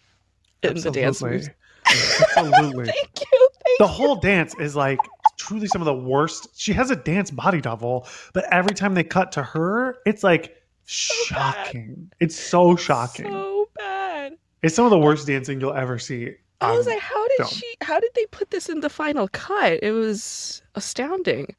in 0.64 0.76
the 0.76 0.92
dance 0.92 1.22
moves 1.22 1.50
Absolutely. 2.38 2.86
thank 2.86 3.22
you 3.22 3.50
thank 3.66 3.80
the 3.80 3.88
whole 3.88 4.16
dance 4.16 4.56
is 4.60 4.76
like 4.76 5.00
truly 5.38 5.68
some 5.68 5.82
of 5.82 5.86
the 5.86 5.94
worst. 5.94 6.48
She 6.60 6.74
has 6.74 6.92
a 6.92 6.96
dance 6.96 7.32
body 7.32 7.62
double, 7.62 8.08
but 8.34 8.46
every 8.52 8.76
time 8.76 8.94
they 8.94 9.04
cut 9.04 9.32
to 9.34 9.44
her, 9.44 9.98
it's 10.06 10.24
like 10.24 10.56
shocking. 10.86 12.12
It's 12.20 12.36
so 12.36 12.76
shocking. 12.76 13.32
so 13.32 13.70
bad 13.76 14.38
It's 14.64 14.76
some 14.76 14.86
of 14.86 14.92
the 14.92 14.98
worst 14.98 15.28
dancing 15.28 15.60
you'll 15.60 15.74
ever 15.74 16.00
see. 16.00 16.36
I 16.62 16.72
was 16.72 16.88
like 16.88 17.00
how 17.00 17.28
did 17.28 17.38
film. 17.38 17.50
she 17.50 17.76
how 17.82 18.00
did 18.00 18.12
they 18.16 18.26
put 18.28 18.52
this 18.52 18.70
in 18.70 18.80
the 18.80 18.90
final 18.90 19.28
cut 19.30 19.80
it 19.84 19.92
was 19.92 20.62
astounding 20.76 21.56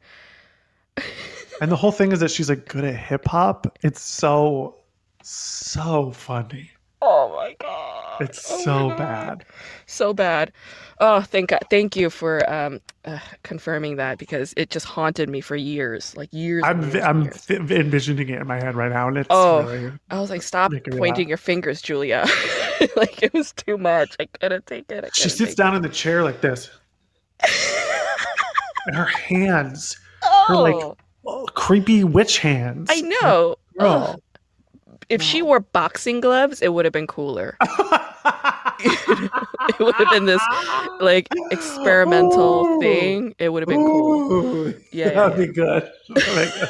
and 1.60 1.70
the 1.70 1.76
whole 1.76 1.92
thing 1.92 2.12
is 2.12 2.20
that 2.20 2.30
she's 2.30 2.48
like 2.48 2.68
good 2.68 2.84
at 2.84 2.96
hip 2.96 3.26
hop. 3.26 3.78
It's 3.82 4.00
so 4.00 4.76
so 5.22 6.12
funny. 6.12 6.70
Oh 7.06 7.32
my 7.36 7.54
god 7.60 8.20
It's 8.20 8.50
Oh 8.50 8.58
so 8.58 8.88
God. 8.90 8.98
bad. 8.98 9.44
so 9.86 10.12
bad. 10.14 10.52
Oh, 10.98 11.20
thank 11.20 11.50
God. 11.50 11.60
Thank 11.68 11.94
you 11.94 12.08
for 12.08 12.48
um, 12.50 12.80
uh, 13.04 13.18
confirming 13.42 13.96
that 13.96 14.16
because 14.16 14.54
it 14.56 14.70
just 14.70 14.86
haunted 14.86 15.28
me 15.28 15.42
for 15.42 15.54
years, 15.54 16.16
like 16.16 16.30
years. 16.32 16.64
I'm 16.66 16.80
years 16.82 16.94
I'm 17.04 17.22
years. 17.24 17.50
envisioning 17.50 18.30
it 18.30 18.40
in 18.40 18.46
my 18.46 18.56
head 18.56 18.74
right 18.74 18.90
now, 18.90 19.08
and 19.08 19.18
it's 19.18 19.26
Oh. 19.30 19.62
really 19.64 19.92
I 20.10 20.18
was 20.20 20.30
like, 20.30 20.40
stop 20.42 20.72
pointing 20.92 21.28
your 21.28 21.36
fingers, 21.36 21.82
Julia. 21.82 22.24
like 22.96 23.22
it 23.22 23.34
was 23.34 23.52
too 23.52 23.76
much. 23.76 24.16
I 24.18 24.24
couldn't 24.40 24.66
take 24.66 24.90
it. 24.90 25.04
I 25.04 25.08
She 25.12 25.24
couldn't 25.24 25.36
sits 25.36 25.54
down 25.54 25.76
in 25.76 25.82
the 25.82 25.90
chair 25.90 26.24
like 26.24 26.40
this, 26.40 26.70
and 28.86 28.96
her 28.96 29.04
hands, 29.04 29.98
oh, 30.22 30.44
her, 30.48 30.56
like, 30.56 30.96
oh, 31.26 31.46
creepy 31.54 32.04
witch 32.04 32.38
hands. 32.38 32.88
I 32.90 33.00
know. 33.02 33.56
Ugh. 33.78 33.80
Girl. 33.80 34.20
If 35.08 35.22
she 35.22 35.42
wore 35.42 35.60
boxing 35.60 36.20
gloves, 36.20 36.60
it 36.62 36.72
would 36.72 36.84
have 36.84 36.92
been 36.92 37.06
cooler. 37.06 37.56
it 38.80 39.78
would 39.78 39.94
have 39.94 40.10
been 40.10 40.26
this 40.26 40.42
like 41.00 41.28
experimental 41.50 42.66
Ooh. 42.66 42.80
thing. 42.80 43.34
It 43.38 43.50
would 43.50 43.62
have 43.62 43.68
been 43.68 43.86
cool. 43.86 44.32
Ooh, 44.32 44.74
Yeah, 44.92 45.10
that'd 45.10 45.38
yeah, 45.38 45.46
be 45.46 45.52
good. 45.52 45.90
That'd 46.08 46.52
be. 46.60 46.66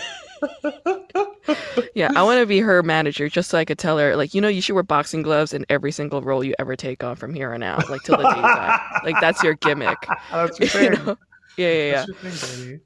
Yeah, 1.95 2.11
I 2.15 2.23
want 2.25 2.41
to 2.41 2.47
be 2.47 2.61
her 2.61 2.83
manager 2.83 3.29
just 3.29 3.49
so 3.51 3.57
I 3.59 3.65
could 3.65 3.79
tell 3.79 3.99
her, 3.99 4.17
like, 4.17 4.35
you 4.35 4.41
know, 4.41 4.49
you 4.49 4.61
should 4.61 4.75
wear 4.75 4.83
boxing 4.83 5.23
gloves 5.23 5.55
in 5.55 5.65
every 5.69 5.93
single 5.93 6.21
role 6.21 6.45
you 6.45 6.55
ever 6.59 6.77
take 6.77 7.03
on 7.03 7.17
from 7.17 7.33
here 7.33 7.55
on 7.55 7.63
out, 7.63 7.89
like 7.89 8.03
till 8.03 8.17
the 8.19 8.23
day 8.25 8.37
you 8.37 8.43
die. 8.43 9.01
Like 9.05 9.17
that's 9.21 9.43
your 9.43 9.55
gimmick. 9.55 9.97
That's 10.31 10.61
your 10.75 10.83
You 10.83 10.91
know? 10.91 11.17
Yeah, 11.57 11.69
yeah, 11.73 11.91
yeah. 11.91 11.93
That's 12.07 12.09
your 12.09 12.17
thing, 12.17 12.65
baby. 12.67 12.81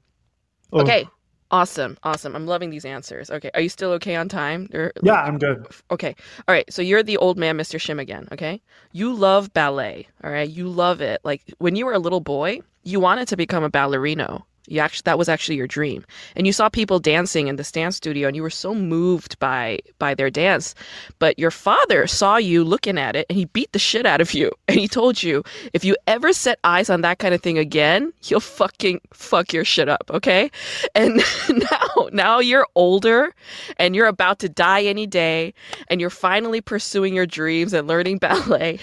Oh, 0.71 0.81
Okay, 0.81 1.05
Awesome, 1.51 1.97
awesome. 2.03 2.33
I'm 2.33 2.47
loving 2.47 2.69
these 2.69 2.85
answers. 2.85 3.29
Okay, 3.29 3.51
are 3.53 3.59
you 3.61 3.67
still 3.67 3.91
okay 3.93 4.15
on 4.15 4.29
time? 4.29 4.69
Or, 4.73 4.93
Yeah, 5.03 5.21
I'm 5.21 5.37
good. 5.37 5.67
Okay. 5.91 6.15
All 6.47 6.55
right. 6.55 6.71
So 6.71 6.81
you're 6.81 7.03
the 7.03 7.17
old 7.17 7.37
man, 7.37 7.57
Mr. 7.57 7.77
Shim 7.77 7.99
again. 7.99 8.27
Okay. 8.31 8.61
You 8.93 9.13
love 9.13 9.51
ballet. 9.53 10.07
All 10.23 10.31
right. 10.31 10.49
You 10.49 10.69
love 10.69 11.01
it. 11.01 11.19
Like 11.25 11.41
when 11.57 11.75
you 11.75 11.85
were 11.85 11.93
a 11.93 11.99
little 11.99 12.21
boy, 12.21 12.61
you 12.83 13.01
wanted 13.01 13.27
to 13.27 13.35
become 13.37 13.63
a 13.65 13.69
ballerino. 13.69 14.43
You 14.67 14.79
actually 14.79 15.03
that 15.05 15.17
was 15.17 15.29
actually 15.29 15.55
your 15.55 15.67
dream, 15.67 16.05
and 16.35 16.45
you 16.45 16.53
saw 16.53 16.69
people 16.69 16.99
dancing 16.99 17.47
in 17.47 17.55
this 17.55 17.71
dance 17.71 17.95
studio, 17.95 18.27
and 18.27 18.35
you 18.35 18.41
were 18.41 18.49
so 18.49 18.73
moved 18.75 19.39
by 19.39 19.79
by 19.99 20.13
their 20.13 20.29
dance. 20.29 20.75
But 21.19 21.37
your 21.39 21.51
father 21.51 22.07
saw 22.07 22.37
you 22.37 22.63
looking 22.63 22.97
at 22.97 23.15
it, 23.15 23.25
and 23.29 23.37
he 23.37 23.45
beat 23.45 23.71
the 23.71 23.79
shit 23.79 24.05
out 24.05 24.21
of 24.21 24.33
you, 24.33 24.51
and 24.67 24.79
he 24.79 24.87
told 24.87 25.23
you 25.23 25.43
if 25.73 25.83
you 25.83 25.95
ever 26.07 26.33
set 26.33 26.59
eyes 26.63 26.89
on 26.89 27.01
that 27.01 27.19
kind 27.19 27.33
of 27.33 27.41
thing 27.41 27.57
again, 27.57 28.13
he'll 28.21 28.39
fucking 28.39 29.01
fuck 29.13 29.53
your 29.53 29.65
shit 29.65 29.89
up. 29.89 30.09
Okay. 30.11 30.51
And 30.93 31.21
now 31.49 32.09
now 32.11 32.39
you're 32.39 32.67
older, 32.75 33.33
and 33.77 33.95
you're 33.95 34.07
about 34.07 34.39
to 34.39 34.49
die 34.49 34.83
any 34.83 35.07
day, 35.07 35.53
and 35.87 36.01
you're 36.01 36.09
finally 36.09 36.61
pursuing 36.61 37.13
your 37.13 37.25
dreams 37.25 37.73
and 37.73 37.87
learning 37.87 38.17
ballet. 38.17 38.79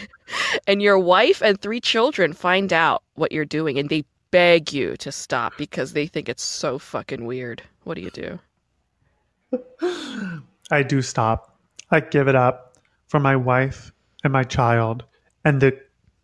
And 0.66 0.82
your 0.82 0.98
wife 0.98 1.42
and 1.42 1.60
three 1.60 1.80
children 1.80 2.32
find 2.32 2.72
out 2.72 3.02
what 3.14 3.32
you're 3.32 3.44
doing 3.44 3.78
and 3.78 3.88
they 3.88 4.04
beg 4.30 4.72
you 4.72 4.96
to 4.98 5.12
stop 5.12 5.54
because 5.56 5.92
they 5.92 6.06
think 6.06 6.28
it's 6.28 6.42
so 6.42 6.78
fucking 6.78 7.24
weird. 7.24 7.62
What 7.84 7.94
do 7.94 8.02
you 8.02 8.10
do? 8.10 8.38
I 10.70 10.82
do 10.82 11.02
stop. 11.02 11.58
I 11.90 12.00
give 12.00 12.28
it 12.28 12.36
up 12.36 12.76
for 13.06 13.18
my 13.18 13.36
wife 13.36 13.92
and 14.24 14.32
my 14.32 14.42
child 14.42 15.04
and 15.44 15.60
the 15.60 15.78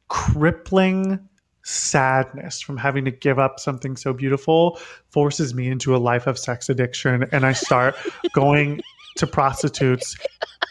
crippling 0.08 1.28
sadness 1.62 2.60
from 2.60 2.76
having 2.76 3.06
to 3.06 3.10
give 3.10 3.38
up 3.38 3.58
something 3.58 3.96
so 3.96 4.12
beautiful 4.12 4.78
forces 5.08 5.54
me 5.54 5.68
into 5.68 5.96
a 5.96 5.98
life 5.98 6.26
of 6.26 6.38
sex 6.38 6.68
addiction 6.68 7.24
and 7.32 7.46
I 7.46 7.54
start 7.54 7.96
going 8.34 8.82
to 9.16 9.26
prostitutes 9.26 10.16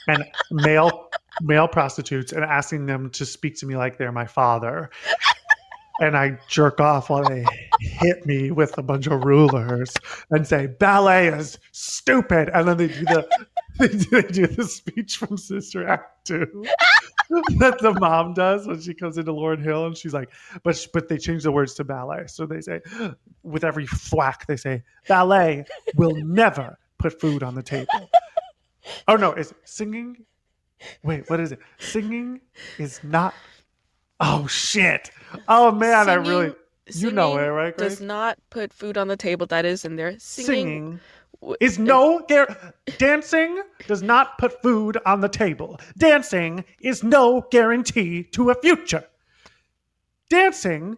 and 0.07 0.23
male 0.51 1.09
male 1.41 1.67
prostitutes 1.67 2.31
and 2.31 2.43
asking 2.43 2.85
them 2.85 3.09
to 3.09 3.25
speak 3.25 3.57
to 3.57 3.65
me 3.65 3.75
like 3.75 3.97
they're 3.97 4.11
my 4.11 4.27
father. 4.27 4.91
And 6.01 6.17
I 6.17 6.39
jerk 6.47 6.79
off 6.79 7.09
while 7.09 7.23
they 7.23 7.45
hit 7.79 8.25
me 8.25 8.51
with 8.51 8.77
a 8.77 8.83
bunch 8.83 9.07
of 9.07 9.23
rulers 9.23 9.93
and 10.31 10.47
say 10.47 10.67
ballet 10.67 11.27
is 11.27 11.59
stupid. 11.71 12.49
And 12.53 12.67
then 12.67 12.77
they 12.77 12.87
do 12.87 13.05
the 13.05 13.47
they 13.79 13.87
do, 13.87 14.21
they 14.21 14.21
do 14.23 14.47
the 14.47 14.67
speech 14.67 15.17
from 15.17 15.37
Sister 15.37 15.87
Act 15.87 16.25
two 16.25 16.65
that 17.59 17.77
the 17.79 17.93
mom 17.99 18.33
does 18.33 18.67
when 18.67 18.79
she 18.81 18.93
comes 18.93 19.17
into 19.17 19.31
Lauryn 19.31 19.61
Hill 19.61 19.85
and 19.85 19.97
she's 19.97 20.13
like, 20.13 20.29
but 20.63 20.87
but 20.93 21.07
they 21.07 21.17
change 21.17 21.43
the 21.43 21.51
words 21.51 21.73
to 21.75 21.83
ballet. 21.83 22.25
So 22.27 22.45
they 22.45 22.61
say 22.61 22.81
with 23.43 23.63
every 23.63 23.87
thwack 23.87 24.47
they 24.47 24.57
say 24.57 24.83
ballet 25.07 25.65
will 25.95 26.15
never 26.15 26.77
put 26.97 27.19
food 27.19 27.43
on 27.43 27.55
the 27.55 27.63
table. 27.63 28.09
Oh 29.07 29.15
no, 29.15 29.33
is 29.33 29.53
singing? 29.63 30.25
Wait, 31.03 31.29
what 31.29 31.39
is 31.39 31.51
it? 31.51 31.59
Singing 31.79 32.41
is 32.77 32.99
not. 33.03 33.33
Oh 34.19 34.47
shit! 34.47 35.11
Oh 35.47 35.71
man, 35.71 36.09
I 36.09 36.13
really 36.15 36.53
you 36.91 37.11
know 37.11 37.37
it, 37.37 37.47
right? 37.47 37.77
Does 37.77 38.01
not 38.01 38.37
put 38.49 38.73
food 38.73 38.97
on 38.97 39.07
the 39.07 39.17
table. 39.17 39.45
That 39.47 39.65
is 39.65 39.85
in 39.85 39.95
there. 39.95 40.17
Singing, 40.19 40.45
Singing 40.45 40.99
uh, 41.45 41.53
is 41.59 41.79
no 41.79 42.23
gar- 42.27 42.73
dancing 42.97 43.61
does 43.87 44.01
not 44.03 44.37
put 44.37 44.61
food 44.61 44.97
on 45.05 45.21
the 45.21 45.29
table. 45.29 45.79
Dancing 45.97 46.63
is 46.79 47.03
no 47.03 47.45
guarantee 47.51 48.23
to 48.31 48.49
a 48.49 48.55
future. 48.55 49.03
Dancing. 50.29 50.97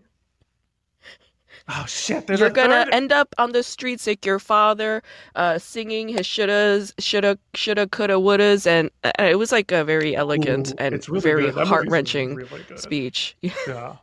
Oh 1.67 1.85
shit! 1.87 2.27
There's 2.27 2.39
You're 2.41 2.49
a 2.49 2.53
gonna 2.53 2.85
third- 2.85 2.93
end 2.93 3.11
up 3.11 3.33
on 3.39 3.51
the 3.51 3.63
streets 3.63 4.05
like 4.05 4.23
your 4.23 4.37
father, 4.37 5.01
uh, 5.35 5.57
singing 5.57 6.07
his 6.09 6.27
shouldas, 6.27 6.93
shoulda, 6.99 7.39
shoulda, 7.55 7.87
coulda, 7.87 8.13
wouldas, 8.13 8.67
and 8.67 8.91
uh, 9.03 9.11
it 9.17 9.39
was 9.39 9.51
like 9.51 9.71
a 9.71 9.83
very 9.83 10.15
elegant 10.15 10.71
Ooh, 10.71 10.75
and 10.77 11.09
really 11.09 11.21
very 11.21 11.51
good. 11.51 11.67
Heart 11.67 11.87
wrenching 11.89 12.35
really 12.35 12.63
speech. 12.75 13.35
Yeah. 13.67 13.95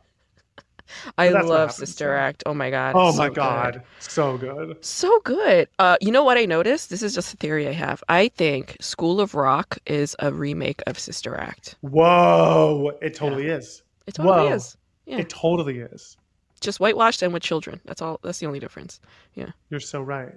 I 1.17 1.29
love 1.29 1.71
Sister 1.71 2.13
yeah. 2.13 2.21
Act. 2.21 2.43
Oh 2.45 2.53
my 2.53 2.69
god. 2.69 2.93
Oh 2.95 3.11
so 3.11 3.17
my 3.17 3.27
good. 3.29 3.35
god, 3.35 3.83
so 3.99 4.37
good. 4.37 4.77
So 4.85 5.19
good. 5.23 5.67
Uh, 5.79 5.97
you 6.01 6.11
know 6.11 6.23
what 6.23 6.37
I 6.37 6.45
noticed? 6.45 6.89
This 6.89 7.01
is 7.01 7.15
just 7.15 7.33
a 7.33 7.37
theory 7.37 7.67
I 7.67 7.71
have. 7.71 8.03
I 8.09 8.27
think 8.27 8.77
School 8.81 9.19
of 9.21 9.33
Rock 9.33 9.79
is 9.87 10.15
a 10.19 10.31
remake 10.31 10.83
of 10.85 10.99
Sister 10.99 11.35
Act. 11.35 11.75
Whoa! 11.81 12.91
It 13.01 13.15
totally 13.15 13.47
is. 13.47 13.81
It 14.05 14.15
totally 14.15 14.49
Whoa. 14.49 14.53
is. 14.55 14.77
Yeah. 15.05 15.17
It 15.19 15.29
totally 15.29 15.79
is. 15.79 16.17
Just 16.63 16.79
whitewashed 16.79 17.21
and 17.21 17.33
with 17.33 17.43
children. 17.43 17.79
That's 17.85 18.01
all. 18.01 18.19
That's 18.23 18.39
the 18.39 18.45
only 18.47 18.59
difference. 18.59 18.99
Yeah. 19.35 19.51
You're 19.69 19.79
so 19.79 20.01
right. 20.01 20.33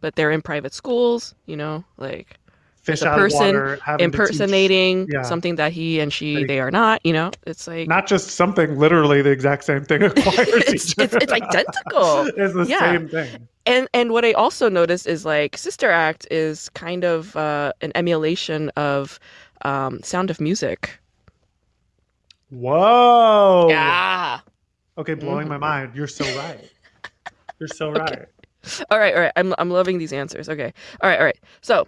But 0.00 0.14
they're 0.16 0.30
in 0.30 0.42
private 0.42 0.74
schools. 0.74 1.34
You 1.46 1.56
know, 1.56 1.84
like 1.96 2.36
Fish 2.82 3.02
a 3.02 3.08
out 3.08 3.18
person 3.18 3.40
of 3.48 3.54
water, 3.54 3.78
having 3.84 4.10
to 4.10 4.16
teach- 4.18 4.20
impersonating 4.30 5.08
yeah. 5.10 5.22
something 5.22 5.56
that 5.56 5.72
he 5.72 6.00
and 6.00 6.12
she 6.12 6.36
They- 6.36 6.44
they 6.44 6.60
are 6.60 6.70
not. 6.70 7.00
You 7.04 7.12
know, 7.12 7.30
it's 7.46 7.66
like 7.66 7.88
not 7.88 8.06
just 8.06 8.28
something, 8.32 8.78
literally 8.78 9.22
the 9.22 9.30
exact 9.30 9.64
same 9.64 9.84
thing. 9.84 10.02
It's, 10.16 10.94
it's 10.98 11.14
it's 11.14 11.32
identical. 11.32 12.26
it's 12.36 12.54
the 12.54 12.66
Yeah. 12.68 12.92
same 12.92 13.08
thing. 13.08 13.48
and 13.66 13.88
and 13.94 14.10
what 14.12 14.24
I 14.24 14.32
also 14.32 14.68
noticed 14.68 15.06
is 15.06 15.24
like 15.24 15.56
Sister 15.56 15.90
Act 15.90 16.26
is 16.30 16.68
kind 16.70 17.04
of 17.04 17.36
uh, 17.36 17.72
an 17.82 17.92
emulation 17.94 18.70
of 18.76 19.18
um, 19.62 20.00
Sound 20.02 20.30
of 20.30 20.40
Music. 20.40 20.98
Whoa. 22.50 23.66
Yeah. 23.68 24.40
Okay, 24.98 25.14
blowing 25.14 25.48
my 25.48 25.56
Mhm. 25.56 25.60
mind. 25.60 25.92
You're 25.94 26.06
so 26.08 26.24
right. 26.36 26.70
You're 27.60 27.68
so 27.68 27.90
right. 27.92 28.26
All 28.90 28.98
right, 28.98 29.14
all 29.14 29.20
right. 29.20 29.32
I'm 29.36 29.54
I'm 29.58 29.70
loving 29.70 29.98
these 29.98 30.12
answers. 30.12 30.48
Okay. 30.48 30.72
All 31.00 31.08
right, 31.08 31.18
all 31.18 31.24
right. 31.24 31.38
So, 31.60 31.86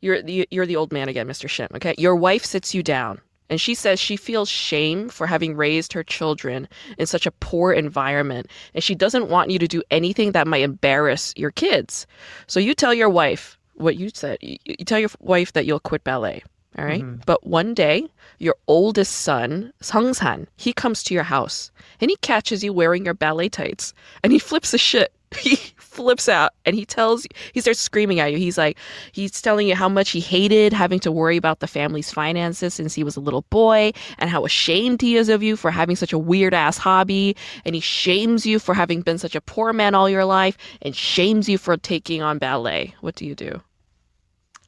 you're 0.00 0.22
the 0.22 0.46
you're 0.50 0.66
the 0.66 0.76
old 0.76 0.92
man 0.92 1.08
again, 1.08 1.26
Mr. 1.26 1.48
Shim. 1.48 1.74
Okay. 1.76 1.94
Your 1.98 2.14
wife 2.14 2.44
sits 2.44 2.74
you 2.74 2.82
down, 2.82 3.20
and 3.48 3.58
she 3.60 3.74
says 3.74 3.98
she 3.98 4.16
feels 4.16 4.48
shame 4.50 5.08
for 5.08 5.26
having 5.26 5.56
raised 5.56 5.94
her 5.94 6.04
children 6.04 6.68
in 6.98 7.06
such 7.06 7.24
a 7.26 7.30
poor 7.32 7.72
environment, 7.72 8.48
and 8.74 8.84
she 8.84 8.94
doesn't 8.94 9.28
want 9.30 9.50
you 9.50 9.58
to 9.58 9.66
do 9.66 9.82
anything 9.90 10.32
that 10.32 10.46
might 10.46 10.62
embarrass 10.62 11.32
your 11.36 11.50
kids. 11.50 12.06
So 12.46 12.60
you 12.60 12.74
tell 12.74 12.92
your 12.92 13.08
wife 13.10 13.58
what 13.76 13.96
you 13.96 14.10
said. 14.12 14.38
You, 14.42 14.58
you 14.66 14.84
tell 14.84 14.98
your 14.98 15.10
wife 15.20 15.54
that 15.54 15.64
you'll 15.64 15.80
quit 15.80 16.04
ballet. 16.04 16.42
All 16.78 16.84
right? 16.84 17.02
Mhm. 17.02 17.22
But 17.26 17.46
one 17.46 17.74
day, 17.74 18.08
your 18.38 18.56
oldest 18.66 19.12
son, 19.12 19.72
Sungsan, 19.80 20.46
he 20.56 20.72
comes 20.72 21.02
to 21.04 21.14
your 21.14 21.22
house 21.22 21.70
and 22.00 22.10
he 22.10 22.16
catches 22.16 22.64
you 22.64 22.72
wearing 22.72 23.04
your 23.04 23.14
ballet 23.14 23.48
tights 23.48 23.94
and 24.22 24.32
he 24.32 24.38
flips 24.38 24.74
a 24.74 24.78
shit. 24.78 25.12
He 25.40 25.56
flips 25.78 26.28
out 26.28 26.52
and 26.64 26.76
he 26.76 26.84
tells 26.86 27.26
he 27.52 27.60
starts 27.60 27.80
screaming 27.80 28.20
at 28.20 28.30
you. 28.30 28.38
He's 28.38 28.56
like 28.56 28.78
he's 29.10 29.42
telling 29.42 29.66
you 29.66 29.74
how 29.74 29.88
much 29.88 30.10
he 30.10 30.20
hated 30.20 30.72
having 30.72 31.00
to 31.00 31.10
worry 31.10 31.36
about 31.36 31.58
the 31.58 31.66
family's 31.66 32.12
finances 32.12 32.74
since 32.74 32.94
he 32.94 33.02
was 33.02 33.16
a 33.16 33.20
little 33.20 33.42
boy 33.50 33.92
and 34.18 34.30
how 34.30 34.44
ashamed 34.44 35.02
he 35.02 35.16
is 35.16 35.28
of 35.28 35.42
you 35.42 35.56
for 35.56 35.72
having 35.72 35.96
such 35.96 36.12
a 36.12 36.18
weird 36.18 36.54
ass 36.54 36.78
hobby 36.78 37.34
and 37.64 37.74
he 37.74 37.80
shames 37.80 38.46
you 38.46 38.60
for 38.60 38.74
having 38.74 39.02
been 39.02 39.18
such 39.18 39.34
a 39.34 39.40
poor 39.40 39.72
man 39.72 39.92
all 39.94 40.08
your 40.08 40.24
life 40.24 40.56
and 40.82 40.94
shames 40.94 41.48
you 41.48 41.58
for 41.58 41.76
taking 41.76 42.22
on 42.22 42.38
ballet. 42.38 42.94
What 43.00 43.16
do 43.16 43.26
you 43.26 43.34
do? 43.34 43.60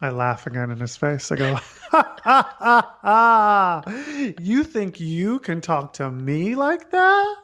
I 0.00 0.10
laugh 0.10 0.46
again 0.46 0.70
in 0.70 0.78
his 0.78 0.96
face. 0.96 1.32
I 1.32 1.36
go, 1.36 1.54
ha, 1.54 2.16
ha, 2.22 2.96
ha. 3.02 3.82
You 4.38 4.62
think 4.62 5.00
you 5.00 5.38
can 5.38 5.60
talk 5.60 5.94
to 5.94 6.10
me 6.10 6.54
like 6.54 6.90
that? 6.90 7.36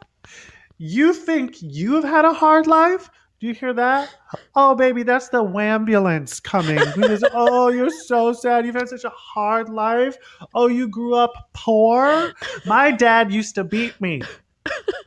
You 0.77 1.15
think 1.15 1.57
you've 1.63 2.05
had 2.05 2.25
a 2.25 2.33
hard 2.33 2.67
life? 2.67 3.09
Do 3.41 3.47
you 3.47 3.55
hear 3.55 3.73
that? 3.73 4.15
Oh, 4.55 4.75
baby, 4.75 5.03
that's 5.03 5.29
the 5.31 5.43
ambulance 5.43 6.41
coming. 6.41 6.79
Oh, 7.33 7.69
you're 7.69 7.91
so 7.91 8.33
sad. 8.33 8.67
You've 8.67 8.75
had 8.75 8.89
such 8.89 9.05
a 9.05 9.11
hard 9.11 9.69
life. 9.69 10.17
Oh, 10.55 10.69
you 10.69 10.89
grew 10.89 11.15
up 11.15 11.33
poor. 11.53 12.33
My 12.67 12.91
dad 12.91 13.33
used 13.33 13.55
to 13.57 13.65
beat 13.65 14.01
me 14.01 14.23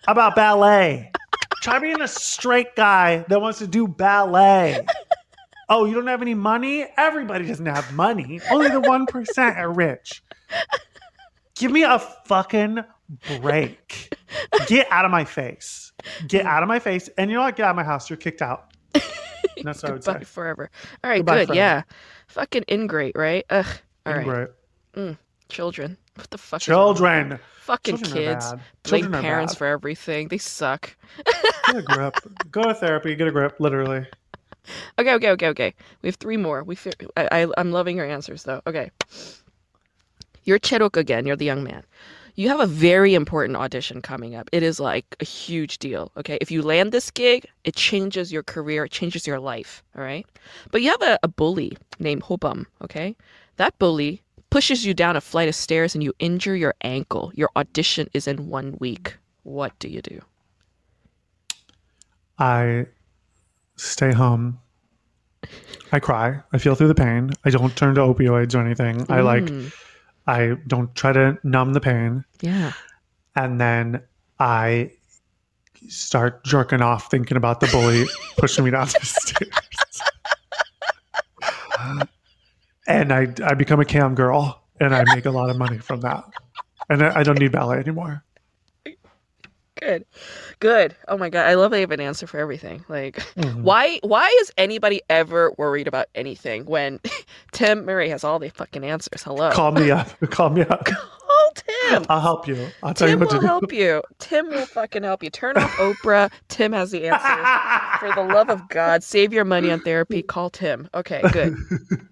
about 0.07 0.35
ballet. 0.35 1.11
Try 1.61 1.80
being 1.80 2.01
a 2.01 2.07
straight 2.07 2.76
guy 2.76 3.26
that 3.30 3.39
wants 3.39 3.59
to 3.59 3.67
do 3.67 3.88
ballet. 3.88 4.85
Oh, 5.69 5.85
you 5.85 5.93
don't 5.95 6.07
have 6.07 6.21
any 6.21 6.33
money? 6.33 6.85
Everybody 6.97 7.47
doesn't 7.47 7.65
have 7.65 7.91
money. 7.93 8.39
Only 8.51 8.69
the 8.69 8.81
1% 8.81 9.57
are 9.57 9.71
rich. 9.71 10.23
Give 11.55 11.71
me 11.71 11.83
a 11.83 11.99
fucking 11.99 12.79
break. 13.41 14.13
Get 14.67 14.87
out 14.91 15.05
of 15.05 15.11
my 15.11 15.23
face. 15.25 15.91
Get 16.27 16.45
out 16.45 16.61
of 16.63 16.67
my 16.69 16.79
face. 16.79 17.09
And 17.17 17.29
you 17.31 17.37
know 17.37 17.43
what? 17.43 17.55
Get 17.55 17.65
out 17.65 17.71
of 17.71 17.75
my 17.77 17.83
house. 17.83 18.09
You're 18.09 18.17
kicked 18.17 18.41
out. 18.41 18.71
And 18.93 19.03
that's 19.63 19.81
what 19.83 19.89
I 19.89 19.93
would 19.93 20.03
say. 20.03 20.23
forever. 20.23 20.69
All 21.03 21.09
right, 21.09 21.17
Goodbye 21.19 21.35
good. 21.37 21.47
forever. 21.47 21.57
Yeah. 21.57 21.81
Fucking 22.27 22.65
ingrate, 22.69 23.15
right? 23.15 23.45
Ugh. 23.49 23.65
All 24.05 24.13
right. 24.13 24.27
Right. 24.27 24.47
Mm. 24.95 25.17
Children. 25.49 25.97
What 26.15 26.29
the 26.29 26.37
fuck? 26.37 26.61
is 26.61 26.67
wrong 26.67 26.89
with 26.89 26.97
Children. 26.97 27.39
Fucking 27.61 27.97
Children 27.97 28.23
kids. 28.25 28.51
bad. 28.51 28.59
Blame 28.83 29.01
Children 29.03 29.15
are 29.15 29.21
parents 29.21 29.53
bad. 29.53 29.57
for 29.59 29.67
everything. 29.67 30.27
They 30.27 30.37
suck. 30.37 30.95
Get 31.25 31.75
a 31.77 31.81
grip. 31.81 32.15
Go 32.51 32.63
to 32.63 32.73
therapy. 32.75 33.15
Get 33.15 33.27
a 33.27 33.31
grip. 33.31 33.55
Literally. 33.59 34.05
Okay, 34.99 35.13
okay, 35.13 35.29
okay, 35.31 35.47
okay. 35.49 35.73
We 36.01 36.09
have 36.09 36.15
three 36.15 36.37
more. 36.37 36.63
We 36.63 36.77
I, 37.17 37.43
I 37.43 37.47
I'm 37.57 37.71
loving 37.71 37.97
your 37.97 38.05
answers 38.05 38.43
though. 38.43 38.61
Okay. 38.67 38.91
You're 40.43 40.59
Chae-rok 40.59 40.95
again. 40.97 41.25
You're 41.25 41.35
the 41.35 41.45
young 41.45 41.63
man. 41.63 41.83
You 42.35 42.49
have 42.49 42.59
a 42.59 42.67
very 42.67 43.13
important 43.15 43.57
audition 43.57 44.01
coming 44.01 44.35
up. 44.35 44.49
It 44.51 44.61
is 44.61 44.79
like 44.79 45.05
a 45.19 45.25
huge 45.25 45.79
deal. 45.79 46.11
Okay. 46.17 46.37
If 46.41 46.51
you 46.51 46.61
land 46.61 46.91
this 46.91 47.09
gig, 47.09 47.45
it 47.63 47.75
changes 47.75 48.31
your 48.31 48.43
career, 48.43 48.85
it 48.85 48.91
changes 48.91 49.25
your 49.25 49.39
life. 49.39 49.83
All 49.95 50.03
right. 50.03 50.25
But 50.71 50.81
you 50.81 50.91
have 50.91 51.01
a, 51.01 51.19
a 51.23 51.27
bully 51.27 51.77
named 51.99 52.23
Hobum. 52.23 52.65
Okay. 52.81 53.15
That 53.57 53.77
bully 53.79 54.21
pushes 54.49 54.85
you 54.85 54.93
down 54.93 55.15
a 55.15 55.21
flight 55.21 55.49
of 55.49 55.55
stairs 55.55 55.95
and 55.95 56.03
you 56.03 56.13
injure 56.19 56.55
your 56.55 56.75
ankle. 56.81 57.31
Your 57.35 57.49
audition 57.55 58.09
is 58.13 58.27
in 58.27 58.49
one 58.49 58.77
week. 58.79 59.17
What 59.43 59.77
do 59.79 59.87
you 59.87 60.01
do? 60.01 60.21
I 62.37 62.85
stay 63.76 64.11
home. 64.14 64.60
I 65.91 65.99
cry. 65.99 66.41
I 66.52 66.57
feel 66.57 66.76
through 66.76 66.88
the 66.89 66.95
pain. 66.95 67.31
I 67.45 67.49
don't 67.49 67.76
turn 67.76 67.95
to 67.95 68.02
opioids 68.02 68.56
or 68.56 68.60
anything. 68.60 69.06
I 69.10 69.22
like 69.22 69.43
Mm, 69.45 69.73
I 70.27 70.56
don't 70.68 70.93
try 70.95 71.14
to 71.14 71.38
numb 71.43 71.73
the 71.73 71.80
pain. 71.81 72.26
yeah. 72.41 72.73
And 73.35 73.60
then 73.61 74.02
I 74.39 74.91
start 75.88 76.43
jerking 76.45 76.81
off 76.81 77.11
thinking 77.11 77.38
about 77.38 77.60
the 77.60 77.68
bully 77.68 78.06
pushing 78.38 78.64
me 78.65 78.72
down 78.72 78.88
the 78.88 78.99
stairs. 79.06 80.02
and 82.88 83.11
I 83.14 83.27
I 83.43 83.53
become 83.53 83.80
a 83.80 83.85
cam 83.85 84.15
girl 84.15 84.64
and 84.80 84.95
I 84.95 85.03
make 85.14 85.26
a 85.26 85.31
lot 85.31 85.49
of 85.49 85.57
money 85.57 85.77
from 85.77 86.02
that. 86.02 86.23
And 86.89 87.03
I, 87.03 87.19
I 87.19 87.23
don't 87.23 87.39
need 87.39 87.52
ballet 87.52 87.77
anymore. 87.77 88.23
Good. 89.80 90.06
Good. 90.60 90.95
Oh 91.07 91.18
my 91.18 91.30
god. 91.30 91.45
I 91.48 91.56
love 91.56 91.73
you 91.73 91.80
have 91.82 91.91
an 91.91 91.99
answer 91.99 92.27
for 92.27 92.40
everything. 92.40 92.84
Like 92.88 93.18
Mhm. 93.36 93.61
why 93.61 93.99
why 94.03 94.27
is 94.41 94.52
anybody 94.57 95.02
ever 95.10 95.52
worried 95.57 95.88
about 95.88 96.07
anything 96.15 96.65
when 96.65 96.99
Tim 97.52 97.86
Murray 97.86 98.10
has 98.10 98.23
all 98.23 98.40
the 98.40 98.49
fucking 98.49 98.84
answers? 98.84 99.23
Hello. 99.23 99.52
Call 99.52 99.72
me 99.72 99.91
up. 99.91 100.10
Call 100.32 100.49
me 100.49 100.61
up. 100.61 100.86
Call 100.86 101.52
Tim. 101.56 102.06
I'll 102.10 102.22
help 102.22 102.48
you. 102.48 102.68
I'll 102.84 102.94
tell 102.94 103.07
Tim 103.07 103.19
you 103.19 103.26
what 103.26 103.34
will 103.34 103.40
to 103.40 103.41
do. 103.41 103.48
help 103.48 103.73
you. 103.73 104.02
Tim 104.19 104.49
will 104.49 104.65
fucking 104.65 105.03
help 105.03 105.23
you. 105.23 105.30
Turn 105.30 105.57
off 105.57 105.72
Oprah. 105.77 106.32
Tim 106.48 106.72
has 106.72 106.91
the 106.91 107.07
answers. 107.07 107.99
For 107.99 108.14
the 108.15 108.34
love 108.34 108.49
of 108.49 108.68
God, 108.69 109.03
save 109.03 109.34
your 109.34 109.45
money 109.45 109.72
on 109.72 109.80
therapy. 109.82 110.22
Call 110.23 110.49
Tim. 110.49 110.88
Okay, 110.94 111.22
good. 111.32 111.56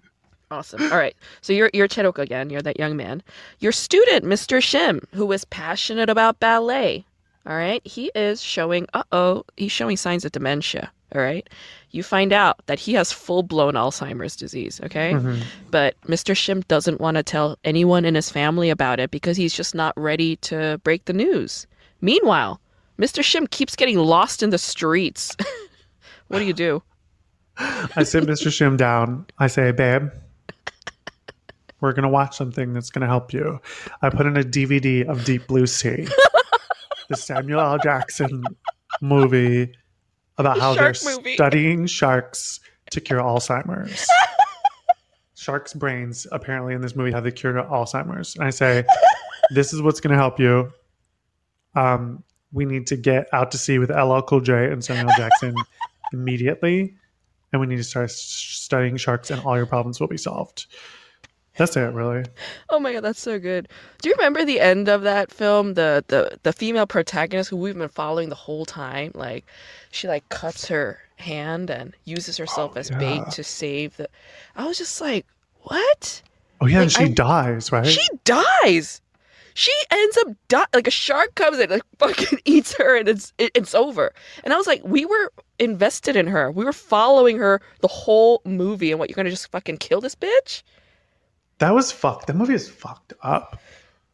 Awesome. 0.50 0.82
All 0.92 0.98
right. 0.98 1.16
So 1.40 1.52
you're 1.52 1.70
you're 1.72 1.88
Chedok 1.88 2.18
again. 2.18 2.48
You're 2.48 2.62
that 2.62 2.78
young 2.78 2.96
man. 2.96 3.22
Your 3.58 3.72
student, 3.72 4.24
Mr. 4.24 4.58
Shim, 4.58 5.02
who 5.12 5.32
is 5.32 5.44
passionate 5.46 6.08
about 6.08 6.38
ballet. 6.38 7.04
All 7.46 7.54
right. 7.56 7.86
He 7.86 8.10
is 8.14 8.42
showing. 8.42 8.86
Uh 8.94 9.02
oh. 9.12 9.44
He's 9.56 9.72
showing 9.72 9.96
signs 9.96 10.24
of 10.24 10.32
dementia. 10.32 10.90
All 11.14 11.20
right. 11.20 11.48
You 11.90 12.02
find 12.02 12.32
out 12.32 12.58
that 12.66 12.78
he 12.80 12.94
has 12.94 13.12
full 13.12 13.42
blown 13.42 13.74
Alzheimer's 13.74 14.34
disease. 14.36 14.80
Okay. 14.84 15.12
Mhm. 15.12 15.42
But 15.70 16.00
Mr. 16.02 16.34
Shim 16.34 16.66
doesn't 16.68 17.00
want 17.00 17.16
to 17.16 17.22
tell 17.22 17.56
anyone 17.64 18.04
in 18.04 18.14
his 18.14 18.30
family 18.30 18.70
about 18.70 18.98
it 18.98 19.10
because 19.10 19.36
he's 19.36 19.54
just 19.54 19.74
not 19.74 19.92
ready 19.96 20.36
to 20.36 20.80
break 20.84 21.04
the 21.04 21.12
news. 21.12 21.66
Meanwhile, 22.00 22.60
Mr. 22.98 23.22
Shim 23.22 23.48
keeps 23.50 23.76
getting 23.76 23.98
lost 23.98 24.42
in 24.42 24.50
the 24.50 24.58
streets. 24.58 25.36
what 26.28 26.38
do 26.40 26.44
you 26.44 26.52
do? 26.52 26.82
I 27.58 28.02
sit 28.02 28.24
Mr. 28.24 28.48
Shim 28.48 28.76
down. 28.76 29.26
I 29.38 29.46
say, 29.46 29.70
babe, 29.70 30.08
we're 31.80 31.92
going 31.92 32.02
to 32.02 32.08
watch 32.08 32.36
something 32.36 32.72
that's 32.72 32.90
going 32.90 33.02
to 33.02 33.06
help 33.06 33.32
you. 33.32 33.60
I 34.02 34.10
put 34.10 34.26
in 34.26 34.36
a 34.36 34.42
DVD 34.42 35.06
of 35.08 35.24
Deep 35.24 35.46
Blue 35.46 35.66
Sea, 35.66 36.06
the 37.08 37.16
Samuel 37.16 37.60
L. 37.60 37.78
Jackson 37.78 38.44
movie 39.00 39.72
about 40.38 40.58
how 40.58 40.74
they're 40.74 40.94
movie. 41.04 41.34
studying 41.34 41.86
sharks 41.86 42.60
to 42.90 43.00
cure 43.00 43.20
Alzheimer's. 43.20 44.08
Sharks' 45.34 45.74
brains, 45.74 46.26
apparently, 46.32 46.74
in 46.74 46.80
this 46.80 46.96
movie 46.96 47.12
have 47.12 47.24
the 47.24 47.32
cure 47.32 47.52
to 47.52 47.62
Alzheimer's. 47.62 48.34
And 48.36 48.44
I 48.44 48.50
say, 48.50 48.84
this 49.50 49.72
is 49.72 49.82
what's 49.82 50.00
going 50.00 50.12
to 50.12 50.16
help 50.16 50.40
you. 50.40 50.72
Um, 51.74 52.22
we 52.52 52.64
need 52.64 52.86
to 52.88 52.96
get 52.96 53.28
out 53.32 53.50
to 53.50 53.58
sea 53.58 53.78
with 53.78 53.90
LL 53.90 54.20
Cool 54.20 54.40
J 54.40 54.70
and 54.70 54.82
Samuel 54.82 55.10
L. 55.10 55.16
Jackson 55.16 55.54
immediately 56.12 56.94
and 57.54 57.60
we 57.60 57.68
need 57.68 57.76
to 57.76 57.84
start 57.84 58.10
studying 58.10 58.96
sharks 58.96 59.30
and 59.30 59.40
all 59.44 59.56
your 59.56 59.64
problems 59.64 60.00
will 60.00 60.08
be 60.08 60.16
solved 60.16 60.66
that's 61.56 61.76
it 61.76 61.92
really 61.92 62.24
Oh 62.70 62.78
my 62.80 62.92
god, 62.92 63.02
that's 63.02 63.20
so 63.20 63.38
good. 63.38 63.68
Do 64.02 64.08
you 64.08 64.14
remember 64.18 64.44
the 64.44 64.60
end 64.60 64.88
of 64.88 65.02
that 65.02 65.30
film? 65.30 65.74
The 65.74 66.04
the 66.08 66.38
the 66.42 66.52
female 66.52 66.86
protagonist 66.86 67.50
who 67.50 67.56
we've 67.56 67.76
been 67.76 67.88
following 67.88 68.28
the 68.28 68.34
whole 68.34 68.64
time, 68.64 69.12
like 69.14 69.44
she 69.90 70.08
like 70.08 70.28
cuts 70.28 70.66
her 70.68 70.98
hand 71.16 71.70
and 71.70 71.94
uses 72.04 72.36
herself 72.36 72.72
Oh, 72.74 72.78
as 72.80 72.90
yeah. 72.90 72.98
bait 72.98 73.22
to 73.32 73.44
save 73.44 73.96
the 73.96 74.08
I 74.56 74.66
was 74.66 74.78
just 74.78 75.00
like, 75.00 75.26
"What?" 75.62 76.22
oh 76.60 76.66
yeah 76.66 76.82
and 76.82 76.92
Like, 76.92 77.06
she 77.06 77.10
I- 77.12 77.14
dies 77.14 77.70
right 77.72 77.86
She 77.86 78.06
dies. 78.24 79.00
She 79.56 79.72
ends 79.92 80.16
up 80.18 80.28
di- 80.48 80.66
like 80.74 80.88
a 80.88 80.90
shark 80.90 81.36
comes 81.36 81.60
in, 81.60 81.70
like 81.70 81.82
fucking 82.00 82.40
eats 82.44 82.74
her, 82.78 82.96
and 82.96 83.08
it's 83.08 83.32
it, 83.38 83.52
it's 83.54 83.72
over. 83.72 84.12
And 84.42 84.52
I 84.52 84.56
was 84.56 84.66
like, 84.66 84.82
we 84.84 85.04
were 85.04 85.32
invested 85.60 86.16
in 86.16 86.26
her. 86.26 86.50
We 86.50 86.64
were 86.64 86.72
following 86.72 87.38
her 87.38 87.60
the 87.80 87.86
whole 87.86 88.42
movie, 88.44 88.90
and 88.90 88.98
what 88.98 89.08
you're 89.08 89.14
gonna 89.14 89.30
just 89.30 89.52
fucking 89.52 89.76
kill 89.76 90.00
this 90.00 90.16
bitch? 90.16 90.64
That 91.64 91.74
was 91.74 91.90
fucked 91.90 92.26
that 92.26 92.36
movie 92.36 92.52
is 92.54 92.68
fucked 92.68 93.14
up 93.22 93.58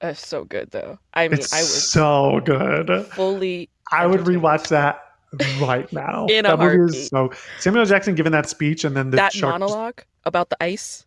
That's 0.01 0.25
so 0.27 0.45
good 0.45 0.71
though. 0.71 0.99
I 1.15 1.27
mean, 1.29 1.39
it's 1.41 1.53
I 1.53 1.59
was 1.61 1.91
so 1.91 2.41
good 2.45 3.07
fully. 3.09 3.69
i 3.91 4.07
would 4.07 4.21
rewatch 4.21 4.69
that 4.69 5.03
right 5.61 5.91
now 5.93 6.27
In 6.27 6.47
a 6.47 6.57
movie 6.57 6.77
heartbeat. 6.77 6.97
is 6.97 7.09
so 7.09 7.31
samuel 7.59 7.85
jackson 7.87 8.15
giving 8.15 8.33
that 8.33 8.49
speech 8.49 8.85
and 8.85 8.97
then 8.97 9.11
the 9.11 9.17
that 9.17 9.33
shark 9.33 9.59
monologue 9.59 10.03
about 10.25 10.49
the 10.51 10.57
ice. 10.63 11.07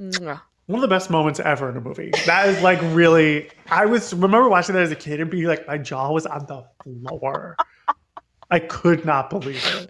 Mwah. 0.00 0.40
one 0.66 0.78
of 0.78 0.82
the 0.82 0.88
best 0.94 1.08
moments 1.10 1.40
ever 1.40 1.70
in 1.70 1.76
a 1.76 1.80
movie 1.80 2.10
that 2.26 2.48
is 2.48 2.62
like 2.62 2.78
really 2.94 3.48
i 3.70 3.84
was 3.86 4.12
remember 4.14 4.48
watching 4.48 4.74
that 4.74 4.82
as 4.82 4.90
a 4.92 4.96
kid 4.96 5.20
and 5.20 5.30
being 5.30 5.44
like 5.46 5.66
my 5.66 5.78
jaw 5.78 6.12
was 6.12 6.26
on 6.26 6.44
the 6.46 6.62
floor 7.08 7.56
i 8.50 8.58
could 8.58 9.04
not 9.04 9.30
believe 9.30 9.64
it 9.76 9.88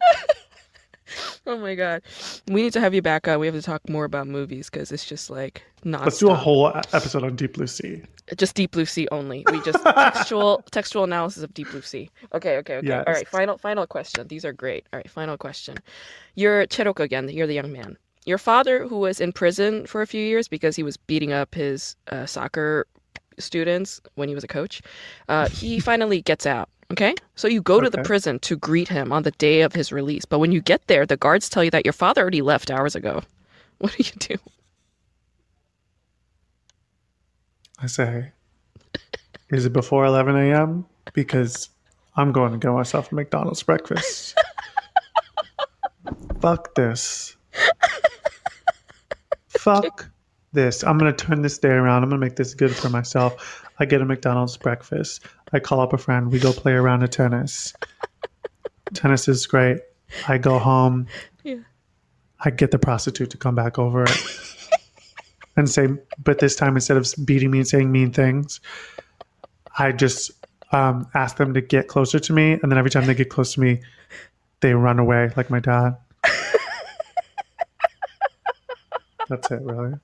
Oh 1.57 1.59
my 1.59 1.77
god, 1.77 2.03
we 2.49 2.63
need 2.63 2.73
to 2.73 2.81
have 2.81 2.93
you 2.93 3.03
back 3.03 3.29
on. 3.29 3.39
We 3.39 3.47
have 3.47 3.55
to 3.55 3.63
talk 3.63 3.89
more 3.89 4.05
about 4.05 4.27
movies 4.27 4.69
because 4.69 4.91
it's 4.91 5.05
just 5.05 5.31
like 5.31 5.63
not. 5.85 6.03
let's 6.03 6.19
do 6.19 6.31
a 6.31 6.35
whole 6.35 6.69
episode 6.93 7.23
on 7.23 7.37
deep 7.37 7.55
blue 7.55 7.69
sea 7.69 8.03
just 8.35 8.55
Deep 8.55 8.73
Blue 8.73 8.87
Sea 8.87 9.07
only. 9.13 9.45
We 9.51 9.61
just 9.63 9.83
textual 9.85 10.63
textual 10.71 11.05
analysis 11.05 11.43
of 11.43 11.55
Deep 11.55 11.71
Blue 11.71 11.83
Sea. 11.83 12.11
Okay, 12.35 12.57
okay, 12.59 12.77
okay. 12.77 12.87
Yes. 12.89 13.05
All 13.07 13.13
right, 13.13 13.29
final 13.29 13.59
final 13.59 13.87
question. 13.87 14.27
These 14.27 14.45
are 14.45 14.53
great. 14.53 14.87
All 14.93 14.99
right, 14.99 15.09
final 15.09 15.37
question. 15.37 15.77
You're 16.35 16.67
Cheroko 16.67 17.01
again. 17.01 17.29
You're 17.29 17.47
the 17.47 17.55
young 17.55 17.73
man. 17.73 17.97
Your 18.25 18.39
father, 18.39 18.89
who 18.89 18.99
was 18.99 19.21
in 19.21 19.33
prison 19.33 19.87
for 19.87 20.03
a 20.03 20.07
few 20.07 20.21
years 20.21 20.49
because 20.49 20.75
he 20.75 20.83
was 20.83 20.97
beating 20.97 21.33
up 21.33 21.55
his 21.55 21.95
uh, 22.11 22.27
soccer 22.27 22.87
students 23.39 24.01
when 24.17 24.29
he 24.29 24.35
was 24.35 24.43
a 24.43 24.49
coach, 24.49 24.83
uh, 25.29 25.49
he 25.49 25.79
finally 25.91 26.23
gets 26.23 26.47
out. 26.47 26.69
Okay, 26.93 27.15
so 27.35 27.49
you 27.49 27.63
go 27.63 27.81
to 27.81 27.91
the 27.91 28.03
prison 28.03 28.39
to 28.41 28.57
greet 28.57 28.89
him 28.89 29.13
on 29.13 29.25
the 29.25 29.33
day 29.33 29.63
of 29.63 29.73
his 29.73 29.91
release, 29.91 30.25
but 30.25 30.39
when 30.39 30.53
you 30.53 30.61
get 30.61 30.87
there, 30.87 31.05
the 31.05 31.17
guards 31.17 31.49
tell 31.49 31.65
you 31.65 31.71
that 31.73 31.85
your 31.85 31.93
father 31.93 32.23
already 32.23 32.43
left 32.43 32.71
hours 32.71 32.95
ago. 32.95 33.23
What 33.79 33.93
do 33.93 34.03
you 34.03 34.13
do? 34.19 34.37
I 37.79 37.89
say, 37.89 38.33
is 39.51 39.67
it 39.67 39.75
before 39.75 40.07
11 40.07 40.35
a.m.? 40.35 40.87
Because 41.13 41.69
I'm 42.17 42.33
going 42.33 42.53
to 42.53 42.59
get 42.59 42.73
myself 42.73 43.13
a 43.13 43.15
McDonald's 43.15 43.63
breakfast. 43.63 44.35
Fuck 46.41 46.75
this. 46.75 47.37
Fuck 49.49 50.09
this. 50.55 50.83
I'm 50.85 50.97
going 50.97 51.15
to 51.15 51.25
turn 51.25 51.43
this 51.43 51.59
day 51.59 51.69
around. 51.69 52.03
I'm 52.03 52.09
going 52.09 52.21
to 52.21 52.27
make 52.27 52.37
this 52.37 52.55
good 52.55 52.75
for 52.75 52.89
myself. 52.89 53.63
I 53.79 53.85
get 53.85 54.01
a 54.01 54.07
McDonald's 54.07 54.57
breakfast. 54.57 55.27
I 55.53 55.61
call 55.61 55.81
up 55.81 55.93
a 55.93 55.99
friend. 55.99 56.31
We 56.33 56.39
go 56.39 56.53
play 56.53 56.73
a 56.73 56.83
round 56.83 57.03
of 57.03 57.11
tennis. 57.11 57.73
Tennis 58.95 59.29
is 59.29 59.47
great. 59.47 59.79
I 60.29 60.39
go 60.39 60.59
home. 60.59 61.07
Yeah. 61.45 61.59
I 62.41 62.51
get 62.51 62.71
the 62.71 62.79
prostitute 62.79 63.31
to 63.31 63.37
come 63.37 63.55
back 63.55 63.79
over 63.79 64.05
and 65.57 65.69
say, 65.71 65.89
but 66.23 66.39
this 66.39 66.57
time 66.57 66.77
instead 66.77 66.97
of 66.97 67.07
beating 67.25 67.51
me 67.51 67.59
and 67.59 67.69
saying 67.69 67.91
mean 67.91 68.13
things, 68.13 68.61
I 69.79 69.93
just 69.93 70.31
um, 70.73 71.09
ask 71.15 71.37
them 71.37 71.55
to 71.55 71.61
get 71.61 71.89
closer 71.89 72.19
to 72.19 72.33
me. 72.33 72.53
And 72.53 72.71
then 72.71 72.79
every 72.79 72.91
time 72.91 73.07
they 73.07 73.15
get 73.15 73.31
close 73.31 73.55
to 73.55 73.61
me, 73.61 73.81
they 74.61 74.75
run 74.75 74.99
away 74.99 75.31
like 75.37 75.51
my 75.51 75.61
dad. 75.61 75.97
That's 79.29 79.51
it, 79.51 79.61
really. 79.63 79.95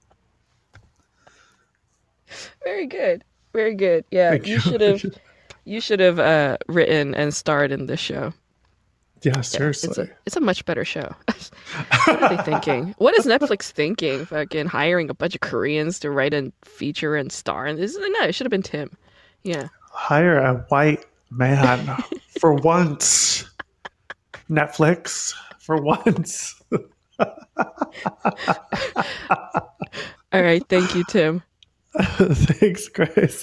Very 2.65 2.87
good. 2.87 3.25
Very 3.53 3.75
good. 3.75 4.05
Yeah, 4.11 4.33
you 4.35 4.55
you. 4.55 4.61
should 4.61 4.81
have 4.81 5.03
you 5.65 5.81
should 5.81 6.01
have 6.01 6.19
uh, 6.19 6.59
written 6.69 7.15
and 7.15 7.35
starred 7.35 7.73
in 7.73 7.87
this 7.87 8.01
show. 8.01 8.33
Yeah, 9.23 9.33
Yeah, 9.37 9.41
seriously. 9.43 9.89
It's 9.89 9.99
a, 9.99 10.11
it's 10.27 10.37
a 10.37 10.41
much 10.41 10.65
better 10.65 10.85
show. 10.85 11.15
what 12.07 12.23
are 12.23 12.37
they 12.37 12.43
thinking? 12.43 12.95
What 12.99 13.17
is 13.19 13.27
Netflix 13.27 13.71
thinking? 13.71 14.25
Fucking 14.25 14.67
hiring 14.67 15.11
a 15.11 15.15
bunch 15.15 15.35
of 15.35 15.41
Koreans 15.41 16.01
to 16.01 16.11
write 16.11 16.35
and 16.35 16.53
feature 16.65 17.15
and 17.15 17.31
star 17.31 17.67
in 17.67 17.77
this? 17.77 17.95
is 17.95 17.99
No, 17.99 18.27
it 18.27 18.35
should 18.35 18.47
have 18.47 18.51
been 18.51 18.63
Tim. 18.63 18.91
Yeah. 19.45 19.69
Hire 19.93 20.39
a 20.39 20.65
white 20.69 21.05
man 21.31 21.97
for 22.41 22.55
once. 22.55 23.49
Netflix 24.51 25.33
for 25.61 25.81
once. 25.81 26.61
All 30.33 30.43
right. 30.43 30.67
Thank 30.69 30.95
you, 30.95 31.05
Tim. 31.09 31.43
Thanks, 31.99 32.89
Grace. 32.89 33.41